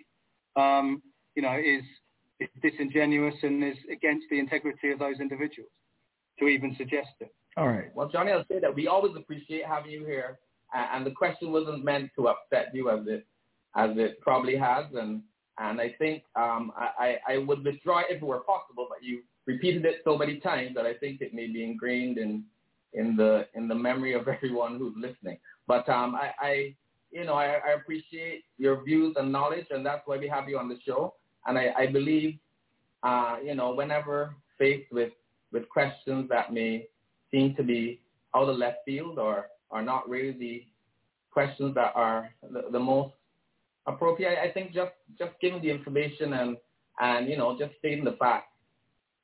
um, 0.56 1.02
you 1.36 1.42
know 1.42 1.58
is, 1.58 1.84
is 2.40 2.50
disingenuous 2.62 3.36
and 3.44 3.64
is 3.64 3.78
against 3.92 4.26
the 4.30 4.40
integrity 4.40 4.92
of 4.92 5.00
those 5.00 5.20
individuals 5.20 5.72
to 6.40 6.48
even 6.48 6.76
suggest 6.78 7.10
it. 7.20 7.34
All 7.58 7.68
right. 7.68 7.94
Well, 7.96 8.10
Johnny, 8.10 8.32
I'll 8.32 8.46
say 8.50 8.60
that 8.60 8.74
we 8.74 8.88
always 8.88 9.16
appreciate 9.16 9.66
having 9.66 9.92
you 9.92 10.06
here, 10.06 10.40
a- 10.74 10.96
and 10.96 11.06
the 11.06 11.12
question 11.12 11.52
wasn't 11.52 11.84
meant 11.84 12.12
to 12.16 12.28
upset 12.30 12.74
you 12.74 12.90
as 12.90 13.06
it 13.08 13.26
as 13.76 13.92
it 13.98 14.20
probably 14.22 14.58
has, 14.58 14.86
and 14.94 15.22
and 15.60 15.80
I 15.80 15.94
think 16.00 16.24
um, 16.36 16.72
I, 16.76 17.18
I 17.28 17.34
I 17.34 17.38
would 17.38 17.64
withdraw 17.64 18.02
if 18.10 18.18
it 18.18 18.24
were 18.24 18.40
possible, 18.40 18.88
but 18.90 19.04
you 19.04 19.22
repeated 19.50 19.84
it 19.84 20.02
so 20.04 20.16
many 20.16 20.40
times 20.40 20.76
that 20.76 20.86
I 20.86 20.94
think 20.94 21.22
it 21.22 21.34
may 21.34 21.48
be 21.48 21.64
ingrained 21.64 22.18
in 22.20 22.44
in 22.94 23.16
the 23.16 23.48
in 23.56 23.68
the 23.68 23.76
memory 23.76 24.14
of 24.14 24.28
everyone 24.36 24.78
who's 24.78 24.96
listening. 24.96 25.38
But 25.68 25.90
um, 25.90 26.16
I, 26.16 26.28
I 26.40 26.76
you 27.12 27.26
know 27.26 27.34
I, 27.34 27.48
I 27.68 27.72
appreciate 27.80 28.44
your 28.58 28.84
views 28.84 29.16
and 29.18 29.32
knowledge, 29.32 29.68
and 29.72 29.84
that's 29.86 30.04
why 30.06 30.18
we 30.18 30.28
have 30.28 30.48
you 30.48 30.58
on 30.60 30.70
the 30.70 30.80
show. 30.86 31.16
And 31.48 31.58
I, 31.58 31.66
I 31.84 31.88
believe, 31.88 32.38
uh, 33.02 33.38
you 33.44 33.56
know, 33.56 33.74
whenever 33.74 34.36
faced 34.60 34.92
with 34.92 35.14
with 35.52 35.68
questions 35.70 36.30
that 36.30 36.54
may 36.54 36.88
seem 37.32 37.56
to 37.56 37.64
be 37.64 38.02
out 38.36 38.50
of 38.50 38.58
left 38.58 38.80
field 38.86 39.18
or 39.18 39.48
are 39.72 39.82
not 39.82 40.08
really 40.08 40.36
the 40.46 40.64
questions 41.32 41.74
that 41.74 41.92
are 41.96 42.30
the, 42.54 42.62
the 42.72 42.80
most 42.80 43.14
appropriate. 43.88 44.38
I 44.48 44.52
think 44.52 44.74
just 44.74 44.96
just 45.18 45.32
giving 45.42 45.62
the 45.62 45.72
information 45.72 46.34
and 46.34 46.58
and 47.00 47.28
you 47.28 47.38
know 47.38 47.58
just 47.58 47.74
stating 47.80 48.04
the 48.04 48.18
facts 48.24 48.54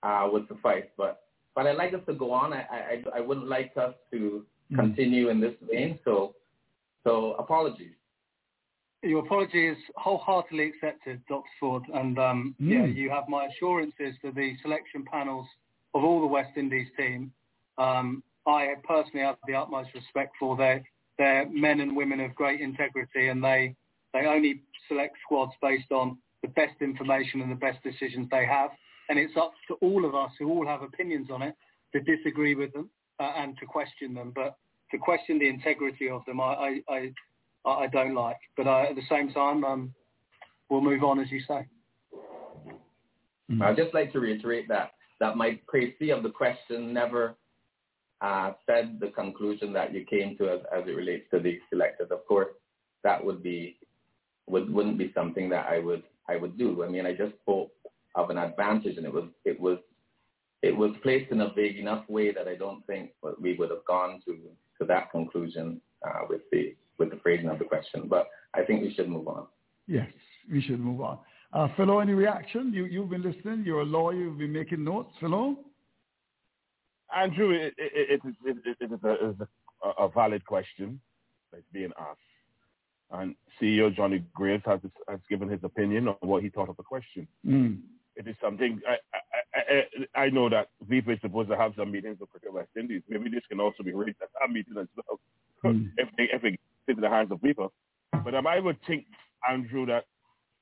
uh, 0.05 0.29
would 0.31 0.47
suffice. 0.47 0.85
But 0.97 1.13
but 1.55 1.67
I'd 1.67 1.77
like 1.77 1.93
us 1.93 2.01
to 2.07 2.13
go 2.13 2.31
on. 2.31 2.53
I 2.53 2.61
I, 2.61 3.03
I 3.17 3.21
wouldn't 3.21 3.47
like 3.57 3.73
us 3.77 3.95
to 4.11 4.45
Mm. 4.71 4.77
continue 4.77 5.29
in 5.29 5.39
this 5.39 5.53
vein. 5.71 5.99
So 6.03 6.33
so 7.03 7.33
apologies. 7.33 7.93
Your 9.03 9.19
apology 9.19 9.67
is 9.67 9.77
wholeheartedly 9.95 10.63
accepted, 10.71 11.21
Dr. 11.29 11.47
Ford, 11.59 11.83
and 11.93 12.17
um, 12.17 12.55
yeah, 12.57 12.85
Mm. 12.87 12.95
you 12.95 13.11
have 13.11 13.29
my 13.29 13.45
assurances 13.45 14.15
to 14.23 14.31
the 14.31 14.57
selection 14.63 15.05
panels 15.05 15.47
of 15.93 16.03
all 16.03 16.19
the 16.19 16.25
West 16.37 16.57
Indies 16.57 16.87
team. 16.97 17.31
Um, 17.77 18.23
I 18.47 18.73
personally 18.83 19.23
have 19.23 19.37
the 19.45 19.53
utmost 19.53 19.93
respect 19.93 20.31
for 20.39 20.55
their 20.57 20.83
their 21.19 21.47
men 21.49 21.79
and 21.79 21.95
women 21.95 22.19
of 22.19 22.33
great 22.33 22.59
integrity, 22.69 23.27
and 23.31 23.43
they 23.43 23.75
they 24.13 24.25
only 24.25 24.61
select 24.87 25.15
squads 25.23 25.53
based 25.61 25.91
on 25.91 26.17
the 26.41 26.47
best 26.49 26.77
information 26.81 27.41
and 27.41 27.51
the 27.51 27.61
best 27.67 27.79
decisions 27.83 28.27
they 28.31 28.45
have. 28.57 28.71
And 29.09 29.19
it's 29.19 29.35
up 29.37 29.53
to 29.67 29.75
all 29.75 30.05
of 30.05 30.15
us 30.15 30.31
who 30.39 30.49
all 30.49 30.65
have 30.65 30.81
opinions 30.81 31.29
on 31.31 31.41
it 31.41 31.55
to 31.93 32.01
disagree 32.01 32.55
with 32.55 32.73
them 32.73 32.89
uh, 33.19 33.31
and 33.37 33.57
to 33.59 33.65
question 33.65 34.13
them. 34.13 34.31
But 34.33 34.57
to 34.91 34.97
question 34.97 35.39
the 35.39 35.47
integrity 35.47 36.09
of 36.09 36.25
them, 36.25 36.39
I 36.41 36.81
I, 36.89 37.13
I, 37.65 37.69
I 37.69 37.87
don't 37.87 38.15
like. 38.15 38.37
But 38.57 38.67
uh, 38.67 38.85
at 38.89 38.95
the 38.95 39.03
same 39.09 39.31
time, 39.31 39.63
um, 39.63 39.93
we'll 40.69 40.81
move 40.81 41.03
on, 41.03 41.19
as 41.19 41.31
you 41.31 41.41
say. 41.47 41.67
I'd 43.61 43.77
just 43.77 43.93
like 43.93 44.11
to 44.13 44.19
reiterate 44.19 44.67
that 44.69 44.91
that 45.19 45.37
my 45.37 45.59
précis 45.71 46.15
of 46.15 46.23
the 46.23 46.29
question 46.29 46.93
never 46.93 47.35
uh, 48.21 48.53
said 48.65 48.97
the 48.99 49.09
conclusion 49.09 49.71
that 49.73 49.93
you 49.93 50.03
came 50.05 50.37
to 50.37 50.49
as, 50.49 50.59
as 50.75 50.87
it 50.87 50.91
relates 50.91 51.25
to 51.31 51.39
the 51.39 51.59
selected. 51.69 52.11
Of 52.11 52.25
course, 52.27 52.49
that 53.03 53.23
would 53.23 53.43
be 53.43 53.77
would 54.47 54.71
wouldn't 54.73 54.97
be 54.97 55.11
something 55.13 55.49
that 55.49 55.67
I 55.67 55.79
would 55.79 56.03
I 56.27 56.37
would 56.37 56.57
do. 56.57 56.83
I 56.83 56.89
mean, 56.89 57.05
I 57.05 57.13
just 57.13 57.33
spoke 57.41 57.71
of 58.15 58.29
an 58.29 58.37
advantage, 58.37 58.97
and 58.97 59.05
it 59.05 59.13
was 59.13 59.25
it 59.43 59.59
was 59.59 59.77
it 60.61 60.75
was 60.75 60.91
placed 61.03 61.31
in 61.31 61.41
a 61.41 61.53
vague 61.53 61.77
enough 61.77 62.09
way 62.09 62.31
that 62.31 62.47
I 62.47 62.55
don't 62.55 62.85
think 62.87 63.11
we 63.39 63.55
would 63.55 63.69
have 63.69 63.85
gone 63.87 64.21
to 64.25 64.37
to 64.79 64.85
that 64.87 65.11
conclusion 65.11 65.81
uh, 66.05 66.21
with 66.29 66.41
the 66.51 66.75
with 66.97 67.11
the 67.11 67.17
phrasing 67.17 67.49
of 67.49 67.59
the 67.59 67.65
question. 67.65 68.07
But 68.07 68.27
I 68.53 68.63
think 68.63 68.81
we 68.81 68.93
should 68.93 69.09
move 69.09 69.27
on. 69.27 69.47
Yes, 69.87 70.09
we 70.51 70.61
should 70.61 70.79
move 70.79 71.01
on. 71.01 71.19
Uh, 71.53 71.67
Philo, 71.77 71.99
any 71.99 72.13
reaction? 72.13 72.73
You, 72.73 72.85
you've 72.85 73.09
been 73.09 73.21
listening. 73.21 73.63
You're 73.65 73.81
a 73.81 73.85
lawyer. 73.85 74.15
You've 74.15 74.37
been 74.37 74.51
making 74.51 74.83
notes. 74.83 75.13
Philo? 75.19 75.57
Andrew, 77.15 77.51
it, 77.51 77.73
it, 77.77 78.21
it, 78.25 78.35
it, 78.45 78.57
it, 78.65 78.77
it 78.81 78.91
is, 78.91 78.99
a, 79.03 79.11
it 79.11 79.29
is 79.29 79.35
a, 79.83 80.03
a 80.03 80.09
valid 80.09 80.43
question 80.45 80.99
that's 81.51 81.63
being 81.71 81.91
asked. 81.97 82.19
And 83.11 83.35
CEO 83.61 83.95
Johnny 83.95 84.23
Graves 84.33 84.63
has, 84.65 84.79
has 85.07 85.19
given 85.29 85.47
his 85.47 85.61
opinion 85.63 86.07
on 86.07 86.15
what 86.21 86.43
he 86.43 86.49
thought 86.49 86.69
of 86.69 86.77
the 86.77 86.83
question. 86.83 87.27
Mm. 87.45 87.79
It 88.15 88.27
is 88.27 88.35
something, 88.41 88.81
I, 88.87 88.95
I, 89.53 89.83
I, 90.15 90.21
I 90.25 90.29
know 90.29 90.49
that 90.49 90.69
WIPA 90.89 91.15
is 91.15 91.21
supposed 91.21 91.49
to 91.49 91.57
have 91.57 91.73
some 91.77 91.91
meetings 91.91 92.17
with 92.19 92.29
Cricket 92.29 92.53
West 92.53 92.69
Indies. 92.77 93.01
Maybe 93.09 93.29
this 93.29 93.43
can 93.49 93.59
also 93.59 93.83
be 93.83 93.93
raised 93.93 94.21
at 94.21 94.29
that 94.39 94.51
meeting 94.51 94.75
as 94.79 94.87
well, 94.95 95.19
Mm. 95.63 95.89
if, 95.97 96.09
they, 96.17 96.23
if 96.25 96.43
it 96.43 96.51
gets 96.51 96.61
into 96.89 97.01
the 97.01 97.09
hands 97.09 97.31
of 97.31 97.39
WIPA. 97.39 97.69
But 98.23 98.35
um, 98.35 98.45
I 98.45 98.59
would 98.59 98.77
think, 98.85 99.05
Andrew, 99.49 99.85
that 99.87 100.05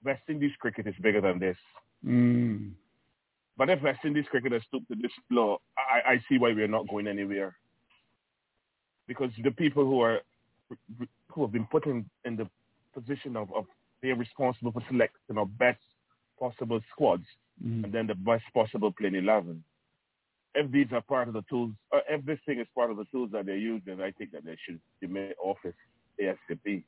West 0.04 0.22
Indies 0.30 0.52
cricket 0.60 0.88
is 0.88 0.96
bigger 1.02 1.22
than 1.22 1.40
this. 1.40 1.58
Mm. 2.06 2.72
But 3.58 3.70
if 3.70 3.82
West 3.82 4.00
Indies 4.06 4.26
cricket 4.30 4.52
has 4.54 4.62
stooped 4.68 4.88
to 4.90 4.96
this 4.96 5.12
law, 5.30 5.58
I, 5.78 6.14
I 6.14 6.24
see 6.30 6.38
why 6.38 6.54
we're 6.54 6.68
not 6.68 6.88
going 6.88 7.08
anywhere. 7.08 7.56
Because 9.08 9.30
the 9.44 9.52
people 9.52 9.84
who 9.84 10.02
are 10.02 10.20
who 11.30 11.42
have 11.42 11.52
been 11.52 11.68
put 11.70 11.86
in, 11.86 12.06
in 12.26 12.36
the 12.36 12.48
position 12.94 13.36
of, 13.36 13.54
of 13.54 13.66
being 14.02 14.18
responsible 14.18 14.72
for 14.72 14.82
selecting 14.90 15.38
our 15.38 15.46
best 15.46 15.80
possible 16.40 16.80
squads 16.92 17.26
Mm. 17.64 17.84
and 17.86 17.94
then 17.94 18.08
the 18.08 18.16
best 18.16 18.44
possible 18.54 18.92
playing 18.92 19.16
11. 19.16 19.64
If 20.56 20.72
these 20.72 20.88
are 20.92 21.02
part 21.02 21.28
of 21.28 21.34
the 21.34 21.44
tools, 21.50 21.72
uh, 21.94 22.00
if 22.10 22.26
this 22.26 22.40
thing 22.46 22.60
is 22.60 22.68
part 22.76 22.92
of 22.92 22.98
the 22.98 23.06
tools 23.06 23.32
that 23.32 23.46
they're 23.46 23.56
using, 23.58 24.02
I 24.02 24.12
think 24.12 24.32
that 24.32 24.46
they 24.46 24.58
should 24.66 24.80
be 25.02 25.08
made 25.08 25.34
office 25.44 25.76
ASAP. 26.22 26.84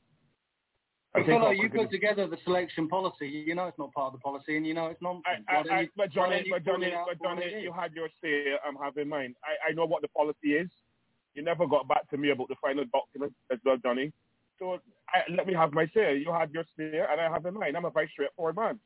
I 1.14 1.20
think 1.20 1.28
Philo, 1.40 1.50
you 1.50 1.60
cricket 1.70 1.80
put 1.86 1.90
together 1.90 2.26
the 2.26 2.36
selection 2.44 2.88
policy. 2.88 3.26
You 3.26 3.54
know 3.54 3.66
it's 3.66 3.78
not 3.78 3.92
part 3.94 4.12
of 4.12 4.20
the 4.20 4.22
policy, 4.22 4.56
and 4.56 4.66
you 4.66 4.74
know 4.74 4.86
it's 4.86 5.00
nonsense. 5.00 5.44
I, 5.48 5.54
Why 5.56 5.62
don't 5.62 5.72
I, 5.72 5.80
you- 5.82 5.88
but 5.96 6.10
why 6.14 6.26
Johnny, 6.28 6.42
you 6.44 6.52
but 6.52 6.64
call 6.64 6.74
Johnny, 6.74 6.86
it 6.86 6.94
but 7.06 7.22
Johnny, 7.22 7.62
you 7.62 7.72
had 7.72 7.92
your 7.94 8.08
say. 8.22 8.52
I'm 8.66 8.76
having 8.76 9.08
mine. 9.08 9.34
I, 9.42 9.70
I 9.70 9.72
know 9.72 9.86
what 9.86 10.02
the 10.02 10.08
policy 10.08 10.52
is. 10.52 10.68
You 11.34 11.42
never 11.42 11.66
got 11.66 11.88
back 11.88 12.08
to 12.10 12.18
me 12.18 12.30
about 12.30 12.48
the 12.48 12.56
final 12.60 12.84
document 12.92 13.32
as 13.50 13.58
well, 13.64 13.76
Johnny. 13.82 14.12
So 14.58 14.78
I, 15.08 15.20
let 15.34 15.46
me 15.46 15.54
have 15.54 15.72
my 15.72 15.86
say. 15.94 16.18
You 16.18 16.32
had 16.32 16.50
your 16.52 16.64
say, 16.78 17.00
and 17.10 17.20
I 17.20 17.30
have 17.30 17.44
mine. 17.52 17.76
I'm 17.76 17.84
a 17.86 17.90
very 17.90 18.08
straightforward 18.12 18.56
man. 18.56 18.78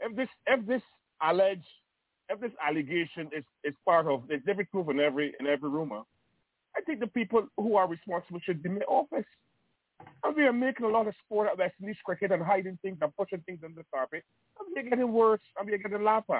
If 0.00 0.16
this, 0.16 0.28
if 0.46 0.66
this 0.66 0.82
alleged, 1.22 1.66
if 2.28 2.40
this 2.40 2.52
allegation 2.66 3.28
is, 3.36 3.44
is 3.64 3.74
part 3.84 4.06
of, 4.06 4.24
there's 4.28 4.42
every 4.48 4.64
proof 4.64 4.88
in 4.88 5.00
every 5.00 5.34
in 5.40 5.46
every 5.46 5.68
rumor. 5.68 6.02
I 6.76 6.80
think 6.82 7.00
the 7.00 7.08
people 7.08 7.46
who 7.56 7.76
are 7.76 7.88
responsible 7.88 8.40
should 8.44 8.62
be 8.62 8.70
in 8.70 8.82
office. 8.82 9.26
And 10.24 10.36
we 10.36 10.44
are 10.44 10.52
making 10.52 10.86
a 10.86 10.88
lot 10.88 11.08
of 11.08 11.14
sport 11.24 11.48
out 11.48 11.54
of 11.54 11.58
West 11.58 11.74
Indies 11.80 11.96
cricket 12.04 12.32
and 12.32 12.42
hiding 12.42 12.78
things 12.82 12.98
and 13.02 13.16
pushing 13.16 13.40
things 13.40 13.60
under 13.64 13.80
the 13.80 13.86
carpet. 13.92 14.22
And 14.58 14.68
we're 14.74 14.88
getting 14.88 15.12
worse 15.12 15.40
and 15.58 15.68
we're 15.68 15.78
getting 15.78 16.02
laughed. 16.04 16.30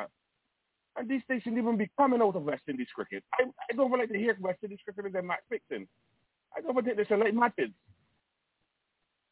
And 0.97 1.09
these 1.09 1.23
things 1.29 1.43
shouldn't 1.43 1.61
even 1.61 1.77
be 1.77 1.91
coming 1.99 2.23
out 2.23 2.37
of 2.37 2.43
West 2.43 2.63
Indies 2.69 2.89
cricket. 2.95 3.23
I, 3.35 3.45
I 3.45 3.77
don't 3.77 3.91
like 3.91 4.11
to 4.11 4.19
hear 4.19 4.37
West 4.41 4.61
Indies 4.63 4.79
cricket 4.85 5.07
as 5.07 5.19
a 5.19 5.23
match 5.23 5.41
fixing. 5.49 5.87
I 6.57 6.61
don't 6.61 6.85
think 6.85 6.97
they 6.97 7.05
should 7.05 7.19
like 7.19 7.35
matches. 7.35 7.71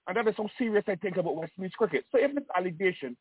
And 0.07 0.17
that 0.17 0.29
is 0.29 0.35
how 0.37 0.49
serious 0.57 0.85
I 0.89 0.95
think 0.97 1.17
about 1.17 1.37
West 1.37 1.53
Indies 1.59 1.73
cricket. 1.77 2.05
So 2.13 2.19
if 2.19 2.35
this 2.35 2.45
allegation, 2.57 3.17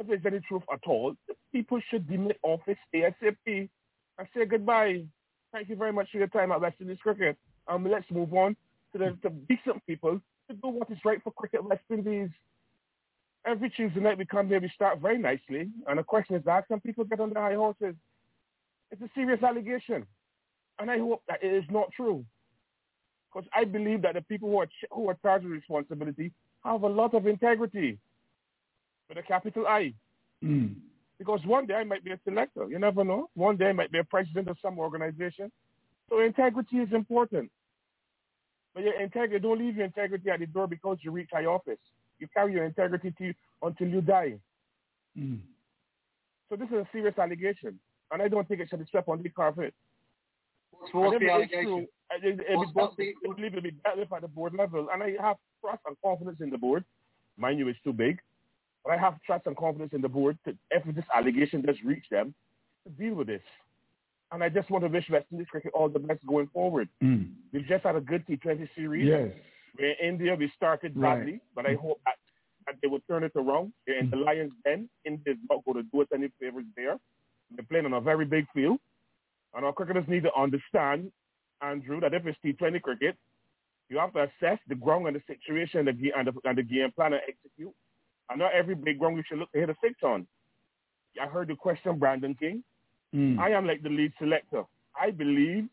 if 0.00 0.06
there's 0.06 0.26
any 0.26 0.40
truth 0.40 0.62
at 0.72 0.80
all, 0.86 1.14
people 1.52 1.80
should 1.90 2.06
demit 2.08 2.36
office 2.42 2.78
ASAP 2.94 3.36
and 3.46 4.28
say 4.34 4.46
goodbye. 4.46 5.04
Thank 5.52 5.68
you 5.68 5.76
very 5.76 5.92
much 5.92 6.08
for 6.10 6.18
your 6.18 6.26
time 6.28 6.52
at 6.52 6.60
West 6.60 6.76
Indies 6.80 6.98
cricket. 7.02 7.36
Um, 7.68 7.88
let's 7.88 8.10
move 8.10 8.32
on 8.32 8.56
to 8.92 8.98
the 8.98 9.16
to 9.22 9.30
decent 9.48 9.84
people 9.86 10.20
to 10.48 10.56
do 10.56 10.68
what 10.68 10.90
is 10.90 10.98
right 11.04 11.22
for 11.22 11.32
cricket 11.32 11.62
West 11.62 11.82
Indies. 11.90 12.30
Every 13.46 13.70
Tuesday 13.70 14.00
night 14.00 14.18
we 14.18 14.24
come 14.24 14.48
here, 14.48 14.60
we 14.60 14.70
start 14.74 15.00
very 15.00 15.18
nicely, 15.18 15.70
and 15.86 15.98
the 15.98 16.02
question 16.02 16.36
is 16.36 16.46
asked, 16.46 16.70
and 16.70 16.82
people 16.82 17.04
get 17.04 17.20
on 17.20 17.32
their 17.32 17.42
high 17.42 17.54
horses. 17.54 17.94
It's 18.90 19.02
a 19.02 19.08
serious 19.14 19.42
allegation, 19.42 20.06
and 20.78 20.90
I 20.90 20.98
hope 20.98 21.22
that 21.28 21.42
it 21.42 21.52
is 21.52 21.64
not 21.70 21.90
true, 21.92 22.24
because 23.32 23.48
I 23.54 23.64
believe 23.64 24.02
that 24.02 24.14
the 24.14 24.22
people 24.22 24.50
who 24.50 24.58
are 24.58 24.68
who 24.90 25.08
are 25.08 25.18
charged 25.22 25.44
with 25.44 25.54
responsibility 25.54 26.32
have 26.64 26.82
a 26.82 26.88
lot 26.88 27.14
of 27.14 27.26
integrity, 27.26 27.98
with 29.10 29.18
a 29.18 29.22
capital 29.22 29.66
I. 29.66 29.92
Mm. 30.42 30.76
Because 31.18 31.44
one 31.44 31.66
day 31.66 31.74
I 31.74 31.84
might 31.84 32.02
be 32.02 32.12
a 32.12 32.20
selector. 32.24 32.66
You 32.70 32.78
never 32.78 33.04
know. 33.04 33.28
One 33.34 33.58
day 33.58 33.66
I 33.66 33.72
might 33.72 33.92
be 33.92 33.98
a 33.98 34.04
president 34.04 34.48
of 34.48 34.56
some 34.62 34.78
organization. 34.78 35.52
So 36.08 36.20
integrity 36.20 36.78
is 36.78 36.92
important. 36.94 37.50
But 38.74 38.84
your 38.84 38.98
integrity, 39.00 39.42
don't 39.42 39.58
leave 39.58 39.76
your 39.76 39.84
integrity 39.84 40.30
at 40.30 40.38
the 40.40 40.46
door 40.46 40.66
because 40.66 40.98
you 41.02 41.10
reach 41.10 41.28
high 41.32 41.44
office. 41.44 41.78
You 42.20 42.28
carry 42.32 42.52
your 42.54 42.64
integrity 42.64 43.12
to 43.18 43.24
you 43.24 43.34
until 43.62 43.88
you 43.88 44.00
die. 44.00 44.34
Mm. 45.18 45.40
So 46.48 46.56
this 46.56 46.68
is 46.68 46.74
a 46.74 46.88
serious 46.92 47.18
allegation, 47.18 47.78
and 48.10 48.22
I 48.22 48.28
don't 48.28 48.46
think 48.48 48.60
it 48.60 48.68
should 48.70 48.78
be 48.80 48.86
swept 48.90 49.08
under 49.08 49.22
the 49.22 49.28
carpet. 49.28 49.74
What's, 50.72 50.94
what's 50.94 51.16
And 51.16 51.22
the 51.26 51.30
allegation? 51.32 51.64
true, 51.64 51.86
I- 52.10 52.14
it- 52.26 52.40
it- 52.40 52.56
What's- 52.56 52.70
it- 52.70 52.74
what's 52.74 52.96
the- 52.96 53.14
I 53.28 53.34
believe 53.34 53.52
it'll 53.52 53.62
be 53.62 53.70
dealt 53.72 53.98
with 53.98 54.12
at 54.12 54.22
the 54.22 54.28
board 54.28 54.54
level, 54.54 54.88
and 54.92 55.02
I 55.02 55.16
have 55.20 55.36
trust 55.60 55.82
and 55.86 55.96
confidence 56.02 56.40
in 56.40 56.50
the 56.50 56.58
board. 56.58 56.84
Mind 57.36 57.58
you, 57.58 57.68
it's 57.68 57.80
too 57.82 57.92
big, 57.92 58.20
but 58.84 58.92
I 58.92 58.96
have 58.98 59.20
trust 59.26 59.46
and 59.46 59.56
confidence 59.56 59.92
in 59.92 60.00
the 60.00 60.08
board 60.08 60.38
to, 60.46 60.56
if 60.70 60.82
this 60.94 61.04
allegation 61.14 61.62
does 61.62 61.76
reach 61.84 62.04
them, 62.10 62.34
to 62.84 62.90
deal 62.92 63.14
with 63.14 63.26
this. 63.26 63.42
And 64.32 64.42
I 64.44 64.48
just 64.48 64.70
want 64.70 64.84
to 64.84 64.88
wish 64.88 65.04
West 65.10 65.26
Indies 65.32 65.48
cricket 65.50 65.72
all 65.74 65.88
the 65.88 65.98
best 65.98 66.24
going 66.26 66.48
forward. 66.52 66.88
Mm. 67.02 67.32
We've 67.52 67.66
just 67.66 67.84
had 67.84 67.96
a 67.96 68.00
good 68.00 68.24
T20 68.26 68.68
series. 68.76 69.08
Yes. 69.08 69.28
Where 69.76 69.90
in 69.90 70.08
India 70.14 70.34
we 70.38 70.50
started 70.56 70.96
Right. 70.96 71.18
badly, 71.18 71.40
but 71.54 71.66
I 71.66 71.74
hope 71.74 72.00
that, 72.04 72.14
that 72.66 72.76
they 72.80 72.88
will 72.88 73.00
turn 73.08 73.24
it 73.24 73.32
around. 73.34 73.72
They're 73.86 73.98
in 73.98 74.10
the 74.10 74.16
Lions 74.16 74.52
Den. 74.64 74.88
India's 75.04 75.36
not 75.48 75.64
going 75.64 75.78
to 75.78 75.82
do 75.90 76.02
us 76.02 76.08
any 76.14 76.28
favors 76.40 76.64
there. 76.76 76.98
They're 77.50 77.64
playing 77.68 77.86
on 77.86 77.92
a 77.94 78.00
very 78.00 78.24
big 78.24 78.46
field. 78.54 78.78
And 79.54 79.64
our 79.64 79.72
cricketers 79.72 80.04
need 80.06 80.22
to 80.22 80.34
understand, 80.38 81.10
Andrew, 81.60 82.00
that 82.00 82.14
if 82.14 82.24
it's 82.24 82.38
T20 82.44 82.80
cricket, 82.82 83.16
you 83.88 83.98
have 83.98 84.12
to 84.12 84.22
assess 84.22 84.58
the 84.68 84.76
ground 84.76 85.08
and 85.08 85.16
the 85.16 85.22
situation 85.26 85.88
and 85.88 85.98
the, 86.00 86.12
and 86.16 86.28
the, 86.28 86.32
and 86.44 86.56
the 86.56 86.62
game 86.62 86.92
plan 86.94 87.14
and 87.14 87.22
execute. 87.26 87.74
And 88.30 88.38
not 88.38 88.52
every 88.54 88.76
big 88.76 88.98
ground 88.98 89.16
you 89.16 89.24
should 89.28 89.38
look 89.38 89.50
to 89.52 89.58
hit 89.58 89.70
a 89.70 89.76
six 89.82 89.94
on. 90.02 90.26
I 91.20 91.26
heard 91.26 91.48
the 91.48 91.56
question, 91.56 91.98
Brandon 91.98 92.34
King. 92.34 92.62
Mm. 93.14 93.38
I 93.38 93.50
am 93.50 93.66
like 93.66 93.82
the 93.82 93.88
lead 93.88 94.12
selector. 94.18 94.62
I 94.98 95.10
believe 95.10 95.68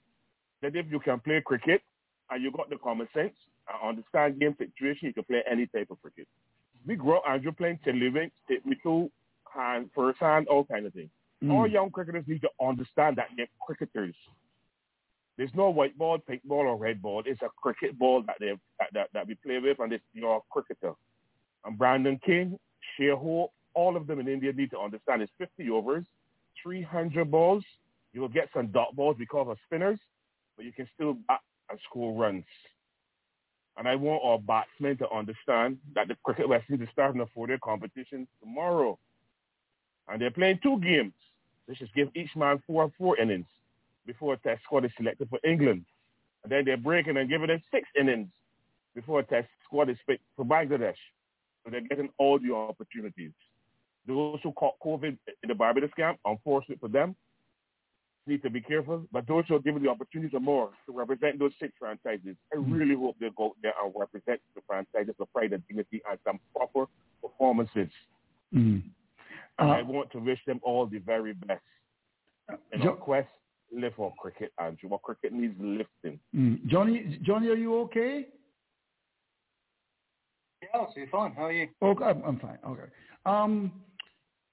that 0.62 0.76
if 0.76 0.88
you 0.90 1.00
can 1.00 1.20
play 1.20 1.42
cricket 1.46 1.82
and 2.32 2.44
you 2.44 2.52
got 2.52 2.70
the 2.70 2.78
common 2.78 3.08
sense 3.14 3.36
and 3.70 3.90
understand 3.90 4.40
game 4.40 4.56
situation, 4.58 5.08
you 5.08 5.14
can 5.14 5.24
play 5.24 5.44
any 5.50 5.68
type 5.68 5.88
of 5.92 6.02
cricket. 6.02 6.28
We 6.86 6.96
grow 6.96 7.18
up, 7.18 7.24
Andrew 7.30 7.52
playing 7.52 7.80
living, 7.86 8.32
with 8.50 8.78
two 8.82 9.12
hand, 9.54 9.90
first 9.94 10.20
hand, 10.20 10.48
all 10.48 10.64
kind 10.66 10.86
of 10.86 10.94
things. 10.94 11.10
Mm. 11.44 11.52
All 11.52 11.68
young 11.68 11.92
cricketers 11.92 12.26
need 12.28 12.42
to 12.42 12.50
understand 12.60 13.18
that 13.18 13.28
they're 13.36 13.48
cricketers. 13.62 14.16
There's 15.38 15.54
no 15.54 15.70
white 15.70 15.96
ball, 15.96 16.18
pink 16.18 16.42
ball, 16.44 16.66
or 16.66 16.78
red 16.78 17.02
ball. 17.02 17.22
It's 17.26 17.42
a 17.44 17.50
cricket 17.62 18.00
ball 18.00 18.24
that 18.26 18.38
they 18.40 18.54
that, 18.80 18.90
that, 18.94 19.10
that 19.14 19.28
we 19.28 19.36
play 19.36 19.60
with, 19.60 19.80
and 19.80 19.94
it's, 19.94 20.04
you're 20.14 20.38
a 20.38 20.40
cricketer. 20.50 20.94
And 21.68 21.78
Brandon 21.78 22.18
King, 22.26 22.58
Shai 22.98 23.12
all 23.12 23.96
of 23.96 24.08
them 24.08 24.20
in 24.20 24.28
India 24.28 24.54
need 24.54 24.72
to 24.72 24.80
understand 24.80 25.22
it's 25.22 25.32
50 25.38 25.70
overs, 25.70 26.06
300 26.64 27.30
balls. 27.30 27.64
You 28.14 28.22
will 28.22 28.30
get 28.30 28.50
some 28.56 28.68
dot 28.68 28.96
balls 28.96 29.18
because 29.20 29.48
of 29.50 29.58
spinners, 29.66 30.00
but 30.56 30.66
you 30.66 30.72
can 30.72 30.88
still 30.96 31.14
bat 31.28 31.42
and 31.70 31.78
score 31.88 32.20
runs. 32.20 32.46
And 33.78 33.88
I 33.88 33.96
want 33.96 34.24
our 34.24 34.40
batsmen 34.40 34.98
to 34.98 35.12
understand 35.12 35.78
that 35.94 36.08
the 36.08 36.16
Cricket 36.24 36.50
West 36.50 36.66
Indies 36.70 36.88
is 36.88 36.92
starting 36.94 37.22
a 37.22 37.28
four-day 37.28 37.60
competition 37.64 38.28
tomorrow. 38.42 38.98
And 40.08 40.22
they're 40.22 40.32
playing 40.32 40.60
two 40.64 40.80
games. 40.80 41.14
They 41.68 41.76
should 41.76 41.94
give 41.94 42.08
each 42.16 42.34
man 42.36 42.64
four 42.66 42.84
and 42.84 42.94
four 42.98 43.20
innings 43.20 43.46
before 44.06 44.34
a 44.34 44.38
test 44.38 44.64
squad 44.64 44.86
is 44.86 44.92
selected 44.98 45.30
for 45.30 45.40
England. 45.44 45.86
And 46.44 46.52
then 46.52 46.64
they're 46.66 46.78
breaking 46.78 47.18
and 47.18 47.30
giving 47.30 47.48
them 47.48 47.62
six 47.72 47.88
innings 48.00 48.30
before 48.96 49.20
a 49.20 49.24
test 49.24 49.50
squad 49.66 49.90
is 49.90 49.98
picked 50.08 50.24
for 50.36 50.46
Bangladesh. 50.46 50.96
They're 51.72 51.82
getting 51.82 52.10
all 52.18 52.40
the 52.40 52.54
opportunities. 52.54 53.32
Those 54.08 54.40
who 54.42 54.52
caught 54.54 54.80
COVID 54.84 55.18
in 55.44 55.48
the 55.50 55.56
Barbados 55.56 55.90
camp, 55.98 56.20
unfortunate 56.26 56.80
for 56.80 56.88
them, 56.88 57.16
need 58.26 58.42
to 58.44 58.50
be 58.50 58.62
careful. 58.62 59.06
But 59.12 59.28
those 59.28 59.46
who 59.48 59.56
are 59.56 59.60
given 59.60 59.84
the 59.84 59.90
opportunity 59.90 60.30
to 60.32 60.40
more 60.40 60.70
to 60.86 60.92
represent 60.98 61.40
those 61.40 61.52
six 61.60 61.74
franchises, 61.80 62.36
I 62.54 62.58
really 62.58 62.96
hope 62.96 63.16
they 63.20 63.30
go 63.38 63.56
there 63.62 63.74
and 63.84 63.94
represent 63.98 64.40
the 64.56 64.62
franchises 64.68 65.16
with 65.18 65.32
pride 65.34 65.54
and 65.54 65.66
dignity 65.68 66.02
and 66.10 66.20
some 66.26 66.40
proper 66.56 66.86
performances. 67.22 67.90
Mm. 68.54 68.84
And 69.60 69.70
Uh, 69.70 69.74
I 69.74 69.82
want 69.82 70.12
to 70.12 70.20
wish 70.20 70.40
them 70.46 70.60
all 70.64 70.86
the 70.86 71.00
very 71.00 71.34
best. 71.34 71.64
In 72.72 72.82
Jo- 72.82 72.92
our 72.92 72.96
quest, 72.96 73.30
live 73.72 73.94
for 73.96 74.14
cricket, 74.18 74.54
Andrew. 74.60 74.90
What 74.90 75.02
cricket 75.02 75.34
needs 75.34 75.56
lifting. 75.60 76.20
Mm. 76.36 76.66
Johnny, 76.68 77.20
Johnny, 77.24 77.50
are 77.50 77.56
you 77.56 77.76
okay? 77.82 78.28
Yeah, 80.74 80.86
so 80.86 80.94
you're 80.96 81.08
fine. 81.08 81.32
How 81.34 81.46
are 81.46 81.52
you? 81.52 81.68
Okay, 81.82 82.04
I'm, 82.04 82.24
I'm 82.24 82.40
fine. 82.40 82.58
Okay. 82.66 82.84
Um, 83.26 83.72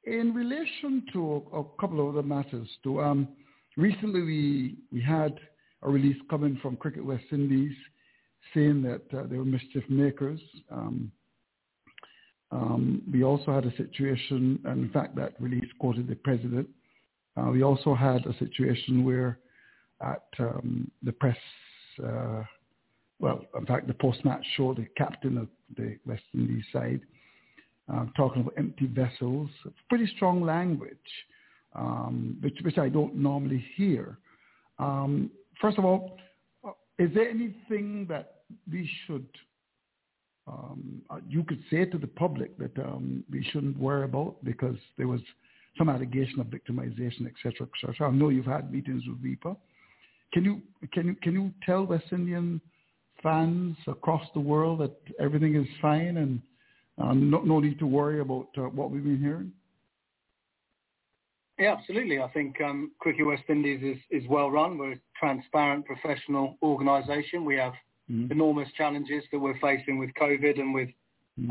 in 0.05 0.35
relation 0.35 1.05
to 1.13 1.43
a, 1.53 1.61
a 1.61 1.65
couple 1.81 2.01
of 2.01 2.15
other 2.15 2.27
matters, 2.27 2.69
too, 2.83 3.01
um, 3.01 3.29
recently 3.77 4.23
we 4.23 4.77
we 4.93 5.01
had 5.01 5.39
a 5.83 5.91
release 5.91 6.17
coming 6.31 6.59
from 6.63 6.77
Cricket 6.77 7.05
West 7.05 7.25
Indies 7.33 7.75
saying 8.53 8.83
that 8.83 9.03
uh, 9.17 9.27
they 9.27 9.37
were 9.37 9.45
mischief 9.45 9.85
makers. 9.89 10.41
Um, 10.71 11.11
um, 12.51 13.03
we 13.11 13.25
also 13.25 13.53
had 13.53 13.65
a 13.65 13.77
situation, 13.77 14.61
and 14.65 14.85
in 14.85 14.91
fact, 14.91 15.17
that 15.17 15.35
release 15.41 15.69
quoted 15.79 16.07
the 16.07 16.15
president. 16.17 16.69
Uh, 17.37 17.51
we 17.51 17.63
also 17.63 17.95
had 17.95 18.25
a 18.27 18.39
situation 18.39 19.05
where, 19.05 19.39
at 20.01 20.23
um, 20.39 20.91
the 21.03 21.13
press, 21.13 21.37
uh, 22.05 22.43
well, 23.19 23.45
in 23.59 23.67
fact, 23.67 23.89
the 23.89 23.95
post-match 23.95 24.45
show, 24.57 24.75
the 24.75 24.87
captain 24.97 25.39
of 25.39 25.49
the 25.77 25.99
West 26.07 26.23
Indies 26.35 26.65
side, 26.73 27.01
talking 28.17 28.43
about 28.43 28.55
empty 28.57 28.87
vessels, 28.87 29.51
pretty 29.89 30.07
strong 30.17 30.43
language, 30.43 31.11
um, 31.75 32.37
which, 32.41 32.59
which 32.63 32.79
I 32.79 32.89
don't 32.89 33.15
normally 33.17 33.65
hear. 33.77 34.19
Um, 34.79 35.31
first 35.61 35.79
of 35.79 35.85
all, 35.85 36.17
uh, 36.67 36.71
is 36.99 37.11
there 37.15 37.29
anything 37.29 38.07
that 38.09 38.43
we 38.71 38.89
should, 39.07 39.27
um, 40.47 41.03
uh, 41.11 41.19
you 41.29 41.45
could 41.45 41.63
say 41.71 41.85
to 41.85 41.99
the 41.99 42.07
public 42.07 42.57
that 42.59 42.79
um, 42.79 43.25
we 43.31 43.43
shouldn't 43.51 43.79
worry 43.79 44.05
about 44.05 44.37
because 44.45 44.77
there 44.97 45.09
was 45.09 45.21
some 45.77 45.89
allegation 45.89 46.41
of 46.41 46.47
victimization, 46.47 47.27
et 47.27 47.33
cetera, 47.43 47.67
et 47.67 47.77
cetera. 47.81 48.09
I 48.09 48.13
know 48.13 48.29
you've 48.29 48.47
had 48.47 48.73
meetings 48.73 49.03
with 49.09 49.23
WIPA. 49.23 49.57
Can 50.33 50.45
you, 50.45 50.63
can 50.93 51.07
you, 51.09 51.15
can 51.23 51.33
you 51.35 51.53
tell 51.67 51.85
West 51.85 52.07
Indian 52.13 52.61
fans 53.25 53.77
across 53.89 54.23
the 54.35 54.41
world 54.41 54.79
that 54.79 54.95
everything 55.19 55.57
is 55.57 55.67
fine 55.83 56.19
and 56.19 56.41
um, 56.99 57.29
no, 57.29 57.41
no 57.41 57.59
need 57.59 57.81
to 57.81 57.87
worry 57.87 58.21
about 58.21 58.47
uh, 58.57 58.63
what 58.63 58.93
we've 58.93 59.03
been 59.03 59.19
hearing? 59.19 59.51
Yeah, 61.59 61.75
absolutely. 61.77 62.21
I 62.21 62.29
think 62.29 62.61
um, 62.61 62.93
Cricket 63.01 63.27
West 63.27 63.43
Indies 63.49 63.81
is, 63.83 64.23
is 64.23 64.29
well 64.29 64.51
run. 64.51 64.79
We're 64.79 64.93
a 64.93 65.01
transparent, 65.19 65.87
professional 65.87 66.57
organisation. 66.63 67.45
We 67.45 67.57
have 67.57 67.73
Mm. 68.11 68.31
enormous 68.31 68.69
challenges 68.77 69.25
that 69.33 69.39
we're 69.39 69.59
facing 69.61 69.99
with 69.99 70.11
COVID 70.21 70.61
and 70.61 70.75
with 70.75 70.91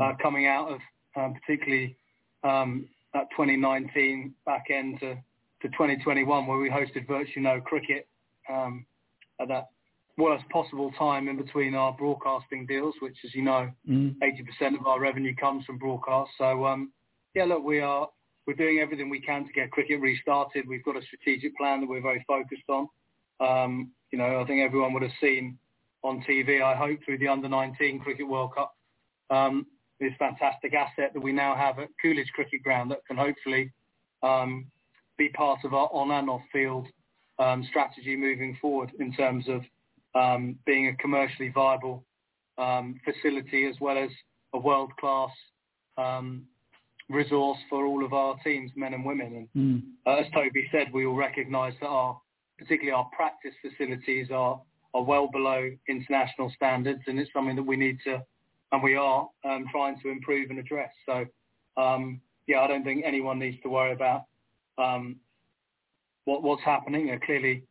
uh, 0.00 0.12
coming 0.22 0.46
out 0.46 0.68
of 0.68 0.78
um, 1.16 1.34
particularly 1.34 1.96
um, 2.44 2.88
that 3.12 3.28
2019 3.30 4.32
back 4.46 4.66
end 4.70 4.98
to, 5.00 5.14
to 5.62 5.68
2021 5.68 6.46
where 6.46 6.58
we 6.58 6.70
hosted 6.70 7.06
virtually 7.06 7.42
no 7.42 7.60
cricket 7.60 8.06
um, 8.48 8.86
at 9.40 9.48
that 9.48 9.70
worst 10.16 10.48
possible 10.48 10.92
time 10.92 11.28
in 11.28 11.36
between 11.36 11.74
our 11.74 11.92
broadcasting 11.92 12.66
deals, 12.66 12.94
which, 13.00 13.16
as 13.24 13.34
you 13.34 13.42
know, 13.42 13.70
Mm. 13.88 14.16
80% 14.22 14.78
of 14.78 14.86
our 14.86 15.00
revenue 15.00 15.34
comes 15.34 15.64
from 15.64 15.78
broadcast. 15.78 16.30
So, 16.38 16.64
um, 16.66 16.92
yeah, 17.34 17.44
look, 17.44 17.64
we 17.64 17.80
are 17.80 18.08
we're 18.46 18.54
doing 18.54 18.78
everything 18.80 19.08
we 19.08 19.20
can 19.20 19.46
to 19.46 19.52
get 19.52 19.70
cricket 19.70 20.00
restarted. 20.00 20.68
We've 20.68 20.84
got 20.84 20.96
a 20.96 21.02
strategic 21.02 21.56
plan 21.56 21.80
that 21.80 21.88
we're 21.88 22.02
very 22.02 22.22
focused 22.26 22.68
on. 22.68 22.88
Um, 23.40 23.92
you 24.10 24.18
know, 24.18 24.40
I 24.40 24.44
think 24.44 24.60
everyone 24.60 24.92
would 24.92 25.02
have 25.02 25.12
seen 25.20 25.58
on 26.02 26.22
TV, 26.28 26.62
I 26.62 26.74
hope, 26.74 27.02
through 27.04 27.18
the 27.18 27.28
Under-19 27.28 28.02
Cricket 28.02 28.28
World 28.28 28.54
Cup, 28.54 28.76
um, 29.30 29.66
this 29.98 30.12
fantastic 30.18 30.74
asset 30.74 31.12
that 31.14 31.22
we 31.22 31.32
now 31.32 31.54
have 31.54 31.78
at 31.78 31.88
Coolidge 32.02 32.30
Cricket 32.34 32.62
Ground 32.62 32.90
that 32.90 33.06
can 33.06 33.16
hopefully 33.16 33.72
um, 34.22 34.66
be 35.16 35.30
part 35.30 35.60
of 35.64 35.72
our 35.72 35.88
on 35.92 36.10
and 36.10 36.28
off 36.28 36.42
field 36.52 36.86
um, 37.38 37.64
strategy 37.70 38.14
moving 38.14 38.58
forward 38.60 38.92
in 39.00 39.12
terms 39.14 39.48
of 39.48 39.62
being 40.64 40.88
a 40.88 40.96
commercially 40.96 41.50
viable 41.50 42.04
um, 42.58 43.00
facility 43.04 43.66
as 43.66 43.76
well 43.80 43.98
as 43.98 44.10
a 44.52 44.58
world-class 44.58 45.30
um, 45.98 46.46
resource 47.08 47.58
for 47.68 47.84
all 47.86 48.04
of 48.04 48.12
our 48.12 48.36
teams, 48.44 48.70
men 48.76 48.94
and 48.94 49.04
women. 49.04 49.36
And 49.36 49.48
Mm. 49.54 49.82
as 50.06 50.30
Toby 50.32 50.68
said, 50.70 50.92
we 50.92 51.04
all 51.06 51.16
recognise 51.16 51.74
that 51.80 51.88
our, 51.88 52.20
particularly 52.58 52.92
our 52.92 53.08
practice 53.16 53.54
facilities 53.60 54.30
are 54.30 54.60
are 54.94 55.02
well 55.02 55.26
below 55.26 55.68
international 55.88 56.50
standards, 56.54 57.02
and 57.08 57.18
it's 57.18 57.32
something 57.32 57.56
that 57.56 57.62
we 57.64 57.76
need 57.76 57.98
to, 58.04 58.22
and 58.70 58.80
we 58.80 58.94
are 58.94 59.28
um, 59.44 59.66
trying 59.72 59.98
to 60.00 60.08
improve 60.08 60.50
and 60.50 60.58
address. 60.60 60.92
So, 61.04 61.26
um, 61.76 62.20
yeah, 62.46 62.60
I 62.60 62.68
don't 62.68 62.84
think 62.84 63.02
anyone 63.04 63.40
needs 63.40 63.60
to 63.62 63.68
worry 63.68 63.92
about 63.92 64.22
um, 64.78 65.16
what, 66.26 66.44
what's 66.44 66.62
happening. 66.62 67.10
Uh, 67.10 67.18
clearly, 67.26 67.64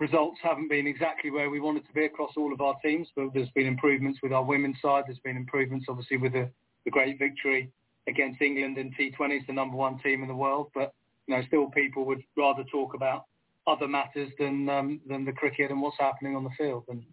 results 0.00 0.38
haven't 0.42 0.68
been 0.68 0.86
exactly 0.86 1.30
where 1.30 1.50
we 1.50 1.60
wanted 1.60 1.86
to 1.86 1.92
be 1.92 2.06
across 2.06 2.32
all 2.36 2.52
of 2.52 2.60
our 2.60 2.74
teams, 2.82 3.08
but 3.14 3.26
there's 3.34 3.50
been 3.50 3.66
improvements 3.66 4.18
with 4.22 4.32
our 4.32 4.44
women's 4.44 4.80
side. 4.82 5.04
There's 5.06 5.18
been 5.20 5.36
improvements, 5.36 5.86
obviously, 5.88 6.16
with 6.16 6.32
the, 6.32 6.50
the 6.84 6.90
great 6.90 7.18
victory 7.18 7.70
against 8.08 8.40
England 8.40 8.78
in 8.78 8.92
T20s, 8.92 9.46
the 9.46 9.52
number 9.52 9.76
one 9.76 9.98
team 9.98 10.22
in 10.22 10.28
the 10.28 10.34
world. 10.34 10.70
But 10.74 10.94
you 11.26 11.36
know, 11.36 11.42
still 11.46 11.66
people 11.70 12.04
would 12.06 12.22
rather 12.36 12.64
talk 12.64 12.94
about 12.94 13.26
other 13.66 13.86
matters 13.86 14.30
than 14.38 14.68
um, 14.68 15.00
than 15.06 15.24
the 15.24 15.32
cricket 15.32 15.70
and 15.70 15.80
what's 15.80 15.96
happening 16.00 16.34
on 16.34 16.44
the 16.44 16.50
field. 16.58 16.84
And 16.88 17.04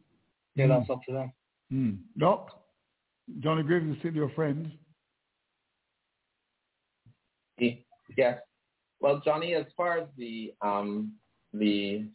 yeah, 0.55 0.65
mm. 0.65 0.80
that's 0.80 0.89
up 0.89 1.01
to 1.07 1.14
them. 1.14 1.31
Mm. 1.72 1.97
Doc, 2.18 2.64
Johnny 3.39 3.64
Graves 3.64 3.85
is 3.91 3.97
still 3.99 4.14
your 4.14 4.30
friend. 4.30 4.72
Yes. 7.59 8.39
Well, 9.01 9.22
Johnny, 9.23 9.53
as 9.53 9.65
far 9.76 9.99
as 9.99 10.07
the 10.18 10.53
um, 10.61 11.14
the 11.53 12.05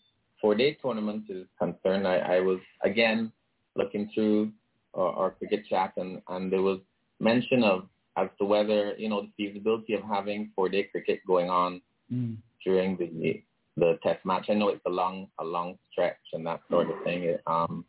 four-day 0.42 0.76
tournament 0.82 1.24
is 1.30 1.46
concerned, 1.58 2.06
I, 2.06 2.18
I 2.18 2.40
was 2.40 2.58
again 2.82 3.32
looking 3.76 4.10
through 4.12 4.50
our, 4.92 5.12
our 5.12 5.30
cricket 5.30 5.64
chat, 5.70 5.94
and, 5.96 6.20
and 6.28 6.52
there 6.52 6.60
was 6.60 6.80
mention 7.20 7.62
of 7.62 7.86
as 8.18 8.28
to 8.38 8.44
whether 8.44 8.94
you 8.98 9.08
know 9.08 9.22
the 9.22 9.30
feasibility 9.36 9.94
of 9.94 10.02
having 10.02 10.50
four-day 10.54 10.82
cricket 10.90 11.20
going 11.26 11.48
on 11.48 11.80
mm. 12.12 12.36
during 12.64 12.96
the 12.98 13.42
the 13.76 13.98
test 14.02 14.24
match. 14.26 14.46
I 14.50 14.54
know 14.54 14.68
it's 14.68 14.84
a 14.86 14.90
long 14.90 15.28
a 15.40 15.44
long 15.44 15.78
stretch 15.90 16.18
and 16.34 16.46
that 16.46 16.60
sort 16.70 16.90
of 16.90 17.02
thing. 17.04 17.38
Um, 17.46 17.86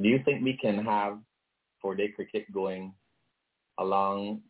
do 0.00 0.08
you 0.08 0.20
think 0.24 0.44
we 0.44 0.56
can 0.56 0.84
have 0.84 1.18
four-day 1.82 2.08
cricket 2.08 2.52
going 2.52 2.92
along 3.78 4.42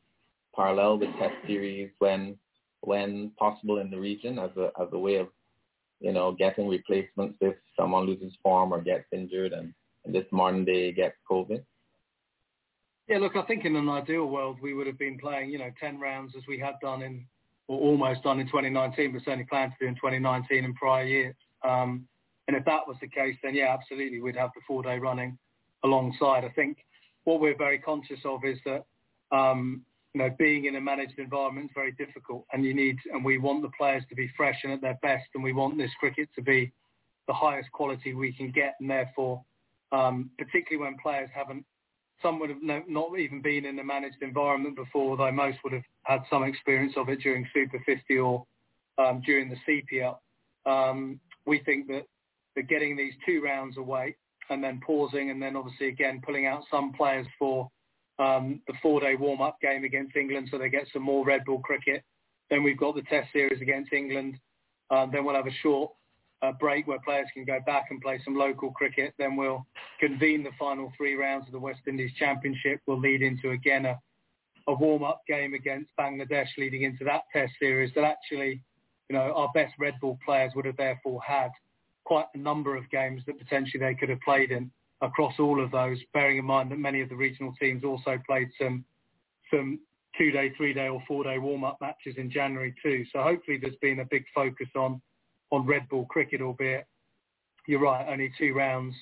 parallel 0.54 0.98
with 0.98 1.10
test 1.18 1.34
series 1.46 1.90
when 2.00 2.36
when 2.82 3.32
possible 3.38 3.78
in 3.78 3.90
the 3.90 3.98
region 3.98 4.38
as 4.38 4.50
a 4.56 4.70
as 4.80 4.88
a 4.92 4.98
way 4.98 5.16
of 5.16 5.28
you 6.00 6.12
know 6.12 6.32
getting 6.32 6.68
replacements 6.68 7.36
if 7.40 7.56
someone 7.76 8.04
loses 8.06 8.32
form 8.42 8.72
or 8.72 8.80
gets 8.80 9.06
injured 9.12 9.52
and, 9.52 9.72
and 10.04 10.14
this 10.14 10.26
modern 10.30 10.64
day 10.64 10.92
gets 10.92 11.16
COVID? 11.30 11.62
Yeah, 13.08 13.18
look, 13.18 13.36
I 13.36 13.42
think 13.42 13.64
in 13.64 13.74
an 13.74 13.88
ideal 13.88 14.26
world 14.26 14.58
we 14.60 14.74
would 14.74 14.86
have 14.86 14.98
been 14.98 15.18
playing, 15.18 15.48
you 15.48 15.58
know, 15.58 15.70
10 15.80 15.98
rounds 15.98 16.34
as 16.36 16.42
we 16.46 16.58
had 16.58 16.74
done 16.82 17.00
in, 17.00 17.24
or 17.66 17.80
almost 17.80 18.22
done 18.22 18.38
in 18.38 18.46
2019, 18.46 19.12
but 19.12 19.22
certainly 19.24 19.46
planned 19.48 19.72
to 19.72 19.86
do 19.86 19.88
in 19.88 19.94
2019 19.94 20.64
and 20.64 20.74
prior 20.74 21.04
years. 21.04 21.34
Um, 21.64 22.06
and 22.48 22.56
if 22.56 22.66
that 22.66 22.86
was 22.86 22.96
the 23.00 23.08
case, 23.08 23.36
then 23.42 23.54
yeah, 23.54 23.74
absolutely, 23.74 24.20
we'd 24.20 24.36
have 24.36 24.50
the 24.54 24.60
four-day 24.66 24.98
running 24.98 25.38
alongside. 25.84 26.44
I 26.44 26.50
think 26.50 26.78
what 27.24 27.40
we're 27.40 27.56
very 27.56 27.78
conscious 27.78 28.20
of 28.26 28.44
is 28.44 28.58
that, 28.66 28.84
um, 29.34 29.82
you 30.18 30.24
know, 30.24 30.34
being 30.36 30.64
in 30.64 30.74
a 30.74 30.80
managed 30.80 31.16
environment 31.18 31.66
is 31.66 31.70
very 31.76 31.92
difficult, 31.92 32.44
and 32.52 32.64
you 32.64 32.74
need, 32.74 32.96
and 33.12 33.24
we 33.24 33.38
want 33.38 33.62
the 33.62 33.70
players 33.78 34.02
to 34.08 34.16
be 34.16 34.28
fresh 34.36 34.56
and 34.64 34.72
at 34.72 34.80
their 34.80 34.98
best, 35.00 35.26
and 35.34 35.44
we 35.44 35.52
want 35.52 35.78
this 35.78 35.92
cricket 36.00 36.28
to 36.34 36.42
be 36.42 36.72
the 37.28 37.32
highest 37.32 37.70
quality 37.70 38.14
we 38.14 38.32
can 38.32 38.50
get, 38.50 38.74
and 38.80 38.90
therefore, 38.90 39.44
um, 39.92 40.28
particularly 40.36 40.84
when 40.84 40.98
players 41.00 41.30
haven't 41.32 41.64
some 42.20 42.40
would 42.40 42.50
have 42.50 42.60
no, 42.60 42.82
not 42.88 43.16
even 43.16 43.40
been 43.40 43.64
in 43.64 43.78
a 43.78 43.84
managed 43.84 44.20
environment 44.22 44.74
before, 44.74 45.16
though 45.16 45.30
most 45.30 45.58
would 45.62 45.72
have 45.72 45.84
had 46.02 46.22
some 46.28 46.42
experience 46.42 46.94
of 46.96 47.08
it 47.08 47.20
during 47.20 47.46
Super 47.54 47.80
50 47.86 48.18
or 48.18 48.44
um, 48.98 49.22
during 49.24 49.48
the 49.48 49.84
CPL. 49.92 50.16
Um, 50.66 51.20
we 51.46 51.60
think 51.60 51.86
that, 51.86 52.06
that 52.56 52.66
getting 52.66 52.96
these 52.96 53.12
two 53.24 53.40
rounds 53.40 53.76
away 53.76 54.16
and 54.50 54.64
then 54.64 54.80
pausing 54.84 55.30
and 55.30 55.40
then 55.40 55.54
obviously 55.54 55.86
again 55.86 56.20
pulling 56.26 56.46
out 56.46 56.64
some 56.72 56.92
players 56.92 57.26
for 57.38 57.70
um, 58.18 58.60
the 58.66 58.74
four-day 58.82 59.14
warm-up 59.14 59.60
game 59.60 59.84
against 59.84 60.16
England 60.16 60.48
so 60.50 60.58
they 60.58 60.68
get 60.68 60.86
some 60.92 61.02
more 61.02 61.24
red 61.24 61.44
ball 61.44 61.60
cricket. 61.60 62.02
Then 62.50 62.62
we've 62.62 62.78
got 62.78 62.94
the 62.94 63.02
test 63.02 63.32
series 63.32 63.60
against 63.60 63.92
England. 63.92 64.38
Um, 64.90 65.10
then 65.12 65.24
we'll 65.24 65.34
have 65.34 65.46
a 65.46 65.62
short 65.62 65.92
a 66.42 66.52
break 66.52 66.86
where 66.86 67.00
players 67.00 67.26
can 67.34 67.44
go 67.44 67.58
back 67.66 67.86
and 67.90 68.00
play 68.00 68.20
some 68.24 68.36
local 68.36 68.70
cricket. 68.70 69.12
Then 69.18 69.36
we'll 69.36 69.66
convene 69.98 70.44
the 70.44 70.50
final 70.58 70.92
three 70.96 71.14
rounds 71.14 71.46
of 71.46 71.52
the 71.52 71.58
West 71.58 71.80
Indies 71.86 72.12
Championship. 72.18 72.80
We'll 72.86 73.00
lead 73.00 73.22
into 73.22 73.50
again 73.50 73.86
a, 73.86 73.98
a 74.68 74.74
warm-up 74.74 75.22
game 75.26 75.54
against 75.54 75.90
Bangladesh, 75.98 76.46
leading 76.56 76.82
into 76.82 77.04
that 77.04 77.22
Test 77.32 77.52
series. 77.58 77.92
That 77.94 78.04
actually, 78.04 78.62
you 79.08 79.16
know, 79.16 79.32
our 79.34 79.50
best 79.52 79.74
red 79.78 79.94
ball 80.00 80.18
players 80.24 80.52
would 80.54 80.66
have 80.66 80.76
therefore 80.76 81.20
had 81.26 81.50
quite 82.04 82.26
a 82.34 82.38
number 82.38 82.76
of 82.76 82.88
games 82.90 83.22
that 83.26 83.38
potentially 83.38 83.80
they 83.80 83.94
could 83.94 84.08
have 84.08 84.20
played 84.20 84.50
in 84.50 84.70
across 85.00 85.34
all 85.38 85.62
of 85.62 85.70
those. 85.70 85.98
Bearing 86.12 86.38
in 86.38 86.44
mind 86.44 86.70
that 86.70 86.78
many 86.78 87.00
of 87.00 87.08
the 87.08 87.16
regional 87.16 87.52
teams 87.60 87.84
also 87.84 88.18
played 88.26 88.48
some 88.60 88.84
some 89.50 89.78
two-day, 90.16 90.52
three-day, 90.56 90.88
or 90.88 91.02
four-day 91.06 91.38
warm-up 91.38 91.78
matches 91.80 92.16
in 92.16 92.30
January 92.30 92.74
too. 92.82 93.04
So 93.12 93.22
hopefully, 93.22 93.58
there's 93.60 93.76
been 93.80 94.00
a 94.00 94.04
big 94.04 94.24
focus 94.34 94.68
on 94.76 95.00
on 95.50 95.66
red 95.66 95.88
ball 95.88 96.04
cricket, 96.06 96.42
albeit 96.42 96.86
you're 97.66 97.80
right, 97.80 98.06
only 98.08 98.32
two 98.38 98.54
rounds 98.54 98.94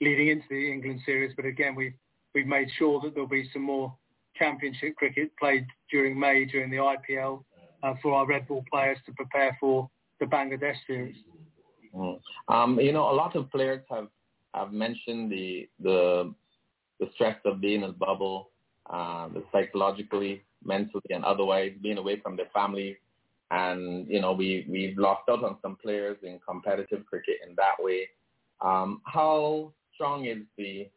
leading 0.00 0.28
into 0.28 0.44
the 0.50 0.70
England 0.70 1.00
series. 1.04 1.32
But 1.34 1.46
again, 1.46 1.74
we've 1.74 1.94
we've 2.34 2.46
made 2.46 2.68
sure 2.78 3.00
that 3.00 3.14
there'll 3.14 3.28
be 3.28 3.48
some 3.52 3.62
more 3.62 3.94
championship 4.36 4.94
cricket 4.96 5.30
played 5.38 5.66
during 5.90 6.18
May 6.18 6.44
during 6.44 6.70
the 6.70 6.76
IPL 6.76 7.42
uh, 7.82 7.94
for 8.02 8.14
our 8.14 8.26
red 8.26 8.46
ball 8.46 8.64
players 8.70 8.98
to 9.06 9.12
prepare 9.12 9.56
for 9.58 9.90
the 10.20 10.26
Bangladesh 10.26 10.76
series. 10.86 11.16
Mm. 11.94 12.20
Um, 12.48 12.78
you 12.78 12.92
know, 12.92 13.10
a 13.10 13.14
lot 13.14 13.34
of 13.34 13.50
players 13.50 13.82
have 13.90 14.08
have 14.54 14.72
mentioned 14.72 15.30
the 15.30 15.68
the 15.82 16.34
the 16.98 17.08
stress 17.14 17.36
of 17.44 17.60
being 17.60 17.82
in 17.82 17.90
a 17.90 17.92
bubble, 17.92 18.50
uh, 18.90 19.28
the 19.28 19.42
psychologically, 19.52 20.42
mentally, 20.64 21.02
and 21.10 21.24
otherwise 21.24 21.72
being 21.82 21.98
away 21.98 22.20
from 22.20 22.36
their 22.36 22.50
family 22.52 22.98
and 23.50 24.06
you 24.08 24.20
know 24.20 24.32
we 24.32 24.66
we've 24.68 24.96
lost 24.96 25.22
out 25.28 25.44
on 25.44 25.56
some 25.62 25.76
players 25.76 26.16
in 26.22 26.38
competitive 26.46 27.04
cricket 27.06 27.36
in 27.46 27.54
that 27.56 27.82
way. 27.82 28.08
Um, 28.60 29.00
how 29.04 29.72
strong 29.94 30.26
is 30.26 30.38
the 30.56 30.88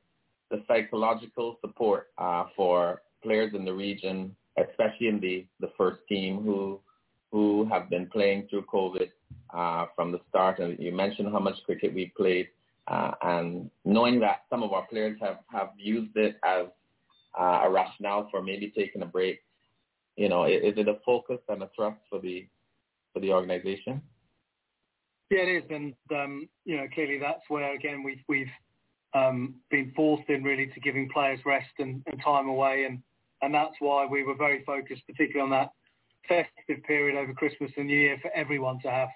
the 0.52 0.64
psychological 0.68 1.58
support 1.62 2.12
uh, 2.18 2.46
for 2.56 3.02
players 3.24 3.54
in 3.56 3.66
the 3.66 3.74
region, 3.74 4.36
especially 4.58 5.08
in 5.08 5.20
the 5.20 5.46
the 5.60 5.72
first 5.78 6.00
team 6.08 6.44
who 6.44 6.80
who 7.32 7.68
have 7.72 7.90
been 7.90 8.08
playing 8.08 8.48
through 8.50 8.64
COVID 8.64 9.10
uh, 9.54 9.88
from 9.96 10.12
the 10.12 10.20
start? 10.30 10.60
And 10.60 10.78
you 10.80 10.92
mentioned 10.92 11.30
how 11.32 11.40
much 11.40 11.56
cricket 11.66 11.94
we 11.94 12.14
played, 12.16 12.50
uh, 12.88 13.12
and 13.22 13.70
knowing 13.86 14.20
that 14.20 14.42
some 14.50 14.64
of 14.64 14.74
our 14.74 14.86
players 14.88 15.18
have 15.22 15.40
have 15.52 15.70
used 15.78 16.16
it 16.16 16.38
as 16.44 16.68
uh, 17.40 17.62
a 17.64 17.70
rationale 17.70 18.28
for 18.30 18.42
maybe 18.42 18.72
taking 18.76 19.02
a 19.02 19.06
break 19.06 19.40
you 20.16 20.30
know, 20.30 20.46
is, 20.46 20.78
it 20.78 20.88
a 20.88 20.98
focus 21.06 21.40
and 21.50 21.64
a 21.64 21.70
thrust 21.76 22.00
for 22.10 22.20
the 22.20 22.48
for 23.14 23.20
the 23.20 23.32
organization? 23.32 24.02
Yeah, 25.30 25.40
it 25.40 25.64
is, 25.64 25.70
and 25.70 25.94
um, 26.12 26.50
you 26.66 26.78
know, 26.78 26.86
clearly 26.94 27.18
that's 27.20 27.42
where 27.48 27.74
again 27.74 28.04
we've 28.04 28.24
we've 28.28 28.52
um, 29.14 29.56
been 29.72 29.92
forced 29.96 30.30
in 30.30 30.44
really 30.44 30.68
to 30.68 30.80
giving 30.80 31.10
players 31.10 31.40
rest 31.46 31.72
and, 31.80 32.04
and 32.06 32.22
time 32.24 32.48
away, 32.48 32.86
and 32.86 33.02
and 33.42 33.54
that's 33.54 33.76
why 33.80 34.06
we 34.06 34.24
were 34.24 34.36
very 34.36 34.64
focused, 34.66 35.02
particularly 35.08 35.42
on 35.42 35.50
that 35.50 35.72
festive 36.28 36.84
period 36.86 37.18
over 37.18 37.34
Christmas 37.34 37.72
and 37.78 37.88
New 37.88 37.98
Year, 37.98 38.18
for 38.22 38.32
everyone 38.36 38.80
to 38.82 38.92
have 38.92 39.10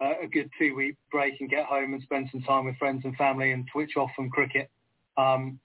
a 0.00 0.26
good 0.26 0.50
two-week 0.58 0.96
break 1.10 1.34
and 1.40 1.50
get 1.50 1.66
home 1.66 1.92
and 1.92 2.02
spend 2.02 2.28
some 2.30 2.42
time 2.42 2.66
with 2.66 2.76
friends 2.76 3.02
and 3.04 3.16
family 3.16 3.52
and 3.52 3.66
switch 3.72 3.96
off 3.96 4.10
from 4.14 4.30
cricket. 4.30 4.70
Um, 5.16 5.58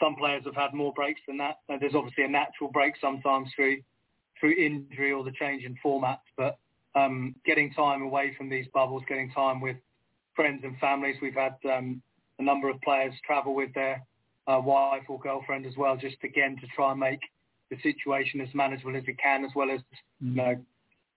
some 0.00 0.14
players 0.16 0.44
have 0.44 0.54
had 0.54 0.74
more 0.74 0.92
breaks 0.92 1.20
than 1.26 1.38
that. 1.38 1.58
There's 1.68 1.94
obviously 1.94 2.24
a 2.24 2.28
natural 2.28 2.70
break 2.70 2.94
sometimes 3.00 3.48
through 3.54 3.78
through 4.40 4.52
injury 4.52 5.12
or 5.12 5.22
the 5.22 5.30
change 5.30 5.64
in 5.64 5.76
formats, 5.84 6.18
but 6.36 6.58
um, 6.96 7.34
getting 7.46 7.72
time 7.72 8.02
away 8.02 8.34
from 8.36 8.48
these 8.48 8.66
bubbles, 8.74 9.02
getting 9.08 9.30
time 9.30 9.60
with 9.60 9.76
friends 10.34 10.62
and 10.64 10.76
families. 10.78 11.16
We've 11.22 11.34
had 11.34 11.54
um, 11.64 12.02
a 12.40 12.42
number 12.42 12.68
of 12.68 12.80
players 12.80 13.14
travel 13.24 13.54
with 13.54 13.72
their 13.74 14.02
uh, 14.48 14.60
wife 14.62 15.04
or 15.08 15.20
girlfriend 15.20 15.64
as 15.64 15.76
well, 15.76 15.96
just 15.96 16.16
again 16.24 16.56
to 16.60 16.66
try 16.74 16.90
and 16.90 16.98
make 16.98 17.20
the 17.70 17.76
situation 17.82 18.40
as 18.40 18.48
manageable 18.52 18.96
as 18.96 19.04
it 19.06 19.18
can, 19.18 19.44
as 19.44 19.52
well 19.54 19.70
as 19.70 19.80
you 20.20 20.34
know 20.34 20.56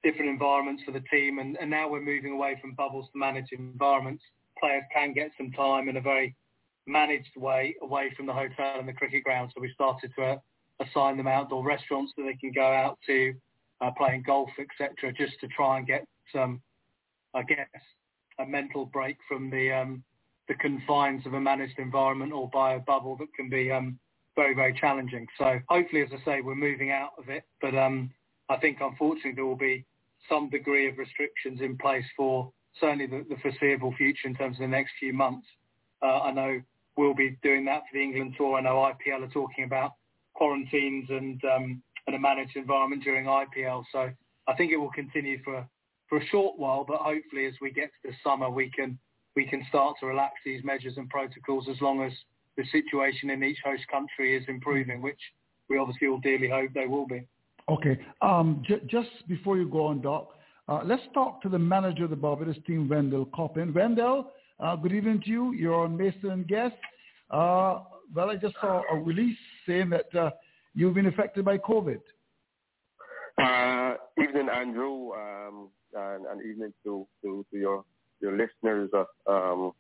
different 0.06 0.30
environments 0.30 0.84
for 0.84 0.92
the 0.92 1.04
team. 1.12 1.40
And, 1.40 1.58
and 1.60 1.70
now 1.70 1.90
we're 1.90 2.02
moving 2.02 2.34
away 2.34 2.58
from 2.62 2.76
bubbles 2.76 3.08
to 3.12 3.18
managed 3.18 3.52
environments. 3.52 4.24
Players 4.60 4.84
can 4.94 5.14
get 5.14 5.32
some 5.36 5.52
time 5.52 5.90
in 5.90 5.98
a 5.98 6.02
very 6.02 6.36
managed 6.86 7.36
way 7.36 7.76
away 7.82 8.14
from 8.16 8.28
the 8.28 8.34
hotel 8.34 8.76
and 8.80 8.88
the 8.88 8.94
cricket 8.94 9.24
ground. 9.24 9.52
So 9.54 9.62
we 9.62 9.74
started 9.74 10.12
to 10.18 10.24
uh, 10.24 10.38
assign 10.80 11.18
them 11.18 11.28
outdoor 11.28 11.66
restaurants 11.66 12.14
that 12.16 12.24
they 12.24 12.36
can 12.36 12.52
go 12.52 12.72
out 12.72 13.00
to, 13.08 13.34
uh, 13.82 13.92
playing 13.98 14.24
golf, 14.26 14.50
etc., 14.60 15.12
just 15.12 15.40
to 15.42 15.48
try 15.48 15.80
and 15.80 15.88
get 15.88 16.06
some, 16.32 16.62
I 17.34 17.42
guess, 17.42 17.68
a 18.40 18.46
mental 18.46 18.86
break 18.86 19.18
from 19.28 19.50
the 19.50 19.72
um, 19.72 20.04
the 20.48 20.54
confines 20.56 21.26
of 21.26 21.34
a 21.34 21.40
managed 21.40 21.80
environment 21.80 22.32
or 22.32 22.48
by 22.50 22.76
a 22.76 22.80
bubble 22.80 23.18
that 23.18 23.34
can 23.36 23.50
be 23.50 23.72
um, 23.72 23.98
very, 24.36 24.54
very 24.54 24.74
challenging. 24.80 25.26
So 25.40 25.60
hopefully, 25.70 26.04
as 26.04 26.10
I 26.14 26.24
say, 26.24 26.42
we're 26.42 26.54
moving 26.54 26.92
out 26.92 27.12
of 27.18 27.30
it. 27.30 27.44
But 27.62 27.76
um, 27.76 28.12
I 28.50 28.58
think, 28.58 28.78
unfortunately, 28.80 29.34
there 29.34 29.46
will 29.46 29.56
be 29.56 29.86
some 30.30 30.50
degree 30.50 30.90
of 30.90 30.98
restrictions 30.98 31.62
in 31.62 31.78
place 31.78 32.06
for 32.16 32.52
certainly 32.80 33.08
the, 33.08 33.26
the 33.30 33.38
foreseeable 33.42 33.94
future 33.96 34.28
in 34.28 34.36
terms 34.36 34.58
of 34.58 34.62
the 34.62 34.68
next 34.68 34.92
few 35.00 35.14
months. 35.14 35.48
Uh, 36.02 36.22
I 36.22 36.32
know 36.32 36.62
we'll 36.98 37.16
be 37.16 37.38
doing 37.44 37.66
that 37.66 37.84
for 37.90 37.94
the 37.94 38.04
England 38.04 38.36
tour. 38.38 38.58
I 38.58 38.62
know 38.62 38.92
IPL 38.92 39.24
are 39.24 39.32
talking 39.32 39.64
about 39.64 39.92
quarantines 40.34 41.08
and 41.10 41.42
um, 41.46 41.82
and 42.08 42.16
a 42.16 42.20
managed 42.20 42.56
environment 42.56 43.04
during 43.04 43.26
IPL. 43.26 43.84
So 43.92 44.12
I 44.48 44.54
think 44.56 44.72
it 44.72 44.78
will 44.78 44.92
continue 44.92 45.42
for 45.44 45.68
for 46.08 46.20
a 46.20 46.26
short 46.28 46.60
while, 46.60 46.86
but 46.88 46.98
hopefully 46.98 47.46
as 47.48 47.54
we 47.62 47.72
get 47.72 47.86
to 47.86 48.10
the 48.10 48.16
summer, 48.24 48.50
we 48.50 48.70
can 48.70 48.98
we 49.36 49.46
can 49.46 49.66
start 49.70 49.96
to 50.00 50.06
relax 50.06 50.34
these 50.46 50.64
measures 50.64 50.98
and 50.98 51.10
protocols 51.10 51.68
as 51.70 51.82
long 51.82 52.04
as 52.04 52.12
the 52.58 52.64
situation 52.72 53.30
in 53.30 53.44
each 53.44 53.58
host 53.66 53.84
country 53.92 54.36
is 54.36 54.44
improving, 54.48 55.02
which 55.02 55.20
we 55.70 55.78
obviously 55.78 56.08
all 56.08 56.20
dearly 56.20 56.50
hope 56.50 56.72
they 56.74 56.86
will 56.86 57.08
be. 57.08 57.28
Okay. 57.70 58.00
Um, 58.22 58.64
j- 58.68 58.82
just 58.88 59.10
before 59.28 59.58
you 59.58 59.68
go 59.68 59.86
on, 59.86 60.02
Doc, 60.02 60.30
uh, 60.68 60.82
let's 60.86 61.02
talk 61.14 61.42
to 61.42 61.50
the 61.50 61.60
manager 61.60 62.04
of 62.06 62.10
the 62.10 62.16
Barbados 62.16 62.58
team, 62.68 62.88
Wendell 62.88 63.30
Coppin. 63.36 63.74
Wendell, 63.74 64.32
uh, 64.60 64.76
good 64.76 64.94
evening 64.94 65.22
to 65.22 65.30
you. 65.30 65.54
You're 65.54 65.76
on 65.76 65.98
Mason 65.98 66.32
and 66.32 66.48
Guest. 66.48 66.76
Uh, 67.32 67.82
well, 68.14 68.30
I 68.30 68.36
just 68.36 68.56
saw 68.62 68.84
a 68.92 68.96
release 68.96 69.38
saying 69.68 69.90
that 69.90 70.16
uh, 70.16 70.30
you've 70.76 70.94
been 70.94 71.08
affected 71.08 71.44
by 71.44 71.58
COVID. 71.58 72.00
Uh, 73.38 73.96
evening, 74.22 74.48
Andrew, 74.50 75.12
um, 75.14 75.70
and, 75.94 76.26
and 76.26 76.46
evening 76.46 76.74
to, 76.84 77.06
to, 77.24 77.46
to 77.52 77.58
your 77.58 77.84
your 78.22 78.32
listeners 78.38 78.90
uh, 78.94 79.04
um, 79.30 79.72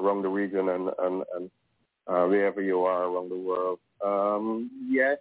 around 0.00 0.22
the 0.22 0.28
region 0.28 0.70
and, 0.70 0.88
and, 0.98 1.22
and 1.36 1.50
wherever 2.30 2.62
you 2.62 2.84
are 2.84 3.04
around 3.04 3.30
the 3.30 3.36
world. 3.36 3.78
Um, 4.04 4.70
yes, 4.88 5.18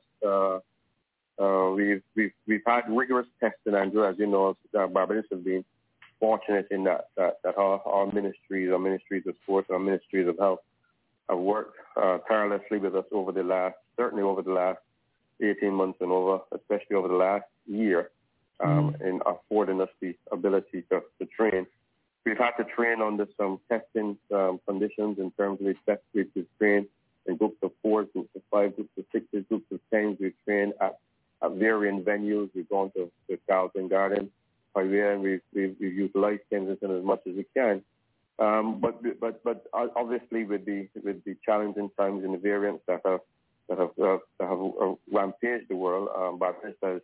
uh, 1.40 1.72
we've, 1.76 2.02
we've, 2.16 2.32
we've 2.48 2.62
had 2.66 2.84
rigorous 2.90 3.28
testing, 3.40 3.76
Andrew. 3.76 4.06
As 4.06 4.16
you 4.18 4.28
know, 4.28 4.58
uh, 4.78 4.88
Barbados 4.88 5.26
has 5.32 5.42
been 5.42 5.66
fortunate 6.20 6.68
in 6.72 6.84
that, 6.86 7.08
that, 7.18 7.38
that 7.44 7.58
our, 7.58 7.82
our 7.86 8.12
ministries, 8.12 8.72
our 8.72 8.80
ministries 8.80 9.24
of 9.28 9.36
sports, 9.44 9.70
our 9.72 9.80
ministries 9.80 10.28
of 10.28 10.38
health 10.38 10.60
have 11.30 11.40
worked 11.40 11.78
uh, 11.98 12.20
tirelessly 12.28 12.78
with 12.78 12.96
us 12.96 13.06
over 13.12 13.32
the 13.32 13.44
last, 13.44 13.76
certainly 13.98 14.24
over 14.24 14.42
the 14.42 14.52
last 14.52 14.80
18 15.42 15.74
months 15.74 16.00
and 16.02 16.12
over, 16.12 16.40
especially 16.54 16.96
over 16.96 17.08
the 17.08 17.16
last 17.16 17.46
year, 17.66 18.12
um, 18.60 18.94
mm. 18.94 19.02
in 19.02 19.20
affording 19.26 19.82
us 19.82 19.90
the 20.02 20.16
ability 20.32 20.84
to, 20.92 21.02
to 21.20 21.26
train 21.26 21.66
We've 22.26 22.38
had 22.38 22.52
to 22.58 22.64
train 22.66 23.02
under 23.02 23.28
some 23.36 23.60
testing 23.68 24.18
um, 24.34 24.60
conditions 24.68 25.18
in 25.18 25.32
terms 25.32 25.60
of 25.60 25.68
expect 25.68 26.04
we've 26.14 26.28
trained 26.60 26.86
in 27.26 27.36
groups 27.36 27.58
of 27.64 27.72
four, 27.82 28.04
groups 28.04 28.30
of 28.36 28.42
five, 28.52 28.76
groups 28.76 28.92
of 28.98 29.06
sixes, 29.12 29.44
groups 29.50 29.66
of 29.72 29.80
tens. 29.92 30.18
We've 30.20 30.34
trained 30.46 30.74
at, 30.80 31.00
at 31.44 31.52
varying 31.54 32.04
venues. 32.04 32.50
We've 32.56 32.70
gone 32.70 32.92
to, 32.96 33.12
to 33.30 33.38
Carlton 33.50 33.88
Garden, 33.88 34.30
and 34.76 35.22
we've, 35.22 35.42
we've, 35.54 35.76
we've 35.80 35.94
utilized 35.94 36.42
Kensington 36.50 36.98
as 36.98 37.04
much 37.04 37.22
as 37.28 37.36
we 37.36 37.46
can. 37.56 37.84
Um, 38.40 38.80
but 38.80 39.04
but 39.20 39.44
but 39.44 39.68
obviously 39.74 40.46
with 40.46 40.66
the 40.66 40.88
with 41.04 41.24
the 41.26 41.36
challenging 41.46 41.92
times 41.96 42.24
and 42.24 42.34
the 42.34 42.40
variants 42.40 42.84
that 42.88 43.02
have 43.06 43.20
that 43.70 43.78
have 43.78 43.92
that 43.98 44.48
have 44.48 44.60
uh, 44.60 44.96
rampaged 45.12 45.70
the 45.70 45.76
world, 45.76 46.10
um, 46.16 46.40
Barbados 46.40 46.76
has 46.82 47.02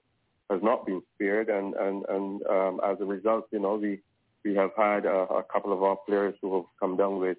has 0.50 0.64
not 0.64 0.88
been 0.88 1.04
spared, 1.14 1.50
and 1.50 1.76
and 1.76 2.06
and 2.10 2.44
um, 2.48 2.82
as 2.84 2.98
a 3.02 3.06
result, 3.06 3.46
you 3.52 3.60
know, 3.60 3.76
we 3.76 4.00
we 4.44 4.56
have 4.56 4.72
had 4.76 5.06
a, 5.06 5.28
a 5.42 5.44
couple 5.44 5.74
of 5.74 5.84
our 5.84 5.98
players 6.08 6.34
who 6.42 6.56
have 6.56 6.66
come 6.80 6.98
down 6.98 7.20
with 7.20 7.38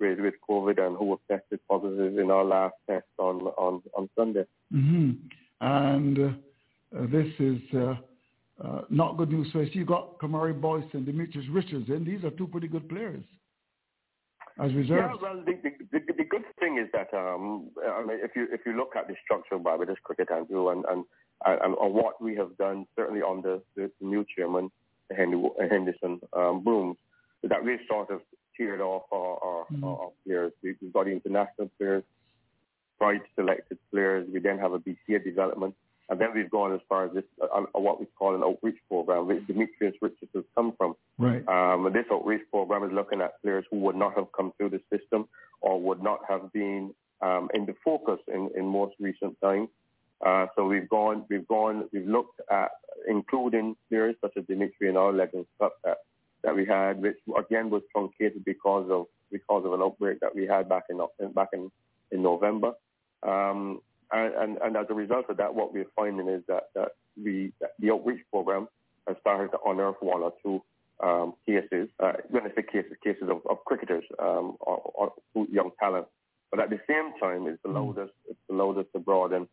with, 0.00 0.18
with 0.18 0.34
COVID 0.48 0.84
and 0.84 0.96
who 0.96 1.10
have 1.10 1.40
tested 1.40 1.60
positive 1.68 2.18
in 2.18 2.30
our 2.30 2.44
last 2.44 2.74
test 2.88 3.06
on 3.18 3.42
on, 3.42 3.82
on 3.96 4.08
Sunday. 4.16 4.46
Mm-hmm. 4.72 5.12
And 5.60 6.18
uh, 6.18 7.06
this 7.10 7.26
is 7.38 7.58
uh, 7.74 7.94
uh, 8.64 8.82
not 8.90 9.16
good 9.16 9.30
news. 9.30 9.48
for 9.52 9.62
us. 9.62 9.68
You've 9.72 9.88
got 9.88 10.18
Kamari 10.18 10.58
Boyce 10.58 10.84
and 10.92 11.04
Demetrius 11.04 11.48
Richards, 11.50 11.88
and 11.88 12.06
these 12.06 12.24
are 12.24 12.30
two 12.30 12.46
pretty 12.46 12.68
good 12.68 12.88
players 12.88 13.24
as 14.60 14.74
reserves. 14.74 14.90
Yeah, 14.90 15.14
well, 15.20 15.42
the, 15.44 15.52
the, 15.62 15.98
the, 15.98 16.12
the 16.18 16.24
good 16.24 16.44
thing 16.58 16.78
is 16.78 16.88
that 16.92 17.16
um, 17.16 17.70
I 17.86 18.04
mean, 18.04 18.18
if 18.22 18.32
you 18.34 18.46
if 18.50 18.60
you 18.66 18.76
look 18.76 18.94
at 18.96 19.08
the 19.08 19.14
structure 19.24 19.54
of 19.54 19.64
Barbados 19.64 19.96
cricket, 20.02 20.30
Andrew, 20.30 20.70
and 20.70 20.84
and, 20.90 21.04
and, 21.46 21.74
and 21.80 21.94
what 21.94 22.20
we 22.20 22.34
have 22.36 22.56
done, 22.58 22.86
certainly 22.96 23.22
under 23.22 23.58
the, 23.76 23.90
the 24.00 24.06
new 24.06 24.24
chairman 24.36 24.70
Henderson 25.10 26.20
um, 26.36 26.62
Brooms 26.62 26.96
that 27.42 27.64
we've 27.64 27.78
sort 27.88 28.10
of 28.10 28.20
tiered 28.56 28.80
off 28.80 29.02
our, 29.12 29.38
our, 29.42 29.64
mm-hmm. 29.72 29.84
our 29.84 30.10
players. 30.26 30.52
We've 30.62 30.76
got 30.92 31.08
international 31.08 31.70
players, 31.78 32.02
pride 32.98 33.20
selected 33.34 33.78
players. 33.90 34.28
We 34.32 34.40
then 34.40 34.58
have 34.58 34.72
a 34.72 34.78
BCA 34.78 35.24
development. 35.24 35.74
And 36.10 36.18
then 36.18 36.28
we've 36.34 36.50
gone 36.50 36.72
as 36.72 36.80
far 36.88 37.04
as 37.04 37.12
this, 37.12 37.24
uh, 37.42 37.62
what 37.72 38.00
we 38.00 38.06
call 38.18 38.34
an 38.34 38.42
outreach 38.42 38.78
program, 38.88 39.26
which 39.26 39.46
Demetrius 39.46 39.94
Richards 40.00 40.30
has 40.34 40.44
come 40.54 40.72
from. 40.78 40.94
Right. 41.18 41.46
Um, 41.46 41.84
and 41.84 41.94
this 41.94 42.06
outreach 42.10 42.42
program 42.50 42.82
is 42.84 42.92
looking 42.92 43.20
at 43.20 43.40
players 43.42 43.66
who 43.70 43.78
would 43.80 43.96
not 43.96 44.14
have 44.16 44.32
come 44.34 44.52
through 44.56 44.70
the 44.70 44.80
system 44.90 45.28
or 45.60 45.78
would 45.80 46.02
not 46.02 46.20
have 46.26 46.50
been 46.52 46.94
um, 47.20 47.48
in 47.52 47.66
the 47.66 47.74
focus 47.84 48.20
in, 48.28 48.50
in 48.56 48.64
most 48.66 48.94
recent 48.98 49.38
times. 49.42 49.68
Uh, 50.24 50.46
so 50.56 50.64
we've 50.64 50.88
gone, 50.88 51.24
we've 51.28 51.46
gone, 51.46 51.88
we've 51.92 52.06
looked 52.06 52.40
at 52.50 52.70
including 53.06 53.76
players 53.88 54.16
such 54.20 54.32
as 54.36 54.44
Dimitri 54.46 54.88
and 54.88 54.98
our 54.98 55.12
Legends 55.12 55.46
Cup 55.60 55.74
that, 55.84 55.98
that 56.42 56.56
we 56.56 56.64
had, 56.64 57.00
which 57.00 57.16
again 57.38 57.70
was 57.70 57.82
truncated 57.92 58.44
because 58.44 58.88
of 58.90 59.06
because 59.30 59.64
of 59.64 59.72
an 59.72 59.82
outbreak 59.82 60.20
that 60.20 60.34
we 60.34 60.46
had 60.46 60.68
back 60.68 60.84
in 60.90 61.00
back 61.34 61.48
in, 61.52 61.70
in 62.10 62.22
November. 62.22 62.72
Um, 63.22 63.80
and, 64.12 64.34
and, 64.34 64.58
and 64.58 64.76
as 64.76 64.86
a 64.88 64.94
result 64.94 65.26
of 65.28 65.36
that, 65.36 65.54
what 65.54 65.72
we're 65.72 65.86
finding 65.94 66.28
is 66.28 66.42
that, 66.48 66.70
that 66.74 66.92
we 67.22 67.52
that 67.60 67.72
the 67.78 67.90
outreach 67.90 68.22
program 68.30 68.68
has 69.06 69.16
started 69.20 69.50
to 69.50 69.58
unearth 69.66 69.96
one 70.00 70.22
or 70.22 70.32
two 70.42 70.62
um, 71.00 71.34
cases, 71.46 71.88
uh, 72.00 72.12
when 72.30 72.44
I 72.44 72.48
say 72.54 72.62
cases, 72.62 72.92
cases 73.04 73.24
of, 73.24 73.40
of 73.48 73.64
cricketers 73.64 74.04
um, 74.18 74.56
or, 74.60 75.12
or 75.34 75.46
young 75.50 75.70
talent. 75.78 76.06
But 76.50 76.60
at 76.60 76.70
the 76.70 76.80
same 76.88 77.12
time, 77.20 77.46
it's 77.46 77.62
allowed 77.64 77.98
us 77.98 78.10
it's 78.28 78.38
allowed 78.50 78.78
us 78.78 78.86
to 78.94 78.98
broaden 78.98 79.46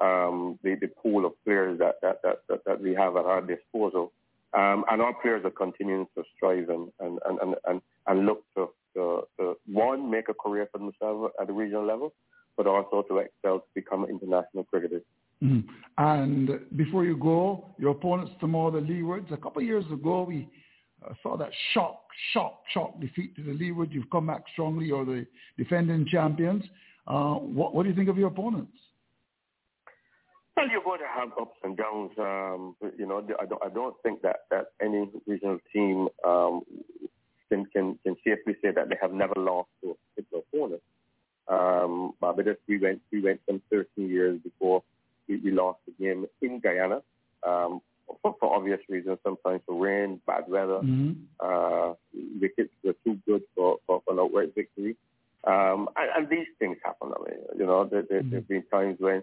um, 0.00 0.58
the, 0.62 0.76
the 0.76 0.88
pool 0.88 1.26
of 1.26 1.32
players 1.44 1.78
that, 1.78 2.00
that, 2.02 2.22
that, 2.22 2.42
that, 2.48 2.64
that 2.64 2.80
we 2.80 2.94
have 2.94 3.16
at 3.16 3.24
our 3.24 3.40
disposal. 3.42 4.12
Um, 4.54 4.84
and 4.90 5.02
our 5.02 5.12
players 5.20 5.44
are 5.44 5.50
continuing 5.50 6.06
to 6.16 6.24
strive 6.34 6.70
and, 6.70 6.90
and, 7.00 7.18
and, 7.26 7.54
and, 7.66 7.82
and 8.06 8.26
look 8.26 8.44
to, 8.56 8.70
to, 8.94 9.28
to, 9.38 9.56
one, 9.66 10.10
make 10.10 10.30
a 10.30 10.34
career 10.34 10.68
for 10.72 10.78
themselves 10.78 11.34
at 11.38 11.48
the 11.48 11.52
regional 11.52 11.84
level, 11.84 12.14
but 12.58 12.66
also 12.66 13.02
to 13.08 13.18
excel 13.18 13.60
to 13.60 13.64
become 13.74 14.04
international 14.04 14.64
cricketers. 14.64 15.02
Mm-hmm. 15.42 15.70
And 15.96 16.50
before 16.76 17.04
you 17.04 17.16
go, 17.16 17.68
your 17.78 17.92
opponents 17.92 18.32
tomorrow, 18.40 18.72
the 18.72 18.80
Leewards. 18.80 19.32
A 19.32 19.36
couple 19.36 19.62
of 19.62 19.66
years 19.66 19.84
ago, 19.90 20.24
we 20.24 20.48
uh, 21.08 21.14
saw 21.22 21.36
that 21.38 21.50
shock, 21.72 22.02
shock, 22.34 22.62
shock 22.74 23.00
defeat 23.00 23.36
to 23.36 23.42
the 23.44 23.52
Leewards. 23.52 23.92
You've 23.92 24.10
come 24.10 24.26
back 24.26 24.42
strongly. 24.52 24.86
You're 24.86 25.06
the 25.06 25.24
defending 25.56 26.06
champions. 26.10 26.64
Uh, 27.06 27.34
what, 27.34 27.74
what 27.74 27.84
do 27.84 27.88
you 27.88 27.94
think 27.94 28.08
of 28.08 28.18
your 28.18 28.28
opponents? 28.28 28.72
Well, 30.56 30.68
you're 30.68 30.82
going 30.82 30.98
to 30.98 31.06
have 31.06 31.28
ups 31.40 31.56
and 31.62 31.76
downs. 31.76 32.10
Um, 32.18 32.74
you 32.98 33.06
know, 33.06 33.24
I 33.40 33.46
don't, 33.46 33.62
I 33.64 33.68
don't 33.68 33.94
think 34.02 34.22
that, 34.22 34.40
that 34.50 34.72
any 34.82 35.08
regional 35.24 35.58
team 35.72 36.08
um, 36.26 36.62
can, 37.48 37.64
can 37.66 37.98
can 38.02 38.16
safely 38.26 38.54
say 38.60 38.72
that 38.74 38.88
they 38.88 38.96
have 39.00 39.12
never 39.12 39.34
lost 39.36 39.68
to 39.82 39.90
a 39.90 39.94
particular 40.20 40.42
opponent. 40.52 40.82
Um, 41.48 42.12
Barbados, 42.20 42.56
we 42.68 42.78
went 42.78 43.00
we 43.10 43.22
went 43.22 43.40
some 43.46 43.62
13 43.70 44.08
years 44.08 44.38
before 44.42 44.82
we, 45.28 45.36
we 45.38 45.50
lost 45.50 45.78
the 45.86 45.92
game 46.04 46.26
in 46.42 46.60
Guyana. 46.60 47.02
Um, 47.46 47.80
for, 48.22 48.36
for 48.40 48.54
obvious 48.54 48.80
reasons, 48.88 49.18
sometimes 49.22 49.62
for 49.66 49.74
rain, 49.74 50.20
bad 50.26 50.44
weather, 50.48 50.80
mm-hmm. 50.80 51.12
uh, 51.40 51.94
wickets 52.40 52.72
were 52.82 52.94
too 53.04 53.18
good 53.26 53.42
for, 53.54 53.78
for, 53.86 54.02
for 54.04 54.14
an 54.14 54.20
outright 54.20 54.54
victory. 54.54 54.96
Um, 55.44 55.88
and, 55.96 56.10
and 56.16 56.28
these 56.28 56.46
things 56.58 56.78
happen. 56.84 57.12
I 57.14 57.30
mean, 57.30 57.38
you 57.58 57.66
know, 57.66 57.84
there, 57.84 58.02
there, 58.02 58.20
mm-hmm. 58.20 58.30
there's 58.30 58.44
been 58.44 58.64
times 58.70 58.96
when 58.98 59.22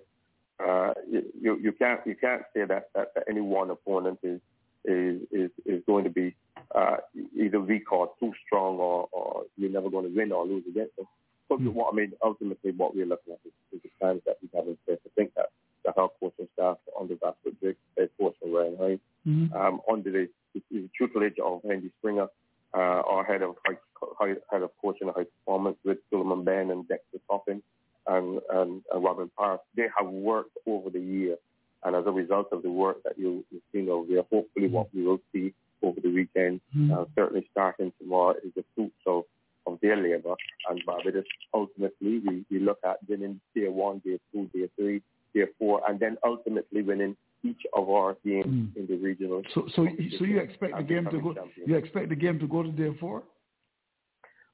uh, 0.66 0.94
you, 1.10 1.58
you 1.62 1.72
can't 1.74 2.00
you 2.06 2.16
can't 2.16 2.44
say 2.54 2.64
that, 2.66 2.90
that, 2.96 3.14
that 3.14 3.24
any 3.30 3.42
one 3.42 3.70
opponent 3.70 4.20
is 4.24 4.40
is 4.86 5.22
is, 5.32 5.52
is 5.66 5.82
going 5.86 6.06
to 6.06 6.10
be 6.10 6.34
uh, 6.74 6.98
either 7.38 7.60
weak 7.60 7.92
or 7.92 8.12
too 8.20 8.34
strong 8.46 8.78
or, 8.78 9.10
or 9.12 9.44
you're 9.58 9.70
never 9.70 9.90
going 9.90 10.06
to 10.10 10.16
win 10.16 10.32
or 10.32 10.46
lose 10.46 10.64
against 10.68 10.96
them. 10.96 11.08
But 11.50 11.62
what 11.62 11.94
I 11.94 11.96
mean, 11.96 12.14
ultimately, 12.24 12.72
what 12.72 12.96
we're 12.96 13.06
looking 13.06 13.34
at 13.34 13.40
is, 13.46 13.54
is 13.74 13.82
the 13.84 13.90
plans 14.00 14.22
that 14.26 14.38
we 14.42 14.50
have 14.56 14.68
in 14.68 14.78
place. 14.86 15.00
I 15.06 15.10
think 15.16 15.34
that, 15.36 15.50
that 15.86 15.98
our 15.98 16.10
coaching 16.20 16.48
staff 16.54 16.78
under 17.00 17.16
Vasco 17.16 17.52
Drake, 17.62 17.78
head 17.98 18.10
coach 18.20 18.36
Hines, 18.44 19.00
mm-hmm. 19.28 19.56
um, 19.56 19.82
under 19.92 20.12
the, 20.12 20.30
the, 20.54 20.62
the 20.72 20.90
tutelage 20.98 21.38
of 21.44 21.62
Andy 21.70 21.92
Springer, 22.00 22.28
uh, 22.74 22.78
our 22.78 23.24
head 23.24 23.42
of 23.42 23.56
high, 23.66 24.34
head 24.52 24.64
of 24.64 24.72
coaching 24.82 25.08
and 25.08 25.16
high 25.16 25.26
performance 25.26 25.78
with 25.86 26.00
Sulieman 26.12 26.44
Benn 26.44 26.72
and 26.72 26.88
Dexter 26.88 27.20
Toppin, 27.30 27.62
and, 28.08 28.40
and, 28.52 28.82
and 28.92 29.04
Robin 29.04 29.30
Park, 29.38 29.62
they 29.76 29.88
have 29.98 30.10
worked 30.10 30.58
over 30.66 30.90
the 30.90 31.00
year. 31.00 31.38
And 31.84 31.96
as 31.96 32.06
a 32.08 32.12
result 32.12 32.48
of 32.52 32.64
the 32.64 32.70
work 32.72 33.04
that 33.04 33.18
you, 33.18 33.46
you've 33.52 33.62
seen 33.72 33.90
over 33.90 34.08
there, 34.12 34.24
hopefully 34.32 34.68
what 34.68 34.94
we 34.94 35.04
will 35.04 35.22
see 35.32 35.54
over 35.84 36.02
the 36.02 36.10
weekend, 36.10 36.62
mm-hmm. 36.76 36.92
uh, 36.92 37.06
certainly 37.16 37.48
starting 37.52 37.94
tomorrow, 38.00 38.36
is 38.44 38.52
the 38.56 38.64
fruits 38.74 38.96
of, 39.06 39.24
of 39.66 39.80
their 39.82 39.96
labor. 39.96 40.36
And 40.70 40.82
Barbados, 40.86 41.26
ultimately, 41.54 42.20
we, 42.20 42.46
we 42.50 42.60
look 42.60 42.80
at 42.86 42.98
winning 43.08 43.40
day 43.56 43.68
one, 43.68 44.02
day 44.06 44.20
two, 44.32 44.50
day 44.54 44.70
three, 44.76 45.02
day 45.34 45.46
four, 45.60 45.82
and 45.88 46.00
then 46.00 46.18
ultimately 46.24 46.82
winning 46.82 47.16
each 47.44 47.62
of 47.74 47.90
our 47.90 48.16
games 48.26 48.46
mm. 48.46 48.76
in 48.78 48.88
the 48.88 48.96
regional. 48.98 49.42
So, 49.54 49.68
so, 49.76 49.88
so 50.18 50.26
you 50.26 50.40
expect 50.40 50.76
the 50.78 50.84
game 50.84 51.06
to 51.12 51.20
go? 51.20 51.34
Champion. 51.34 51.70
You 51.70 51.76
expect 51.76 52.10
the 52.10 52.16
game 52.16 52.40
to 52.40 52.48
go 52.48 52.64
to 52.64 52.72
day 52.72 52.96
four? 53.00 53.24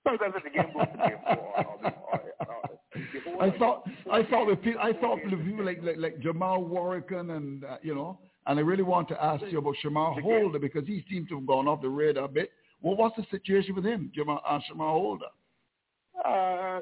Sometimes 0.06 0.34
the 0.44 0.50
game 0.50 0.74
goes 0.74 0.88
to 0.92 0.98
game 1.10 1.18
four. 1.26 1.94
I 3.42 3.50
thought 3.58 3.84
I 4.12 4.24
thought 4.24 4.48
with 4.48 4.62
people, 4.62 4.82
I 4.82 4.94
thought 4.94 5.20
with 5.24 5.46
people 5.46 5.66
like 5.66 5.82
like, 5.82 5.98
like 5.98 6.20
Jomel 6.20 6.70
Warrican 6.70 7.36
and 7.38 7.64
uh, 7.64 7.78
you 7.82 7.96
know, 7.96 8.20
and 8.46 8.60
I 8.60 8.62
really 8.62 8.84
want 8.84 9.08
to 9.10 9.24
ask 9.24 9.44
you 9.50 9.60
about 9.60 9.76
Chemar 9.84 10.22
Holder 10.22 10.60
because 10.60 10.86
he 10.86 11.04
seems 11.10 11.30
to 11.30 11.36
have 11.36 11.48
gone 11.48 11.68
off 11.68 11.82
the 11.82 11.90
radar 11.90 12.26
a 12.26 12.28
bit. 12.28 12.52
Well, 12.82 12.96
what's 12.96 13.16
the 13.16 13.26
situation 13.30 13.76
with 13.76 13.86
him, 13.86 14.12
Jamal 14.14 14.42
uh, 14.48 14.60
Chemar 14.60 14.92
Holder? 14.92 15.26
Uh, 16.26 16.82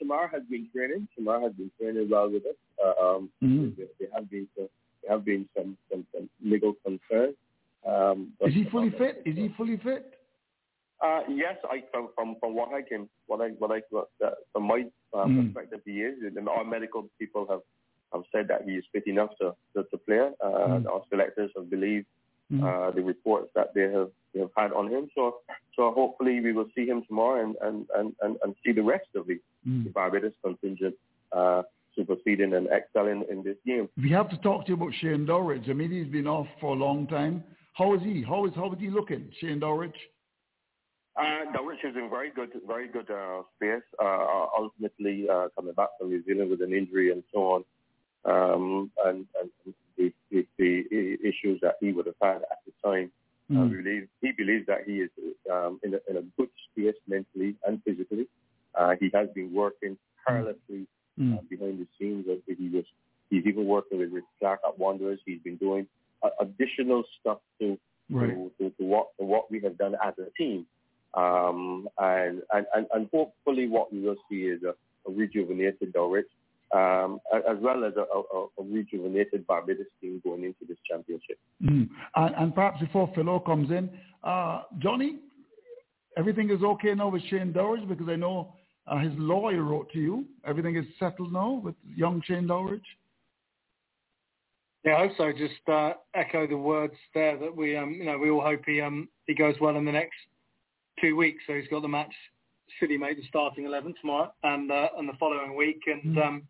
Chemar 0.00 0.30
has 0.30 0.42
been 0.50 0.68
training. 0.74 1.08
Chemar 1.18 1.42
has 1.42 1.52
been 1.52 1.70
training 1.80 2.08
well 2.10 2.30
with 2.30 2.44
us. 2.46 2.54
Uh, 2.82 2.94
um, 3.16 3.30
Mhm. 3.42 3.76
there, 3.76 3.86
there 3.98 4.08
have 4.14 4.30
been 4.30 4.48
some, 4.56 4.68
there 5.02 5.12
have 5.12 5.24
been 5.24 5.48
some 5.56 5.76
some, 5.90 6.06
some 6.14 6.28
legal 6.42 6.74
concerns. 6.84 7.36
Um, 7.86 8.32
Is 8.40 8.54
he 8.54 8.64
fully 8.70 8.90
fit? 8.90 9.22
Is 9.24 9.36
he 9.36 9.48
fully 9.56 9.76
fit? 9.78 10.18
Uh, 11.00 11.22
yes, 11.28 11.56
I 11.64 11.82
from 11.90 12.08
from 12.14 12.36
from 12.40 12.54
what 12.54 12.72
I 12.72 12.82
can 12.82 13.08
what 13.26 13.40
I 13.40 13.48
what 13.58 13.72
I 13.72 13.82
what, 13.90 14.08
uh, 14.24 14.30
from 14.52 14.64
my 14.64 14.84
uh, 15.14 15.26
Mm. 15.26 15.46
perspective 15.52 15.80
he 15.84 16.02
is, 16.02 16.14
and 16.22 16.48
our 16.48 16.64
medical 16.64 17.08
people 17.18 17.46
have 17.50 17.62
have 18.12 18.22
said 18.32 18.46
that 18.48 18.62
he 18.64 18.72
is 18.76 18.84
fit 18.92 19.06
enough 19.06 19.30
to 19.40 19.54
to, 19.74 19.82
to 19.90 19.96
play. 19.98 20.20
Uh, 20.40 20.48
Mm. 20.48 20.86
Our 20.86 21.02
selectors 21.10 21.50
have 21.56 21.68
believed 21.70 22.06
Mm. 22.52 22.62
uh, 22.62 22.90
the 22.90 23.02
reports 23.02 23.48
that 23.54 23.72
they 23.74 23.82
have 23.96 24.10
they 24.34 24.40
have 24.40 24.50
had 24.56 24.72
on 24.72 24.90
him. 24.90 25.08
So 25.14 25.36
so 25.74 25.90
hopefully 25.92 26.40
we 26.40 26.52
will 26.52 26.68
see 26.74 26.86
him 26.86 27.02
tomorrow 27.08 27.42
and 27.42 27.56
and 27.62 27.86
and 27.96 28.14
and, 28.20 28.36
and 28.42 28.54
see 28.64 28.72
the 28.72 28.82
rest 28.82 29.08
of 29.14 29.26
the, 29.26 29.38
Mm. 29.66 29.84
the 29.84 29.90
Barbados 29.90 30.32
contingent 30.44 30.96
uh, 31.30 31.62
superseding 31.94 32.52
and 32.54 32.66
excelling 32.68 33.24
in 33.30 33.44
this 33.44 33.56
game. 33.64 33.88
We 33.96 34.10
have 34.10 34.28
to 34.30 34.36
talk 34.38 34.66
to 34.66 34.70
you 34.70 34.74
about 34.74 34.92
Shane 35.00 35.24
Dowrich. 35.24 35.70
I 35.70 35.72
mean, 35.72 35.92
he's 35.92 36.10
been 36.12 36.26
off 36.26 36.48
for 36.60 36.74
a 36.74 36.78
long 36.78 37.06
time. 37.06 37.44
How 37.74 37.94
is 37.94 38.02
he? 38.02 38.22
How 38.22 38.44
is 38.46 38.52
how 38.56 38.72
is 38.72 38.80
he 38.80 38.90
looking, 38.90 39.30
Shane 39.40 39.60
Dowrich? 39.60 39.94
Uh, 41.16 41.44
Dowrich 41.54 41.84
is 41.84 41.94
in 41.94 42.08
very 42.10 42.30
good, 42.30 42.50
very 42.66 42.88
good 42.88 43.10
uh, 43.10 43.42
space. 43.56 43.82
Uh, 44.02 44.46
ultimately, 44.58 45.28
uh, 45.30 45.48
coming 45.54 45.74
back 45.74 45.90
from 45.98 46.08
New 46.08 46.24
Zealand 46.24 46.50
with 46.50 46.62
an 46.62 46.72
injury 46.72 47.12
and 47.12 47.22
so 47.32 47.38
on, 47.54 47.64
um, 48.24 48.90
and, 49.04 49.26
and 49.40 49.74
the, 49.96 50.12
the, 50.30 50.46
the 50.58 51.18
issues 51.22 51.60
that 51.62 51.76
he 51.80 51.92
would 51.92 52.06
have 52.06 52.14
had 52.20 52.36
at 52.36 52.58
the 52.66 52.72
time. 52.84 53.10
Uh, 53.50 53.54
Mm. 53.54 53.70
believe, 53.82 54.08
he 54.22 54.32
believes 54.32 54.66
that 54.66 54.84
he 54.86 55.00
is 55.00 55.10
um, 55.52 55.78
in, 55.82 55.92
a, 55.92 55.98
in 56.08 56.16
a 56.16 56.22
good 56.38 56.48
space 56.70 56.94
mentally 57.06 57.54
and 57.66 57.82
physically. 57.84 58.26
Uh, 58.74 58.94
he 58.98 59.10
has 59.12 59.28
been 59.34 59.52
working 59.52 59.96
tirelessly 60.26 60.86
Mm. 61.20 61.36
uh, 61.36 61.42
behind 61.50 61.78
the 61.78 61.86
scenes. 61.98 62.24
Uh, 62.26 62.36
he 62.46 62.70
was, 62.70 62.84
he's 63.28 63.44
even 63.44 63.66
working 63.66 63.98
with 63.98 64.10
Rick 64.10 64.24
Clark 64.38 64.60
at 64.66 64.78
Wanderers. 64.78 65.20
He's 65.26 65.40
been 65.40 65.56
doing 65.56 65.86
uh, 66.22 66.30
additional 66.40 67.04
stuff 67.20 67.38
to 67.60 67.78
Right. 68.10 68.30
to, 68.30 68.50
to, 68.58 68.70
to 68.70 68.84
what 68.84 69.08
to 69.18 69.24
what 69.24 69.50
we 69.50 69.60
have 69.60 69.76
done 69.78 69.94
as 70.02 70.14
a 70.18 70.30
team. 70.36 70.66
Um, 71.14 71.88
and, 71.98 72.40
and, 72.52 72.66
and, 72.74 72.86
and 72.94 73.08
hopefully 73.12 73.68
what 73.68 73.92
we 73.92 74.00
will 74.00 74.16
see 74.30 74.42
is 74.44 74.62
a, 74.62 74.74
a 75.08 75.12
rejuvenated 75.12 75.92
Dowrich, 75.92 76.24
um, 76.72 77.20
as 77.34 77.58
well 77.60 77.84
as 77.84 77.92
a, 77.96 78.00
a, 78.00 78.46
a 78.58 78.62
rejuvenated 78.64 79.46
Barbados 79.46 79.86
team 80.00 80.20
going 80.24 80.44
into 80.44 80.64
this 80.66 80.78
championship. 80.88 81.38
Mm. 81.62 81.88
And, 82.16 82.34
and 82.36 82.54
perhaps 82.54 82.80
before 82.80 83.10
Philo 83.14 83.40
comes 83.40 83.70
in, 83.70 83.90
uh, 84.24 84.62
Johnny, 84.78 85.18
everything 86.16 86.50
is 86.50 86.62
okay 86.62 86.94
now 86.94 87.08
with 87.08 87.22
Shane 87.28 87.52
Dowrich 87.52 87.86
because 87.88 88.08
I 88.08 88.16
know 88.16 88.54
uh, 88.86 88.98
his 88.98 89.12
lawyer 89.16 89.62
wrote 89.62 89.90
to 89.92 89.98
you. 89.98 90.24
Everything 90.46 90.76
is 90.76 90.84
settled 90.98 91.32
now 91.32 91.60
with 91.64 91.74
young 91.84 92.22
Shane 92.26 92.46
Dowrich. 92.46 92.80
Yeah, 94.84 94.96
I 94.96 95.06
hope 95.06 95.12
so. 95.16 95.32
Just 95.32 95.68
uh, 95.68 95.92
echo 96.14 96.46
the 96.46 96.56
words 96.56 96.94
there 97.14 97.38
that 97.38 97.54
we, 97.54 97.76
um, 97.76 97.92
you 97.92 98.04
know, 98.04 98.18
we 98.18 98.30
all 98.30 98.40
hope 98.40 98.62
he 98.66 98.80
um, 98.80 99.08
he 99.26 99.34
goes 99.34 99.54
well 99.60 99.76
in 99.76 99.84
the 99.84 99.92
next 99.92 100.16
two 101.00 101.14
weeks. 101.14 101.42
So 101.46 101.54
he's 101.54 101.68
got 101.68 101.82
the 101.82 101.88
match. 101.88 102.12
Should 102.80 102.90
he 102.90 102.96
make 102.96 103.16
the 103.16 103.22
starting 103.28 103.64
eleven 103.64 103.94
tomorrow 104.00 104.32
and 104.42 104.72
uh, 104.72 104.88
and 104.98 105.08
the 105.08 105.12
following 105.20 105.54
week? 105.54 105.82
And 105.86 106.18
um, 106.18 106.42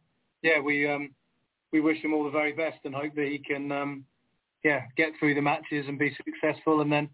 yeah, 0.42 0.60
we 0.60 0.88
um, 0.88 1.14
we 1.72 1.80
wish 1.80 2.02
him 2.02 2.12
all 2.12 2.24
the 2.24 2.30
very 2.30 2.52
best 2.52 2.78
and 2.84 2.94
hope 2.94 3.14
that 3.14 3.26
he 3.26 3.38
can, 3.38 3.72
um, 3.72 4.04
yeah, 4.64 4.82
get 4.96 5.10
through 5.18 5.34
the 5.34 5.40
matches 5.40 5.86
and 5.88 5.98
be 5.98 6.16
successful, 6.24 6.80
and 6.80 6.92
then, 6.92 7.08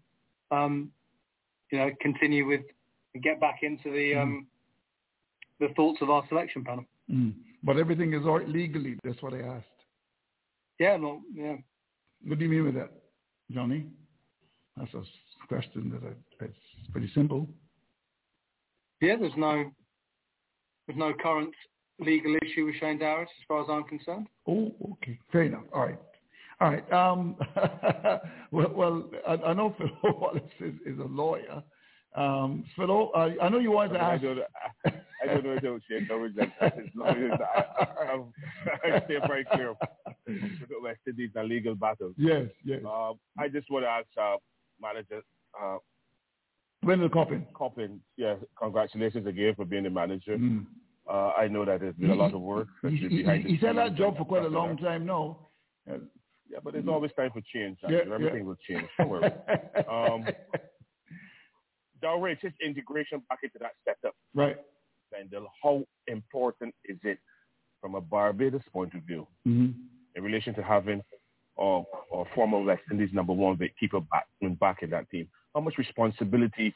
um, 0.51 0.91
you 1.71 1.77
know, 1.77 1.89
continue 2.01 2.45
with 2.45 2.61
get 3.23 3.39
back 3.39 3.59
into 3.63 3.91
the 3.91 4.15
um, 4.15 4.47
the 5.59 5.69
thoughts 5.75 5.99
of 6.01 6.09
our 6.09 6.23
selection 6.29 6.63
panel. 6.63 6.85
Mm. 7.11 7.33
But 7.63 7.77
everything 7.77 8.13
is 8.13 8.25
all 8.25 8.41
legally. 8.45 8.97
That's 9.03 9.21
what 9.21 9.33
I 9.33 9.41
asked. 9.41 9.65
Yeah, 10.79 10.97
no, 10.97 11.21
yeah. 11.33 11.55
What 12.25 12.39
do 12.39 12.45
you 12.45 12.51
mean 12.51 12.65
with 12.65 12.75
that, 12.75 12.91
Johnny? 13.51 13.87
That's 14.77 14.93
a 14.93 15.03
question 15.47 15.91
that 15.91 16.07
I, 16.07 16.45
it's 16.45 16.91
pretty 16.91 17.11
simple. 17.13 17.47
Yeah, 19.01 19.15
there's 19.19 19.33
no 19.37 19.71
there's 20.87 20.99
no 20.99 21.13
current 21.21 21.53
legal 21.99 22.35
issue 22.41 22.65
with 22.65 22.75
Shane 22.79 22.99
Dowrich 22.99 23.23
as 23.23 23.45
far 23.47 23.61
as 23.61 23.67
I'm 23.69 23.83
concerned. 23.83 24.27
Oh, 24.47 24.73
okay. 24.93 25.19
Fair 25.31 25.43
enough. 25.43 25.63
All 25.73 25.85
right. 25.85 25.99
All 26.61 26.71
right. 26.71 26.91
Um, 26.93 27.35
well, 28.51 28.71
well, 28.73 29.09
I, 29.27 29.33
I 29.33 29.53
know 29.53 29.75
Phil 29.77 29.89
Wallace 30.19 30.41
is, 30.59 30.75
is 30.85 30.99
a 30.99 31.03
lawyer. 31.03 31.63
Um, 32.15 32.65
Phil, 32.75 33.11
I, 33.15 33.35
I 33.41 33.49
know 33.49 33.59
you 33.59 33.71
wanted 33.71 33.93
to 33.93 33.99
I 34.01 34.13
ask. 34.15 34.23
don't, 34.23 34.39
I 34.85 35.25
don't 35.25 35.43
know 35.43 35.51
about 35.51 35.81
Shane 35.89 36.07
Dowrich. 36.09 36.35
That, 36.35 36.49
that 36.59 36.79
is 36.79 36.89
not, 36.95 37.15
I, 37.15 37.63
I, 38.05 38.95
I 38.95 39.05
stay 39.05 39.17
very 39.27 39.45
clear. 39.45 39.75
With 40.27 40.69
the 40.69 40.75
West 40.81 40.99
Indies 41.07 41.31
and 41.35 41.47
legal 41.47 41.75
battles. 41.75 42.13
Yes, 42.17 42.47
yes. 42.63 42.81
Um, 42.85 43.19
I 43.37 43.47
just 43.47 43.69
want 43.69 43.85
to 43.85 43.89
ask 43.89 44.07
uh, 44.19 44.37
manager 44.81 45.21
uh, 45.59 45.77
Wendell 46.83 47.09
Coppin. 47.09 47.45
Coppin, 47.53 47.99
yeah, 48.17 48.35
congratulations 48.57 49.27
again 49.27 49.53
for 49.55 49.65
being 49.65 49.83
the 49.83 49.89
manager. 49.89 50.37
Mm. 50.37 50.65
Uh, 51.09 51.31
I 51.37 51.47
know 51.47 51.65
that 51.65 51.79
there's 51.79 51.95
been 51.95 52.11
a 52.11 52.15
lot 52.15 52.33
of 52.33 52.41
work. 52.41 52.67
He, 52.83 52.87
especially 52.87 53.09
he, 53.09 53.23
behind 53.23 53.43
the 53.43 53.47
he, 53.49 53.55
he's 53.55 53.65
had 53.65 53.77
that 53.77 53.95
job 53.95 54.17
for 54.17 54.25
quite 54.25 54.43
a 54.43 54.47
long 54.47 54.77
time 54.77 55.05
now. 55.05 55.47
Uh, 55.89 55.95
Yeah, 56.49 56.59
but 56.63 56.73
there's 56.73 56.87
always 56.87 57.11
time 57.15 57.31
for 57.31 57.41
change. 57.53 57.77
Yeah, 57.87 57.99
Everything 58.13 58.37
yeah. 58.37 58.43
will 58.43 58.57
change. 58.67 58.87
Don't 58.97 59.09
worry. 59.09 59.31
um, 59.89 60.27
just 62.41 62.55
integration 62.65 63.21
back 63.29 63.39
into 63.43 63.57
that 63.59 63.71
setup. 63.85 64.15
Right. 64.33 64.57
Wendell, 65.11 65.47
how 65.63 65.83
important 66.07 66.73
is 66.85 66.97
it 67.03 67.17
from 67.81 67.95
a 67.95 68.01
Barbados 68.01 68.61
point 68.71 68.93
of 68.93 69.01
view 69.03 69.27
hmm 69.45 69.71
in 70.15 70.23
relation 70.23 70.53
to 70.55 70.63
having 70.63 71.01
uh, 71.57 71.79
uh, 71.79 72.23
former 72.33 72.59
West 72.59 72.81
Indies 72.91 73.09
number 73.13 73.31
one 73.31 73.57
keeper 73.79 73.99
back, 73.99 74.27
back 74.59 74.77
in 74.81 74.89
that 74.89 75.09
team? 75.09 75.27
How 75.53 75.61
much 75.61 75.77
responsibility 75.77 76.73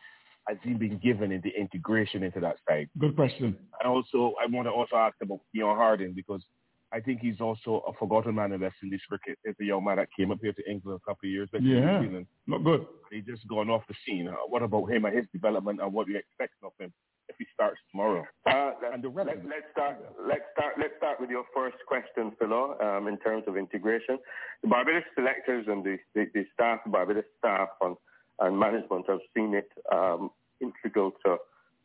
has 0.47 0.57
he 0.63 0.73
been 0.73 0.97
given 0.99 1.31
in 1.31 1.41
the 1.41 1.51
integration 1.57 2.23
into 2.23 2.39
that 2.41 2.57
side? 2.67 2.89
Good 2.99 3.15
question. 3.15 3.55
And 3.79 3.89
also, 3.89 4.33
I 4.41 4.45
want 4.49 4.67
to 4.67 4.71
also 4.71 4.95
ask 4.97 5.15
about 5.21 5.39
Keon 5.53 5.75
Harding 5.77 6.13
because 6.13 6.43
I 6.91 6.99
think 6.99 7.21
he's 7.21 7.41
also 7.41 7.83
a 7.87 7.93
forgotten 7.93 8.35
man 8.35 8.51
in 8.51 8.61
West 8.61 8.75
Indies 8.83 9.01
cricket. 9.09 9.39
He's 9.45 9.55
a 9.61 9.63
young 9.65 9.83
man 9.83 9.97
that 9.97 10.09
came 10.17 10.31
up 10.31 10.39
here 10.41 10.53
to 10.53 10.69
England 10.69 10.99
a 11.03 11.09
couple 11.09 11.27
of 11.27 11.31
years 11.31 11.49
back 11.51 11.61
Yeah. 11.63 12.01
New 12.01 12.25
Not 12.45 12.63
good. 12.63 12.85
He's 13.11 13.25
just 13.25 13.47
gone 13.47 13.69
off 13.69 13.81
the 13.87 13.95
scene. 14.05 14.27
Uh, 14.27 14.33
what 14.47 14.61
about 14.61 14.91
him 14.91 15.05
and 15.05 15.15
his 15.15 15.25
development 15.33 15.79
and 15.81 15.91
what 15.91 16.07
you 16.07 16.17
expect 16.17 16.53
of 16.61 16.71
him 16.79 16.93
if 17.29 17.35
he 17.39 17.45
starts 17.53 17.79
tomorrow? 17.89 18.23
Uh, 18.45 18.71
let, 18.81 18.93
And 18.93 19.03
the 19.03 19.07
let, 19.07 19.25
relevance. 19.25 19.47
let's 19.49 19.65
start. 19.71 19.95
Let's 20.27 20.43
start. 20.53 20.73
Let's 20.77 20.93
start 20.97 21.19
with 21.19 21.31
your 21.31 21.45
first 21.55 21.77
question, 21.87 22.33
Philo. 22.37 22.77
Um, 22.79 23.07
in 23.07 23.17
terms 23.19 23.45
of 23.47 23.57
integration, 23.57 24.19
the 24.61 24.67
Barbados 24.67 25.03
selectors 25.15 25.65
and 25.67 25.83
the, 25.83 25.97
the, 26.13 26.25
the 26.35 26.43
staff, 26.53 26.79
Barbados 26.85 27.23
staff 27.39 27.69
and, 27.81 27.95
and 28.39 28.57
management 28.57 29.05
have 29.07 29.19
seen 29.35 29.53
it 29.53 29.69
um, 29.91 30.29
integral 30.61 31.11
to 31.25 31.37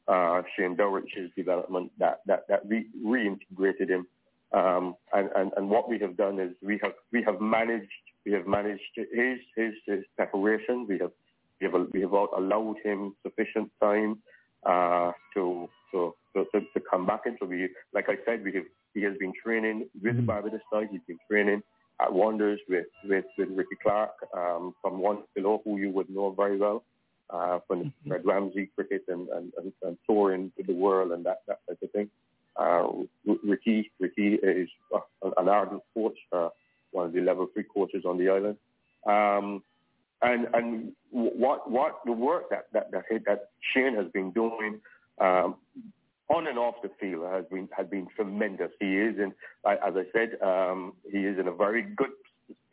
uh, 0.08 0.42
Shane 0.56 0.76
Dowrich's 0.76 1.30
development 1.36 1.92
that 1.98 2.20
that 2.26 2.48
that 2.48 2.62
re- 2.66 2.86
reintegrated 3.04 3.90
him. 3.90 4.06
Um, 4.50 4.96
and, 5.12 5.28
and, 5.36 5.52
and 5.58 5.68
what 5.68 5.90
we 5.90 5.98
have 5.98 6.16
done 6.16 6.40
is 6.40 6.52
we 6.62 6.80
have 6.82 6.92
we 7.12 7.22
have 7.22 7.40
managed 7.40 7.90
we 8.24 8.32
have 8.32 8.46
managed 8.46 8.82
his 8.96 9.38
his, 9.54 9.74
his 9.86 10.04
preparation. 10.16 10.86
We 10.88 10.98
have 10.98 11.12
we 11.60 11.66
have 11.66 11.86
we 11.92 12.00
have 12.00 12.12
allowed 12.12 12.76
him 12.82 13.14
sufficient 13.22 13.70
time 13.82 14.18
uh, 14.64 15.12
to, 15.34 15.68
to 15.92 16.14
to 16.34 16.44
to 16.52 16.80
come 16.90 17.04
back 17.06 17.22
into 17.26 17.44
we 17.44 17.68
like 17.92 18.06
I 18.08 18.16
said 18.24 18.42
we 18.42 18.54
have 18.54 18.64
he 18.94 19.02
has 19.02 19.14
been 19.18 19.32
training 19.44 19.88
with 20.02 20.16
the 20.16 20.22
Barbados 20.22 20.60
side. 20.72 20.88
He's 20.90 21.02
been 21.06 21.18
training 21.30 21.62
at 22.00 22.12
Wanderers 22.12 22.60
with 22.68 22.86
with, 23.04 23.24
with 23.36 23.48
Ricky 23.50 23.76
Clark 23.82 24.12
um, 24.36 24.74
from 24.82 24.98
one 24.98 25.18
below 25.34 25.60
who 25.64 25.78
you 25.78 25.90
would 25.90 26.10
know 26.10 26.30
very 26.30 26.56
well 26.56 26.84
uh, 27.30 27.58
from 27.66 27.92
Red 28.06 28.24
Ramsey 28.24 28.70
cricket 28.74 29.02
and, 29.08 29.28
and, 29.28 29.52
and, 29.58 29.72
and 29.82 29.98
touring 30.08 30.52
to 30.56 30.62
the 30.62 30.72
world 30.72 31.12
and 31.12 31.24
that 31.26 31.42
that 31.46 31.60
type 31.68 31.78
of 31.82 31.90
thing. 31.90 32.10
Uh, 32.56 32.88
Ricky 33.44 33.90
Ricky 34.00 34.34
is 34.34 34.68
uh, 34.94 35.30
an 35.36 35.48
ardent 35.48 35.82
coach, 35.94 36.18
uh, 36.32 36.48
one 36.90 37.06
of 37.06 37.12
the 37.12 37.20
level 37.20 37.46
three 37.52 37.64
coaches 37.64 38.04
on 38.04 38.18
the 38.18 38.28
island. 38.28 38.56
Um, 39.06 39.62
and 40.22 40.48
and 40.54 40.92
what 41.10 41.70
what 41.70 42.00
the 42.04 42.12
work 42.12 42.50
that 42.50 42.66
that 42.72 42.90
that, 42.90 43.04
that 43.26 43.50
Shane 43.72 43.94
has 43.94 44.06
been 44.12 44.32
doing 44.32 44.80
um, 45.20 45.56
on 46.28 46.46
and 46.46 46.58
off 46.58 46.74
the 46.82 46.90
field 47.00 47.24
has 47.32 47.44
been 47.50 47.68
has 47.76 47.86
been 47.86 48.06
tremendous. 48.14 48.70
He 48.80 48.96
is 48.96 49.16
and 49.18 49.32
as 49.64 49.94
I 49.96 50.04
said, 50.12 50.40
um, 50.42 50.92
he 51.10 51.18
is 51.18 51.38
in 51.38 51.48
a 51.48 51.52
very 51.52 51.82
good 51.82 52.10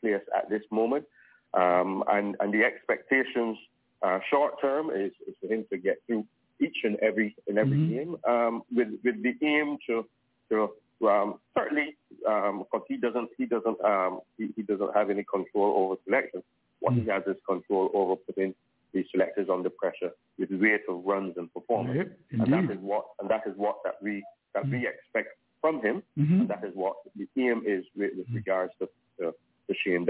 place 0.02 0.22
at 0.36 0.50
this 0.50 0.64
moment, 0.72 1.06
um, 1.54 2.04
and 2.10 2.36
and 2.40 2.54
the 2.54 2.64
expectations 2.64 3.58
uh, 4.02 4.20
short 4.30 4.60
term 4.62 4.90
is, 4.90 5.12
is 5.28 5.36
for 5.42 5.48
him 5.48 5.66
to 5.72 5.78
get 5.78 5.98
through 6.06 6.26
each 6.62 6.78
and 6.84 6.98
every 6.98 7.36
in 7.48 7.58
every 7.58 7.78
Mm-hmm. 7.80 7.94
game, 7.94 8.18
um, 8.28 8.64
with 8.76 8.90
with 9.04 9.22
the 9.24 9.34
aim 9.46 9.78
to 9.88 10.06
to 10.50 10.70
um, 11.08 11.36
certainly 11.58 11.96
because 12.20 12.82
he 12.88 12.98
doesn't 12.98 13.30
he 13.38 13.46
doesn't 13.46 13.80
um, 13.84 14.20
he, 14.38 14.50
he 14.56 14.62
doesn't 14.64 14.94
have 14.96 15.10
any 15.10 15.24
control 15.24 15.74
over 15.78 15.96
selection. 16.06 16.44
What 16.82 16.94
Mm. 16.94 17.04
he 17.04 17.10
has 17.10 17.24
is 17.26 17.38
control 17.48 17.90
over 17.94 18.16
putting 18.16 18.54
the 18.96 19.06
selectors 19.12 19.48
under 19.52 19.70
pressure 19.70 20.12
with 20.40 20.50
rate 20.52 20.86
of 20.88 21.04
runs 21.06 21.34
and 21.38 21.54
performance, 21.54 21.98
Yep, 22.32 22.42
and 22.42 22.54
that 22.54 22.72
is 22.74 22.80
what 22.80 23.06
and 23.20 23.30
that 23.30 23.44
is 23.46 23.54
what 23.58 23.76
that 23.84 23.96
we 24.02 24.24
that 24.56 24.66
we 24.70 24.88
expect 24.88 25.30
from 25.62 25.82
him, 25.82 26.02
Mhm. 26.18 26.40
and 26.42 26.48
that 26.48 26.64
is 26.64 26.74
what 26.76 26.96
the 27.16 27.28
aim 27.36 27.62
is 27.66 27.84
with, 27.98 28.12
with 28.18 28.30
regards 28.34 28.72
to, 28.80 28.88
to, 29.18 29.34
to 29.68 29.74
Shane. 29.82 30.08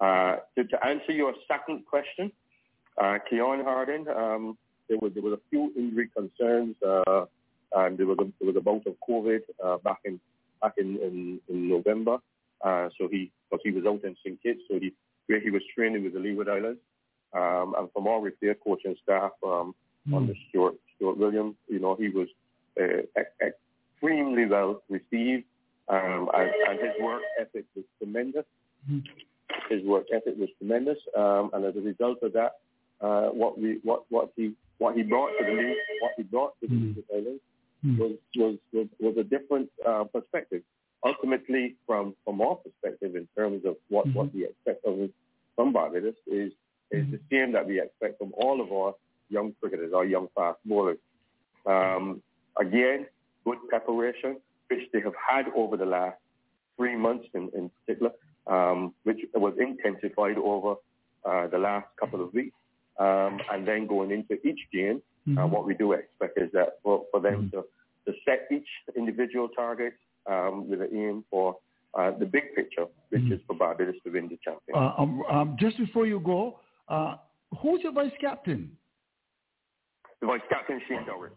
Uh, 0.00 0.36
to, 0.54 0.64
to 0.64 0.86
answer 0.86 1.12
your 1.12 1.32
second 1.48 1.86
question, 1.86 2.30
uh, 2.98 3.18
Keon 3.30 3.64
Harding, 3.64 4.06
um, 4.08 4.58
there 4.88 4.98
was 4.98 5.12
there 5.14 5.22
was 5.22 5.32
a 5.32 5.42
few 5.48 5.72
injury 5.76 6.08
concerns, 6.14 6.76
uh, 6.82 7.24
and 7.76 7.96
there 7.96 8.06
was 8.06 8.18
a, 8.20 8.24
there 8.38 8.48
was 8.52 8.56
a 8.56 8.60
bout 8.60 8.84
of 8.86 8.94
COVID 9.08 9.40
uh, 9.64 9.78
back 9.78 10.00
in 10.04 10.20
back 10.60 10.74
in 10.76 10.88
in, 11.06 11.40
in 11.48 11.68
November. 11.68 12.18
Uh, 12.60 12.88
so 12.98 13.08
he 13.08 13.30
because 13.50 13.62
he 13.64 13.70
was 13.70 13.84
out 13.86 14.02
in 14.04 14.14
St 14.22 14.42
Kitts, 14.42 14.60
so 14.68 14.78
he 14.78 14.92
where 15.26 15.40
he 15.40 15.50
was 15.50 15.62
training 15.74 16.04
with 16.04 16.12
the 16.12 16.20
Leeward 16.20 16.48
Islands, 16.48 16.80
um, 17.34 17.74
and 17.78 17.90
from 17.92 18.06
our 18.06 18.20
repair 18.20 18.54
coaching 18.54 18.96
staff 19.02 19.32
um, 19.46 19.74
under 20.14 20.34
Stuart 20.48 20.74
Stuart 20.96 21.18
Williams, 21.18 21.56
you 21.68 21.80
know 21.80 21.96
he 21.96 22.08
was 22.08 22.28
uh, 22.80 23.02
extremely 23.44 24.46
well 24.46 24.82
received, 24.88 25.44
um, 25.88 26.30
and, 26.34 26.50
and 26.68 26.80
his 26.80 26.92
work 27.00 27.22
ethic 27.40 27.64
was 27.74 27.84
tremendous. 27.98 28.44
His 29.70 29.84
work 29.84 30.06
ethic 30.14 30.34
was 30.38 30.48
tremendous, 30.58 30.98
um, 31.16 31.50
and 31.52 31.64
as 31.64 31.76
a 31.76 31.80
result 31.80 32.18
of 32.22 32.32
that, 32.34 32.52
uh, 33.00 33.28
what 33.28 33.58
we 33.58 33.80
what 33.82 34.04
what 34.10 34.30
he 34.36 34.52
what 34.78 34.96
he 34.96 35.02
brought 35.02 35.30
to 35.38 35.44
the 35.44 35.52
league, 35.52 35.76
what 36.00 36.12
he 36.16 36.22
brought 36.22 36.52
to 36.60 36.68
the 36.68 36.74
Leeward 36.74 37.04
Islands 37.12 37.40
was 37.98 38.12
was 38.36 38.56
was, 38.72 38.86
was 39.00 39.16
a 39.18 39.24
different 39.24 39.68
uh, 39.86 40.04
perspective. 40.04 40.62
Ultimately, 41.04 41.76
from 41.86 42.14
from 42.24 42.40
our 42.40 42.56
perspective, 42.56 43.16
in 43.16 43.28
terms 43.36 43.64
of 43.64 43.76
what 43.88 44.06
what 44.14 44.34
we 44.34 44.44
expect 44.44 44.84
of 44.84 45.10
from 45.56 45.72
Barbados 45.72 46.14
is 46.26 46.52
is 46.90 47.06
the 47.10 47.20
same 47.30 47.52
that 47.52 47.66
we 47.66 47.80
expect 47.80 48.18
from 48.18 48.32
all 48.36 48.60
of 48.60 48.70
our 48.72 48.94
young 49.28 49.54
cricketers, 49.60 49.92
our 49.94 50.04
young 50.04 50.28
fast 50.34 50.58
bowlers. 50.64 50.98
Um, 51.66 52.22
again, 52.58 53.06
good 53.44 53.58
preparation, 53.68 54.36
which 54.68 54.88
they 54.92 55.00
have 55.00 55.14
had 55.28 55.46
over 55.56 55.76
the 55.76 55.86
last 55.86 56.16
three 56.76 56.96
months 56.96 57.26
in, 57.34 57.50
in 57.56 57.70
particular, 57.80 58.12
um, 58.46 58.94
which 59.04 59.18
was 59.34 59.54
intensified 59.58 60.36
over 60.38 60.74
uh, 61.24 61.46
the 61.48 61.58
last 61.58 61.86
couple 61.98 62.22
of 62.22 62.32
weeks. 62.34 62.56
Um, 62.98 63.40
and 63.52 63.66
then 63.66 63.86
going 63.86 64.12
into 64.12 64.34
each 64.46 64.60
game, 64.72 65.02
uh, 65.38 65.46
what 65.46 65.66
we 65.66 65.74
do 65.74 65.92
expect 65.92 66.38
is 66.38 66.50
that 66.52 66.78
for, 66.82 67.04
for 67.10 67.18
them 67.18 67.50
to, 67.52 67.64
to 68.06 68.18
set 68.24 68.46
each 68.52 68.68
individual 68.96 69.48
target 69.48 69.94
um, 70.26 70.68
with 70.68 70.80
an 70.82 70.88
aim 70.92 71.24
for 71.30 71.56
uh, 71.94 72.10
the 72.18 72.26
big 72.26 72.54
picture, 72.54 72.86
which 73.08 73.22
is 73.30 73.40
for 73.46 73.56
Barbados 73.56 73.94
to 74.04 74.10
win 74.10 74.28
the 74.28 74.38
championship. 74.44 74.74
Uh, 74.74 75.00
um, 75.00 75.22
um, 75.30 75.56
just 75.58 75.78
before 75.78 76.06
you 76.06 76.20
go, 76.20 76.58
uh, 76.88 77.16
who's 77.60 77.80
your 77.82 77.92
vice 77.92 78.12
captain? 78.20 78.70
the 80.20 80.26
vice 80.26 80.40
captain, 80.48 80.80
Shane 80.88 81.04
Dowrich. 81.06 81.30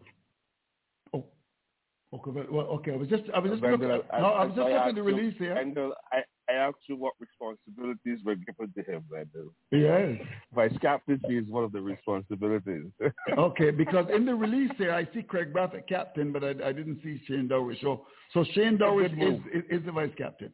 Okay, 2.10 2.30
well, 2.30 2.46
well, 2.50 2.66
okay. 2.68 2.92
I 2.92 2.96
was 2.96 3.08
just, 3.08 3.24
I 3.34 3.38
was 3.38 3.50
just 3.50 3.62
Wendell, 3.62 3.88
looking. 3.96 4.10
I- 4.10 4.20
No, 4.20 4.26
I 4.28 4.44
was 4.46 4.54
just 4.54 4.60
I 4.60 4.62
looking 4.62 4.76
at 4.76 4.86
asked 4.86 4.94
the 4.94 5.02
release 5.02 5.34
here. 5.38 5.54
Wendell, 5.54 5.92
I, 6.10 6.22
I 6.50 6.54
asked 6.54 6.78
you 6.86 6.96
what 6.96 7.12
responsibilities 7.20 8.24
were 8.24 8.36
given 8.36 8.72
to 8.74 8.82
him, 8.90 9.04
Wendell. 9.10 9.52
Yes. 9.70 10.26
Vice 10.54 10.72
captaincy 10.80 11.36
is 11.36 11.46
one 11.50 11.64
of 11.64 11.72
the 11.72 11.82
responsibilities. 11.82 12.86
Okay, 13.36 13.70
because 13.70 14.06
in 14.14 14.24
the 14.24 14.34
release 14.34 14.70
there, 14.78 14.94
I 14.94 15.04
see 15.12 15.20
Kraigg 15.22 15.52
Brathwaite 15.52 15.86
captain, 15.86 16.32
but 16.32 16.42
I, 16.42 16.50
I 16.64 16.72
didn't 16.72 17.00
see 17.04 17.20
Shane 17.26 17.46
Dowrich. 17.46 17.82
So, 17.82 18.06
so 18.32 18.42
Shane 18.54 18.78
Dowrich 18.78 19.12
is, 19.12 19.38
is 19.52 19.80
is 19.80 19.84
the 19.84 19.92
vice 19.92 20.10
captain. 20.16 20.50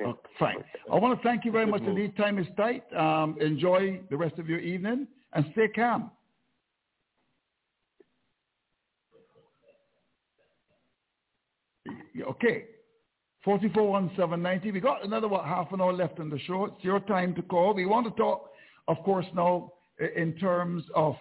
Okay, 0.00 0.20
fine. 0.38 0.56
I 0.90 0.96
want 0.96 1.20
to 1.20 1.22
thank 1.26 1.44
you 1.44 1.52
very 1.52 1.66
much 1.66 1.82
indeed. 1.82 2.16
Time 2.16 2.38
is 2.38 2.46
tight. 2.56 2.84
Um, 2.94 3.36
enjoy 3.40 4.00
the 4.10 4.16
rest 4.16 4.38
of 4.38 4.48
your 4.48 4.58
evening 4.58 5.06
and 5.34 5.44
stay 5.52 5.68
calm. 5.68 6.10
Okay. 12.28 12.64
441790. 13.44 14.70
We 14.70 14.80
got 14.80 15.04
another, 15.04 15.28
what, 15.28 15.44
half 15.44 15.72
an 15.72 15.80
hour 15.80 15.92
left 15.92 16.20
on 16.20 16.30
the 16.30 16.38
show. 16.40 16.66
It's 16.66 16.84
your 16.84 17.00
time 17.00 17.34
to 17.34 17.42
call. 17.42 17.74
We 17.74 17.86
want 17.86 18.06
to 18.06 18.12
talk, 18.12 18.50
of 18.86 18.98
course, 19.04 19.26
now 19.34 19.72
in 20.16 20.34
terms 20.36 20.84
of 20.94 21.16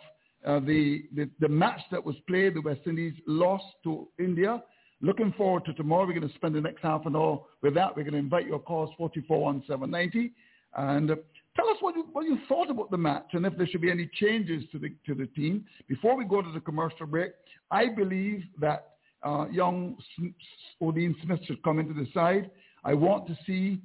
uh, 0.45 0.59
the, 0.59 1.03
the, 1.15 1.29
the 1.39 1.47
match 1.47 1.81
that 1.91 2.03
was 2.03 2.15
played. 2.27 2.55
The 2.55 2.61
West 2.61 2.81
Indies 2.85 3.13
lost 3.25 3.65
to 3.85 4.07
India. 4.19 4.61
Looking 5.01 5.33
forward 5.35 5.65
to 5.65 5.73
tomorrow. 5.73 6.05
We're 6.05 6.13
going 6.13 6.29
to 6.29 6.35
spend 6.35 6.53
the 6.53 6.61
next 6.61 6.81
half 6.83 7.05
an 7.05 7.15
hour 7.15 7.41
with 7.61 7.73
that. 7.73 7.95
We're 7.95 8.03
going 8.03 8.13
to 8.13 8.19
invite 8.19 8.45
your 8.45 8.59
calls 8.59 8.91
441790. 8.97 10.31
And 10.75 11.11
uh, 11.11 11.15
tell 11.55 11.69
us 11.69 11.77
what 11.79 11.95
you, 11.95 12.05
what 12.11 12.25
you 12.25 12.37
thought 12.47 12.69
about 12.69 12.91
the 12.91 12.97
match 12.97 13.29
and 13.33 13.45
if 13.45 13.57
there 13.57 13.67
should 13.67 13.81
be 13.81 13.89
any 13.89 14.09
changes 14.19 14.63
to 14.71 14.79
the, 14.79 14.89
to 15.07 15.15
the 15.15 15.25
team. 15.27 15.65
Before 15.87 16.15
we 16.15 16.23
go 16.23 16.41
to 16.41 16.51
the 16.51 16.59
commercial 16.59 17.07
break, 17.07 17.31
I 17.71 17.87
believe 17.89 18.43
that 18.59 18.91
uh, 19.23 19.47
young 19.51 19.97
Odean 20.81 21.15
Smith 21.23 21.39
should 21.45 21.63
come 21.63 21.79
into 21.79 21.93
the 21.93 22.07
side. 22.13 22.51
I 22.83 22.93
want 22.93 23.27
to 23.27 23.37
see 23.45 23.81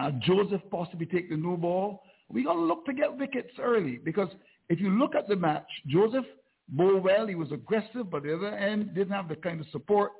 uh, 0.00 0.10
Joseph 0.20 0.62
possibly 0.70 1.06
take 1.06 1.30
the 1.30 1.36
new 1.36 1.56
ball. 1.56 2.02
We 2.28 2.44
got 2.44 2.54
to 2.54 2.60
look 2.60 2.84
to 2.86 2.92
get 2.92 3.16
wickets 3.16 3.52
early 3.60 3.98
because 4.04 4.28
if 4.68 4.80
you 4.80 4.90
look 4.90 5.14
at 5.14 5.28
the 5.28 5.36
match, 5.36 5.66
Joseph 5.86 6.24
bowled 6.68 7.04
well. 7.04 7.26
He 7.26 7.34
was 7.34 7.52
aggressive, 7.52 8.10
but 8.10 8.22
the 8.22 8.34
other 8.34 8.56
end 8.56 8.94
didn't 8.94 9.12
have 9.12 9.28
the 9.28 9.36
kind 9.36 9.60
of 9.60 9.66
support. 9.70 10.12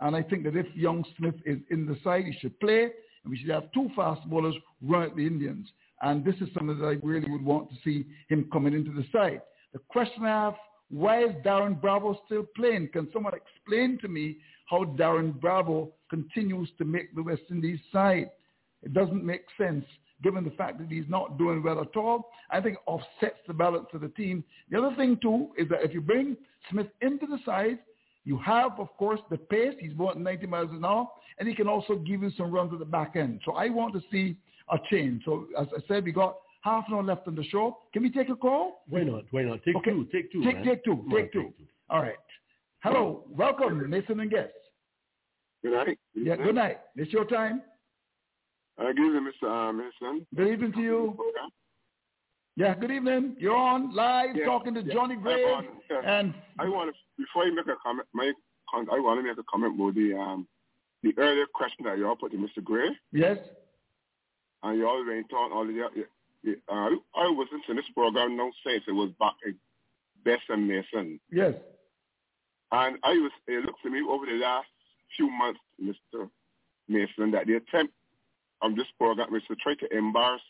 And 0.00 0.14
I 0.14 0.22
think 0.22 0.44
that 0.44 0.56
if 0.56 0.66
young 0.74 1.04
Smith 1.16 1.34
is 1.44 1.58
in 1.70 1.86
the 1.86 1.96
side, 2.04 2.24
he 2.24 2.36
should 2.40 2.58
play. 2.60 2.90
And 3.24 3.30
we 3.30 3.38
should 3.38 3.50
have 3.50 3.72
two 3.72 3.88
fast 3.96 4.22
bowlers 4.28 4.54
run 4.82 5.02
at 5.02 5.16
the 5.16 5.26
Indians. 5.26 5.68
And 6.02 6.24
this 6.24 6.34
is 6.36 6.48
something 6.54 6.78
that 6.78 6.86
I 6.86 7.06
really 7.06 7.30
would 7.30 7.44
want 7.44 7.70
to 7.70 7.76
see 7.82 8.06
him 8.28 8.48
coming 8.52 8.74
into 8.74 8.92
the 8.92 9.04
side. 9.12 9.40
The 9.72 9.80
question 9.88 10.24
I 10.24 10.44
have, 10.44 10.54
why 10.90 11.24
is 11.24 11.30
Darren 11.44 11.80
Bravo 11.80 12.18
still 12.26 12.46
playing? 12.54 12.90
Can 12.92 13.08
someone 13.12 13.32
explain 13.34 13.98
to 14.02 14.08
me 14.08 14.38
how 14.66 14.84
Darren 14.84 15.40
Bravo 15.40 15.92
continues 16.10 16.68
to 16.78 16.84
make 16.84 17.14
the 17.14 17.22
West 17.22 17.42
Indies 17.50 17.80
side? 17.92 18.30
It 18.82 18.92
doesn't 18.92 19.24
make 19.24 19.42
sense 19.58 19.84
given 20.22 20.44
the 20.44 20.50
fact 20.50 20.78
that 20.78 20.88
he's 20.88 21.08
not 21.08 21.38
doing 21.38 21.62
well 21.62 21.80
at 21.80 21.96
all. 21.96 22.30
I 22.50 22.60
think 22.60 22.76
it 22.76 22.82
offsets 22.86 23.40
the 23.46 23.54
balance 23.54 23.86
of 23.92 24.00
the 24.00 24.08
team. 24.08 24.44
The 24.70 24.78
other 24.78 24.94
thing 24.96 25.18
too 25.20 25.48
is 25.58 25.68
that 25.68 25.82
if 25.82 25.92
you 25.92 26.00
bring 26.00 26.36
Smith 26.70 26.86
into 27.00 27.26
the 27.26 27.38
side, 27.44 27.78
you 28.26 28.36
have, 28.38 28.72
of 28.78 28.88
course, 28.98 29.20
the 29.30 29.38
pace. 29.38 29.74
He's 29.80 29.92
going 29.94 30.22
90 30.22 30.46
miles 30.48 30.68
an 30.72 30.84
hour, 30.84 31.08
and 31.38 31.48
he 31.48 31.54
can 31.54 31.68
also 31.68 31.94
give 31.96 32.22
you 32.22 32.30
some 32.36 32.50
runs 32.50 32.72
at 32.74 32.78
the 32.80 32.84
back 32.84 33.16
end. 33.16 33.40
So 33.46 33.52
I 33.54 33.70
want 33.70 33.94
to 33.94 34.02
see 34.12 34.36
a 34.70 34.76
change. 34.90 35.22
So 35.24 35.46
as 35.58 35.68
I 35.74 35.80
said, 35.88 36.04
we 36.04 36.12
got 36.12 36.36
half 36.62 36.84
an 36.88 36.94
hour 36.94 37.02
left 37.04 37.28
on 37.28 37.36
the 37.36 37.44
show. 37.44 37.78
Can 37.92 38.02
we 38.02 38.10
take 38.10 38.28
a 38.28 38.34
call? 38.36 38.82
Why 38.88 39.04
not? 39.04 39.22
Why 39.30 39.42
not? 39.44 39.62
Take 39.64 39.76
Okay. 39.76 39.92
two. 39.92 40.08
Take 40.12 40.32
two. 40.32 40.42
Take, 40.42 40.64
take 40.64 40.84
two. 40.84 40.96
Come 40.96 41.12
on, 41.12 41.20
Take 41.22 41.32
two. 41.32 41.52
All 41.88 42.02
right. 42.02 42.16
Hello. 42.80 43.24
Welcome, 43.30 43.88
Mason 43.88 44.18
and 44.20 44.30
guests. 44.30 44.52
Good 45.62 45.72
night. 45.72 45.98
Yeah, 46.14 46.36
good 46.36 46.54
night. 46.56 46.80
It's 46.96 47.12
your 47.12 47.24
time. 47.24 47.62
Uh, 48.78 48.86
good 48.92 49.06
evening, 49.06 49.30
Mr. 49.42 49.68
Uh, 49.68 49.72
Mason. 49.72 50.26
Good 50.36 50.48
evening 50.48 50.72
to 50.72 50.80
you. 50.80 51.16
Yeah, 52.56 52.74
good 52.74 52.90
evening. 52.90 53.36
You're 53.38 53.56
on 53.56 53.94
live 53.94 54.34
Yeah, 54.36 54.44
talking 54.46 54.74
to 54.74 54.82
yeah. 54.82 54.92
Johnny 54.94 55.14
I 55.14 55.18
Graves. 55.18 55.66
yeah. 55.90 56.00
And 56.20 56.34
I 56.58 56.68
want 56.68 56.90
to 56.94 56.98
before 57.18 57.46
you 57.46 57.54
make 57.54 57.66
a 57.66 57.76
comment, 57.82 58.08
my 58.12 58.32
I 58.74 58.98
want 58.98 59.20
to 59.20 59.22
make 59.22 59.38
a 59.38 59.44
comment 59.50 59.74
about 59.74 59.94
the 59.94 60.14
um 60.14 60.46
the 61.02 61.14
earlier 61.18 61.46
question 61.54 61.84
that 61.84 61.98
you 61.98 62.06
all 62.06 62.16
put 62.16 62.32
to 62.32 62.38
Mr. 62.38 62.62
Gray, 62.62 62.88
yes, 63.12 63.38
and 64.62 64.78
you 64.78 64.86
already 64.86 65.22
talked 65.30 65.52
all 65.52 65.66
the 65.66 65.82
uh, 65.82 66.72
I 66.72 67.26
was 67.30 67.48
listening 67.52 67.62
to 67.68 67.74
this 67.74 67.90
program 67.94 68.36
now 68.36 68.50
since 68.66 68.84
it 68.86 68.92
was 68.92 69.10
back 69.18 69.34
in 69.44 69.56
Bess 70.24 70.40
and 70.48 70.66
Mason, 70.66 71.20
yes. 71.30 71.54
and 72.72 72.98
I 73.02 73.12
was 73.14 73.32
it 73.46 73.64
looked 73.64 73.82
to 73.82 73.90
me 73.90 74.00
over 74.08 74.26
the 74.26 74.38
last 74.38 74.68
few 75.16 75.30
months, 75.30 75.60
Mr. 75.82 76.28
Mason, 76.88 77.30
that 77.32 77.46
the 77.46 77.56
attempt 77.56 77.94
of 78.62 78.76
this 78.76 78.86
program 78.98 79.34
is 79.34 79.42
to 79.48 79.56
try 79.56 79.74
to 79.74 79.96
embarrass 79.96 80.42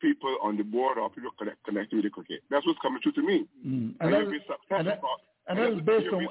people 0.00 0.36
on 0.42 0.56
the 0.56 0.62
board 0.62 0.98
or 0.98 1.08
people 1.10 1.30
connect, 1.38 1.62
connected 1.64 1.96
with 1.96 2.04
the 2.04 2.10
cricket. 2.10 2.40
That's 2.50 2.66
what's 2.66 2.78
coming 2.82 3.00
true 3.02 3.12
to 3.12 3.22
me. 3.22 3.46
Mm. 3.66 3.66
And 3.66 3.96
And, 4.00 4.12
that 4.12 4.20
you'll 4.20 4.34
is, 4.34 4.40
be 4.40 4.46
successful 4.46 4.76
and, 4.76 4.86
that, 4.86 5.00
and 5.48 5.58
that 5.58 5.72
is 5.72 5.80
based 5.80 6.12
on 6.12 6.26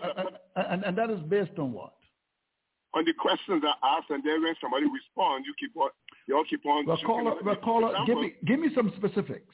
and, 0.55 0.83
and, 0.83 0.97
that 0.97 1.09
is 1.09 1.19
based 1.29 1.57
on 1.57 1.71
what? 1.73 1.93
on 2.95 3.03
the 3.03 3.13
questions 3.13 3.61
I 3.63 3.97
asked, 3.97 4.09
and 4.09 4.23
then 4.23 4.41
when 4.41 4.55
somebody 4.61 4.85
respond, 4.85 5.45
you 5.45 5.53
keep 5.59 5.75
on, 5.75 5.89
you 6.27 6.35
all 6.35 6.45
keep 6.49 6.65
on. 6.65 6.85
Well, 6.85 6.97
caller, 7.05 7.35
well, 7.43 7.55
caller, 7.57 7.93
give 8.07 8.17
me 8.17 8.33
give 8.45 8.59
me 8.59 8.69
some 8.73 8.91
specifics. 8.95 9.53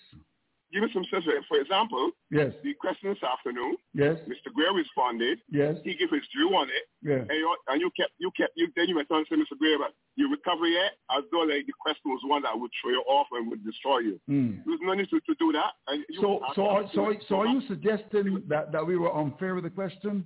Give 0.73 0.83
me 0.83 0.89
some 0.93 1.03
specifics. 1.05 1.45
For 1.47 1.59
example, 1.59 2.11
Yes. 2.31 2.53
the 2.63 2.73
question 2.75 3.09
this 3.13 3.21
afternoon, 3.23 3.75
Yes. 3.93 4.17
Mr. 4.27 4.51
Gray 4.53 4.69
responded. 4.73 5.39
Yes. 5.49 5.77
He 5.83 5.95
gave 5.95 6.09
his 6.09 6.23
view 6.35 6.49
on 6.55 6.69
it. 6.69 6.85
Yeah. 7.01 7.21
And 7.27 7.37
you, 7.37 7.55
and 7.67 7.81
you 7.81 7.89
kept, 7.97 8.11
you 8.17 8.31
kept, 8.35 8.53
you 8.55 8.67
then 8.75 8.87
you 8.89 8.95
went 8.95 9.11
on 9.11 9.25
to 9.25 9.29
say, 9.29 9.35
Mr. 9.41 9.57
Gray, 9.57 9.75
but 9.77 9.93
you 10.15 10.29
recover 10.31 10.65
yet? 10.67 10.93
As 11.11 11.23
though 11.31 11.43
like 11.43 11.65
the 11.65 11.73
question 11.79 12.11
was 12.11 12.21
one 12.25 12.43
that 12.43 12.57
would 12.57 12.71
throw 12.81 12.91
you 12.91 13.03
off 13.07 13.27
and 13.31 13.49
would 13.49 13.63
destroy 13.65 13.99
you. 13.99 14.19
Mm. 14.29 14.63
There's 14.65 14.79
no 14.81 14.93
need 14.93 15.09
to, 15.09 15.19
to 15.19 15.35
do 15.39 15.51
that. 15.53 15.71
And 15.87 16.05
you, 16.09 16.21
So, 16.21 16.39
so, 16.55 16.67
are, 16.67 16.85
so, 16.93 17.13
so 17.27 17.35
are 17.41 17.47
you 17.47 17.61
suggesting 17.67 18.43
that, 18.47 18.71
that 18.71 18.85
we 18.85 18.97
were 18.97 19.13
unfair 19.15 19.55
with 19.55 19.63
the 19.65 19.69
question? 19.69 20.25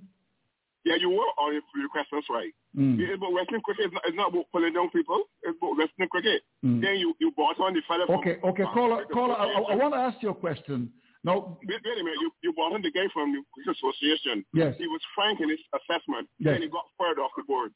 Yeah, 0.84 0.94
you 1.00 1.10
were 1.10 1.26
on 1.42 1.52
your 1.52 1.62
your 1.74 1.88
questions 1.90 2.24
right. 2.30 2.52
Mm. 2.76 2.98
Yeah, 3.00 3.16
but 3.18 3.32
Western 3.32 3.60
cricket 3.62 3.86
is 3.86 3.92
not, 3.92 4.02
it's 4.06 4.16
not 4.16 4.28
about 4.28 4.44
pulling 4.52 4.74
down 4.74 4.90
people. 4.90 5.24
It's 5.42 5.56
about 5.56 5.78
Western 5.78 6.08
cricket. 6.08 6.42
Mm. 6.64 6.82
Then 6.82 6.96
you, 6.96 7.14
you 7.20 7.32
brought 7.32 7.58
on 7.58 7.72
the 7.72 7.80
fellow 7.88 8.04
from... 8.06 8.20
Okay, 8.20 8.36
okay, 8.44 8.62
uh, 8.64 8.72
caller, 8.74 9.04
caller, 9.12 9.34
I, 9.34 9.72
I 9.72 9.74
want 9.74 9.94
to 9.94 10.00
ask 10.00 10.20
you 10.22 10.30
a 10.30 10.34
question. 10.34 10.92
Now, 11.24 11.58
Wait, 11.66 11.80
wait 11.82 11.98
a 12.00 12.04
minute. 12.04 12.20
You, 12.20 12.30
you 12.42 12.52
brought 12.52 12.74
on 12.74 12.82
the 12.82 12.90
guy 12.92 13.08
from 13.12 13.32
the 13.32 13.42
Cricket 13.54 13.74
Association. 13.80 14.44
Yes. 14.52 14.74
He 14.78 14.86
was 14.86 15.00
frank 15.14 15.40
in 15.40 15.48
his 15.48 15.58
assessment. 15.74 16.28
Yes. 16.38 16.54
Then 16.54 16.62
he 16.62 16.68
got 16.68 16.84
fired 16.98 17.18
off 17.18 17.32
the 17.36 17.42
board. 17.42 17.72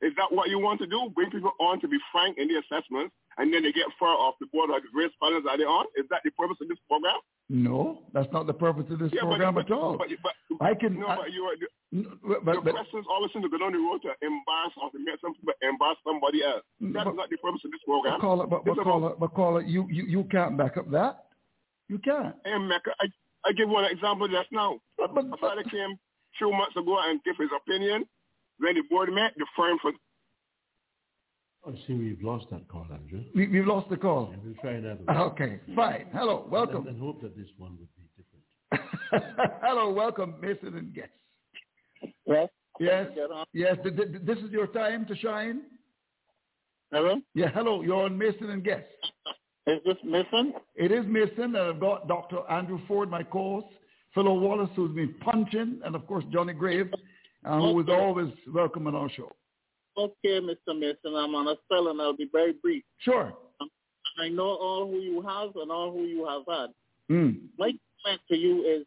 Is 0.00 0.12
that 0.16 0.30
what 0.32 0.48
you 0.48 0.58
want 0.58 0.80
to 0.80 0.86
do? 0.86 1.10
Bring 1.14 1.30
people 1.30 1.52
on 1.60 1.80
to 1.80 1.88
be 1.88 1.98
frank 2.12 2.38
in 2.38 2.48
the 2.48 2.62
assessments, 2.62 3.14
and 3.38 3.52
then 3.52 3.62
they 3.62 3.72
get 3.72 3.86
fired 3.98 4.16
off 4.18 4.34
the 4.40 4.46
board 4.52 4.70
or 4.70 4.80
the 4.80 4.88
various 4.94 5.12
panels 5.22 5.44
are 5.48 5.58
they 5.58 5.64
on? 5.64 5.86
Is 5.96 6.06
that 6.10 6.20
the 6.24 6.30
purpose 6.32 6.58
of 6.60 6.68
this 6.68 6.78
program? 6.88 7.18
no, 7.50 8.00
that's 8.14 8.32
not 8.32 8.46
the 8.46 8.54
purpose 8.54 8.86
of 8.90 8.98
this 8.98 9.12
Yeah, 9.12 9.20
program 9.20 9.54
but, 9.54 9.66
at 9.66 9.72
all. 9.72 9.98
But, 9.98 10.08
but, 10.22 10.32
I 10.64 10.74
can- 10.74 10.98
No, 10.98 11.06
I- 11.08 11.16
but 11.16 11.32
you 11.32 11.44
but, 11.92 12.54
Your 12.54 12.62
but, 12.62 12.72
questions 12.74 13.06
always 13.08 13.30
seem 13.32 13.42
to 13.42 13.48
go 13.48 13.58
down 13.58 13.72
the 13.72 13.78
road 13.78 14.00
to 14.02 14.10
embarrass 14.24 14.72
or 14.82 14.90
to 14.90 14.98
make 14.98 15.20
some 15.20 15.34
embarrass 15.62 15.98
somebody 16.02 16.42
else. 16.42 16.64
That's 16.80 17.12
not 17.14 17.28
the 17.30 17.36
purpose 17.38 17.60
of 17.64 17.70
this 17.70 17.84
program. 17.84 18.14
but 18.16 18.20
caller, 18.24 18.46
but, 18.46 18.64
but 18.64 18.72
about- 18.72 18.84
caller, 18.84 19.12
but 19.18 19.34
caller, 19.34 19.60
you, 19.62 19.86
you, 19.90 20.04
you 20.08 20.24
can't 20.32 20.56
back 20.56 20.76
up 20.78 20.90
that. 20.90 21.26
You 21.88 21.98
can't. 21.98 22.34
Hey, 22.44 22.56
Mecca, 22.58 22.90
I, 22.98 23.06
I 23.44 23.52
give 23.52 23.68
one 23.68 23.84
example 23.84 24.26
just 24.26 24.50
now. 24.50 24.80
But, 24.96 25.14
but, 25.14 25.26
A 25.26 25.36
father 25.36 25.62
came 25.64 25.98
few 26.38 26.50
months 26.50 26.74
ago 26.76 26.96
and 27.04 27.22
gave 27.24 27.36
his 27.38 27.50
opinion. 27.54 28.06
When 28.58 28.74
the 28.74 28.82
board 28.88 29.12
met, 29.12 29.34
the 29.36 29.46
firm 29.54 29.78
for 29.82 29.92
I 31.66 31.70
see 31.86 31.94
we've 31.94 32.22
lost 32.22 32.46
that 32.50 32.68
call, 32.68 32.86
Andrew. 32.92 33.22
we, 33.34 33.48
we've 33.48 33.66
lost 33.66 33.88
the 33.88 33.96
call. 33.96 34.30
Yeah, 34.32 34.38
we'll 34.44 34.54
try 34.60 34.72
another 34.72 35.00
Okay, 35.32 35.60
fine. 35.74 36.06
Hello, 36.12 36.46
welcome. 36.50 36.86
And, 36.86 36.88
and 36.88 37.00
hope 37.00 37.22
that 37.22 37.36
this 37.36 37.46
one 37.56 37.78
would 37.78 37.88
be 37.96 38.82
different. 39.22 39.58
Hello, 39.62 39.90
welcome, 39.90 40.34
Mason 40.42 40.76
and 40.76 40.94
guests. 40.94 41.12
Yes. 42.26 42.48
Yes, 42.80 43.06
yes. 43.52 43.76
th- 43.82 43.96
th- 43.96 44.08
This 44.24 44.38
is 44.38 44.50
your 44.50 44.66
time 44.66 45.06
to 45.06 45.16
shine. 45.16 45.62
Hello? 46.92 47.20
Yeah, 47.34 47.48
hello. 47.54 47.82
You're 47.82 48.04
on 48.04 48.18
Mason 48.18 48.50
and 48.50 48.62
guests. 48.64 48.88
Is 49.66 49.78
this 49.86 49.96
Mason? 50.04 50.52
It 50.74 50.92
is 50.92 51.06
Mason, 51.06 51.44
and 51.44 51.56
I've 51.56 51.80
got 51.80 52.06
Dr. 52.08 52.40
Andrew 52.50 52.78
Ford, 52.86 53.10
my 53.10 53.22
co-host, 53.22 53.68
Philo 54.12 54.34
Wallace, 54.38 54.68
who's 54.76 54.94
been 54.94 55.14
punching, 55.20 55.80
and 55.84 55.94
of 55.94 56.06
course 56.06 56.24
Johnny 56.32 56.52
Graves, 56.52 56.92
uh, 57.46 57.58
who 57.58 57.80
is 57.80 57.86
always 57.88 58.28
welcome 58.52 58.86
on 58.86 58.94
our 58.94 59.08
show. 59.10 59.30
Okay, 59.96 60.40
Mr. 60.40 60.78
Mason, 60.78 61.14
I'm 61.14 61.34
on 61.34 61.48
a 61.48 61.54
spell 61.64 61.88
and 61.88 62.00
I'll 62.00 62.16
be 62.16 62.28
very 62.32 62.52
brief. 62.52 62.82
Sure. 62.98 63.32
I 64.18 64.28
know 64.28 64.44
all 64.56 64.88
who 64.90 64.98
you 64.98 65.22
have 65.22 65.54
and 65.56 65.70
all 65.70 65.92
who 65.92 66.04
you 66.04 66.26
have 66.26 66.42
had. 66.48 66.70
Mm. 67.10 67.42
My 67.58 67.72
comment 68.02 68.20
to 68.28 68.36
you 68.36 68.62
is 68.64 68.86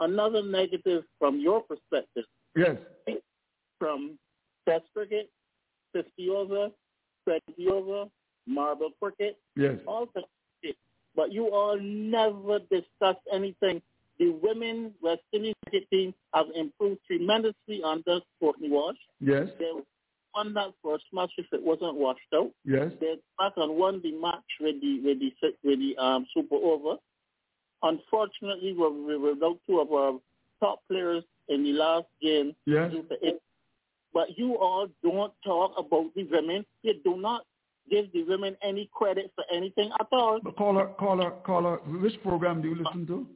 another 0.00 0.42
negative 0.42 1.04
from 1.18 1.40
your 1.40 1.62
perspective. 1.62 2.24
Yes. 2.56 2.76
From 3.78 4.18
Test 4.68 4.84
cricket, 4.94 5.30
50 5.92 6.30
over, 6.30 6.68
20 7.24 7.68
over, 7.68 8.04
marble 8.46 8.90
cricket, 9.00 9.38
Yes. 9.56 9.76
all 9.86 10.06
kinds 10.06 10.24
of 10.24 10.60
cricket. 10.60 10.76
But 11.14 11.32
you 11.32 11.48
all 11.52 11.78
never 11.80 12.58
discuss 12.70 13.16
anything. 13.32 13.80
The 14.18 14.30
women 14.42 14.92
West 15.02 15.22
Indies 15.32 15.54
cricket 15.68 15.88
team 15.90 16.14
have 16.34 16.46
improved 16.54 17.00
tremendously 17.06 17.82
under 17.84 18.20
Courtney 18.40 18.70
Walsh. 18.70 18.96
Yes. 19.20 19.48
They 19.58 19.70
won 20.36 20.54
that 20.54 20.72
first 20.84 21.04
match 21.12 21.30
if 21.38 21.46
it 21.52 21.62
wasn't 21.62 21.94
washed 21.94 22.20
out. 22.34 22.50
Yes. 22.64 22.92
They 23.00 23.14
back 23.38 23.52
and 23.56 23.76
won 23.76 24.00
the 24.02 24.12
match 24.12 24.44
with 24.60 24.80
the 24.80 25.00
with 25.04 25.18
the 25.20 25.32
with 25.64 25.78
the 25.78 25.96
um, 26.02 26.26
super 26.34 26.56
over. 26.56 26.96
Unfortunately, 27.82 28.72
we 28.72 28.88
we 29.04 29.16
were 29.16 29.34
out 29.44 29.58
two 29.66 29.80
of 29.80 29.92
our 29.92 30.18
top 30.60 30.80
players 30.88 31.24
in 31.48 31.62
the 31.64 31.72
last 31.72 32.06
game 32.22 32.54
Yes. 32.66 32.90
due 32.92 33.02
to 33.02 33.14
it. 33.26 33.42
But 34.12 34.38
you 34.38 34.56
all 34.56 34.88
don't 35.02 35.32
talk 35.44 35.72
about 35.78 36.06
the 36.14 36.24
women. 36.24 36.64
You 36.82 36.94
do 37.04 37.16
not 37.18 37.42
give 37.90 38.10
the 38.12 38.24
women 38.24 38.56
any 38.62 38.88
credit 38.92 39.30
for 39.34 39.44
anything 39.52 39.90
at 40.00 40.06
all. 40.10 40.40
But 40.42 40.56
caller, 40.56 40.86
caller, 40.98 41.32
caller, 41.44 41.76
which 41.86 42.20
program 42.22 42.62
do 42.62 42.68
you 42.68 42.76
listen 42.82 43.06
to? 43.08 43.26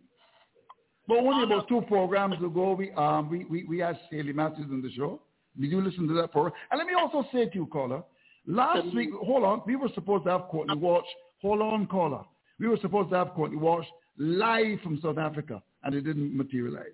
But 1.06 1.18
only 1.18 1.44
about 1.44 1.68
two 1.68 1.82
programs 1.82 2.36
ago, 2.42 2.72
we 2.72 2.92
um 2.92 3.28
we, 3.30 3.44
we, 3.44 3.64
we 3.64 3.78
had 3.78 3.98
Hayley 4.10 4.32
Matthews 4.32 4.68
on 4.70 4.80
the 4.82 4.90
show. 4.92 5.20
Did 5.58 5.70
you 5.70 5.80
listen 5.80 6.06
to 6.08 6.14
that 6.14 6.32
program? 6.32 6.54
And 6.70 6.78
let 6.78 6.86
me 6.86 6.94
also 6.94 7.26
say 7.32 7.46
to 7.46 7.54
you, 7.54 7.66
caller, 7.66 8.02
last 8.46 8.94
week, 8.94 9.10
hold 9.22 9.44
on, 9.44 9.62
we 9.66 9.76
were 9.76 9.88
supposed 9.94 10.24
to 10.24 10.30
have 10.30 10.42
Courtney 10.50 10.76
Walsh. 10.76 11.06
Hold 11.42 11.62
on, 11.62 11.86
caller. 11.86 12.24
We 12.58 12.68
were 12.68 12.78
supposed 12.82 13.10
to 13.10 13.16
have 13.16 13.30
Courtney 13.34 13.56
Walsh 13.56 13.86
live 14.18 14.80
from 14.82 15.00
South 15.02 15.18
Africa, 15.18 15.62
and 15.82 15.94
it 15.94 16.02
didn't 16.02 16.36
materialize. 16.36 16.84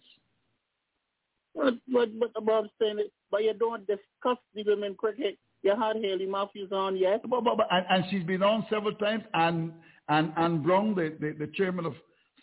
But 1.55 1.74
but 1.93 2.09
but 2.19 2.31
about 2.37 2.66
saying 2.81 2.99
it, 2.99 3.12
but 3.31 3.43
you 3.43 3.55
don't 3.55 3.87
discuss 3.87 4.39
the 4.55 4.62
women 4.65 4.95
cricket. 4.95 5.39
You 5.62 5.74
had 5.77 5.97
Hayley 5.97 6.27
Matthews 6.27 6.70
on, 6.70 6.97
yes. 6.97 7.19
But, 7.28 7.43
but, 7.43 7.57
but, 7.57 7.66
and, 7.70 7.85
and 7.89 8.05
she's 8.11 8.23
been 8.23 8.43
on 8.43 8.66
several 8.70 8.95
times, 8.95 9.24
and 9.35 9.73
and 10.09 10.33
and 10.37 10.62
Brown, 10.62 10.95
the, 10.95 11.16
the, 11.19 11.47
the 11.47 11.53
chairman 11.55 11.87
of 11.87 11.95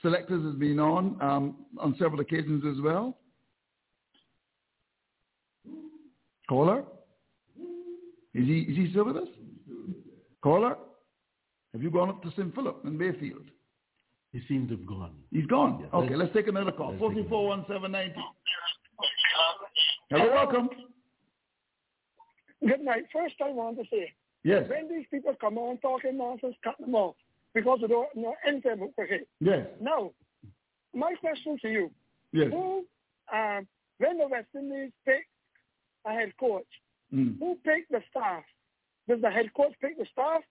selectors, 0.01 0.43
has 0.43 0.55
been 0.55 0.79
on 0.79 1.17
um, 1.21 1.55
on 1.79 1.95
several 1.99 2.19
occasions 2.19 2.63
as 2.65 2.81
well. 2.81 3.17
Caller, 6.49 6.83
is 8.33 8.45
he 8.45 8.59
is 8.61 8.77
he 8.77 8.89
still 8.91 9.05
with 9.05 9.17
us? 9.17 9.27
Caller, 10.41 10.75
have 11.73 11.81
you 11.81 11.89
gone 11.89 12.09
up 12.09 12.21
to 12.23 12.31
St. 12.31 12.53
Philip 12.53 12.81
in 12.85 12.97
Bayfield? 12.97 13.45
He 14.33 14.41
seems 14.47 14.69
to 14.69 14.75
have 14.77 14.85
gone. 14.85 15.11
He's 15.31 15.45
gone. 15.45 15.79
Yeah, 15.81 15.99
okay, 15.99 16.15
let's 16.15 16.33
take 16.33 16.47
another 16.47 16.71
call. 16.71 16.95
Four 16.97 17.13
three 17.13 17.27
four 17.29 17.47
one 17.47 17.65
seven 17.67 17.91
ninety. 17.91 18.15
Hello, 20.09 20.29
welcome. 20.31 20.69
Good 22.67 22.81
night. 22.81 23.03
First, 23.13 23.35
I 23.43 23.51
want 23.51 23.77
to 23.77 23.83
say, 23.91 24.11
Yes. 24.43 24.69
when 24.69 24.89
these 24.89 25.05
people 25.11 25.35
come 25.39 25.57
on 25.57 25.77
talking 25.77 26.17
nonsense, 26.17 26.55
cut 26.63 26.75
them 26.79 26.95
off 26.95 27.15
because 27.53 27.79
they 27.81 27.87
don't 27.87 28.13
know 28.15 28.35
anything 28.47 28.71
about 28.73 28.95
cricket. 28.95 29.27
Yes. 29.39 29.67
Now, 29.79 30.11
my 30.93 31.13
question 31.19 31.57
to 31.61 31.69
you: 31.69 31.91
Yes. 32.31 32.51
Who, 32.51 32.85
um, 33.33 33.67
when 33.99 34.17
the 34.17 34.27
West 34.27 34.47
Indies 34.55 34.91
pick 35.05 35.27
a 36.05 36.11
head 36.11 36.33
coach, 36.39 36.65
Mm. 37.13 37.37
who 37.39 37.55
pick 37.63 37.87
the 37.89 38.01
staff? 38.09 38.43
Does 39.07 39.21
the 39.21 39.29
head 39.29 39.53
coach 39.53 39.73
pick 39.81 39.97
the 39.99 40.05
staff, 40.11 40.41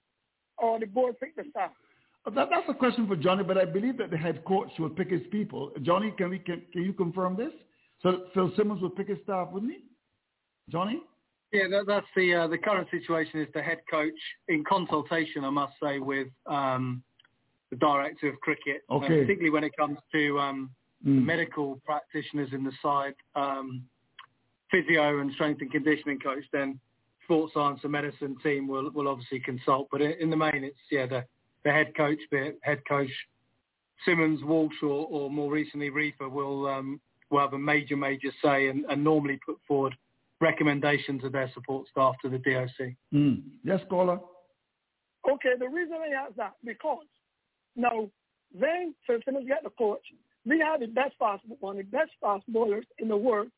or 0.58 0.78
the 0.78 0.86
board 0.86 1.18
pick 1.18 1.34
the 1.34 1.44
staff? 1.50 1.72
That, 2.24 2.48
that's 2.50 2.68
a 2.68 2.74
question 2.74 3.08
for 3.08 3.16
Johnny, 3.16 3.42
but 3.42 3.58
I 3.58 3.64
believe 3.64 3.98
that 3.98 4.10
the 4.10 4.16
head 4.16 4.44
coach 4.44 4.70
will 4.78 4.90
pick 4.90 5.10
his 5.10 5.22
people. 5.32 5.72
Johnny, 5.82 6.12
can 6.16 6.30
we 6.30 6.38
can, 6.38 6.62
can 6.72 6.82
you 6.84 6.92
confirm 6.92 7.36
this? 7.36 7.52
So 8.02 8.26
Phil 8.34 8.52
Simmons 8.56 8.80
will 8.80 8.90
pick 8.90 9.08
his 9.08 9.18
staff, 9.24 9.48
wouldn't 9.50 9.72
he? 9.72 9.78
Johnny? 10.70 11.02
Yeah, 11.52 11.66
that, 11.70 11.86
that's 11.88 12.06
the 12.14 12.32
uh, 12.34 12.46
the 12.46 12.58
current 12.58 12.86
situation. 12.90 13.40
Is 13.40 13.48
the 13.54 13.62
head 13.62 13.80
coach 13.90 14.14
in 14.48 14.62
consultation, 14.64 15.44
I 15.44 15.50
must 15.50 15.72
say, 15.82 15.98
with 15.98 16.28
um, 16.46 17.02
the 17.70 17.76
director 17.76 18.28
of 18.28 18.38
cricket, 18.40 18.82
uh, 18.88 18.94
Okay. 18.94 19.08
particularly 19.22 19.50
when 19.50 19.64
it 19.64 19.76
comes 19.76 19.98
to 20.12 20.38
um, 20.38 20.70
Mm. 21.04 21.24
medical 21.24 21.80
practitioners 21.84 22.50
in 22.52 22.62
the 22.62 22.70
side, 22.80 23.16
um, 23.34 23.82
physio 24.72 25.20
and 25.20 25.32
strength 25.34 25.60
and 25.60 25.70
conditioning 25.70 26.18
coach. 26.18 26.42
Then 26.52 26.80
sports 27.24 27.54
science 27.54 27.80
and 27.84 27.92
medicine 27.92 28.36
team 28.42 28.66
will 28.66 28.90
will 28.90 29.06
obviously 29.06 29.38
consult. 29.38 29.86
But 29.92 30.00
in, 30.00 30.12
in 30.12 30.30
the 30.30 30.36
main, 30.36 30.64
it's 30.64 30.76
yeah 30.90 31.06
the 31.06 31.24
the 31.64 31.70
head 31.70 31.94
coach, 31.96 32.18
bit 32.30 32.58
head 32.62 32.82
coach 32.88 33.10
Simmons, 34.04 34.40
Walsh, 34.42 34.82
or, 34.82 35.06
or 35.08 35.30
more 35.30 35.50
recently 35.50 35.90
Reifer 35.90 36.30
will 36.30 36.66
um, 36.66 37.00
will 37.30 37.40
have 37.40 37.52
a 37.52 37.58
major 37.58 37.96
major 37.96 38.30
say 38.42 38.68
and, 38.68 38.84
and 38.88 39.02
normally 39.02 39.38
put 39.44 39.58
forward 39.66 39.94
recommendations 40.40 41.22
of 41.22 41.32
their 41.32 41.50
support 41.54 41.86
staff 41.88 42.14
to 42.22 42.28
the 42.28 42.38
DOC. 42.38 42.94
Mm. 43.14 43.42
Yes, 43.64 43.80
caller. 43.88 44.18
Okay, 45.30 45.52
the 45.58 45.68
reason 45.68 45.94
I 45.94 46.26
ask 46.26 46.34
that 46.36 46.54
because 46.64 47.04
now 47.76 48.08
when 48.52 48.94
Phil 49.06 49.18
Simmons 49.24 49.46
get 49.46 49.62
the 49.62 49.70
coach, 49.70 50.02
we 50.44 50.58
have 50.58 50.80
the 50.80 50.86
best 50.86 51.14
fast 51.18 51.42
one 51.60 51.78
of 51.78 51.84
the 51.84 51.96
best 51.96 52.10
fast 52.20 52.44
bowlers 52.48 52.84
in 52.98 53.08
the 53.08 53.16
world 53.16 53.48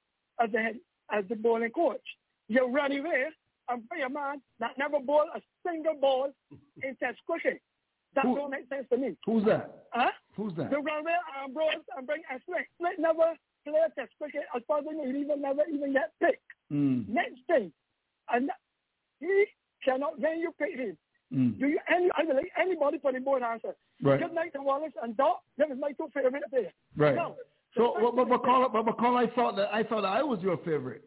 as 0.43 0.51
the 0.53 0.59
head 0.59 0.77
as 1.17 1.25
the 1.29 1.37
bowling 1.37 1.71
coach. 1.71 2.03
You 2.49 2.67
run 2.69 2.93
away 2.93 3.25
and 3.69 3.89
play 3.89 4.01
a 4.03 4.09
man 4.11 4.43
that 4.61 4.73
never 4.77 4.99
bowled 5.01 5.29
a 5.35 5.41
single 5.67 5.95
ball 6.01 6.29
in 6.83 6.97
Test 6.97 7.19
cricket. 7.27 7.61
That 8.15 8.25
Who- 8.27 8.37
don't 8.37 8.51
make 8.51 8.69
sense 8.69 8.87
to 8.91 8.97
me. 8.97 9.17
Who's 9.27 9.45
that? 9.45 9.87
Huh? 9.93 10.11
Who's 10.37 10.55
that? 10.57 10.71
You 10.71 10.79
run 10.83 11.01
away 11.01 11.15
and 11.43 11.55
bro 11.55 11.67
and 11.97 12.07
bring 12.07 12.23
a 12.31 12.39
Slick. 12.47 12.69
Slick 12.79 12.99
never 12.99 13.35
played 13.65 13.91
Test 13.99 14.13
cricket 14.21 14.45
as 14.55 14.63
far 14.69 14.79
as 14.81 14.85
I 14.89 14.93
know. 14.93 15.05
He 15.11 15.21
even 15.21 15.41
never 15.41 15.63
even 15.73 15.93
get 15.93 16.13
picked. 16.23 16.43
Mm. 16.73 17.09
Next 17.09 17.41
thing, 17.47 17.73
and 18.33 18.51
he 19.21 19.45
cannot, 19.85 20.19
when 20.21 20.39
you 20.41 20.53
pick 20.59 20.77
him, 20.77 20.97
Mm. 21.33 21.59
Do 21.59 21.67
you 21.67 21.79
any 21.89 22.11
I 22.17 22.25
believe 22.27 22.51
anybody 22.61 22.99
for 22.99 23.11
the 23.11 23.19
board 23.19 23.43
answer? 23.43 23.75
Right. 24.03 24.21
Good 24.21 24.35
night 24.35 24.53
to 24.53 24.61
Wallace 24.63 24.93
and 25.03 25.17
Doc. 25.17 25.41
Them 25.57 25.73
is 25.73 25.79
my 25.81 25.91
two 25.93 26.09
favorite 26.15 26.43
players. 26.51 26.73
Right. 26.97 27.17
Now, 27.17 27.35
So, 27.77 27.95
but, 28.01 28.15
but, 28.17 28.29
but, 28.29 28.45
call, 28.45 28.69
but, 28.69 28.85
but 28.87 28.97
call, 28.99 29.17
I 29.17 29.27
thought 29.35 29.57
that 29.57 29.69
I 29.75 29.83
thought 29.83 30.05
I 30.05 30.23
was 30.23 30.41
your 30.43 30.57
favorite. 30.59 31.03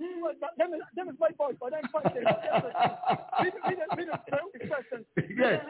Well, 0.00 0.32
that- 0.40 0.56
Them 0.56 0.72
is, 0.74 0.80
them 0.96 1.08
is 1.08 1.16
my 1.20 1.30
boys, 1.36 1.56
but 1.60 1.72
I'm 1.74 1.84
fighting. 1.92 2.24
We 3.42 3.50
we 3.50 3.74
we 3.96 4.04
we 4.04 4.04
the 4.06 4.66
question. 4.68 5.04
Yes. 5.36 5.62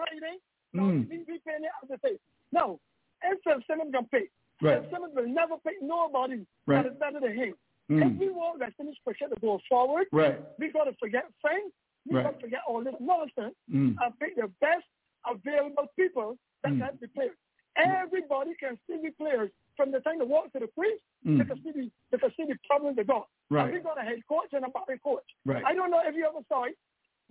No, 0.73 0.83
Mm. 0.85 1.09
we 1.09 1.19
we 1.29 1.35
it 1.35 1.63
as 1.93 2.01
pay. 2.03 2.19
Now, 2.53 2.79
if 3.23 3.39
Phil 3.45 3.61
Simmons 3.69 3.93
can 3.95 4.07
pay, 4.07 4.27
Right. 4.61 4.83
Phil 4.83 4.91
Simmons 4.93 5.15
will 5.15 5.29
never 5.29 5.57
pay 5.65 5.75
nobody 5.81 6.45
Right. 6.67 6.83
that 6.83 6.93
is 6.93 6.99
better 6.99 7.21
than 7.21 7.35
him. 7.35 7.55
Mm. 7.91 8.13
If 8.15 8.19
we 8.19 8.29
want 8.31 8.59
West 8.61 8.75
Indies 8.81 8.97
cricket 9.05 9.31
to 9.35 9.41
go 9.41 9.61
forward, 9.69 10.07
Right. 10.13 10.41
we 10.59 10.71
got 10.73 10.85
to 10.85 10.93
forget 10.95 11.25
Frank. 11.41 11.73
We 12.09 12.17
Right. 12.17 12.25
got 12.25 12.35
to 12.35 12.41
forget 12.41 12.61
all 12.67 12.83
this 12.83 12.95
nonsense 13.01 13.55
Mm. 13.71 13.97
and 14.03 14.19
pick 14.19 14.35
the 14.37 14.49
best 14.61 14.87
available 15.27 15.87
people 15.97 16.37
that 16.63 16.73
Mm. 16.73 16.81
can 16.89 16.97
be 16.97 17.07
players. 17.09 17.37
Everybody 17.77 18.53
can 18.59 18.79
see 18.87 18.97
the 19.03 19.11
players 19.11 19.51
from 19.77 19.91
the 19.91 20.01
time 20.01 20.19
they 20.19 20.25
walk 20.25 20.53
to 20.53 20.61
the 20.61 20.69
crease. 20.69 21.01
Mm. 21.27 21.39
They 21.39 21.45
can 21.45 21.63
see 21.65 21.73
the 21.73 21.91
they 22.13 22.19
can 22.19 22.31
see 22.37 22.45
the 22.47 22.55
problems 22.69 22.97
they 22.97 23.05
got. 23.05 23.27
Right. 23.51 23.65
And 23.65 23.73
we 23.75 23.81
got 23.81 23.99
a 24.01 24.03
head 24.05 24.21
coach 24.29 24.53
and 24.53 24.65
a 24.65 24.69
batting 24.69 25.01
coach. 25.03 25.25
Right. 25.45 25.65
I 25.65 25.75
don't 25.75 25.91
know 25.91 26.01
if 26.05 26.15
you 26.15 26.25
ever 26.27 26.45
saw 26.49 26.65
it. 26.65 26.77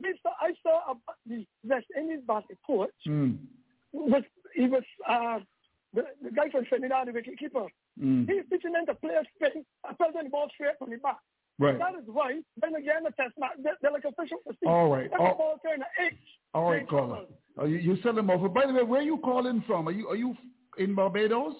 We 0.01 0.17
saw, 0.23 0.31
I 0.41 0.53
saw 0.63 0.91
a, 0.91 0.95
the 1.27 1.45
West 1.63 1.85
Indies 1.97 2.21
batting 2.27 2.57
coach 2.65 2.89
Mm. 3.07 3.37
was 3.93 4.23
he 4.55 4.67
was 4.67 4.83
uh, 5.07 5.39
the, 5.93 6.03
the 6.23 6.31
guy 6.31 6.49
from 6.49 6.65
Trinidad, 6.65 7.07
the 7.07 7.11
wicket 7.13 7.37
keeper. 7.39 7.67
Mm. 8.01 8.27
He's 8.27 8.43
teaching 8.49 8.73
them 8.73 8.85
to 8.87 8.95
play 8.95 9.13
a 9.15 9.23
spin 9.35 9.63
and 9.87 9.97
tell 9.97 10.11
them 10.11 10.23
the 10.25 10.29
ball 10.29 10.49
straight 10.53 10.77
from 10.79 10.89
the 10.89 10.97
back. 10.97 11.19
Right. 11.59 11.77
That 11.77 11.95
is 11.95 12.07
right. 12.07 12.43
then 12.61 12.75
again 12.75 13.03
the 13.03 13.11
test 13.11 13.33
match 13.37 13.51
they're, 13.63 13.77
they're 13.81 13.91
like 13.91 14.05
official 14.05 14.39
see. 14.47 14.67
All 14.67 14.89
right. 14.89 15.09
All- 15.19 15.27
the 15.27 15.33
ball 15.33 15.59
to 15.63 16.05
H. 16.05 16.13
All 16.53 16.69
right, 16.69 16.87
caller. 16.87 17.25
Uh, 17.59 17.65
you, 17.65 17.77
you 17.77 17.97
send 18.03 18.17
them 18.17 18.29
over. 18.29 18.49
By 18.49 18.65
the 18.65 18.73
way, 18.73 18.83
where 18.83 19.01
are 19.01 19.03
you 19.03 19.17
calling 19.17 19.63
from? 19.65 19.87
Are 19.87 19.91
you 19.91 20.07
are 20.07 20.15
you 20.15 20.35
in 20.77 20.95
Barbados? 20.95 21.53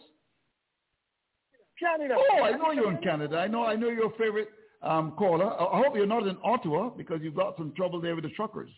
Canada. 1.80 2.16
Oh, 2.18 2.44
I 2.44 2.52
know 2.52 2.72
you're 2.72 2.92
in 2.92 2.98
Canada. 2.98 3.38
I 3.38 3.48
know 3.48 3.66
I 3.66 3.76
know 3.76 3.90
your 3.90 4.12
favorite 4.12 4.50
um, 4.82 5.14
caller. 5.18 5.46
I 5.46 5.80
hope 5.80 5.96
you're 5.96 6.06
not 6.06 6.28
in 6.28 6.38
Ottawa 6.44 6.90
because 6.90 7.20
you've 7.22 7.36
got 7.36 7.58
some 7.58 7.74
trouble 7.76 8.02
there 8.02 8.16
with 8.16 8.24
the 8.24 8.30
truckers. 8.32 8.70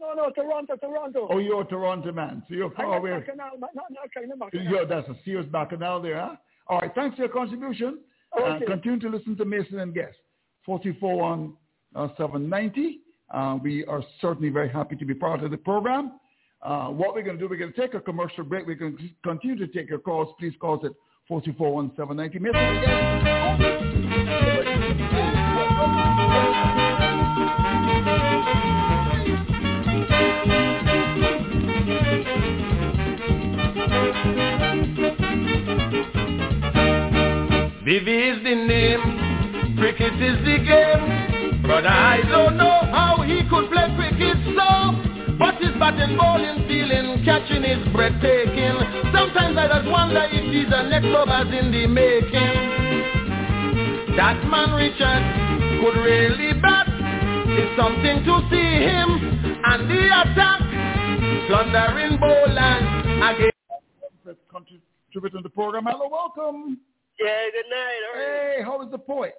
No, 0.00 0.14
no, 0.14 0.22
no, 0.24 0.30
Toronto, 0.30 0.76
Toronto. 0.76 1.28
Oh, 1.30 1.38
you're 1.38 1.62
a 1.62 1.64
Toronto 1.64 2.12
man, 2.12 2.42
so 2.48 2.54
you're 2.54 2.70
far 2.72 2.96
away. 2.96 3.10
Bacchanal, 3.10 3.58
not, 3.58 3.70
not 3.74 3.88
kind 4.14 4.32
of 4.32 4.38
Bacchanal. 4.38 4.72
Yeah, 4.72 4.84
that's 4.88 5.08
a 5.08 5.16
serious 5.24 5.46
bacchanal 5.50 6.02
there, 6.02 6.18
huh? 6.20 6.36
All 6.66 6.80
right, 6.80 6.92
thanks 6.94 7.16
for 7.16 7.22
your 7.22 7.32
contribution. 7.32 8.00
Uh, 8.36 8.44
Okay. 8.44 8.66
continue 8.66 8.98
to 8.98 9.08
listen 9.08 9.36
to 9.36 9.44
Mason 9.44 9.78
and 9.78 9.94
Guest. 9.94 10.16
44 10.64 11.22
on 11.22 11.54
uh, 11.94 12.08
790. 12.16 13.00
Uh, 13.32 13.58
we 13.62 13.84
are 13.86 14.02
certainly 14.20 14.50
very 14.50 14.68
happy 14.68 14.96
to 14.96 15.04
be 15.04 15.14
part 15.14 15.42
of 15.42 15.50
the 15.50 15.56
program. 15.56 16.12
Uh, 16.62 16.88
what 16.88 17.14
we're 17.14 17.22
going 17.22 17.36
to 17.36 17.42
do, 17.42 17.48
we're 17.48 17.56
going 17.56 17.72
to 17.72 17.80
take 17.80 17.94
a 17.94 18.00
commercial 18.00 18.44
break. 18.44 18.66
We're 18.66 18.76
going 18.76 18.96
to 18.96 19.08
continue 19.24 19.56
to 19.56 19.66
take 19.72 19.88
your 19.88 19.98
calls. 19.98 20.34
Please 20.38 20.54
call 20.60 20.78
us 20.78 20.84
at 20.84 20.92
44 21.28 21.78
on 21.78 21.92
790. 21.96 22.38
Mason 22.38 22.62
Vivi 37.84 38.28
is 38.28 38.42
the 38.42 38.54
name, 38.54 39.11
cricket 39.92 40.14
is 40.22 40.38
the 40.44 40.58
game. 40.64 41.62
But 41.62 41.86
I 41.86 42.20
don't 42.28 42.56
know 42.56 42.80
how 42.92 43.22
he 43.22 43.42
could 43.48 43.70
play 43.70 43.94
cricket 43.96 44.36
so. 44.56 44.96
But 45.38 45.56
his 45.60 45.72
batting, 45.78 46.16
bowling, 46.16 46.66
feeling, 46.68 47.24
catching 47.24 47.64
is 47.64 47.86
breathtaking. 47.92 48.76
Sometimes 49.12 49.56
I 49.58 49.68
just 49.68 49.88
wonder 49.90 50.24
if 50.30 50.44
he's 50.52 50.70
the 50.70 50.82
next 50.88 51.06
lovers 51.06 51.52
in 51.52 51.72
the 51.72 51.86
making. 51.86 52.56
That 54.16 54.44
man 54.48 54.72
Richard 54.76 55.22
could 55.80 56.00
really 56.00 56.52
bat. 56.60 56.86
It's 56.88 57.76
something 57.76 58.24
to 58.24 58.34
see 58.50 58.70
him 58.84 59.08
and 59.64 59.90
the 59.90 60.02
attack. 60.08 60.60
Plundering 61.48 62.18
bowlers 62.18 62.84
again. 63.28 63.50
Let's 64.24 64.38
contribute 64.50 65.32
to 65.32 65.42
the 65.42 65.50
program. 65.50 65.84
Hello, 65.86 66.08
welcome. 66.10 66.78
Yeah, 67.18 67.50
good 67.52 67.68
night. 67.70 68.00
All 68.08 68.20
right. 68.20 68.56
Hey, 68.56 68.62
how 68.64 68.82
is 68.82 68.90
the 68.90 68.98
poet? 68.98 69.34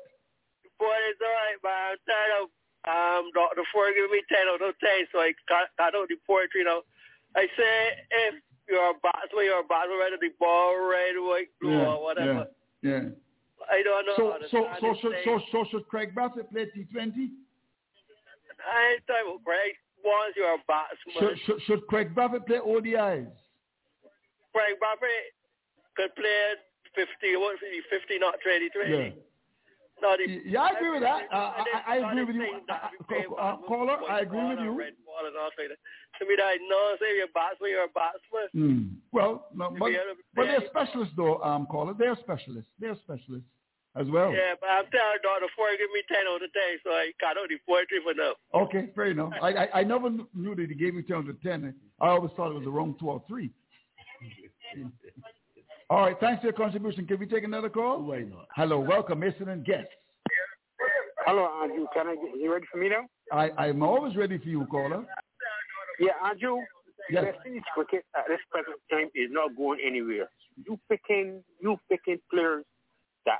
Boy, 0.80 0.98
it's 1.10 1.22
all 1.22 1.32
right, 1.32 1.60
but 1.62 1.74
I'm 1.74 1.98
tired 2.06 2.34
of 2.42 2.46
um 2.84 3.32
Dr. 3.32 3.64
Ford 3.72 3.96
giving 3.96 4.12
me 4.12 4.22
10 4.28 4.52
out 4.52 4.62
of 4.62 4.76
10, 4.80 5.08
so 5.12 5.20
I 5.20 5.32
cut, 5.48 5.72
cut 5.78 5.96
out 5.96 6.08
the 6.10 6.20
poetry 6.28 6.64
now. 6.64 6.84
I 7.36 7.48
say 7.56 7.74
if 8.30 8.36
you're 8.68 8.92
a 8.92 8.98
batsman, 9.02 9.46
you're 9.46 9.64
a 9.64 9.68
batsman, 9.68 10.00
whether 10.00 10.20
the 10.20 10.32
ball 10.40 10.76
red, 10.78 11.16
white, 11.18 11.52
blue, 11.62 11.72
Yeah, 11.72 11.96
or 11.96 12.04
whatever. 12.04 12.48
Yeah. 12.82 12.92
yeah. 12.92 13.06
I 13.72 13.80
don't 13.82 14.06
know 14.06 14.16
So, 14.18 14.38
so, 14.52 14.68
so, 14.82 14.96
should, 15.00 15.16
so, 15.24 15.40
so 15.52 15.66
should 15.72 15.88
Kraigg 15.88 16.14
Brathwaite 16.14 16.52
play 16.52 16.68
T20? 16.76 17.32
I 18.60 18.92
ain't 18.92 19.08
talking 19.08 19.24
about 19.24 19.44
Kraigg. 19.48 19.80
Once 20.04 20.36
you're 20.36 20.52
a 20.52 20.60
batsman, 20.68 21.16
Should, 21.16 21.40
should, 21.46 21.62
should 21.64 21.88
Kraigg 21.88 22.14
Brathwaite 22.14 22.46
play 22.46 22.60
ODIs? 22.60 23.32
Craig 24.54 24.78
Buffett 24.78 25.34
could 25.98 26.14
play 26.16 26.54
50, 26.94 27.10
what, 27.42 27.58
50, 27.58 28.20
not 28.20 28.38
20, 28.44 28.70
20. 28.70 28.92
Yeah. 28.92 29.10
No, 30.04 30.18
Yeah, 30.28 30.68
I 30.68 30.70
agree 30.76 30.92
with 30.92 31.02
that. 31.02 31.32
Uh, 31.32 31.64
I, 31.88 31.96
I 31.96 32.12
agree 32.12 32.26
with 32.26 32.36
you. 32.36 32.60
Uh, 32.68 33.40
uh, 33.40 33.58
caller, 33.66 33.98
I 34.10 34.20
agree 34.20 34.44
with 34.50 34.60
you. 34.60 34.76
Red 34.76 35.00
ball 35.08 35.24
and 35.24 35.32
all 35.40 35.48
like 35.58 35.72
that. 35.72 35.80
To 36.20 36.28
me, 36.28 36.36
that 36.36 36.60
no, 36.68 36.96
say 37.00 37.16
you're 37.16 37.32
a 37.32 37.34
batsman, 37.34 37.72
you're 37.72 37.88
a 37.88 37.96
batsman. 37.96 38.48
Hmm. 38.52 39.00
Well, 39.16 39.48
no, 39.56 39.72
but, 39.80 39.88
be 39.88 39.96
able 39.96 40.12
to 40.12 40.24
but 40.36 40.46
they're 40.46 40.68
specialists 40.68 41.14
though, 41.16 41.42
um, 41.42 41.66
caller. 41.68 41.96
They're 41.98 42.18
specialists. 42.20 42.70
They're 42.80 43.00
specialists 43.00 43.48
as 43.96 44.08
well. 44.12 44.34
Yeah, 44.34 44.60
but 44.60 44.68
I'm 44.68 44.86
telling 44.92 45.24
Dr. 45.24 45.48
Ford 45.56 45.80
give 45.80 45.88
me 45.96 46.04
10 46.12 46.18
out 46.28 46.44
of 46.44 46.52
10, 46.52 46.84
so 46.84 46.92
I 46.92 47.12
out 47.24 47.48
the 47.48 47.58
poetry 47.64 48.04
for 48.04 48.14
now. 48.14 48.36
Okay, 48.54 48.90
fair 48.96 49.16
enough. 49.16 49.32
I, 49.42 49.54
I, 49.54 49.80
I 49.80 49.84
never 49.84 50.10
knew 50.10 50.56
that 50.56 50.68
he 50.68 50.76
gave 50.76 50.96
me 50.96 51.04
10 51.04 51.26
to 51.26 51.34
10. 51.42 51.74
I 52.02 52.08
always 52.10 52.32
thought 52.36 52.52
it 52.52 52.56
was 52.56 52.66
the 52.66 52.72
wrong 52.72 52.96
two 53.00 53.10
or 53.10 53.24
three. 53.28 53.52
All 55.90 56.02
right, 56.02 56.16
thanks 56.20 56.42
for 56.42 56.48
your 56.48 56.54
contribution. 56.54 57.06
Can 57.06 57.20
we 57.20 57.26
take 57.26 57.44
another 57.44 57.70
call? 57.70 58.02
Why 58.02 58.20
not? 58.22 58.48
Hello, 58.56 58.80
welcome, 58.80 59.20
Mason 59.20 59.50
and 59.50 59.66
guests. 59.66 59.92
Hello, 61.26 61.46
uh, 61.46 61.64
Andrew. 61.64 61.86
Can 61.94 62.08
I 62.08 62.16
get 62.16 62.40
you 62.40 62.52
ready 62.52 62.66
for 62.72 62.78
me 62.78 62.90
now? 62.90 63.06
I, 63.32 63.50
I'm 63.58 63.82
always 63.84 64.16
ready 64.16 64.38
for 64.38 64.50
you, 64.50 64.66
caller. 64.70 65.06
Yeah, 66.00 66.12
Andrew. 66.24 66.58
Yes. 67.10 67.26
West 67.26 67.38
Indies 67.46 67.64
cricket 67.74 68.06
at 68.16 68.24
this 68.28 68.40
present 68.50 68.78
time 68.90 69.08
is 69.14 69.30
not 69.30 69.56
going 69.58 69.80
anywhere. 69.86 70.30
You 70.66 70.80
picking, 70.90 71.44
you 71.62 71.78
picking 71.90 72.18
players 72.32 72.64
that 73.26 73.40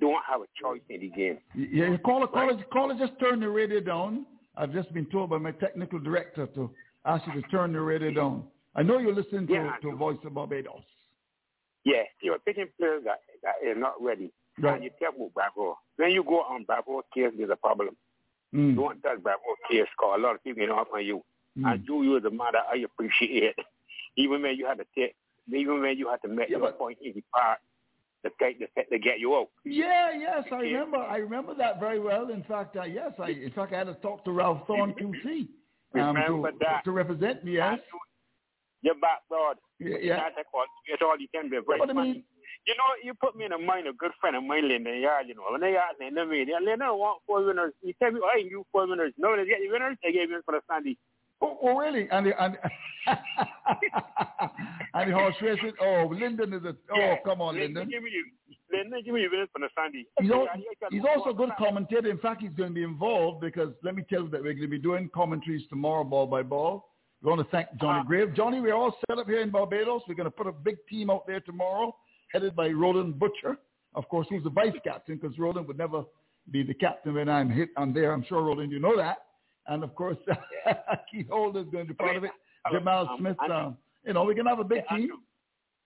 don't 0.00 0.22
have 0.28 0.40
a 0.42 0.46
choice 0.60 0.80
in 0.88 1.00
the 1.00 1.08
game. 1.08 1.38
Yeah, 1.54 1.96
caller, 2.04 2.28
caller, 2.28 2.56
caller, 2.72 2.94
just 2.98 3.18
turn 3.18 3.40
the 3.40 3.48
radio 3.48 3.80
down. 3.80 4.26
I've 4.56 4.72
just 4.72 4.92
been 4.94 5.06
told 5.06 5.30
by 5.30 5.38
my 5.38 5.52
technical 5.52 5.98
director 5.98 6.46
to 6.54 6.70
ask 7.04 7.26
you 7.26 7.40
to 7.40 7.48
turn 7.48 7.72
the 7.72 7.80
radio 7.80 8.12
down. 8.12 8.44
I 8.74 8.82
know 8.82 8.98
you're 8.98 9.14
listening 9.14 9.46
to, 9.48 9.52
Yeah, 9.52 9.72
to 9.82 9.96
Voice 9.96 10.18
of 10.24 10.34
Barbados. 10.34 10.82
Yeah, 11.86 12.02
you're 12.20 12.40
picking 12.40 12.66
players 12.76 13.04
that, 13.04 13.20
that 13.44 13.64
are 13.64 13.78
not 13.78 13.94
ready. 14.02 14.32
Right. 14.58 14.74
And 14.74 14.84
you 14.84 14.90
tell 15.00 15.12
me 15.12 15.28
Bravo. 15.32 15.78
When 15.96 16.10
you 16.10 16.24
go 16.24 16.40
on 16.40 16.64
Bravo 16.64 17.02
case, 17.14 17.32
there's 17.38 17.50
a 17.50 17.54
problem. 17.54 17.96
Mm. 18.52 18.74
Don't 18.74 19.00
touch 19.02 19.22
Bravo 19.22 19.38
case 19.70 19.86
because 19.96 20.18
a 20.18 20.20
lot 20.20 20.34
of 20.34 20.42
people 20.42 20.66
get 20.66 20.70
off 20.70 20.88
on 20.92 21.04
you. 21.04 21.22
Mm. 21.56 21.72
And 21.72 21.84
you, 21.86 22.02
you 22.02 22.16
as 22.16 22.24
a 22.24 22.30
mother, 22.30 22.58
I 22.68 22.78
appreciate 22.78 23.54
it. 23.56 23.56
Even 24.16 24.42
when 24.42 24.56
you 24.56 24.66
had 24.66 24.78
to 24.78 24.86
take, 24.98 25.14
even 25.54 25.80
when 25.80 25.96
you 25.96 26.08
had 26.08 26.20
to 26.22 26.28
make 26.28 26.48
your 26.48 26.72
point 26.72 26.98
in 27.00 27.12
the 27.14 27.22
part 27.32 27.58
to 28.24 28.30
take 28.42 28.58
the 28.58 28.66
to 28.90 28.98
get 28.98 29.20
you 29.20 29.36
out. 29.36 29.50
Yeah, 29.64 30.10
yes, 30.18 30.44
I 30.50 30.56
remember. 30.56 30.96
I 30.96 31.18
remember 31.18 31.54
that 31.54 31.78
very 31.78 32.00
well. 32.00 32.30
In 32.30 32.42
fact, 32.44 32.76
uh, 32.76 32.82
yes, 32.82 33.12
I 33.20 33.30
in 33.30 33.52
fact 33.52 33.72
I 33.72 33.78
had 33.78 33.86
to 33.86 33.94
talk 33.94 34.24
to 34.24 34.32
Ralph 34.32 34.66
Thorne 34.66 34.94
QC 34.94 35.46
um, 35.94 36.16
Remember 36.16 36.50
to, 36.50 36.58
that. 36.60 36.84
to 36.84 36.90
represent 36.90 37.44
me. 37.44 37.54
Yes. 37.54 37.78
Your 38.86 38.94
backboard. 39.02 39.58
Yeah, 39.82 39.98
yeah. 39.98 40.30
That's 40.30 40.46
all, 41.02 41.18
you 41.18 41.26
can 41.34 41.50
be. 41.50 41.58
Very 41.66 41.82
I 41.82 41.86
funny. 41.86 41.98
mean- 41.98 42.24
you 42.66 42.74
know, 42.74 42.90
you 43.02 43.14
put 43.14 43.36
me 43.36 43.44
in 43.44 43.52
the 43.52 43.58
mind 43.58 43.86
of 43.86 43.94
a 43.94 43.98
good 43.98 44.10
friend 44.20 44.34
of 44.34 44.42
mine 44.42 44.64
in 44.64 44.82
the 44.82 44.98
yard, 44.98 45.26
you 45.28 45.36
know. 45.36 45.46
When 45.50 45.60
they 45.60 45.76
ask 45.76 46.00
me, 46.00 46.10
they 46.10 46.24
me, 46.24 46.44
they 46.44 46.50
don't 46.50 46.98
want 46.98 47.22
four 47.24 47.44
winners. 47.44 47.72
You 47.80 47.94
tell 48.02 48.10
me, 48.10 48.18
I 48.26 48.38
you 48.38 48.66
four 48.72 48.88
winners. 48.88 49.12
No, 49.18 49.36
they 49.36 49.46
get 49.46 49.58
the 49.62 49.70
winners, 49.70 49.96
they 50.02 50.10
gave 50.10 50.30
you 50.30 50.42
for 50.44 50.50
the 50.52 50.60
Sunday. 50.66 50.96
Oh, 51.40 51.58
oh, 51.62 51.76
really? 51.78 52.08
And 52.10 52.26
the, 52.26 52.42
and 52.42 52.58
and 54.94 55.10
the 55.10 55.14
horse 55.14 55.34
racing. 55.42 55.72
Oh, 55.80 56.08
Lyndon 56.10 56.54
is 56.54 56.64
a. 56.64 56.74
Oh, 56.92 57.16
come 57.24 57.40
on, 57.40 57.54
Lyndon. 57.54 57.88
Give 57.88 58.02
me, 58.02 58.10
give 59.04 59.14
me 59.14 59.28
winners 59.30 59.48
for 59.52 59.60
the 59.60 59.68
Sunday. 59.76 60.04
He's, 60.18 60.30
Yeah, 60.30 60.44
yeah, 60.56 60.88
he's 60.90 61.02
also 61.08 61.30
a 61.30 61.34
good 61.34 61.50
commentator. 61.58 62.10
In 62.10 62.18
fact, 62.18 62.42
he's 62.42 62.54
going 62.56 62.70
to 62.70 62.74
be 62.74 62.82
involved 62.82 63.42
because 63.42 63.74
let 63.84 63.94
me 63.94 64.02
tell 64.08 64.22
you 64.22 64.30
that 64.30 64.42
we're 64.42 64.54
going 64.54 64.62
to 64.62 64.68
be 64.68 64.78
doing 64.78 65.08
commentaries 65.14 65.62
tomorrow, 65.68 66.02
ball 66.04 66.26
by 66.26 66.42
ball. 66.42 66.88
We 67.22 67.30
want 67.30 67.40
to 67.40 67.50
thank 67.50 67.68
Johnny 67.80 68.04
Grave. 68.06 68.34
Johnny, 68.34 68.60
we're 68.60 68.74
all 68.74 68.96
set 69.08 69.18
up 69.18 69.26
here 69.26 69.40
in 69.40 69.50
Barbados. 69.50 70.02
We're 70.06 70.14
going 70.14 70.26
to 70.26 70.30
put 70.30 70.46
a 70.46 70.52
big 70.52 70.76
team 70.88 71.10
out 71.10 71.26
there 71.26 71.40
tomorrow, 71.40 71.96
headed 72.32 72.54
by 72.54 72.68
Roland 72.68 73.18
Butcher, 73.18 73.56
of 73.94 74.06
course, 74.10 74.26
he's 74.28 74.42
the 74.44 74.50
vice 74.50 74.74
captain 74.84 75.16
because 75.16 75.38
Roland 75.38 75.66
would 75.68 75.78
never 75.78 76.04
be 76.50 76.62
the 76.62 76.74
captain 76.74 77.14
when 77.14 77.30
I'm 77.30 77.48
hit. 77.48 77.70
I'm 77.78 77.94
there. 77.94 78.12
I'm 78.12 78.22
sure, 78.28 78.42
Roland, 78.42 78.70
you 78.70 78.78
know 78.78 78.94
that. 78.96 79.16
and 79.68 79.82
of 79.82 79.94
course 79.94 80.18
Keith 81.10 81.28
Holder 81.30 81.60
is 81.60 81.66
going 81.72 81.86
to 81.86 81.94
be 81.94 81.96
part 81.96 82.14
of 82.16 82.22
it. 82.24 82.30
Hello. 82.66 82.78
Jamal 82.78 83.08
Um, 83.08 83.16
Smith. 83.18 83.36
Andrew. 83.42 83.56
Um, 83.56 83.76
you 84.04 84.12
know, 84.12 84.24
we 84.24 84.34
can 84.34 84.44
have 84.46 84.58
a 84.58 84.64
big 84.64 84.82
Yeah, 84.90 84.96
team. 84.96 85.10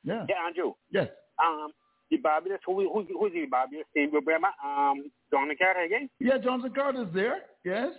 Yeah. 0.02 0.26
Yeah, 0.28 0.34
Andrew. 0.46 0.72
Yes. 0.90 1.08
Um, 1.42 1.68
the 2.10 2.16
Barbados, 2.16 2.58
who, 2.66 2.80
who, 2.92 3.06
who's 3.18 3.32
the 3.32 3.46
Barbados 3.46 3.84
team? 3.94 4.10
Um, 4.14 5.10
John 5.30 5.48
Carter 5.56 5.82
again? 5.86 6.10
Yeah, 6.18 6.36
Jonathan 6.38 6.72
Carter's 6.74 7.06
there. 7.14 7.42
Yes. 7.64 7.90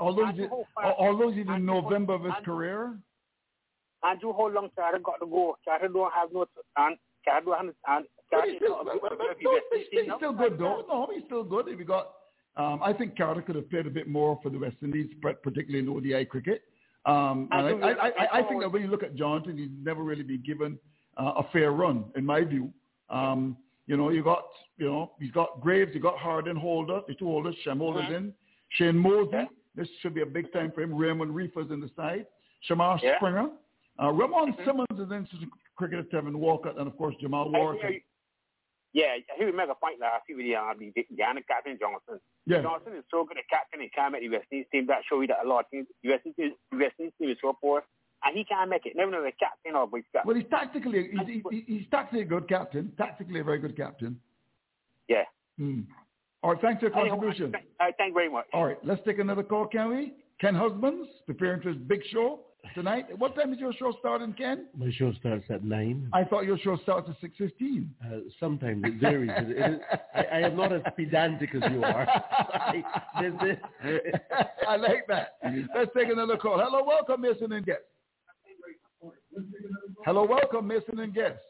Although 0.00 0.26
he's, 0.26 0.40
Andrew, 0.40 0.48
how 0.48 0.64
far- 0.82 0.94
although 0.98 1.30
he's 1.30 1.46
in 1.46 1.64
November 1.66 2.14
of 2.14 2.24
his 2.24 2.32
Andrew- 2.36 2.54
career. 2.54 2.98
Andrew, 4.08 4.32
how 4.32 4.48
long 4.48 4.68
Carter 4.76 4.98
got 5.00 5.18
to 5.20 5.26
go? 5.26 5.56
Carter 5.64 5.88
don't 5.88 6.12
have 6.12 6.32
no, 6.32 6.46
and 6.76 6.96
Carter 7.24 7.44
don't 7.46 7.56
have, 7.56 7.66
and 7.88 8.06
But 8.30 8.36
Carter 8.36 8.50
he's 8.52 8.58
still, 8.58 8.84
but- 8.84 9.00
but- 9.18 9.36
he's, 9.72 9.86
he's 9.90 10.12
still 10.16 10.32
good 10.32 10.58
though. 10.58 10.84
No, 10.88 11.08
he's 11.12 11.24
still 11.24 11.42
good. 11.44 11.68
If 11.68 11.78
you 11.78 11.84
got, 11.84 12.12
um, 12.56 12.80
I 12.82 12.92
think 12.92 13.16
Carter 13.16 13.42
could 13.42 13.56
have 13.56 13.68
played 13.70 13.86
a 13.86 13.90
bit 13.90 14.06
more 14.08 14.38
for 14.42 14.50
the 14.50 14.58
West 14.58 14.76
Indies, 14.82 15.10
but 15.22 15.42
particularly 15.42 15.80
in 15.84 15.88
ODI 15.88 16.24
cricket. 16.26 16.62
Um, 17.06 17.48
I 17.50 17.60
and 17.60 17.68
think 17.68 17.82
I, 17.82 17.94
that- 17.94 18.00
I, 18.02 18.08
I, 18.08 18.38
I 18.38 18.48
think 18.48 18.60
that 18.62 18.70
when 18.70 18.82
you 18.82 18.88
look 18.88 19.02
at 19.02 19.14
Johnson, 19.16 19.56
he's 19.58 19.70
never 19.82 20.02
really 20.02 20.22
been 20.22 20.42
given 20.42 20.78
uh, 21.16 21.32
a 21.38 21.42
fair 21.52 21.72
run, 21.72 22.04
in 22.16 22.24
my 22.24 22.44
view. 22.44 22.72
Um, 23.10 23.56
you 23.88 23.96
know, 23.96 24.10
you 24.10 24.22
got, 24.22 24.44
you 24.76 24.86
know, 24.86 25.12
he's 25.18 25.32
got 25.32 25.60
Greaves, 25.60 25.90
you 25.94 26.00
got 26.00 26.18
Harding, 26.18 26.54
Holder, 26.56 27.00
the 27.08 27.14
two 27.14 27.24
holders, 27.24 27.56
Shem 27.64 27.78
Holder's 27.78 28.04
Mhm. 28.04 28.16
in, 28.16 28.34
Shayne 28.70 28.96
Moseley. 28.98 29.48
This 29.78 29.88
should 30.00 30.12
be 30.12 30.22
a 30.22 30.26
big 30.26 30.52
time 30.52 30.72
for 30.74 30.82
him. 30.82 30.92
Raymon 30.92 31.32
Reifer's 31.32 31.70
in 31.70 31.78
the 31.80 31.88
side, 31.94 32.26
Shamar 32.68 33.00
Yeah. 33.00 33.16
Springer, 33.16 33.48
uh, 34.02 34.10
Ramon 34.10 34.56
Simmons 34.64 34.98
is 34.98 35.10
in 35.12 35.50
cricket 35.76 36.00
at 36.00 36.10
Tevyn 36.10 36.34
Walcott, 36.34 36.76
and 36.78 36.88
of 36.88 36.96
course 36.96 37.14
Jamal 37.20 37.48
hear. 37.52 38.00
Yeah, 38.92 39.18
he 39.36 39.44
would 39.44 39.54
make 39.54 39.68
a 39.68 39.76
point 39.76 40.00
last 40.00 40.24
week 40.28 40.38
with 40.38 40.46
the, 40.46 40.56
uh, 40.56 40.74
the 40.74 41.06
Guyana 41.16 41.42
captain 41.42 41.78
Johnson. 41.78 42.18
Yeah. 42.46 42.62
Johnson 42.62 42.96
is 42.96 43.04
so 43.08 43.22
good 43.22 43.38
at 43.38 43.48
captain 43.48 43.80
and 43.80 43.92
can't 43.92 44.12
make 44.12 44.22
the 44.22 44.30
West 44.30 44.46
Indies 44.50 44.66
team. 44.72 44.86
That 44.86 45.04
show 45.08 45.20
you 45.20 45.28
that 45.28 45.44
a 45.44 45.48
lot. 45.48 45.66
The 45.70 45.84
West 46.04 46.26
Indies, 46.26 46.56
the 46.72 46.78
West 46.78 46.94
Indies 46.98 47.12
team 47.20 47.30
is 47.30 47.36
so 47.40 47.52
poor, 47.60 47.84
and 48.24 48.36
he 48.36 48.44
can't 48.44 48.68
make 48.68 48.86
it. 48.86 48.96
Never 48.96 49.12
know 49.12 49.22
the 49.22 49.30
captain 49.38 49.76
or 49.76 49.86
vice 49.86 50.02
captain. 50.12 50.26
Well, 50.26 50.36
he's 50.36 50.50
tactically 50.50 51.10
he's, 51.12 51.42
he's, 51.50 51.62
he's 51.66 51.86
tactically 51.90 52.22
a 52.22 52.24
good 52.24 52.48
captain. 52.48 52.92
Tactically 52.98 53.38
a 53.38 53.44
very 53.44 53.58
good 53.60 53.76
captain. 53.76 54.18
Yeah. 55.06 55.24
Hmm. 55.56 55.82
All 56.42 56.52
right, 56.52 56.60
thanks 56.60 56.80
for 56.80 56.86
your 56.86 56.94
contribution. 56.94 57.52
Thank, 57.52 57.64
uh, 57.80 57.84
thank 57.98 58.08
you 58.10 58.14
very 58.14 58.30
much. 58.30 58.46
All 58.52 58.64
right, 58.64 58.78
let's 58.84 59.00
take 59.04 59.18
another 59.18 59.42
call, 59.42 59.66
can 59.66 59.90
we? 59.90 60.14
Ken 60.40 60.54
Husbands, 60.54 61.08
preparing 61.26 61.60
for 61.60 61.70
his 61.70 61.78
big 61.78 62.00
show 62.12 62.40
tonight. 62.74 63.06
What 63.18 63.34
time 63.34 63.52
is 63.52 63.58
your 63.58 63.72
show 63.72 63.92
starting, 63.98 64.32
Ken? 64.34 64.66
My 64.76 64.90
show 64.92 65.12
starts 65.18 65.44
at 65.50 65.64
9. 65.64 66.10
I 66.12 66.22
thought 66.22 66.44
your 66.44 66.58
show 66.58 66.76
starts 66.84 67.08
at 67.10 67.16
6.15. 67.40 67.86
Uh, 68.04 68.18
sometimes 68.38 68.84
it 68.84 69.00
varies. 69.00 69.30
It- 69.36 69.50
it 69.56 69.72
is- 69.72 69.80
I, 70.14 70.20
I 70.22 70.38
am 70.42 70.56
not 70.56 70.72
as 70.72 70.82
pedantic 70.94 71.50
as 71.56 71.62
you 71.72 71.82
are. 71.82 72.06
I, 72.08 72.84
there's 73.20 73.40
this- 73.40 74.02
I 74.68 74.76
like 74.76 75.06
that. 75.08 75.38
Let's 75.74 75.90
take 75.96 76.08
another 76.08 76.36
call. 76.36 76.60
Hello, 76.60 76.84
welcome, 76.84 77.22
Mason 77.22 77.50
and 77.52 77.66
guest. 77.66 77.80
Hello, 80.04 80.24
welcome, 80.24 80.66
Mason 80.68 81.00
and 81.00 81.12
guest. 81.12 81.40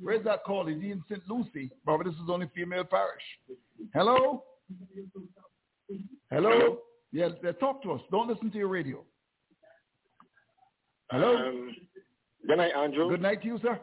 Where's 0.00 0.24
that 0.24 0.44
call? 0.44 0.68
Is 0.68 0.80
he 0.80 0.90
in 0.90 1.02
St. 1.08 1.22
Lucy? 1.28 1.70
This 2.04 2.14
is 2.14 2.28
only 2.28 2.50
female 2.54 2.84
parish. 2.84 3.22
Hello? 3.94 4.42
Hello? 6.30 6.78
Yeah, 7.12 7.28
talk 7.60 7.82
to 7.82 7.92
us. 7.92 8.00
Don't 8.10 8.28
listen 8.28 8.50
to 8.50 8.58
your 8.58 8.68
radio. 8.68 9.02
Hello? 11.10 11.36
Um, 11.36 11.76
good 12.46 12.58
night, 12.58 12.72
Andrew. 12.76 13.08
Good 13.08 13.22
night 13.22 13.40
to 13.42 13.46
you, 13.46 13.58
sir. 13.62 13.80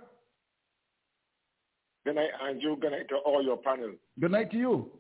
Good 2.05 2.15
night, 2.15 2.29
Andrew. 2.47 2.75
Good 2.75 2.91
night 2.91 3.07
to 3.09 3.15
all 3.25 3.41
your 3.43 3.57
panel. 3.57 3.93
Good 4.19 4.31
night 4.31 4.51
to 4.51 4.57
you. 4.57 4.91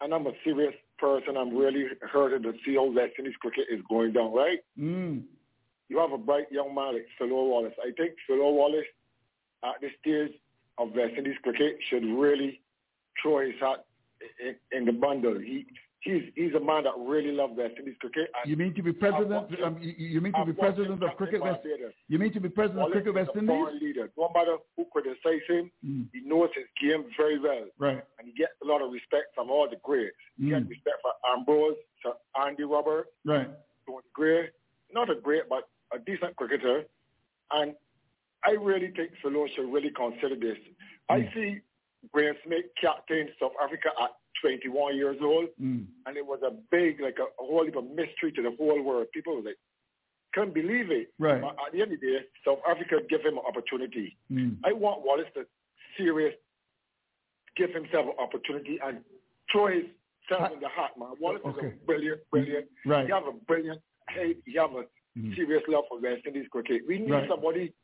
And 0.00 0.12
I'm 0.14 0.26
a 0.26 0.32
serious 0.42 0.74
person. 0.98 1.36
I'm 1.36 1.54
really 1.54 1.84
hurted 2.10 2.42
to 2.44 2.52
see 2.64 2.74
how 2.74 2.90
West 2.90 3.12
Indies 3.18 3.34
cricket 3.40 3.66
is 3.70 3.80
going 3.88 4.12
down, 4.12 4.32
right? 4.32 4.58
Mm. 4.78 5.22
You 5.88 5.98
have 5.98 6.12
a 6.12 6.18
bright 6.18 6.50
young 6.50 6.74
man 6.74 6.94
like 6.94 7.06
Philo 7.18 7.44
Wallace. 7.44 7.74
I 7.80 7.90
think 7.96 8.14
Philo 8.26 8.50
Wallace, 8.52 8.86
at 9.64 9.80
this 9.80 9.92
stage 10.00 10.32
of 10.78 10.92
West 10.94 11.14
Indies 11.16 11.36
cricket, 11.42 11.78
should 11.90 12.04
really 12.04 12.60
throw 13.20 13.40
his 13.40 13.54
hat 13.60 13.84
in, 14.40 14.54
in 14.76 14.84
the 14.86 14.92
bundle. 14.92 15.38
He 15.38 15.66
he's 16.00 16.22
he's 16.34 16.54
a 16.54 16.60
man 16.60 16.84
that 16.84 16.94
really 16.98 17.30
loves 17.32 17.54
West 17.56 17.74
Indies 17.78 17.94
cricket. 18.00 18.30
And 18.42 18.50
You 18.50 18.56
mean 18.56 18.74
to 18.74 18.82
be 18.82 18.92
president? 18.92 19.46
Um, 19.62 19.78
you, 19.80 19.92
you 19.96 20.20
mean 20.20 20.32
to 20.32 20.44
be 20.44 20.52
president 20.52 21.02
of 21.02 21.16
cricket 21.16 21.42
West? 21.42 21.62
Barbados. 21.62 21.92
You 22.08 22.18
mean 22.18 22.32
to 22.32 22.40
be 22.40 22.48
president 22.48 22.86
of 22.86 22.92
cricket 22.92 23.14
West 23.14 23.30
Indies? 23.36 23.66
leader. 23.80 24.10
No 24.16 24.30
matter 24.34 24.56
who 24.76 24.84
criticizes 24.86 25.42
him, 25.48 25.70
Mm. 25.84 26.08
he 26.12 26.20
knows 26.24 26.48
his 26.54 26.66
game 26.80 27.04
very 27.16 27.38
well. 27.38 27.66
Right. 27.78 28.02
And 28.18 28.26
he 28.28 28.32
gets 28.34 28.52
a 28.62 28.66
lot 28.66 28.82
of 28.82 28.90
respect 28.92 29.34
from 29.34 29.50
all 29.50 29.68
the 29.68 29.76
greats. 29.82 30.16
He 30.38 30.46
Mm. 30.46 30.50
gets 30.50 30.70
respect 30.70 30.96
for 31.02 31.12
Ambrose, 31.36 31.76
Sir 32.02 32.12
Andy 32.44 32.64
Robert, 32.64 33.06
Right. 33.24 33.48
Tony 33.86 34.02
Gray. 34.14 34.50
Not 34.92 35.08
a 35.10 35.14
great, 35.14 35.48
but 35.48 35.68
a 35.92 35.98
decent 35.98 36.34
cricketer. 36.36 36.84
And 37.52 37.74
I 38.44 38.52
really 38.52 38.90
think 38.90 39.12
Philo 39.22 39.46
should 39.54 39.72
really 39.72 39.90
consider 39.90 40.34
this. 40.36 40.58
I 41.08 41.20
Mm. 41.20 41.34
see 41.34 41.60
Graeme 42.12 42.34
Smith 42.44 42.66
captain 42.80 43.28
South 43.40 43.52
Africa 43.62 43.90
at 44.00 44.10
21 44.40 44.96
years 44.96 45.20
old, 45.22 45.48
Mm. 45.60 45.86
and 46.06 46.16
it 46.16 46.26
was 46.26 46.42
a 46.42 46.50
big, 46.70 47.00
like 47.00 47.18
a, 47.18 47.24
a 47.24 47.46
whole 47.46 47.64
heap 47.64 47.76
of 47.76 47.84
mystery 47.90 48.32
to 48.32 48.42
the 48.42 48.50
whole 48.52 48.80
world. 48.82 49.06
People 49.12 49.36
were 49.36 49.42
like, 49.42 49.58
couldn't 50.32 50.54
believe 50.54 50.90
it. 50.90 51.12
Right. 51.18 51.40
But 51.40 51.56
at 51.66 51.72
the 51.72 51.82
end 51.82 51.92
of 51.92 52.00
the 52.00 52.06
day, 52.06 52.24
South 52.44 52.60
Africa 52.66 53.00
give 53.08 53.20
him 53.22 53.38
an 53.38 53.44
opportunity. 53.46 54.16
Mm. 54.30 54.56
I 54.64 54.72
want 54.72 55.04
Wallace 55.04 55.28
to 55.34 55.46
serious 55.96 56.34
give 57.56 57.70
himself 57.72 58.06
an 58.06 58.14
opportunity 58.18 58.78
and 58.82 59.04
throw 59.50 59.66
himself 59.66 60.52
in 60.52 60.60
the 60.60 60.68
hat, 60.68 60.96
man. 60.98 61.12
Wallace 61.20 61.42
Okay. 61.44 61.66
is 61.68 61.72
a 61.74 61.76
brilliant, 61.84 62.20
brilliant. 62.30 62.66
Right. 62.86 63.06
He 63.06 63.12
have 63.12 63.26
a 63.26 63.32
brilliant 63.32 63.80
head. 64.08 64.36
He 64.46 64.54
have 64.54 64.74
a 64.74 64.86
Mm. 65.18 65.36
serious 65.36 65.62
love 65.68 65.84
for 65.88 66.00
West 66.00 66.24
Indies 66.26 66.48
cricket. 66.48 66.86
We 66.86 66.98
need 66.98 67.10
Right. 67.10 67.28
somebody, 67.28 67.74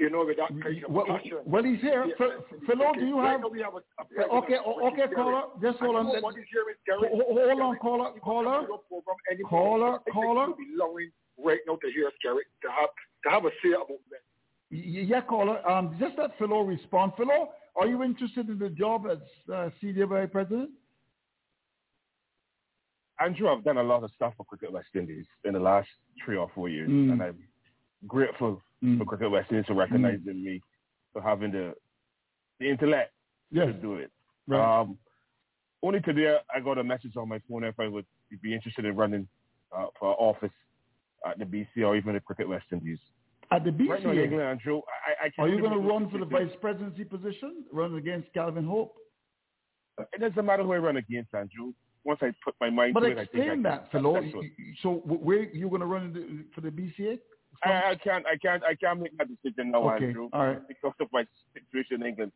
you 0.00 0.08
know, 0.10 0.24
with 0.24 0.38
that 0.38 0.48
kind 0.48 0.82
of 0.84 0.90
Well, 0.90 1.04
passion. 1.06 1.38
well, 1.44 1.62
he's 1.62 1.80
here. 1.80 2.04
Yeah. 2.08 2.14
Phil- 2.16 2.40
Philo, 2.66 2.92
do 2.94 3.04
you 3.06 3.18
Right 3.20 3.32
have? 3.32 3.40
now 3.42 3.48
we 3.48 3.60
have 3.60 3.74
a, 3.74 3.78
a 3.78 3.82
Yeah, 3.98 4.04
president, 4.26 4.32
Okay, 4.44 4.56
but 4.56 4.66
o- 4.66 4.86
okay, 4.88 5.06
he's 5.06 5.14
caller. 5.14 5.32
Garrett. 5.60 5.62
Just 5.62 5.78
hold 5.80 5.96
I 5.96 5.98
on. 6.00 6.06
know 6.06 6.12
Let- 6.12 6.22
what 6.22 6.38
is 6.38 6.44
here 6.50 6.64
is 6.72 6.76
Garrett. 6.86 7.12
Ho- 7.12 7.24
ho- 7.28 7.48
Hold 7.48 7.60
on, 7.60 7.76
caller, 7.78 8.10
caller. 8.20 8.66
Your 8.66 8.78
program 8.88 9.16
anymore. 9.30 9.50
Caller, 9.50 9.94
I 9.94 9.98
think 10.04 10.14
caller. 10.14 10.46
you'll 10.48 10.56
be 10.56 10.74
allowing 10.74 11.10
right 11.38 11.60
now 11.68 11.76
to 11.76 11.88
hear 11.92 12.10
Garrett 12.22 12.46
to 12.62 12.68
have 12.70 12.90
to 13.24 13.30
have 13.30 13.44
a 13.44 13.50
say 13.62 13.72
about 13.72 13.88
that. 14.10 14.24
Y- 14.72 15.04
Yeah, 15.12 15.20
caller. 15.20 15.60
Um, 15.68 15.96
just 16.00 16.16
let 16.16 16.36
Philo 16.38 16.62
respond. 16.62 17.12
Philo, 17.18 17.50
are 17.76 17.86
you 17.86 18.02
interested 18.02 18.48
in 18.48 18.58
the 18.58 18.70
job 18.70 19.06
as 19.06 19.18
uh, 19.52 19.68
senior 19.80 20.06
vice 20.06 20.30
president? 20.32 20.70
Andrew, 23.20 23.48
I've 23.50 23.62
done 23.64 23.76
a 23.76 23.82
lot 23.82 24.02
of 24.02 24.10
stuff 24.16 24.32
for 24.38 24.44
Cricket 24.44 24.72
West 24.72 24.88
Indies 24.94 25.26
in 25.44 25.52
the 25.52 25.60
last 25.60 25.88
three 26.24 26.38
or 26.38 26.48
four 26.54 26.70
years, 26.70 26.88
Mm. 26.88 27.12
and 27.12 27.22
I'm 27.22 27.44
grateful 28.06 28.62
for 28.98 29.04
Cricket 29.04 29.30
West 29.30 29.50
Indies 29.50 29.66
for 29.66 29.74
recognizing 29.74 30.42
me 30.42 30.60
for 31.12 31.22
having 31.22 31.52
the 31.52 31.74
the 32.58 32.68
intellect 32.70 33.12
Yes. 33.50 33.66
to 33.66 33.72
do 33.72 33.94
it. 33.96 34.10
Right. 34.46 34.80
Um, 34.80 34.96
only 35.82 36.00
today 36.00 36.36
I 36.54 36.60
got 36.60 36.78
a 36.78 36.84
message 36.84 37.16
on 37.16 37.28
my 37.28 37.40
phone 37.48 37.64
if 37.64 37.78
I 37.80 37.88
would 37.88 38.06
be 38.42 38.54
interested 38.54 38.84
in 38.84 38.94
running 38.96 39.26
uh, 39.76 39.86
for 39.98 40.14
office 40.20 40.52
at 41.26 41.38
the 41.38 41.44
BC 41.44 41.84
or 41.84 41.96
even 41.96 42.14
the 42.14 42.20
Cricket 42.20 42.48
West 42.48 42.66
Indies. 42.72 42.98
At 43.50 43.64
the 43.64 43.70
BC, 43.70 43.88
Right 43.88 44.04
now? 44.04 44.12
England, 44.12 44.42
Andrew, 44.42 44.80
I, 45.06 45.26
I 45.26 45.30
can't 45.30 45.48
Are 45.48 45.48
you 45.48 45.60
going 45.60 45.72
to 45.72 45.78
run 45.88 46.08
for 46.10 46.18
the 46.18 46.24
vice 46.24 46.50
presidency 46.60 47.04
position, 47.04 47.64
run 47.72 47.96
against 47.96 48.32
Calvin 48.32 48.64
Hope? 48.64 48.94
It 50.12 50.20
doesn't 50.20 50.44
matter 50.46 50.62
who 50.62 50.72
I 50.72 50.78
run 50.78 50.96
against, 50.96 51.34
Andrew. 51.34 51.72
Once 52.04 52.20
I 52.22 52.32
put 52.44 52.54
my 52.60 52.70
mind 52.70 52.94
But 52.94 53.00
to 53.00 53.06
it, 53.10 53.18
I 53.18 53.24
think 53.26 53.44
I 53.44 53.48
can. 53.48 53.62
But 53.62 53.72
explain 53.82 53.92
that, 53.92 53.92
Philo. 53.92 54.42
So 54.82 54.94
wh- 55.04 55.22
where 55.22 55.42
you 55.42 55.68
going 55.68 55.80
to 55.80 55.86
run 55.86 56.44
for 56.54 56.60
the 56.60 56.70
BCA? 56.70 57.18
I, 57.64 57.90
I 57.90 57.94
can't, 58.02 58.24
I 58.26 58.36
can't, 58.36 58.62
I 58.64 58.74
can't 58.74 59.00
make 59.00 59.16
that 59.18 59.28
decision 59.28 59.70
now, 59.72 59.88
Okay, 59.90 60.06
Andrew. 60.06 60.28
all 60.32 60.46
right. 60.46 60.68
Because 60.68 60.94
of 61.00 61.08
my 61.12 61.24
situation 61.54 62.00
in 62.02 62.08
England, 62.08 62.32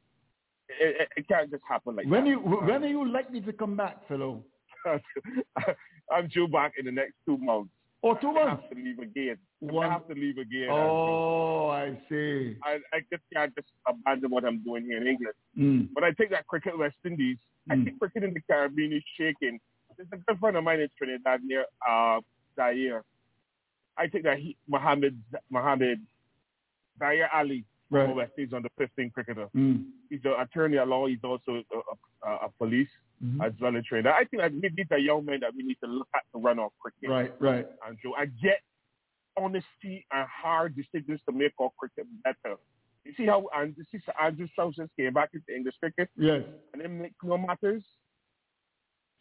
it, 0.69 0.97
it, 1.03 1.09
it 1.17 1.29
can't 1.29 1.51
just 1.51 1.63
happen 1.69 1.97
like 1.97 2.07
When 2.07 2.25
that. 2.25 2.31
you 2.31 2.39
when 2.39 2.83
are 2.85 2.89
you 2.89 3.07
likely 3.11 3.41
to 3.43 3.53
come 3.53 3.77
back, 3.77 4.07
Philo? 4.09 4.43
I'm 6.11 6.29
due 6.29 6.49
back 6.49 6.73
in 6.79 6.85
the 6.87 6.93
next 6.93 7.15
two 7.27 7.39
months. 7.39 7.71
Oh, 8.03 8.15
two 8.21 8.29
I 8.29 8.33
months. 8.45 8.63
have 8.69 8.71
to 8.71 8.77
leave 8.85 8.99
again. 8.99 9.37
One- 9.61 9.87
I 9.87 9.93
have 9.93 10.07
to 10.09 10.15
leave 10.15 10.37
again. 10.37 10.69
Oh, 10.71 11.69
I 11.71 11.99
see. 12.11 12.57
I, 12.63 12.75
I 12.93 13.01
just 13.11 13.23
can't 13.33 13.55
just 13.55 13.69
abandon 13.89 14.31
what 14.31 14.45
I'm 14.45 14.63
doing 14.63 14.85
here 14.85 14.99
in 15.01 15.07
England. 15.07 15.35
Mm. 15.59 15.89
But 15.95 16.05
I 16.05 16.13
think 16.13 16.31
that 16.31 16.47
cricket 16.47 16.77
West 16.79 16.97
Indies, 17.05 17.39
I 17.71 17.77
think 17.77 17.99
cricket 17.99 18.25
in 18.25 18.35
the 18.35 18.41
Caribbean 18.43 18.93
is 18.93 19.03
shaking. 19.17 19.59
There's 19.97 20.09
a 20.13 20.17
good 20.19 20.39
friend 20.39 20.57
of 20.57 20.65
mine 20.65 20.81
in 20.81 20.89
Trinidad 20.99 21.41
near 21.45 21.65
uh, 21.89 22.21
Zaire. 22.57 23.05
I 23.97 24.09
think 24.09 24.25
that 24.25 24.39
he, 24.39 24.57
Mohammed, 24.69 25.21
Mohammed, 25.51 26.01
Zaire 26.99 27.29
Ali, 27.35 27.65
Right. 27.91 28.07
from 28.07 28.17
West 28.17 28.33
Indies 28.39 28.53
on 28.55 28.63
the 28.63 28.71
15 28.79 29.11
cricketer. 29.11 29.47
Mm. 29.55 29.91
He's 30.11 30.25
an 30.25 30.33
attorney 30.41 30.79
at 30.79 30.89
law. 30.89 31.07
He's 31.07 31.23
also 31.23 31.63
a, 31.73 32.29
a, 32.29 32.31
a 32.47 32.49
police 32.59 32.89
Mhm. 33.23 33.47
as 33.47 33.53
well 33.61 33.77
as 33.77 33.85
trainer. 33.85 34.11
I 34.11 34.25
think 34.25 34.41
that 34.43 34.53
we- 34.53 34.69
these 34.75 34.87
are 34.91 34.99
young 34.99 35.25
men 35.25 35.41
that 35.41 35.55
we 35.55 35.63
need 35.63 35.79
to 35.85 35.87
look 35.87 36.09
at 36.15 36.23
to 36.33 36.39
run 36.41 36.59
our 36.59 36.71
cricket. 36.81 37.09
Right, 37.11 37.33
right. 37.41 37.67
Andrew, 37.87 38.13
I 38.17 38.25
get 38.27 38.61
honesty 39.37 40.05
and 40.11 40.27
hard 40.29 40.75
decisions 40.75 41.21
to 41.27 41.33
make 41.33 41.53
our 41.61 41.71
cricket 41.79 42.07
better. 42.25 42.57
You 43.05 43.13
see 43.17 43.27
how 43.27 43.47
and 43.55 43.77
see 43.93 44.01
Andrew 44.21 44.49
Southers 44.57 44.89
came 44.97 45.13
back 45.13 45.31
into 45.35 45.55
English 45.55 45.77
cricket 45.79 46.09
Yes. 46.17 46.43
and 46.73 46.83
then 46.83 47.03
make 47.03 47.13
no 47.23 47.37
matters. 47.39 47.85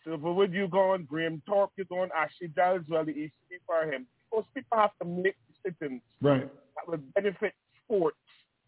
So 0.05 0.15
with 0.17 0.51
you 0.53 0.67
going, 0.67 1.03
Graham 1.05 1.41
Thorpe, 1.45 1.71
you 1.77 1.85
going, 1.85 2.09
Ashley 2.15 2.47
Giles, 2.49 2.83
well, 2.89 3.05
the 3.05 3.13
ECB 3.13 3.59
for 3.65 3.89
him. 3.91 4.07
Because 4.33 4.47
people 4.55 4.77
have 4.77 4.91
to 5.01 5.05
make 5.05 5.35
decisions 5.47 6.01
Right. 6.21 6.49
that 6.75 6.87
will 6.87 6.97
benefit 7.13 7.53
sports. 7.83 8.17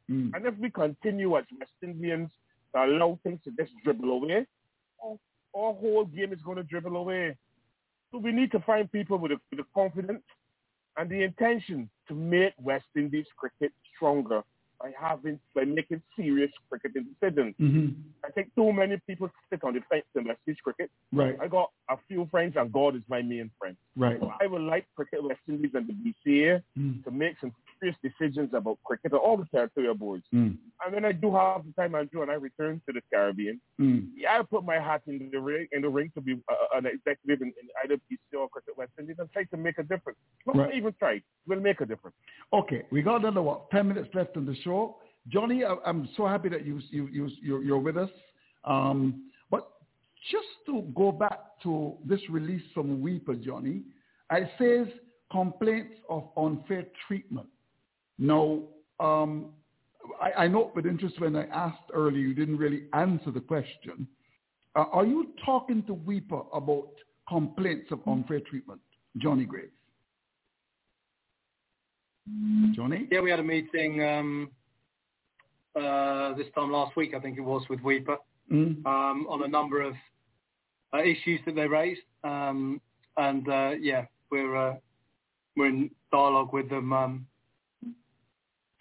Mm. 0.09 0.35
And 0.35 0.45
if 0.45 0.55
we 0.59 0.69
continue 0.69 1.35
as 1.37 1.45
West 1.59 1.71
Indians 1.81 2.29
to 2.73 2.83
allow 2.85 3.17
things 3.23 3.39
to 3.45 3.51
just 3.57 3.71
dribble 3.83 4.11
away, 4.11 4.45
our, 5.03 5.17
our 5.55 5.73
whole 5.73 6.05
game 6.05 6.31
is 6.33 6.41
going 6.41 6.57
to 6.57 6.63
dribble 6.63 6.95
away. 6.95 7.35
So 8.11 8.19
we 8.19 8.31
need 8.31 8.51
to 8.51 8.59
find 8.59 8.91
people 8.91 9.17
with 9.17 9.31
the, 9.31 9.37
with 9.49 9.59
the 9.59 9.65
confidence 9.73 10.23
and 10.97 11.09
the 11.09 11.23
intention 11.23 11.89
to 12.07 12.13
make 12.13 12.53
West 12.61 12.85
Indies 12.95 13.25
cricket 13.35 13.71
stronger 13.95 14.43
by 14.86 14.91
having 14.99 15.40
by 15.56 15.64
making 15.64 16.02
serious 16.16 16.52
cricketing 16.70 17.06
decisions. 17.20 17.56
hmm 17.57 17.88
I 18.24 18.32
think 18.32 18.49
too 18.56 18.72
many 18.74 18.98
people 19.07 19.30
sit 19.49 19.64
on 19.64 19.74
the 19.76 19.82
fence 19.90 20.06
in 20.16 20.26
West 20.26 20.40
Indies 20.48 20.60
cricket. 20.64 20.90
Right. 21.12 21.38
I 21.40 21.48
got 21.48 21.70
a 21.90 21.98
few 22.07 22.28
friends 22.32 22.53
and 22.57 22.72
God 22.72 22.95
is 22.95 23.03
my 23.07 23.22
main 23.22 23.52
friend. 23.60 23.78
Right. 23.95 24.18
So 24.20 24.32
I 24.41 24.48
would 24.48 24.62
like 24.62 24.86
Cricket 24.95 25.24
West 25.24 25.41
Indies 25.48 25.72
and 25.76 25.88
the 25.88 25.94
BCA 25.94 26.62
Mm. 26.78 27.03
to 27.03 27.12
make 27.12 27.36
some 27.40 27.52
serious 27.80 27.97
decisions 28.03 28.49
about 28.53 28.77
cricket 28.84 29.14
or 29.14 29.19
all 29.19 29.38
the 29.38 29.45
territorial 29.52 29.95
boards. 29.95 30.23
Mm. 30.34 30.57
And 30.85 30.93
then 30.93 31.06
I 31.06 31.11
do 31.11 31.34
have 31.35 31.64
the 31.65 31.73
time, 31.81 31.95
Andrew, 31.95 32.22
and 32.22 32.31
I 32.31 32.35
return 32.35 32.81
to 32.88 32.93
the 32.93 33.02
Caribbean, 33.11 33.60
Mm. 33.80 34.10
yeah, 34.15 34.39
I 34.39 34.43
put 34.43 34.64
my 34.65 34.76
hat 34.80 35.02
in 35.07 35.30
the 35.31 35.39
ring 35.39 35.68
in 35.72 35.81
the 35.81 35.89
ring 35.89 36.11
to 36.15 36.22
be 36.22 36.34
uh, 36.49 36.77
an 36.77 36.85
executive 36.85 37.41
in, 37.41 37.47
in 37.61 37.68
either 37.84 37.95
BCA 38.11 38.39
or 38.39 38.49
Cricket 38.49 38.77
West 38.77 38.91
Indies 38.99 39.18
and 39.19 39.31
try 39.31 39.43
to 39.43 39.57
make 39.57 39.77
a 39.77 39.84
difference. 39.84 40.18
Not 40.45 40.57
Right. 40.57 40.73
even 40.76 40.93
try, 40.99 41.22
we'll 41.47 41.60
make 41.60 41.81
a 41.81 41.85
difference. 41.85 42.15
Okay, 42.53 42.84
we 42.91 43.02
got 43.02 43.18
another 43.22 43.41
what? 43.41 43.69
Ten 43.72 43.88
minutes 43.88 44.10
left 44.14 44.38
on 44.38 44.45
the 44.45 44.56
show. 44.64 44.97
Johnny, 45.27 45.64
I, 45.64 45.76
I'm 45.85 46.07
so 46.15 46.27
happy 46.27 46.49
that 46.49 46.65
you 46.65 46.80
you 46.91 47.07
you 47.07 47.30
you're, 47.41 47.64
you're 47.64 47.80
with 47.80 47.97
us. 47.97 48.10
Um, 48.64 49.30
but 49.52 49.68
just 50.31 50.47
to 50.68 50.81
go 50.95 51.11
back 51.11 51.39
to 51.64 51.95
this 52.06 52.19
release 52.30 52.64
from 52.73 53.02
WIPA, 53.02 53.43
Johnny, 53.43 53.81
it 54.31 54.49
says 54.57 54.88
complaints 55.31 55.93
of 56.10 56.30
unfair 56.38 56.85
treatment. 57.07 57.47
Now, 58.17 58.61
um, 58.99 59.47
I, 60.21 60.43
I 60.43 60.47
note 60.47 60.73
with 60.75 60.85
interest 60.85 61.19
when 61.19 61.35
I 61.35 61.45
asked 61.47 61.89
earlier, 61.93 62.19
you 62.19 62.33
didn't 62.33 62.57
really 62.57 62.83
answer 62.93 63.31
the 63.31 63.39
question. 63.39 64.07
Uh, 64.75 64.85
are 64.91 65.05
you 65.05 65.29
talking 65.45 65.83
to 65.83 65.95
WIPA 65.95 66.45
about 66.53 66.89
complaints 67.27 67.91
of 67.91 67.99
unfair 68.07 68.41
treatment, 68.41 68.81
Johnny 69.17 69.45
Graves? 69.45 69.71
Johnny? 72.73 73.07
Yeah, 73.11 73.21
we 73.21 73.29
had 73.29 73.39
a 73.39 73.43
meeting 73.43 74.03
um, 74.03 74.51
uh, 75.75 76.33
this 76.33 76.47
time 76.55 76.71
last 76.71 76.95
week, 76.95 77.13
I 77.15 77.19
think 77.19 77.37
it 77.37 77.41
was, 77.41 77.63
with 77.69 77.79
WIPA 77.81 78.17
Mm. 78.51 78.85
um, 78.85 79.25
on 79.27 79.41
a 79.43 79.47
number 79.47 79.81
of 79.81 79.95
uh, 80.93 80.99
issues 81.01 81.39
that 81.47 81.55
they 81.55 81.67
raised. 81.67 82.01
Um, 82.23 82.79
and 83.17 83.47
uh, 83.49 83.71
yeah, 83.79 84.05
we're 84.29 84.55
uh, 84.55 84.75
we're 85.55 85.67
in 85.69 85.89
dialogue 86.11 86.53
with 86.53 86.69
them 86.69 86.93
um, 86.93 87.27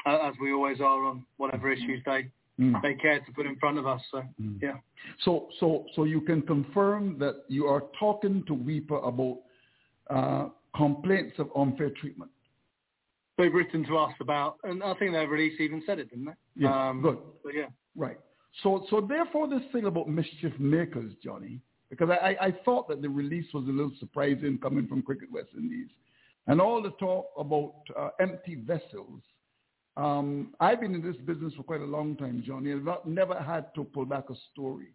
as 0.07 0.35
we 0.41 0.53
always 0.53 0.81
are 0.81 1.05
on 1.05 1.25
whatever 1.37 1.73
issues 1.73 2.03
they 2.05 2.31
Mm. 2.61 2.81
they 2.83 2.95
care 2.95 3.19
to 3.19 3.33
put 3.33 3.47
in 3.47 3.57
front 3.57 3.79
of 3.79 3.87
us. 3.87 4.01
So 4.13 4.23
yeah. 4.63 4.77
So, 5.25 5.49
so, 5.59 5.87
so 5.97 6.05
you 6.05 6.21
can 6.21 6.41
confirm 6.43 7.19
that 7.19 7.43
you 7.49 7.67
are 7.67 7.83
talking 7.99 8.45
to 8.47 8.55
WIPA 8.55 9.09
about 9.09 9.39
uh, 10.09 10.49
complaints 10.77 11.37
of 11.39 11.51
unfair 11.57 11.91
treatment. 11.91 12.31
They've 13.37 13.53
written 13.53 13.85
to 13.87 13.99
us 13.99 14.13
about, 14.21 14.59
and 14.63 14.85
I 14.85 14.95
think 14.95 15.13
their 15.13 15.27
release 15.27 15.59
even 15.59 15.83
said 15.85 15.99
it, 15.99 16.11
didn't 16.11 16.27
they? 16.27 16.33
Yes, 16.55 16.73
um, 16.73 17.03
good. 17.03 17.19
Yeah. 17.53 17.67
Right. 17.97 18.19
So, 18.63 18.87
so 18.89 19.01
therefore, 19.01 19.49
this 19.49 19.63
thing 19.73 19.87
about 19.87 20.09
mischief 20.09 20.53
makers, 20.61 21.13
Johnny, 21.25 21.59
because 21.91 22.09
I, 22.11 22.37
I, 22.41 22.47
I 22.47 22.55
thought 22.65 22.87
that 22.89 23.03
the 23.03 23.09
release 23.09 23.47
was 23.53 23.65
a 23.65 23.73
little 23.73 23.91
surprising 23.99 24.59
coming 24.63 24.87
from 24.87 25.03
Cricket 25.03 25.33
West 25.33 25.49
Indies, 25.57 25.89
and 26.47 26.61
all 26.61 26.81
the 26.81 26.91
talk 27.01 27.27
about 27.37 27.75
uh, 27.99 28.11
empty 28.21 28.55
vessels. 28.55 29.23
Um, 29.97 30.55
I've 30.59 30.81
been 30.81 30.95
in 30.95 31.03
this 31.03 31.17
business 31.25 31.53
for 31.57 31.63
quite 31.63 31.81
a 31.81 31.85
long 31.85 32.17
time, 32.17 32.43
Johnny, 32.45 32.73
I've 32.73 32.83
not, 32.83 33.09
never 33.09 33.41
had 33.41 33.73
to 33.77 33.85
pull 33.85 34.05
back 34.05 34.29
a 34.29 34.35
story. 34.53 34.89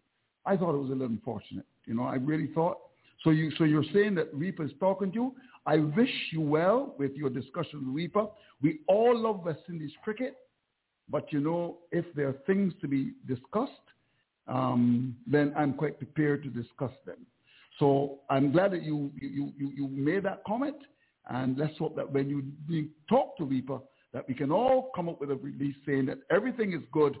I 0.44 0.56
thought 0.56 0.74
it 0.74 0.78
was 0.78 0.90
a 0.90 0.92
little 0.92 1.06
unfortunate. 1.06 1.66
You 1.86 1.94
know, 1.94 2.04
I 2.04 2.16
really 2.16 2.48
thought. 2.54 2.78
So 3.24 3.30
you, 3.30 3.50
so 3.58 3.64
you're 3.64 3.84
saying 3.92 4.14
that 4.16 4.34
WIPA 4.34 4.66
is 4.66 4.72
talking 4.78 5.10
to 5.12 5.14
you. 5.14 5.34
I 5.66 5.76
wish 5.76 6.10
you 6.32 6.40
well 6.40 6.94
with 6.98 7.12
your 7.14 7.30
discussion 7.30 7.92
with 7.92 8.12
WIPA. 8.12 8.30
We 8.62 8.80
all 8.88 9.18
love 9.18 9.44
West 9.44 9.60
Indies 9.68 9.92
cricket. 10.02 10.36
But 11.10 11.32
you 11.32 11.40
know, 11.40 11.78
if 11.90 12.04
there 12.14 12.28
are 12.28 12.36
things 12.46 12.72
to 12.80 12.88
be 12.88 13.12
discussed, 13.26 13.72
um, 14.46 15.16
then 15.26 15.52
I'm 15.56 15.74
quite 15.74 15.98
prepared 15.98 16.42
to 16.44 16.48
discuss 16.48 16.92
them. 17.04 17.26
So 17.78 18.20
I'm 18.30 18.52
glad 18.52 18.72
that 18.72 18.82
you 18.82 19.10
you, 19.20 19.52
you, 19.58 19.72
you 19.74 19.88
made 19.88 20.22
that 20.24 20.42
comment, 20.46 20.76
and 21.28 21.58
let's 21.58 21.76
hope 21.78 21.96
that 21.96 22.10
when 22.10 22.28
you, 22.28 22.44
you 22.68 22.88
talk 23.08 23.36
to 23.38 23.44
WIPA, 23.44 23.80
that 24.12 24.26
we 24.28 24.34
can 24.34 24.50
all 24.50 24.90
come 24.94 25.08
up 25.08 25.20
with 25.20 25.30
a 25.30 25.36
release 25.36 25.76
saying 25.86 26.06
that 26.06 26.18
everything 26.30 26.72
is 26.72 26.80
good, 26.92 27.16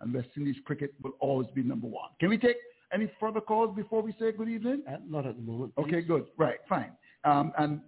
and 0.00 0.12
West 0.12 0.28
Indies 0.36 0.56
cricket 0.64 0.92
will 1.02 1.12
always 1.20 1.48
be 1.54 1.62
number 1.62 1.86
one. 1.86 2.10
Can 2.20 2.28
we 2.28 2.38
take 2.38 2.56
any 2.92 3.10
further 3.20 3.40
calls 3.40 3.74
before 3.74 4.02
we 4.02 4.12
say 4.18 4.32
good 4.32 4.48
evening? 4.48 4.82
Uh, 4.88 4.96
not 5.08 5.26
at 5.26 5.36
the 5.36 5.42
moment. 5.42 5.72
Okay, 5.78 6.02
good. 6.02 6.26
Right, 6.36 6.58
fine. 6.68 6.92
Um, 7.24 7.52
and 7.58 7.80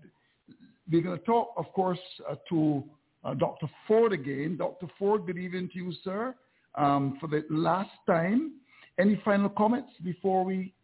we're 0.90 1.02
going 1.02 1.18
to 1.18 1.24
talk, 1.24 1.52
of 1.56 1.66
course, 1.72 1.98
uh, 2.28 2.36
to 2.50 2.84
uh, 3.24 3.34
Dr. 3.34 3.68
Ford 3.88 4.12
again. 4.12 4.56
Dr. 4.56 4.86
Ford, 4.98 5.26
good 5.26 5.38
evening 5.38 5.68
to 5.72 5.78
you, 5.78 5.92
sir. 6.04 6.34
Um, 6.76 7.18
for 7.20 7.28
the 7.28 7.44
last 7.50 7.90
time, 8.06 8.52
any 8.98 9.20
final 9.24 9.48
comments 9.48 9.90
before 10.04 10.44
we 10.44 10.74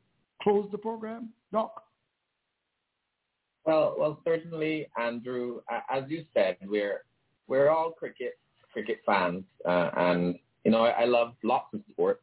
close 0.43 0.69
the 0.73 0.79
program, 0.79 1.31
Doc? 1.53 1.85
Well, 3.65 3.95
well, 3.99 4.21
certainly, 4.25 4.87
Andrew. 4.99 5.61
As 5.91 6.05
you 6.09 6.25
said, 6.35 6.57
we're 6.63 7.05
we're 7.51 7.69
all 7.69 7.91
cricket 7.91 8.35
cricket 8.73 8.99
fans, 9.05 9.43
uh, 9.69 9.91
and 9.97 10.37
you 10.65 10.71
know 10.71 10.83
I, 10.89 11.03
I 11.03 11.05
love 11.05 11.29
lots 11.43 11.69
of 11.75 11.81
sports, 11.93 12.23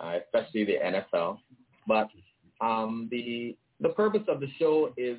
uh, 0.00 0.18
especially 0.24 0.64
the 0.64 0.76
NFL. 0.92 1.38
But 1.88 2.08
um, 2.60 3.08
the 3.10 3.56
the 3.80 3.88
purpose 4.02 4.26
of 4.28 4.38
the 4.40 4.48
show 4.58 4.92
is 4.96 5.18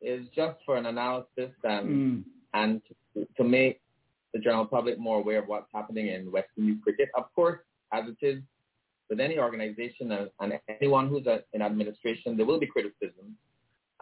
is 0.00 0.26
just 0.34 0.56
for 0.64 0.76
an 0.76 0.86
analysis 0.86 1.52
and 1.64 1.86
Mm. 1.88 2.24
and 2.60 2.82
to, 3.14 3.26
to 3.38 3.44
make 3.44 3.80
the 4.32 4.40
general 4.46 4.66
public 4.76 4.98
more 4.98 5.18
aware 5.22 5.40
of 5.42 5.48
what's 5.52 5.70
happening 5.78 6.06
in 6.08 6.32
West 6.36 6.50
Indies 6.58 6.80
cricket. 6.84 7.08
Of 7.20 7.26
course, 7.34 7.60
as 7.92 8.04
it 8.12 8.20
is 8.30 8.38
with 9.08 9.20
any 9.20 9.38
organization 9.38 10.06
and, 10.16 10.28
and 10.40 10.48
anyone 10.80 11.08
who's 11.08 11.26
a, 11.26 11.36
in 11.54 11.62
administration, 11.62 12.36
there 12.36 12.44
will 12.50 12.58
be 12.58 12.66
criticism. 12.66 13.26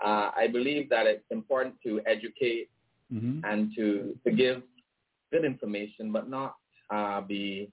Uh, 0.04 0.30
I 0.42 0.48
believe 0.56 0.88
that 0.94 1.06
it's 1.06 1.28
important 1.30 1.74
to 1.86 2.00
educate 2.14 2.68
Mm-hmm. 3.12 3.40
and 3.44 3.70
to, 3.76 4.18
to 4.24 4.32
give 4.32 4.62
good 5.30 5.44
information, 5.44 6.10
but 6.10 6.28
not 6.28 6.54
uh, 6.90 7.20
be, 7.20 7.70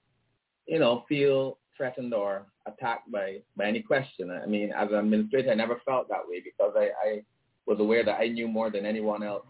you 0.66 0.78
know, 0.78 1.04
feel 1.08 1.58
threatened 1.76 2.12
or 2.14 2.46
attacked 2.66 3.10
by, 3.10 3.38
by 3.56 3.66
any 3.66 3.80
question. 3.80 4.30
I 4.30 4.46
mean, 4.46 4.72
as 4.76 4.88
an 4.90 4.96
administrator, 4.96 5.50
I 5.50 5.54
never 5.54 5.80
felt 5.84 6.08
that 6.08 6.28
way 6.28 6.42
because 6.44 6.74
I, 6.76 6.90
I 7.08 7.22
was 7.66 7.80
aware 7.80 8.04
that 8.04 8.20
I 8.20 8.28
knew 8.28 8.46
more 8.46 8.70
than 8.70 8.84
anyone 8.84 9.22
else 9.22 9.46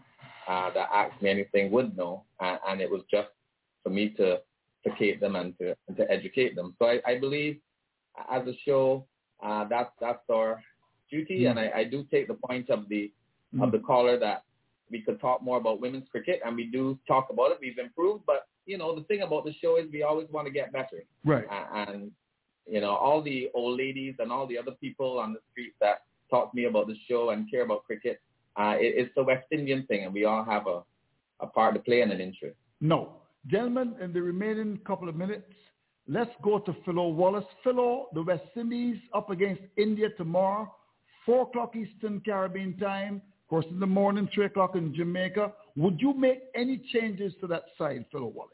uh, 0.47 0.71
that 0.73 0.89
asked 0.93 1.21
me 1.21 1.29
anything 1.29 1.71
would 1.71 1.95
know, 1.97 2.23
uh, 2.39 2.57
and 2.67 2.81
it 2.81 2.89
was 2.89 3.01
just 3.11 3.29
for 3.83 3.89
me 3.89 4.09
to 4.17 4.39
educate 4.85 5.19
them 5.19 5.35
and 5.35 5.57
to, 5.59 5.75
and 5.87 5.97
to 5.97 6.09
educate 6.09 6.55
them. 6.55 6.75
So 6.79 6.85
I, 6.85 7.01
I 7.05 7.19
believe 7.19 7.59
as 8.31 8.47
a 8.47 8.53
show, 8.65 9.05
uh, 9.43 9.65
that's 9.67 9.91
that's 9.99 10.23
our 10.31 10.61
duty, 11.11 11.45
and 11.45 11.59
I, 11.59 11.71
I 11.75 11.83
do 11.83 12.05
take 12.09 12.27
the 12.27 12.35
point 12.35 12.69
of 12.69 12.87
the 12.89 13.11
of 13.61 13.71
the 13.71 13.79
caller 13.79 14.17
that 14.19 14.43
we 14.93 15.01
could 15.01 15.19
talk 15.19 15.43
more 15.43 15.57
about 15.57 15.81
women's 15.81 16.07
cricket, 16.09 16.39
and 16.45 16.55
we 16.55 16.65
do 16.65 16.97
talk 17.07 17.27
about 17.29 17.51
it. 17.51 17.57
We've 17.59 17.77
improved, 17.77 18.23
but 18.25 18.47
you 18.65 18.77
know 18.77 18.95
the 18.95 19.03
thing 19.03 19.21
about 19.21 19.43
the 19.43 19.53
show 19.61 19.77
is 19.77 19.87
we 19.91 20.03
always 20.03 20.29
want 20.29 20.47
to 20.47 20.53
get 20.53 20.71
better. 20.71 21.03
Right. 21.25 21.45
And 21.49 22.11
you 22.65 22.79
know 22.79 22.95
all 22.95 23.21
the 23.21 23.49
old 23.53 23.77
ladies 23.77 24.15
and 24.19 24.31
all 24.31 24.47
the 24.47 24.57
other 24.57 24.71
people 24.79 25.19
on 25.19 25.33
the 25.33 25.39
street 25.51 25.73
that 25.81 26.03
talk 26.29 26.51
to 26.51 26.55
me 26.55 26.65
about 26.65 26.87
the 26.87 26.95
show 27.09 27.31
and 27.31 27.49
care 27.51 27.63
about 27.63 27.83
cricket, 27.83 28.21
uh, 28.55 28.75
it, 28.77 28.93
it's 28.95 29.15
the 29.15 29.23
West 29.23 29.47
Indian 29.51 29.85
thing, 29.87 30.05
and 30.05 30.13
we 30.13 30.23
all 30.23 30.45
have 30.45 30.67
a 30.67 30.83
a 31.43 31.47
part 31.47 31.73
to 31.75 31.79
play 31.81 32.01
and 32.01 32.11
an 32.11 32.21
interest. 32.21 32.55
No. 32.81 33.17
Gentlemen, 33.47 33.95
in 34.01 34.13
the 34.13 34.21
remaining 34.21 34.79
couple 34.87 35.09
of 35.09 35.15
minutes, 35.15 35.51
let's 36.07 36.31
go 36.41 36.59
to 36.59 36.75
Philo 36.85 37.09
Wallace. 37.09 37.45
Philo, 37.63 38.07
the 38.13 38.23
West 38.23 38.43
Indies 38.55 38.97
up 39.13 39.29
against 39.29 39.61
India 39.77 40.09
tomorrow, 40.17 40.73
4 41.25 41.43
o'clock 41.43 41.75
Eastern 41.75 42.21
Caribbean 42.21 42.77
time, 42.77 43.21
of 43.43 43.49
course 43.49 43.65
in 43.69 43.79
the 43.79 43.85
morning, 43.87 44.29
3 44.33 44.45
o'clock 44.45 44.75
in 44.75 44.93
Jamaica. 44.95 45.51
Would 45.75 45.99
you 46.01 46.13
make 46.13 46.43
any 46.55 46.81
changes 46.93 47.33
to 47.41 47.47
that 47.47 47.63
side, 47.77 48.05
Philo 48.11 48.27
Wallace? 48.27 48.51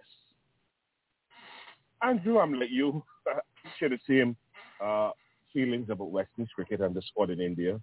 Andrew, 2.04 2.40
I'm 2.40 2.54
like 2.54 2.70
you. 2.72 3.04
Share 3.80 3.90
the 3.90 4.00
same 4.08 4.36
uh, 4.84 5.12
feelings 5.54 5.90
about 5.90 6.12
West 6.12 6.30
Indies 6.38 6.52
cricket 6.56 6.82
and 6.82 6.96
the 6.96 7.02
squad 7.02 7.30
in 7.30 7.40
India. 7.40 7.76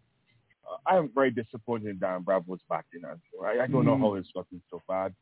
Uh, 0.68 0.76
I 0.90 0.96
am 0.96 1.10
very 1.14 1.30
disappointed 1.30 1.88
in 1.88 1.98
Darren 1.98 2.24
Bravo's 2.24 2.60
batting, 2.68 3.02
Andrew. 3.04 3.44
I, 3.44 3.64
I 3.64 3.66
don't 3.66 3.84
know 3.84 3.94
Mm. 3.96 4.00
how 4.00 4.14
it's 4.14 4.30
gotten 4.32 4.60
so 4.70 4.82
bad. 4.88 5.14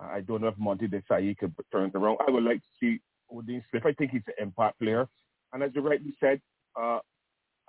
Uh, 0.00 0.06
I 0.06 0.20
don't 0.20 0.40
know 0.40 0.48
if 0.48 0.58
Monty 0.58 0.86
Desai 0.86 1.36
could 1.36 1.54
turn 1.72 1.88
it 1.88 1.94
around. 1.96 2.18
I 2.26 2.30
would 2.30 2.44
like 2.44 2.58
to 2.60 2.68
see 2.78 3.00
Odean 3.32 3.62
Smith. 3.70 3.86
I 3.86 3.92
think 3.92 4.10
he's 4.12 4.22
an 4.28 4.34
impact 4.38 4.78
player. 4.78 5.08
And 5.52 5.62
as 5.62 5.70
you 5.74 5.80
rightly 5.80 6.14
said, 6.20 6.40
uh, 6.78 6.98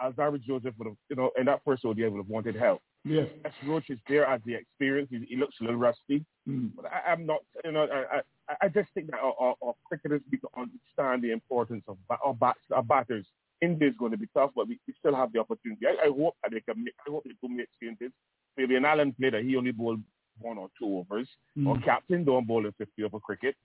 Alzarri 0.02 0.42
Joseph 0.42 0.74
would 0.78 0.88
have, 0.88 0.98
you 1.10 1.16
know, 1.16 1.32
in 1.38 1.46
that 1.46 1.62
first 1.64 1.86
ODI 1.86 2.10
would 2.10 2.18
have 2.18 2.28
wanted 2.28 2.56
help. 2.56 2.82
Yes. 3.06 3.28
Roach 3.68 3.90
is 3.92 4.00
there 4.10 4.26
as 4.26 4.42
the 4.46 4.56
experience. 4.56 5.10
He, 5.12 5.24
he 5.30 5.36
looks 5.38 5.56
a 5.62 5.64
little 5.64 5.80
rusty. 5.80 6.26
Mm. 6.50 6.72
But 6.76 6.86
I, 6.92 7.12
I'm 7.12 7.26
not, 7.26 7.40
you 7.64 7.72
know, 7.72 7.88
I, 7.92 8.18
I, 8.50 8.56
I 8.64 8.68
just 8.68 8.90
think 8.96 9.12
that 9.12 9.20
our, 9.20 9.34
our, 9.40 9.56
our 9.64 9.74
cricketers 9.88 10.22
need 10.32 10.40
to 10.42 10.50
understand 10.58 11.24
the 11.24 11.32
importance 11.32 11.84
of 11.88 11.98
our, 12.10 12.34
bats, 12.34 12.60
our 12.74 12.82
batters. 12.84 13.26
India 13.62 13.88
is 13.88 13.94
going 13.98 14.12
to 14.12 14.18
be 14.18 14.28
tough, 14.34 14.52
but 14.56 14.68
we, 14.68 14.80
we 14.88 14.94
still 15.00 15.16
have 15.16 15.32
the 15.32 15.40
opportunity. 15.40 15.86
I, 15.88 16.08
I 16.08 16.10
hope 16.10 16.36
that 16.44 16.52
they 16.52 16.62
can 16.62 16.84
make, 16.84 16.96
I 17.08 17.12
hope 17.12 17.24
they 17.26 17.32
do 17.42 17.54
make 17.54 17.70
changes. 17.82 18.12
Maybe 18.58 18.76
an 18.76 18.86
Allen 18.86 19.14
played 19.14 19.34
that 19.36 19.44
he 19.44 19.56
only 19.56 19.72
bowled 19.72 20.02
one 20.42 20.58
or 20.58 20.70
two 20.80 20.98
overs. 20.98 21.28
Mm. 21.58 21.68
Or 21.68 21.80
captain 21.82 22.24
don't 22.26 22.48
bowl 22.48 22.66
in 22.66 22.72
50 22.74 23.04
over 23.04 23.20
cricket. 23.20 23.56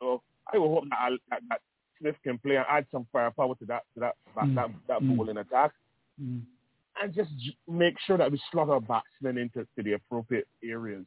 So 0.00 0.22
I 0.52 0.58
will 0.58 0.72
hope 0.72 0.84
that, 0.90 0.98
I'll, 1.00 1.18
that, 1.30 1.40
that 1.48 1.60
Smith 1.98 2.14
can 2.22 2.38
play 2.38 2.56
and 2.56 2.66
add 2.70 2.86
some 2.92 3.06
firepower 3.12 3.54
to 3.56 3.64
that 3.66 3.82
to 3.94 4.00
that 4.00 4.14
Mm. 4.38 4.54
that, 4.54 4.68
that 4.88 5.00
Mm. 5.00 5.16
bowling 5.16 5.38
attack, 5.38 5.72
Mm. 6.22 6.42
And 7.02 7.14
just 7.14 7.30
make 7.68 7.94
sure 8.06 8.18
that 8.18 8.30
we 8.30 8.40
slot 8.50 8.68
our 8.68 8.80
batsmen 8.80 9.38
into 9.38 9.66
to 9.76 9.82
the 9.82 9.94
appropriate 9.94 10.46
areas. 10.64 11.04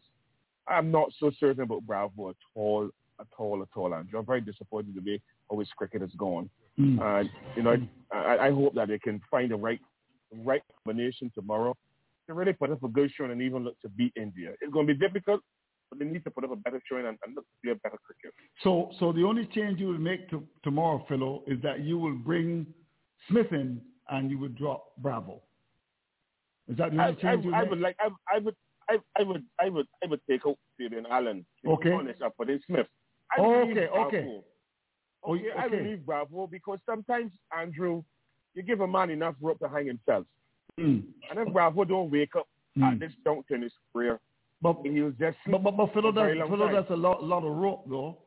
I'm 0.67 0.91
not 0.91 1.09
so 1.19 1.31
certain 1.39 1.63
about 1.63 1.85
Bravo 1.85 2.29
at 2.29 2.35
all, 2.55 2.89
at 3.19 3.27
all, 3.37 3.61
at 3.61 3.69
all, 3.75 3.93
Andrew. 3.93 4.19
I'm 4.19 4.25
very 4.25 4.41
disappointed 4.41 4.95
the 4.95 5.11
way 5.11 5.21
how 5.49 5.59
his 5.59 5.69
cricket 5.75 6.01
has 6.01 6.11
gone. 6.17 6.49
Mm. 6.79 7.01
And 7.01 7.29
you 7.55 7.63
know, 7.63 7.75
I, 8.13 8.47
I 8.47 8.51
hope 8.51 8.75
that 8.75 8.87
they 8.87 8.99
can 8.99 9.19
find 9.31 9.51
the 9.51 9.55
right, 9.55 9.79
right 10.31 10.61
combination 10.83 11.31
tomorrow 11.33 11.75
to 12.27 12.33
really 12.33 12.53
put 12.53 12.71
up 12.71 12.83
a 12.83 12.87
good 12.87 13.11
showing 13.15 13.31
and 13.31 13.41
even 13.41 13.63
look 13.63 13.79
to 13.81 13.89
beat 13.89 14.13
India. 14.15 14.51
It's 14.61 14.71
going 14.71 14.87
to 14.87 14.93
be 14.93 14.99
difficult, 14.99 15.41
but 15.89 15.97
they 15.97 16.05
need 16.05 16.23
to 16.23 16.31
put 16.31 16.43
up 16.43 16.51
a 16.51 16.55
better 16.55 16.79
showing 16.87 17.07
and, 17.07 17.17
and 17.25 17.35
look 17.35 17.45
to 17.45 17.51
play 17.63 17.71
a 17.71 17.75
better 17.75 17.97
cricket. 18.05 18.33
So, 18.63 18.91
so 18.99 19.11
the 19.11 19.23
only 19.23 19.47
change 19.47 19.79
you 19.79 19.87
will 19.87 19.97
make 19.97 20.29
to, 20.29 20.43
tomorrow, 20.63 21.03
Philo, 21.09 21.43
is 21.47 21.59
that 21.63 21.81
you 21.81 21.97
will 21.97 22.15
bring 22.15 22.67
Smith 23.27 23.51
in 23.51 23.81
and 24.09 24.29
you 24.29 24.37
would 24.39 24.55
drop 24.55 24.83
Bravo. 24.99 25.41
Is 26.69 26.77
that 26.77 26.91
the 26.91 26.99
I, 26.99 27.07
I, 27.23 27.31
I 27.31 27.35
make? 27.35 27.69
would 27.69 27.79
like, 27.79 27.95
I, 27.99 28.09
I 28.33 28.39
would, 28.39 28.55
I, 28.89 28.97
I 29.19 29.23
would, 29.23 29.43
I 29.59 29.69
would, 29.69 29.87
I 30.03 30.07
would 30.07 30.21
take 30.29 30.41
out 30.47 30.57
Fabian 30.77 31.05
Allen. 31.09 31.45
Okay. 31.67 31.91
Honest, 31.91 32.21
I 32.21 32.29
put 32.29 32.49
in 32.49 32.59
Smith. 32.65 32.87
I 33.31 33.41
Oh, 33.41 33.61
okay, 33.69 33.87
Bravo. 33.91 34.07
okay. 34.07 34.27
Oh, 35.23 35.33
Okay, 35.35 35.45
I 35.57 35.65
okay. 35.65 35.77
believe 35.77 36.05
Bravo 36.05 36.47
because 36.47 36.79
sometimes 36.87 37.31
Andrew, 37.57 38.03
you 38.55 38.63
give 38.63 38.79
a 38.81 38.87
man 38.87 39.09
enough 39.09 39.35
rope 39.41 39.59
to 39.59 39.67
hang 39.69 39.87
himself, 39.87 40.25
Mm. 40.79 41.03
and 41.29 41.39
if 41.39 41.53
Bravo 41.53 41.83
don't 41.85 42.09
wake 42.11 42.35
up 42.37 42.47
Mm. 42.77 42.93
at 42.93 42.99
this 42.99 43.11
juncture 43.25 43.55
in 43.55 43.63
his 43.63 43.73
career, 43.91 44.19
but 44.61 44.77
he'll 44.83 45.11
just 45.11 45.37
But, 45.47 45.63
but, 45.63 45.75
but 45.75 45.91
Philo, 45.93 46.11
for 46.11 46.13
that's, 46.13 46.49
Philo, 46.49 46.85
a 46.89 46.95
lot, 46.95 47.23
lot 47.23 47.43
of 47.43 47.51
rope, 47.57 47.89
though. 47.89 48.17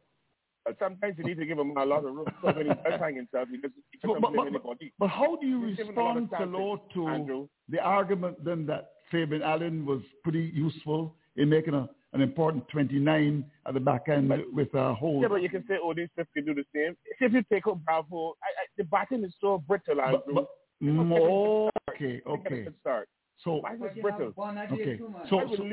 But 0.65 0.77
sometimes 0.79 1.15
you 1.19 1.25
need 1.25 1.39
to 1.39 1.47
give 1.47 1.59
him 1.59 1.77
a 1.77 1.85
lot 1.85 2.05
of 2.05 2.15
rope. 2.15 2.29
So 2.41 2.53
when 2.53 2.67
he 2.69 2.73
does 2.73 3.01
hang 3.01 3.17
himself, 3.17 3.49
he 3.51 3.57
doesn't, 3.57 3.75
he 3.91 3.99
But, 4.03 4.09
doesn't 4.09 4.23
but, 4.23 4.33
but, 4.37 4.47
anybody. 4.47 4.93
but 4.99 5.09
how 5.09 5.37
do 5.41 5.47
you 5.47 5.67
He's 5.67 5.77
given 5.77 5.97
a 5.97 6.01
lot 6.01 6.17
of 6.17 6.23
respond, 6.23 6.31
chances, 6.31 6.55
Philo, 6.55 6.83
to 6.95 7.09
Andrew. 7.09 7.49
the 7.69 7.81
argument 7.81 8.45
then 8.45 8.67
that 8.67 8.91
Fabian 9.11 9.43
Allen 9.43 9.85
was 9.85 10.01
pretty 10.23 10.51
useful 10.55 11.17
in 11.37 11.49
making 11.49 11.75
a, 11.75 11.89
an 12.13 12.21
important 12.21 12.69
29 12.69 13.45
at 13.67 13.75
the 13.75 13.81
back 13.81 14.09
end 14.09 14.29
with, 14.31 14.41
with 14.53 14.75
a 14.75 14.95
hold? 14.95 15.23
Yeah, 15.23 15.29
but 15.29 15.43
you 15.43 15.49
can 15.49 15.65
say, 15.67 15.75
oh, 15.83 15.95
these 15.95 16.09
Smith 16.15 16.29
can 16.35 16.45
do 16.45 16.55
the 16.55 16.65
same. 16.75 16.97
If 17.21 17.33
you 17.33 17.43
take 17.53 17.67
out 17.67 17.85
Bravo, 17.85 18.35
I, 18.43 18.47
I, 18.47 18.65
the 18.77 18.85
batting 18.85 19.25
is 19.25 19.35
so 19.41 19.63
brittle, 19.67 20.01
Andrew. 20.01 20.21
but- 20.35 20.49
You 20.81 20.93
know, 20.93 21.03
Mm, 21.05 21.71
okay, 21.91 22.21
can 22.21 22.23
start. 22.23 22.47
Everything 22.47 22.67
okay. 22.69 22.77
start. 22.81 23.09
So, 23.45 23.51
Why 23.63 23.75
is 23.75 23.81
it 23.83 24.03
brittle? 24.03 24.33
okay. 24.73 24.99
So, 24.99 25.15
So, 25.31 25.39
I 25.39 25.45
would 25.45 25.59
so. 25.59 25.65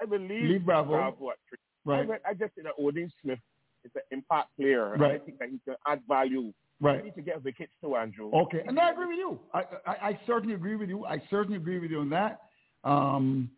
I 0.00 0.04
would 0.06 0.20
leave, 0.22 0.50
Leave 0.50 0.64
Bravo. 0.64 0.94
at 0.98 1.14
three. 1.18 1.58
Right. 1.84 1.98
I, 2.00 2.02
read- 2.04 2.20
I 2.28 2.34
just 2.34 2.54
think 2.54 2.66
that 2.66 2.78
Odean 2.82 3.10
Smith 3.22 3.38
is 3.84 3.90
an 3.94 4.02
impact 4.10 4.48
player. 4.56 4.94
and 4.94 5.04
I 5.04 5.18
think 5.18 5.38
that 5.38 5.48
he 5.50 5.58
can 5.64 5.76
add 5.86 6.00
value. 6.08 6.52
Right. 6.80 6.98
We 6.98 7.08
need 7.08 7.14
to 7.16 7.22
get 7.22 7.44
wickets 7.44 7.72
too, 7.82 7.96
Andrew. 7.96 8.30
Okay, 8.32 8.62
and 8.66 8.78
I 8.78 8.90
agree 8.90 9.06
with 9.06 9.18
you. 9.18 9.38
I, 9.52 9.62
I, 9.86 10.08
I 10.08 10.20
certainly 10.26 10.54
agree 10.54 10.76
with 10.76 10.88
you. 10.88 11.04
I 11.04 11.22
certainly 11.28 11.56
agree 11.56 11.78
with 11.78 11.90
you 11.90 12.00
on 12.00 12.10
that. 12.10 12.40
Um, 12.84 13.50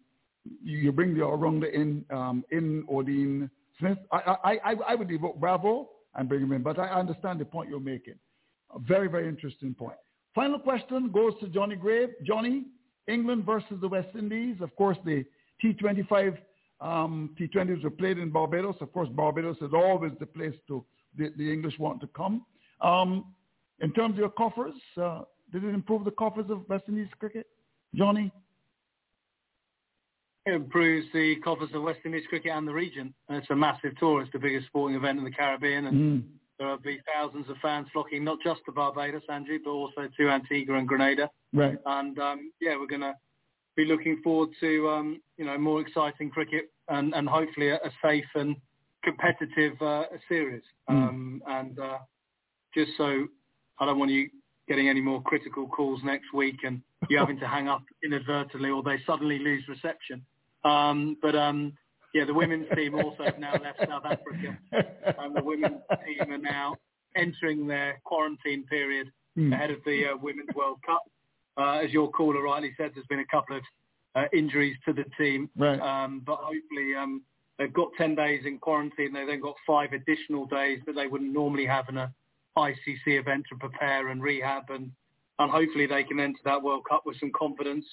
you, 0.62 0.78
you 0.78 0.92
bring 0.92 1.14
the 1.14 1.22
all-rounder 1.22 1.68
in, 1.68 2.04
um, 2.10 2.44
in 2.50 2.84
Odean 2.90 3.48
Smith. 3.78 3.98
I, 4.10 4.36
I, 4.44 4.52
I, 4.64 4.74
I 4.88 4.94
would 4.96 5.08
devote 5.08 5.38
Bravo 5.38 5.90
and 6.16 6.28
bring 6.28 6.42
him 6.42 6.52
in, 6.52 6.62
but 6.62 6.78
I 6.78 6.88
understand 6.88 7.40
the 7.40 7.44
point 7.44 7.70
you're 7.70 7.80
making. 7.80 8.14
A 8.74 8.78
very, 8.80 9.08
very 9.08 9.28
interesting 9.28 9.74
point. 9.74 9.96
Final 10.34 10.58
question 10.58 11.10
goes 11.10 11.34
to 11.40 11.48
Johnny 11.48 11.76
Grave. 11.76 12.08
Johnny, 12.24 12.64
England 13.06 13.44
versus 13.44 13.78
the 13.80 13.88
West 13.88 14.08
Indies. 14.18 14.56
Of 14.60 14.74
course, 14.76 14.96
the 15.04 15.24
T25 15.62 16.38
um, 16.82 17.30
T20s 17.38 17.84
were 17.84 17.90
played 17.90 18.18
in 18.18 18.30
Barbados. 18.30 18.76
Of 18.80 18.92
course, 18.92 19.08
Barbados 19.08 19.56
is 19.62 19.72
always 19.72 20.12
the 20.18 20.26
place 20.26 20.54
to 20.68 20.84
the, 21.16 21.30
the 21.36 21.50
English 21.52 21.78
want 21.78 22.00
to 22.00 22.06
come. 22.08 22.44
Um, 22.80 23.26
in 23.80 23.92
terms 23.92 24.14
of 24.14 24.18
your 24.18 24.30
coffers, 24.30 24.74
uh, 25.00 25.20
did 25.52 25.64
it 25.64 25.74
improve 25.74 26.04
the 26.04 26.10
coffers 26.10 26.46
of 26.50 26.68
West 26.68 26.84
Indies 26.88 27.08
cricket, 27.18 27.46
Johnny? 27.94 28.32
It 30.44 30.54
improves 30.54 31.06
the 31.12 31.36
coffers 31.36 31.70
of 31.72 31.82
West 31.82 32.00
Indies 32.04 32.24
cricket 32.28 32.50
and 32.52 32.66
the 32.66 32.72
region. 32.72 33.14
And 33.28 33.38
it's 33.38 33.50
a 33.50 33.54
massive 33.56 33.96
tour. 33.98 34.22
It's 34.22 34.32
the 34.32 34.40
biggest 34.40 34.66
sporting 34.66 34.96
event 34.96 35.18
in 35.18 35.24
the 35.24 35.30
Caribbean, 35.30 35.86
and 35.86 35.96
Mm. 35.96 36.28
there 36.58 36.68
will 36.68 36.78
be 36.78 37.00
thousands 37.14 37.48
of 37.48 37.56
fans 37.58 37.86
flocking 37.92 38.24
not 38.24 38.38
just 38.42 38.60
to 38.66 38.72
Barbados, 38.72 39.22
Andrew, 39.28 39.58
but 39.64 39.70
also 39.70 40.08
to 40.16 40.28
Antigua 40.28 40.78
and 40.78 40.88
Grenada. 40.88 41.30
Right. 41.52 41.78
And 41.86 42.18
um, 42.18 42.52
yeah, 42.60 42.76
we're 42.76 42.86
going 42.88 43.02
to 43.02 43.14
be 43.76 43.84
looking 43.84 44.20
forward 44.22 44.50
to 44.60 44.88
um, 44.88 45.20
you 45.36 45.44
know 45.44 45.58
more 45.58 45.80
exciting 45.80 46.30
cricket 46.30 46.70
and, 46.88 47.14
and 47.14 47.28
hopefully 47.28 47.70
a, 47.70 47.76
a 47.76 47.90
safe 48.02 48.24
and 48.34 48.56
competitive 49.02 49.80
uh, 49.80 50.04
series. 50.28 50.62
Mm. 50.90 51.08
Um, 51.08 51.42
and 51.46 51.78
uh, 51.78 51.98
just 52.74 52.92
so 52.96 53.26
I 53.78 53.86
don't 53.86 53.98
want 53.98 54.10
you 54.10 54.28
getting 54.68 54.88
any 54.88 55.00
more 55.00 55.22
critical 55.22 55.66
calls 55.66 56.00
next 56.04 56.32
week 56.32 56.56
and 56.64 56.80
you 57.08 57.18
having 57.18 57.38
to 57.40 57.48
hang 57.48 57.68
up 57.68 57.82
inadvertently 58.04 58.70
or 58.70 58.82
they 58.82 58.98
suddenly 59.06 59.38
lose 59.38 59.64
reception. 59.68 60.24
Um, 60.64 61.16
but 61.20 61.34
um, 61.34 61.72
yeah, 62.14 62.24
the 62.24 62.34
women's 62.34 62.66
team 62.76 62.94
also 62.94 63.24
have 63.24 63.38
now 63.38 63.52
left 63.52 63.80
South 63.88 64.04
Africa, 64.04 64.56
and 65.18 65.34
the 65.34 65.42
women's 65.42 65.80
team 66.06 66.30
are 66.30 66.38
now 66.38 66.76
entering 67.16 67.66
their 67.66 68.00
quarantine 68.04 68.64
period 68.64 69.10
Mm. 69.38 69.52
ahead 69.54 69.70
of 69.70 69.78
the 69.86 70.08
uh, 70.08 70.16
Women's 70.20 70.54
World 70.54 70.78
Cup. 70.84 71.02
Uh, 71.56 71.80
as 71.84 71.90
your 71.90 72.10
caller 72.10 72.42
rightly 72.42 72.72
said, 72.76 72.92
there's 72.94 73.06
been 73.06 73.20
a 73.20 73.26
couple 73.26 73.56
of 73.56 73.62
uh, 74.14 74.24
injuries 74.32 74.76
to 74.86 74.92
the 74.92 75.04
team, 75.18 75.48
Right. 75.56 75.80
um, 75.80 76.22
but 76.24 76.36
hopefully 76.36 76.94
um, 76.98 77.22
they've 77.58 77.72
got 77.72 77.88
10 77.98 78.14
days 78.14 78.42
in 78.46 78.58
quarantine. 78.58 79.12
They've 79.12 79.26
then 79.26 79.40
got 79.40 79.56
five 79.66 79.92
additional 79.92 80.46
days 80.46 80.80
that 80.86 80.94
they 80.94 81.06
wouldn't 81.06 81.32
normally 81.32 81.66
have 81.66 81.88
in 81.88 81.98
a 81.98 82.12
ICC 82.56 83.06
event 83.06 83.44
to 83.48 83.56
prepare 83.56 84.08
and 84.08 84.22
rehab, 84.22 84.64
and, 84.68 84.90
and 85.38 85.50
hopefully 85.50 85.86
they 85.86 86.04
can 86.04 86.20
enter 86.20 86.38
that 86.44 86.62
World 86.62 86.84
Cup 86.88 87.02
with 87.06 87.18
some 87.18 87.32
confidence, 87.38 87.84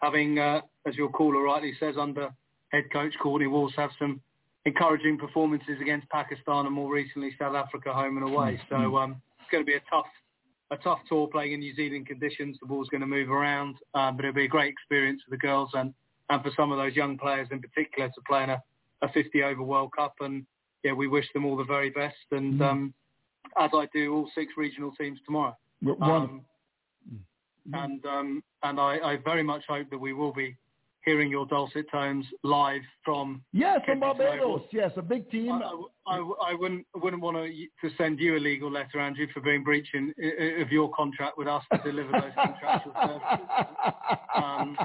having, 0.00 0.38
uh, 0.38 0.60
as 0.86 0.94
your 0.94 1.10
caller 1.10 1.42
rightly 1.42 1.74
says, 1.78 1.96
under 1.98 2.30
head 2.70 2.84
coach 2.92 3.12
Courtney 3.22 3.46
Walsh, 3.46 3.74
have 3.76 3.90
some 3.98 4.20
encouraging 4.64 5.18
performances 5.18 5.78
against 5.80 6.08
Pakistan 6.08 6.66
and 6.66 6.74
more 6.74 6.92
recently 6.92 7.30
South 7.38 7.54
Africa 7.54 7.92
home 7.92 8.16
and 8.16 8.26
away. 8.28 8.60
So 8.68 8.96
um, 8.96 9.20
it's 9.38 9.50
going 9.50 9.62
to 9.62 9.66
be 9.66 9.76
a 9.76 9.82
tough 9.90 10.06
a 10.70 10.76
tough 10.78 10.98
tour 11.08 11.28
playing 11.28 11.52
in 11.52 11.60
New 11.60 11.74
Zealand 11.74 12.06
conditions. 12.06 12.56
The 12.60 12.66
ball's 12.66 12.88
going 12.88 13.00
to 13.02 13.06
move 13.06 13.30
around, 13.30 13.76
um, 13.94 14.16
but 14.16 14.24
it'll 14.24 14.34
be 14.34 14.44
a 14.46 14.48
great 14.48 14.68
experience 14.72 15.22
for 15.24 15.30
the 15.30 15.36
girls 15.38 15.70
and, 15.74 15.94
and 16.30 16.42
for 16.42 16.50
some 16.56 16.72
of 16.72 16.78
those 16.78 16.96
young 16.96 17.16
players 17.18 17.48
in 17.50 17.60
particular 17.60 18.08
to 18.08 18.20
play 18.28 18.42
in 18.44 18.50
a, 18.50 18.62
a 19.02 19.08
50 19.12 19.42
over 19.44 19.62
World 19.62 19.92
Cup. 19.96 20.14
And 20.20 20.44
yeah, 20.82 20.92
we 20.92 21.06
wish 21.06 21.26
them 21.32 21.44
all 21.44 21.56
the 21.56 21.64
very 21.64 21.90
best. 21.90 22.16
And 22.32 22.60
Mhm. 22.60 22.68
um, 22.70 22.94
as 23.58 23.70
I 23.72 23.86
do 23.94 24.12
all 24.14 24.30
six 24.34 24.52
regional 24.56 24.92
teams 24.92 25.20
tomorrow. 25.24 25.56
One- 25.82 26.02
Um, 26.02 26.44
and 27.72 28.04
um, 28.06 28.42
and 28.62 28.78
I, 28.78 28.98
I 28.98 29.16
very 29.24 29.42
much 29.42 29.64
hope 29.68 29.90
that 29.90 29.98
we 29.98 30.12
will 30.12 30.32
be 30.32 30.56
hearing 31.06 31.30
your 31.30 31.46
dulcet 31.46 31.86
tones 31.90 32.26
live 32.42 32.82
from 33.04 33.40
Yes, 33.52 33.80
from 33.86 34.00
Barbados. 34.00 34.62
Yes, 34.72 34.90
a 34.96 35.02
big 35.02 35.30
team. 35.30 35.52
I, 35.52 35.72
I, 36.08 36.16
I 36.50 36.54
wouldn't 36.54 36.84
wouldn't 36.96 37.22
want 37.22 37.36
to, 37.36 37.88
to 37.88 37.96
send 37.96 38.18
you 38.18 38.36
a 38.36 38.40
legal 38.40 38.70
letter, 38.70 38.98
Andrew, 39.00 39.26
for 39.32 39.40
being 39.40 39.62
breaching 39.64 40.12
i- 40.22 40.42
i- 40.44 40.60
of 40.62 40.70
your 40.70 40.90
contract 40.90 41.38
with 41.38 41.46
us 41.46 41.62
to 41.72 41.78
deliver 41.78 42.10
those 42.12 42.32
contractual 42.44 42.92
services. 43.00 43.46
Um, 44.36 44.76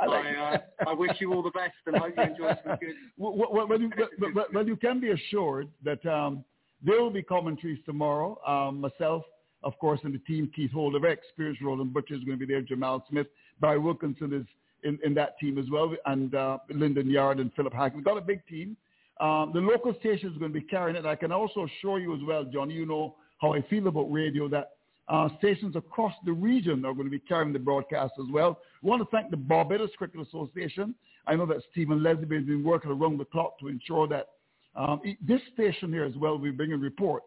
I, 0.00 0.06
uh, 0.06 0.58
I 0.88 0.92
wish 0.92 1.12
you 1.20 1.32
all 1.32 1.42
the 1.42 1.50
best 1.50 1.72
and 1.86 1.96
hope 1.96 2.14
you 2.16 2.22
enjoy 2.22 2.52
some 2.64 2.76
good. 2.76 2.94
well, 3.16 3.66
well, 3.66 3.80
you, 3.80 3.90
well, 3.96 4.30
well, 4.34 4.46
well, 4.52 4.66
you 4.66 4.76
can 4.76 5.00
be 5.00 5.10
assured 5.10 5.68
that 5.84 6.04
um, 6.06 6.44
there 6.84 7.00
will 7.00 7.10
be 7.10 7.22
commentaries 7.22 7.78
tomorrow. 7.86 8.38
Um, 8.46 8.78
myself, 8.80 9.24
of 9.62 9.78
course, 9.78 10.00
and 10.04 10.12
the 10.12 10.18
team, 10.18 10.50
Keith 10.54 10.72
Holder, 10.72 10.98
very 11.00 11.14
experienced 11.14 11.62
Roland 11.62 11.94
Butcher 11.94 12.14
is 12.14 12.24
going 12.24 12.38
to 12.38 12.46
be 12.46 12.52
there. 12.52 12.60
Jamal 12.62 13.04
Smith, 13.08 13.28
Barry 13.60 13.78
Wilkinson 13.78 14.34
is 14.34 14.44
in, 14.84 14.98
in 15.04 15.14
that 15.14 15.38
team 15.38 15.58
as 15.58 15.66
well, 15.70 15.94
and 16.06 16.34
uh, 16.34 16.58
Lyndon 16.70 17.10
Yard 17.10 17.38
and 17.38 17.52
Philip 17.54 17.72
Hack. 17.72 17.94
We've 17.94 18.04
got 18.04 18.16
a 18.16 18.22
big 18.22 18.46
team. 18.46 18.76
Um, 19.20 19.52
the 19.54 19.60
local 19.60 19.94
station 20.00 20.30
is 20.32 20.38
going 20.38 20.52
to 20.52 20.60
be 20.60 20.66
carrying 20.66 20.96
it. 20.96 21.06
I 21.06 21.14
can 21.14 21.32
also 21.32 21.66
assure 21.66 22.00
you 22.00 22.14
as 22.14 22.20
well, 22.26 22.44
John, 22.44 22.70
you 22.70 22.86
know 22.86 23.16
how 23.40 23.54
I 23.54 23.62
feel 23.62 23.86
about 23.88 24.12
radio, 24.12 24.48
that 24.48 24.70
uh, 25.08 25.28
stations 25.38 25.76
across 25.76 26.14
the 26.24 26.32
region 26.32 26.84
are 26.84 26.94
going 26.94 27.06
to 27.06 27.10
be 27.10 27.18
carrying 27.18 27.52
the 27.52 27.58
broadcast 27.58 28.14
as 28.20 28.26
well. 28.32 28.58
We 28.82 28.90
want 28.90 29.02
to 29.02 29.08
thank 29.16 29.30
the 29.30 29.36
Barbados 29.36 29.90
Cricket 29.98 30.20
Association. 30.26 30.94
I 31.26 31.36
know 31.36 31.46
that 31.46 31.58
Stephen 31.70 32.02
Leslie 32.02 32.22
has 32.22 32.44
been 32.44 32.64
working 32.64 32.90
around 32.90 33.18
the 33.18 33.24
clock 33.24 33.58
to 33.60 33.68
ensure 33.68 34.08
that 34.08 34.28
um, 34.74 35.00
this 35.20 35.40
station 35.52 35.92
here 35.92 36.04
as 36.04 36.16
well, 36.16 36.38
we 36.38 36.50
bring 36.50 36.70
in 36.70 36.80
reports. 36.80 37.26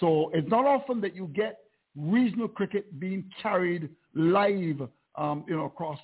So 0.00 0.30
it's 0.32 0.48
not 0.48 0.64
often 0.64 1.00
that 1.02 1.14
you 1.14 1.26
get 1.34 1.58
regional 1.96 2.48
cricket 2.48 2.98
being 2.98 3.24
carried 3.42 3.90
live, 4.14 4.88
um, 5.18 5.44
you 5.48 5.56
know, 5.56 5.64
across 5.64 5.98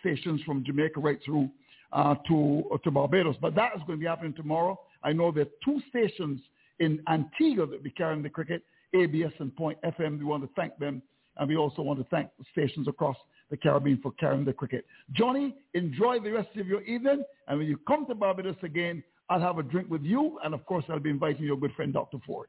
stations 0.00 0.42
from 0.44 0.64
Jamaica 0.64 1.00
right 1.00 1.18
through 1.24 1.48
uh, 1.92 2.16
to 2.26 2.78
to 2.84 2.90
Barbados. 2.90 3.36
But 3.40 3.54
that 3.54 3.72
is 3.76 3.82
going 3.86 3.98
to 3.98 4.02
be 4.02 4.06
happening 4.06 4.34
tomorrow. 4.34 4.78
I 5.02 5.12
know 5.12 5.30
there 5.30 5.44
are 5.44 5.64
two 5.64 5.80
stations 5.88 6.40
in 6.80 7.00
Antigua 7.08 7.66
that 7.66 7.76
will 7.76 7.82
be 7.82 7.90
carrying 7.90 8.22
the 8.22 8.28
cricket, 8.28 8.62
ABS 8.94 9.32
and 9.38 9.54
Point 9.56 9.78
FM. 9.82 10.18
We 10.18 10.24
want 10.24 10.42
to 10.42 10.50
thank 10.56 10.76
them, 10.78 11.00
and 11.36 11.48
we 11.48 11.56
also 11.56 11.82
want 11.82 11.98
to 12.00 12.06
thank 12.10 12.28
the 12.38 12.44
stations 12.52 12.88
across 12.88 13.16
the 13.50 13.56
Caribbean 13.56 13.98
for 14.02 14.12
carrying 14.12 14.44
the 14.44 14.52
cricket. 14.52 14.84
Johnny, 15.12 15.54
enjoy 15.74 16.20
the 16.20 16.32
rest 16.32 16.54
of 16.56 16.66
your 16.66 16.82
evening, 16.82 17.22
and 17.46 17.58
when 17.58 17.66
you 17.66 17.78
come 17.88 18.06
to 18.06 18.14
Barbados 18.14 18.56
again, 18.62 19.02
I'll 19.30 19.40
have 19.40 19.58
a 19.58 19.62
drink 19.62 19.88
with 19.90 20.02
you, 20.02 20.38
and 20.44 20.52
of 20.52 20.64
course, 20.66 20.84
I'll 20.88 20.98
be 20.98 21.10
inviting 21.10 21.44
your 21.44 21.56
good 21.56 21.72
friend 21.72 21.92
Dr. 21.92 22.18
Ford. 22.26 22.48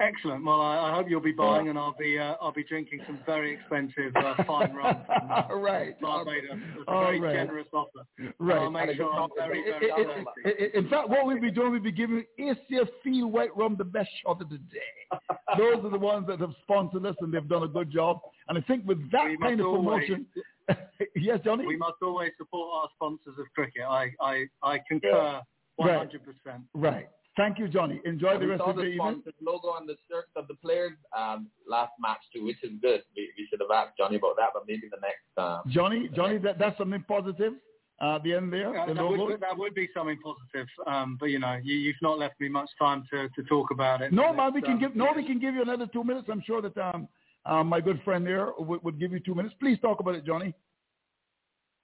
Excellent. 0.00 0.44
Well, 0.44 0.60
I, 0.60 0.90
I 0.90 0.94
hope 0.94 1.06
you'll 1.08 1.20
be 1.20 1.30
buying, 1.30 1.68
and 1.68 1.78
I'll 1.78 1.94
be 1.96 2.18
uh, 2.18 2.34
I'll 2.42 2.52
be 2.52 2.64
drinking 2.64 3.00
some 3.06 3.20
very 3.24 3.54
expensive 3.54 4.14
uh, 4.16 4.34
fine 4.44 4.72
rum. 4.74 4.96
From, 5.06 5.30
uh, 5.30 5.54
right. 5.54 5.98
Barbados. 6.00 6.50
It's 6.52 6.84
a 6.88 7.00
very 7.00 7.20
right. 7.20 7.32
generous 7.34 7.68
offer. 7.72 8.04
Right. 8.40 8.58
I'll 8.58 8.70
make 8.72 8.96
sure 8.96 9.12
I'm 9.12 9.30
very, 9.38 9.62
very 9.62 9.92
I- 9.92 9.94
I- 9.94 10.48
I- 10.50 10.78
In 10.78 10.88
fact, 10.88 11.08
what 11.08 11.24
we'll 11.26 11.40
be 11.40 11.52
doing, 11.52 11.70
we'll 11.70 11.80
be 11.80 11.92
giving 11.92 12.24
ACF 12.40 12.88
White 13.30 13.56
Rum 13.56 13.76
the 13.78 13.84
best 13.84 14.10
shot 14.24 14.42
of 14.42 14.48
the 14.48 14.58
day. 14.58 15.12
Those 15.58 15.84
are 15.84 15.90
the 15.90 15.98
ones 15.98 16.26
that 16.26 16.40
have 16.40 16.54
sponsored 16.62 17.06
us, 17.06 17.14
and 17.20 17.32
they've 17.32 17.48
done 17.48 17.62
a 17.62 17.68
good 17.68 17.90
job. 17.92 18.18
And 18.48 18.58
I 18.58 18.62
think 18.62 18.84
with 18.86 18.98
that 19.12 19.28
We 19.28 19.38
kind 19.38 19.60
of 19.60 19.66
promotion, 19.66 20.26
yes, 21.14 21.38
Johnny. 21.44 21.66
We 21.66 21.76
must 21.76 22.02
always 22.02 22.32
support 22.36 22.68
our 22.82 22.88
sponsors 22.96 23.38
of 23.38 23.46
cricket. 23.54 23.82
I 23.88 24.10
I, 24.20 24.46
I 24.60 24.80
concur 24.88 25.40
Right. 25.78 26.08
100%. 26.08 26.62
Right. 26.74 27.08
Thank 27.36 27.58
you, 27.58 27.66
Johnny. 27.66 28.00
Enjoy 28.04 28.38
the 28.38 28.46
rest 28.46 28.62
of 28.62 28.76
the 28.76 28.82
the 28.82 28.88
evening. 28.88 29.22
sponsored 29.22 29.34
logo 29.42 29.68
on 29.68 29.86
the 29.86 29.96
shirts 30.08 30.30
of 30.36 30.46
the 30.46 30.54
players 30.54 30.92
um, 31.16 31.48
last 31.68 31.92
match 31.98 32.20
too, 32.32 32.44
which 32.44 32.62
is 32.62 32.70
good. 32.80 33.02
We, 33.16 33.28
we 33.36 33.46
should 33.50 33.60
have 33.60 33.70
asked 33.74 33.96
Johnny 33.98 34.16
about 34.16 34.36
that, 34.36 34.50
but 34.54 34.64
maybe 34.68 34.88
the 34.90 35.00
next. 35.02 35.26
Um, 35.36 35.62
Johnny, 35.68 36.08
Johnny, 36.14 36.38
that, 36.38 36.58
that's 36.58 36.78
something 36.78 37.04
positive 37.08 37.54
uh, 38.00 38.16
at 38.16 38.22
the 38.22 38.34
end 38.34 38.52
there. 38.52 38.72
Yeah, 38.74 38.86
the 38.86 38.94
that, 38.94 39.02
logo. 39.02 39.26
would, 39.26 39.40
that 39.40 39.56
would 39.56 39.74
be 39.74 39.88
something 39.94 40.18
positive, 40.22 40.68
um, 40.86 41.16
but 41.18 41.26
you 41.26 41.40
know, 41.40 41.58
you, 41.62 41.74
you've 41.74 41.96
not 42.02 42.18
left 42.18 42.40
me 42.40 42.48
much 42.48 42.70
time 42.78 43.04
to, 43.12 43.28
to 43.28 43.42
talk 43.48 43.70
about 43.72 44.00
it. 44.00 44.12
No, 44.12 44.28
It's, 44.28 44.36
man, 44.36 44.54
we 44.54 44.62
can 44.62 44.72
um, 44.72 44.80
give 44.80 44.94
no, 44.94 45.08
we 45.14 45.26
can 45.26 45.40
give 45.40 45.54
you 45.54 45.62
another 45.62 45.86
two 45.86 46.04
minutes. 46.04 46.28
I'm 46.30 46.42
sure 46.46 46.62
that 46.62 46.76
um, 46.78 47.08
um, 47.46 47.66
my 47.66 47.80
good 47.80 48.00
friend 48.04 48.24
there 48.24 48.52
would, 48.58 48.82
would 48.84 49.00
give 49.00 49.12
you 49.12 49.20
two 49.20 49.34
minutes. 49.34 49.54
Please 49.58 49.78
talk 49.80 50.00
about 50.00 50.14
it, 50.14 50.24
Johnny. 50.24 50.54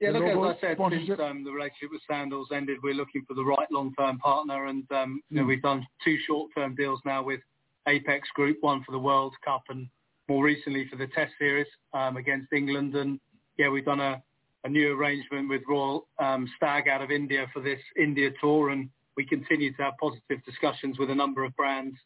Yeah, 0.00 0.12
look, 0.12 0.24
as 0.24 0.56
I 0.56 0.60
said, 0.60 0.78
since 0.78 1.20
um, 1.20 1.44
the 1.44 1.50
relationship 1.52 1.90
with 1.92 2.00
Sandals 2.08 2.48
ended, 2.52 2.78
we're 2.82 2.94
looking 2.94 3.22
for 3.28 3.34
the 3.34 3.44
right 3.44 3.70
long-term 3.70 4.18
partner, 4.18 4.66
and 4.66 4.90
um, 4.92 5.20
you 5.28 5.36
know, 5.36 5.44
Mm. 5.44 5.48
we've 5.48 5.62
done 5.62 5.86
two 6.02 6.16
short-term 6.26 6.74
deals 6.74 7.00
now 7.04 7.22
with 7.22 7.40
Apex 7.86 8.28
Group, 8.34 8.56
one 8.62 8.82
for 8.82 8.92
the 8.92 8.98
World 8.98 9.34
Cup, 9.44 9.62
and 9.68 9.88
more 10.28 10.42
recently 10.42 10.88
for 10.88 10.96
the 10.96 11.06
Test 11.08 11.32
Series 11.38 11.66
um, 11.92 12.16
against 12.16 12.52
England. 12.52 12.94
And 12.94 13.20
yeah, 13.58 13.68
we've 13.68 13.84
done 13.84 14.00
a, 14.00 14.22
a 14.64 14.68
new 14.70 14.92
arrangement 14.96 15.50
with 15.50 15.62
Royal 15.68 16.08
um, 16.18 16.48
Stag 16.56 16.88
out 16.88 17.02
of 17.02 17.10
India 17.10 17.46
for 17.52 17.60
this 17.60 17.80
India 17.98 18.30
tour, 18.40 18.70
and 18.70 18.88
we 19.18 19.26
continue 19.26 19.70
to 19.74 19.82
have 19.82 19.94
positive 20.00 20.42
discussions 20.46 20.98
with 20.98 21.10
a 21.10 21.14
number 21.14 21.44
of 21.44 21.54
brands 21.56 21.96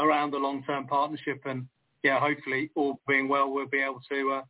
around 0.00 0.32
the 0.32 0.38
long-term 0.38 0.88
partnership. 0.88 1.40
And 1.44 1.68
yeah, 2.02 2.18
hopefully, 2.18 2.70
all 2.74 2.98
being 3.06 3.28
well, 3.28 3.48
we'll 3.52 3.68
be 3.68 3.80
able 3.80 4.00
to. 4.10 4.32
Uh, 4.32 4.42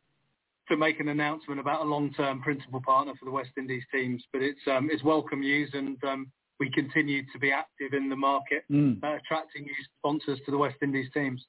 to 0.69 0.77
make 0.77 0.99
an 0.99 1.09
announcement 1.09 1.59
about 1.59 1.81
a 1.81 1.89
long-term 1.89 2.41
principal 2.41 2.81
partner 2.81 3.13
for 3.19 3.25
the 3.25 3.31
West 3.31 3.51
Indies 3.57 3.83
teams. 3.91 4.23
But 4.33 4.41
it's 4.41 4.59
um, 4.67 4.89
it's 4.91 5.03
welcome 5.03 5.41
news, 5.41 5.69
and 5.73 5.97
um, 6.03 6.31
we 6.59 6.69
continue 6.71 7.23
to 7.33 7.39
be 7.39 7.51
active 7.51 7.93
in 7.93 8.09
the 8.09 8.15
market, 8.15 8.63
Mm. 8.71 9.03
uh, 9.03 9.15
attracting 9.15 9.63
new 9.63 9.75
sponsors 9.97 10.39
to 10.45 10.51
the 10.51 10.57
West 10.57 10.77
Indies 10.81 11.09
teams. 11.13 11.45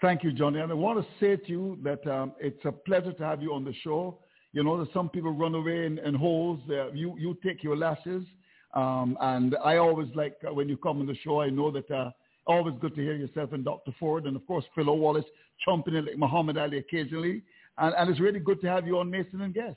Thank 0.00 0.22
you, 0.22 0.32
Johnny. 0.32 0.60
And 0.60 0.70
I 0.70 0.74
want 0.74 0.98
to 1.00 1.06
say 1.18 1.36
to 1.36 1.48
you 1.50 1.78
that 1.82 2.06
um, 2.06 2.32
it's 2.40 2.64
a 2.64 2.72
pleasure 2.72 3.12
to 3.12 3.24
have 3.24 3.42
you 3.42 3.52
on 3.52 3.64
the 3.64 3.74
show. 3.82 4.18
You 4.52 4.62
know 4.64 4.78
that 4.82 4.92
some 4.92 5.08
people 5.08 5.32
run 5.32 5.54
away 5.54 5.86
in, 5.86 5.98
in 5.98 6.14
holes. 6.14 6.60
Uh, 6.70 6.90
you 6.92 7.14
you 7.18 7.36
take 7.44 7.62
your 7.62 7.76
lashes, 7.76 8.24
um, 8.74 9.18
and 9.20 9.56
I 9.64 9.76
always 9.76 10.08
like 10.14 10.36
uh, 10.48 10.54
when 10.54 10.68
you 10.68 10.76
come 10.76 11.00
on 11.00 11.06
the 11.06 11.16
show. 11.16 11.40
I 11.40 11.50
know 11.50 11.70
that 11.70 11.90
uh, 11.90 12.10
always 12.48 12.74
good 12.80 12.94
to 12.96 13.02
hear 13.02 13.14
yourself 13.14 13.52
and 13.52 13.64
Dr. 13.64 13.92
Ford, 14.00 14.26
and 14.26 14.34
of 14.34 14.46
course 14.46 14.64
Phil 14.74 14.96
Wallace 14.96 15.24
chomping 15.66 15.96
in 15.96 16.06
like 16.06 16.18
Muhammad 16.18 16.58
Ali 16.58 16.78
occasionally. 16.78 17.42
And, 17.76 17.94
and 17.96 18.10
it's 18.10 18.20
really 18.20 18.40
good 18.40 18.60
to 18.62 18.66
have 18.68 18.86
you 18.86 18.98
on 18.98 19.10
Mason 19.10 19.42
and 19.42 19.54
Guest. 19.54 19.76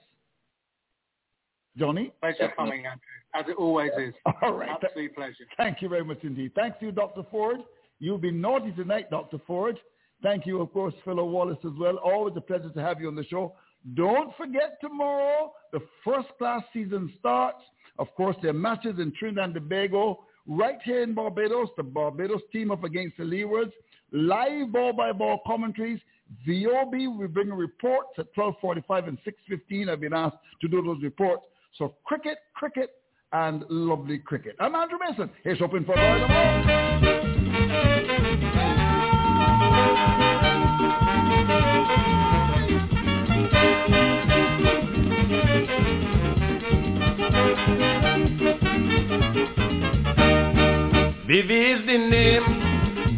Johnny? 1.77 2.11
Pleasure 2.19 2.51
coming, 2.57 2.85
Andrew, 2.85 2.99
as 3.35 3.45
it 3.47 3.57
always 3.57 3.91
is. 3.97 4.13
All 4.41 4.53
right. 4.53 4.69
Absolute 4.69 5.15
pleasure. 5.15 5.45
Thank 5.57 5.81
you 5.81 5.89
very 5.89 6.03
much 6.03 6.19
indeed. 6.23 6.51
Thanks 6.55 6.79
to 6.79 6.87
you, 6.87 6.91
Dr. 6.91 7.23
Ford. 7.31 7.59
You've 7.99 8.21
been 8.21 8.41
naughty 8.41 8.71
tonight, 8.71 9.09
Dr. 9.09 9.37
Ford. 9.45 9.79
Thank 10.23 10.45
you, 10.45 10.61
of 10.61 10.71
course, 10.73 10.93
Philo 11.05 11.25
Wallace 11.25 11.57
as 11.63 11.71
well. 11.79 11.97
Always 11.97 12.33
a 12.35 12.41
pleasure 12.41 12.69
to 12.69 12.81
have 12.81 12.99
you 12.99 13.07
on 13.07 13.15
the 13.15 13.23
show. 13.25 13.55
Don't 13.95 14.35
forget 14.35 14.77
tomorrow, 14.81 15.53
the 15.71 15.79
first 16.03 16.27
class 16.37 16.61
season 16.73 17.11
starts. 17.19 17.61
Of 17.97 18.07
course, 18.15 18.35
there 18.41 18.51
are 18.51 18.55
matches 18.55 18.95
in 18.99 19.13
Trinidad 19.17 19.45
and 19.45 19.53
Tobago. 19.55 20.25
Right 20.47 20.77
here 20.83 21.03
in 21.03 21.13
Barbados, 21.13 21.69
the 21.77 21.83
Barbados 21.83 22.41
team 22.51 22.71
up 22.71 22.83
against 22.83 23.17
the 23.17 23.23
Leewards. 23.23 23.71
Live 24.11 24.71
ball-by-ball 24.71 25.41
commentaries. 25.45 25.99
VOB 26.47 27.17
we 27.17 27.27
bring 27.27 27.49
reports 27.49 28.09
at 28.17 28.33
12.45 28.35 29.07
and 29.09 29.17
6.15. 29.49 29.89
I've 29.89 29.99
been 29.99 30.13
asked 30.13 30.37
to 30.61 30.67
do 30.67 30.81
those 30.81 31.01
reports. 31.03 31.43
So 31.77 31.95
cricket, 32.03 32.39
cricket, 32.53 32.91
and 33.33 33.63
lovely 33.69 34.17
cricket. 34.17 34.55
I'm 34.59 34.75
Andrew 34.75 34.97
Mason. 35.07 35.29
Here's 35.43 35.61
open 35.61 35.85
for 35.85 35.95
Royal 35.95 37.20
Vivi 51.31 51.55
is 51.71 51.79
the 51.87 51.97
name, 51.97 52.43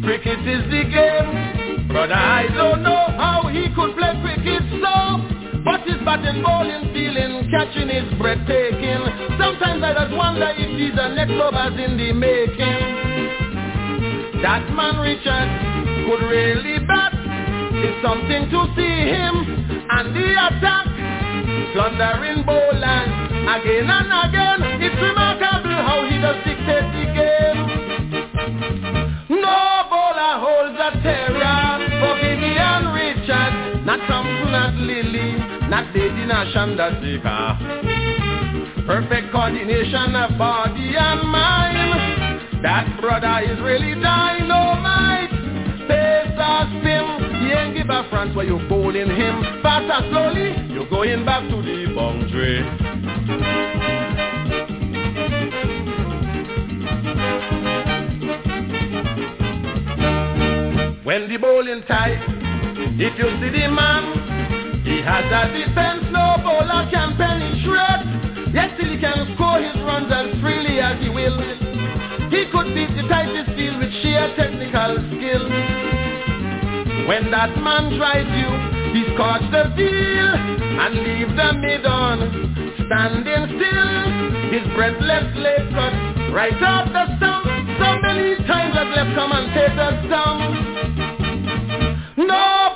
cricket 0.04 0.38
is 0.46 0.62
the 0.70 0.86
game. 0.86 1.90
But 1.90 2.12
I 2.12 2.46
don't 2.54 2.84
know 2.84 3.10
how 3.18 3.50
he 3.50 3.66
could 3.74 3.98
play 3.98 4.14
cricket 4.22 4.62
so. 4.78 5.18
But 5.66 5.82
his 5.82 5.98
batting, 6.06 6.38
bowling, 6.38 6.94
feeling, 6.94 7.50
catching 7.50 7.90
is 7.90 8.06
breathtaking. 8.22 9.02
Sometimes 9.34 9.82
I 9.82 9.98
just 9.98 10.14
wonder 10.14 10.46
if 10.46 10.70
these 10.78 10.94
are 10.94 11.10
next 11.10 11.34
lovers 11.34 11.74
in 11.74 11.98
the 11.98 12.14
making. 12.14 12.82
That 14.46 14.62
man 14.70 15.02
Richard 15.02 15.50
could 16.06 16.22
really 16.30 16.86
bat. 16.86 17.18
It's 17.18 17.98
something 17.98 18.46
to 18.46 18.60
see 18.78 18.94
him 19.10 19.34
and 19.90 20.14
the 20.14 20.38
attack. 20.38 20.86
Plundering 21.74 22.46
bowlers 22.46 23.10
again 23.58 23.90
and 23.90 24.10
again. 24.22 24.62
It's 24.86 25.02
remarkable 25.02 25.82
how 25.82 26.06
he 26.06 26.22
does 26.22 26.38
dictate 26.46 26.94
the 26.94 27.10
game. 27.10 27.53
Bowler 30.84 30.92
holds 30.92 30.96
a 30.96 31.02
terror 31.02 31.78
for 32.00 32.14
Vivian 32.20 32.92
Richard. 32.92 33.84
Not 33.86 34.00
Thomson, 34.06 34.52
not 34.52 34.74
Lillee, 34.74 35.68
not 35.68 35.94
Lady 35.94 36.24
Nashanda 36.26 37.00
Perfect 38.86 39.32
coordination 39.32 40.14
of 40.14 40.36
body 40.38 40.94
and 40.96 41.28
mind. 41.28 42.62
That 42.62 42.98
brother 43.00 43.40
is 43.50 43.60
really 43.60 43.94
dynamite. 44.00 45.30
Pace 45.88 46.38
or 46.38 46.66
spin, 46.80 47.06
he 47.40 47.52
ain't 47.52 47.76
give 47.76 47.90
a 47.90 48.06
France 48.10 48.34
where 48.34 48.46
you're 48.46 48.68
bowling 48.68 49.10
him. 49.10 49.42
Fast 49.62 49.90
or 49.90 50.02
slowly, 50.10 50.54
you're 50.72 50.88
going 50.88 51.24
back 51.24 51.48
to 51.48 51.62
the 51.62 51.86
boundary. 51.94 52.62
When 61.14 61.30
the 61.30 61.36
bowling 61.36 61.86
tight, 61.86 62.18
if 62.98 63.14
you 63.14 63.28
see 63.38 63.50
the 63.54 63.70
man, 63.70 64.82
he 64.82 64.98
has 64.98 65.22
a 65.30 65.46
defense 65.46 66.10
no 66.10 66.42
bowler 66.42 66.90
can 66.90 67.14
penetrate. 67.14 68.50
Yet 68.50 68.74
still 68.74 68.90
he 68.90 68.98
can 68.98 69.22
score 69.38 69.62
his 69.62 69.78
runs 69.86 70.10
as 70.10 70.34
freely 70.42 70.82
as 70.82 70.98
he 70.98 71.06
will. 71.14 71.38
He 72.34 72.50
could 72.50 72.74
beat 72.74 72.90
the 72.98 73.06
tightest 73.06 73.54
field 73.54 73.78
with 73.78 73.94
sheer 74.02 74.26
technical 74.34 74.98
skill. 75.14 75.46
When 77.06 77.30
that 77.30 77.62
man 77.62 77.94
drives 77.94 78.34
you, 78.34 78.50
he 78.90 79.06
scores 79.14 79.46
the 79.54 79.70
field 79.78 80.34
and 80.82 80.98
leave 80.98 81.30
the 81.30 81.48
mid 81.62 81.86
on. 81.86 82.18
Standing 82.90 83.54
still, 83.54 83.90
his 84.50 84.66
breathless 84.74 85.30
leg 85.38 85.62
cut 85.78 85.94
right 86.34 86.58
off 86.58 86.90
the 86.90 87.06
stump. 87.22 87.46
So 87.78 88.02
many 88.02 88.34
times 88.50 88.74
has 88.74 88.90
left 88.98 89.14
commentators 89.14 90.10
dumb. 90.10 91.03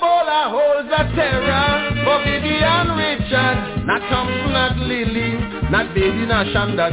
Bowler 0.00 0.44
holds 0.54 0.88
a 0.88 1.02
terror 1.14 1.90
for 2.04 2.18
Vivian 2.24 2.96
Richard. 2.96 3.86
Not 3.86 4.02
Thomson, 4.10 4.52
not 4.52 4.76
Lillee, 4.76 5.70
not 5.70 5.94
Baby, 5.94 6.26
not 6.26 6.46
Shanda 6.46 6.88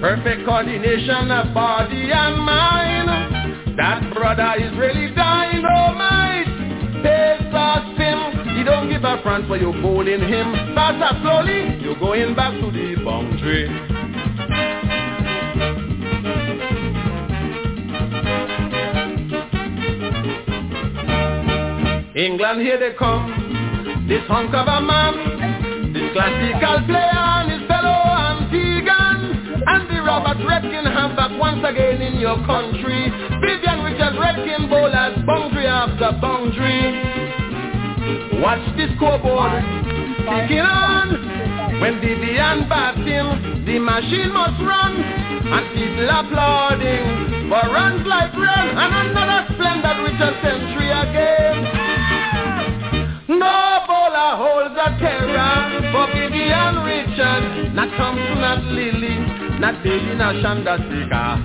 Perfect 0.00 0.44
coordination 0.46 1.30
of 1.30 1.54
body 1.54 2.10
and 2.12 2.38
mind. 2.42 3.78
That 3.78 4.12
brother 4.14 4.54
is 4.58 4.76
really 4.76 5.14
dynamite. 5.14 6.52
He 8.62 8.66
don't 8.66 8.88
give 8.88 9.02
a 9.02 9.20
France 9.24 9.48
where 9.50 9.58
you're 9.60 9.72
bowling 9.72 10.20
him. 10.20 10.52
Faster 10.76 11.18
slowly, 11.20 11.82
you're 11.82 11.98
going 11.98 12.36
back 12.36 12.52
to 12.60 12.70
the 12.70 12.94
boundary. 13.04 14.01
England, 22.14 22.60
here 22.60 22.78
they 22.78 22.92
come. 22.98 24.04
This 24.06 24.20
hunk 24.28 24.52
of 24.52 24.68
a 24.68 24.80
man, 24.84 25.96
this 25.96 26.12
classical 26.12 26.84
player 26.84 27.24
and 27.40 27.48
his 27.56 27.64
fellow 27.64 28.04
Antiguan. 28.04 29.64
And 29.64 29.88
the 29.88 30.04
Robert 30.04 30.36
Redkin 30.44 30.84
have 30.92 31.16
back 31.16 31.32
once 31.40 31.64
again 31.64 32.02
in 32.02 32.20
your 32.20 32.36
country. 32.44 33.08
Vivian 33.40 33.80
Richards 33.80 34.20
Redkin 34.20 34.68
bowlers 34.68 35.24
boundary 35.24 35.64
after 35.64 36.12
boundary. 36.20 37.00
Watch 38.44 38.60
this 38.76 38.92
scoreboard 39.00 39.64
kicking 40.28 40.68
on. 40.68 41.80
When 41.80 41.96
Vivian 41.96 42.68
bats 42.68 43.00
him, 43.08 43.64
the 43.64 43.78
machine 43.80 44.28
must 44.36 44.60
run. 44.60 45.00
And 45.00 45.64
people 45.72 46.12
applauding 46.12 47.48
for 47.48 47.64
runs 47.72 48.04
like 48.04 48.36
rain. 48.36 48.76
And 48.76 49.16
another 49.16 49.48
splendid 49.56 49.96
Richard 50.04 50.36
century 50.44 50.92
again. 50.92 51.71
No 53.42 53.82
bowler 53.90 54.32
holds 54.38 54.78
a 54.78 54.88
terror 55.02 55.54
for 55.90 56.06
Vivian 56.14 56.74
Richard. 56.86 57.74
Not 57.74 57.90
Thomson, 57.98 58.38
not 58.38 58.62
Lillee, 58.70 59.58
not 59.58 59.82
Bailey, 59.82 60.14
not 60.14 60.36
Chandrasekhar. 60.36 61.42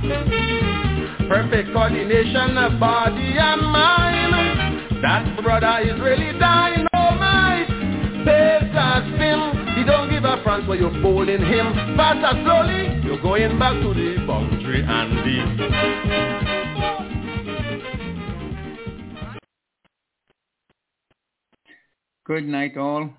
Perfect 1.27 1.73
coordination 1.73 2.55
of 2.57 2.79
body 2.79 3.33
and 3.39 3.61
mind. 3.61 5.01
That 5.01 5.41
brother 5.41 5.79
is 5.89 5.99
really 5.99 6.37
dynamite. 6.37 7.67
Pace 8.25 8.75
a 8.77 9.01
spin. 9.13 9.39
He 9.75 9.83
don't 9.83 10.09
give 10.11 10.23
a 10.23 10.37
France 10.43 10.67
where 10.67 10.77
you're 10.77 11.01
bowling 11.01 11.41
him. 11.41 11.97
Faster 11.97 12.37
slowly, 12.43 13.01
you're 13.03 13.21
going 13.21 13.57
back 13.57 13.73
to 13.81 13.93
the 13.93 14.23
boundary 14.27 14.83
and 14.87 15.17
the 15.25 15.37
Good 22.27 22.45
night 22.45 22.75
all. 22.75 23.17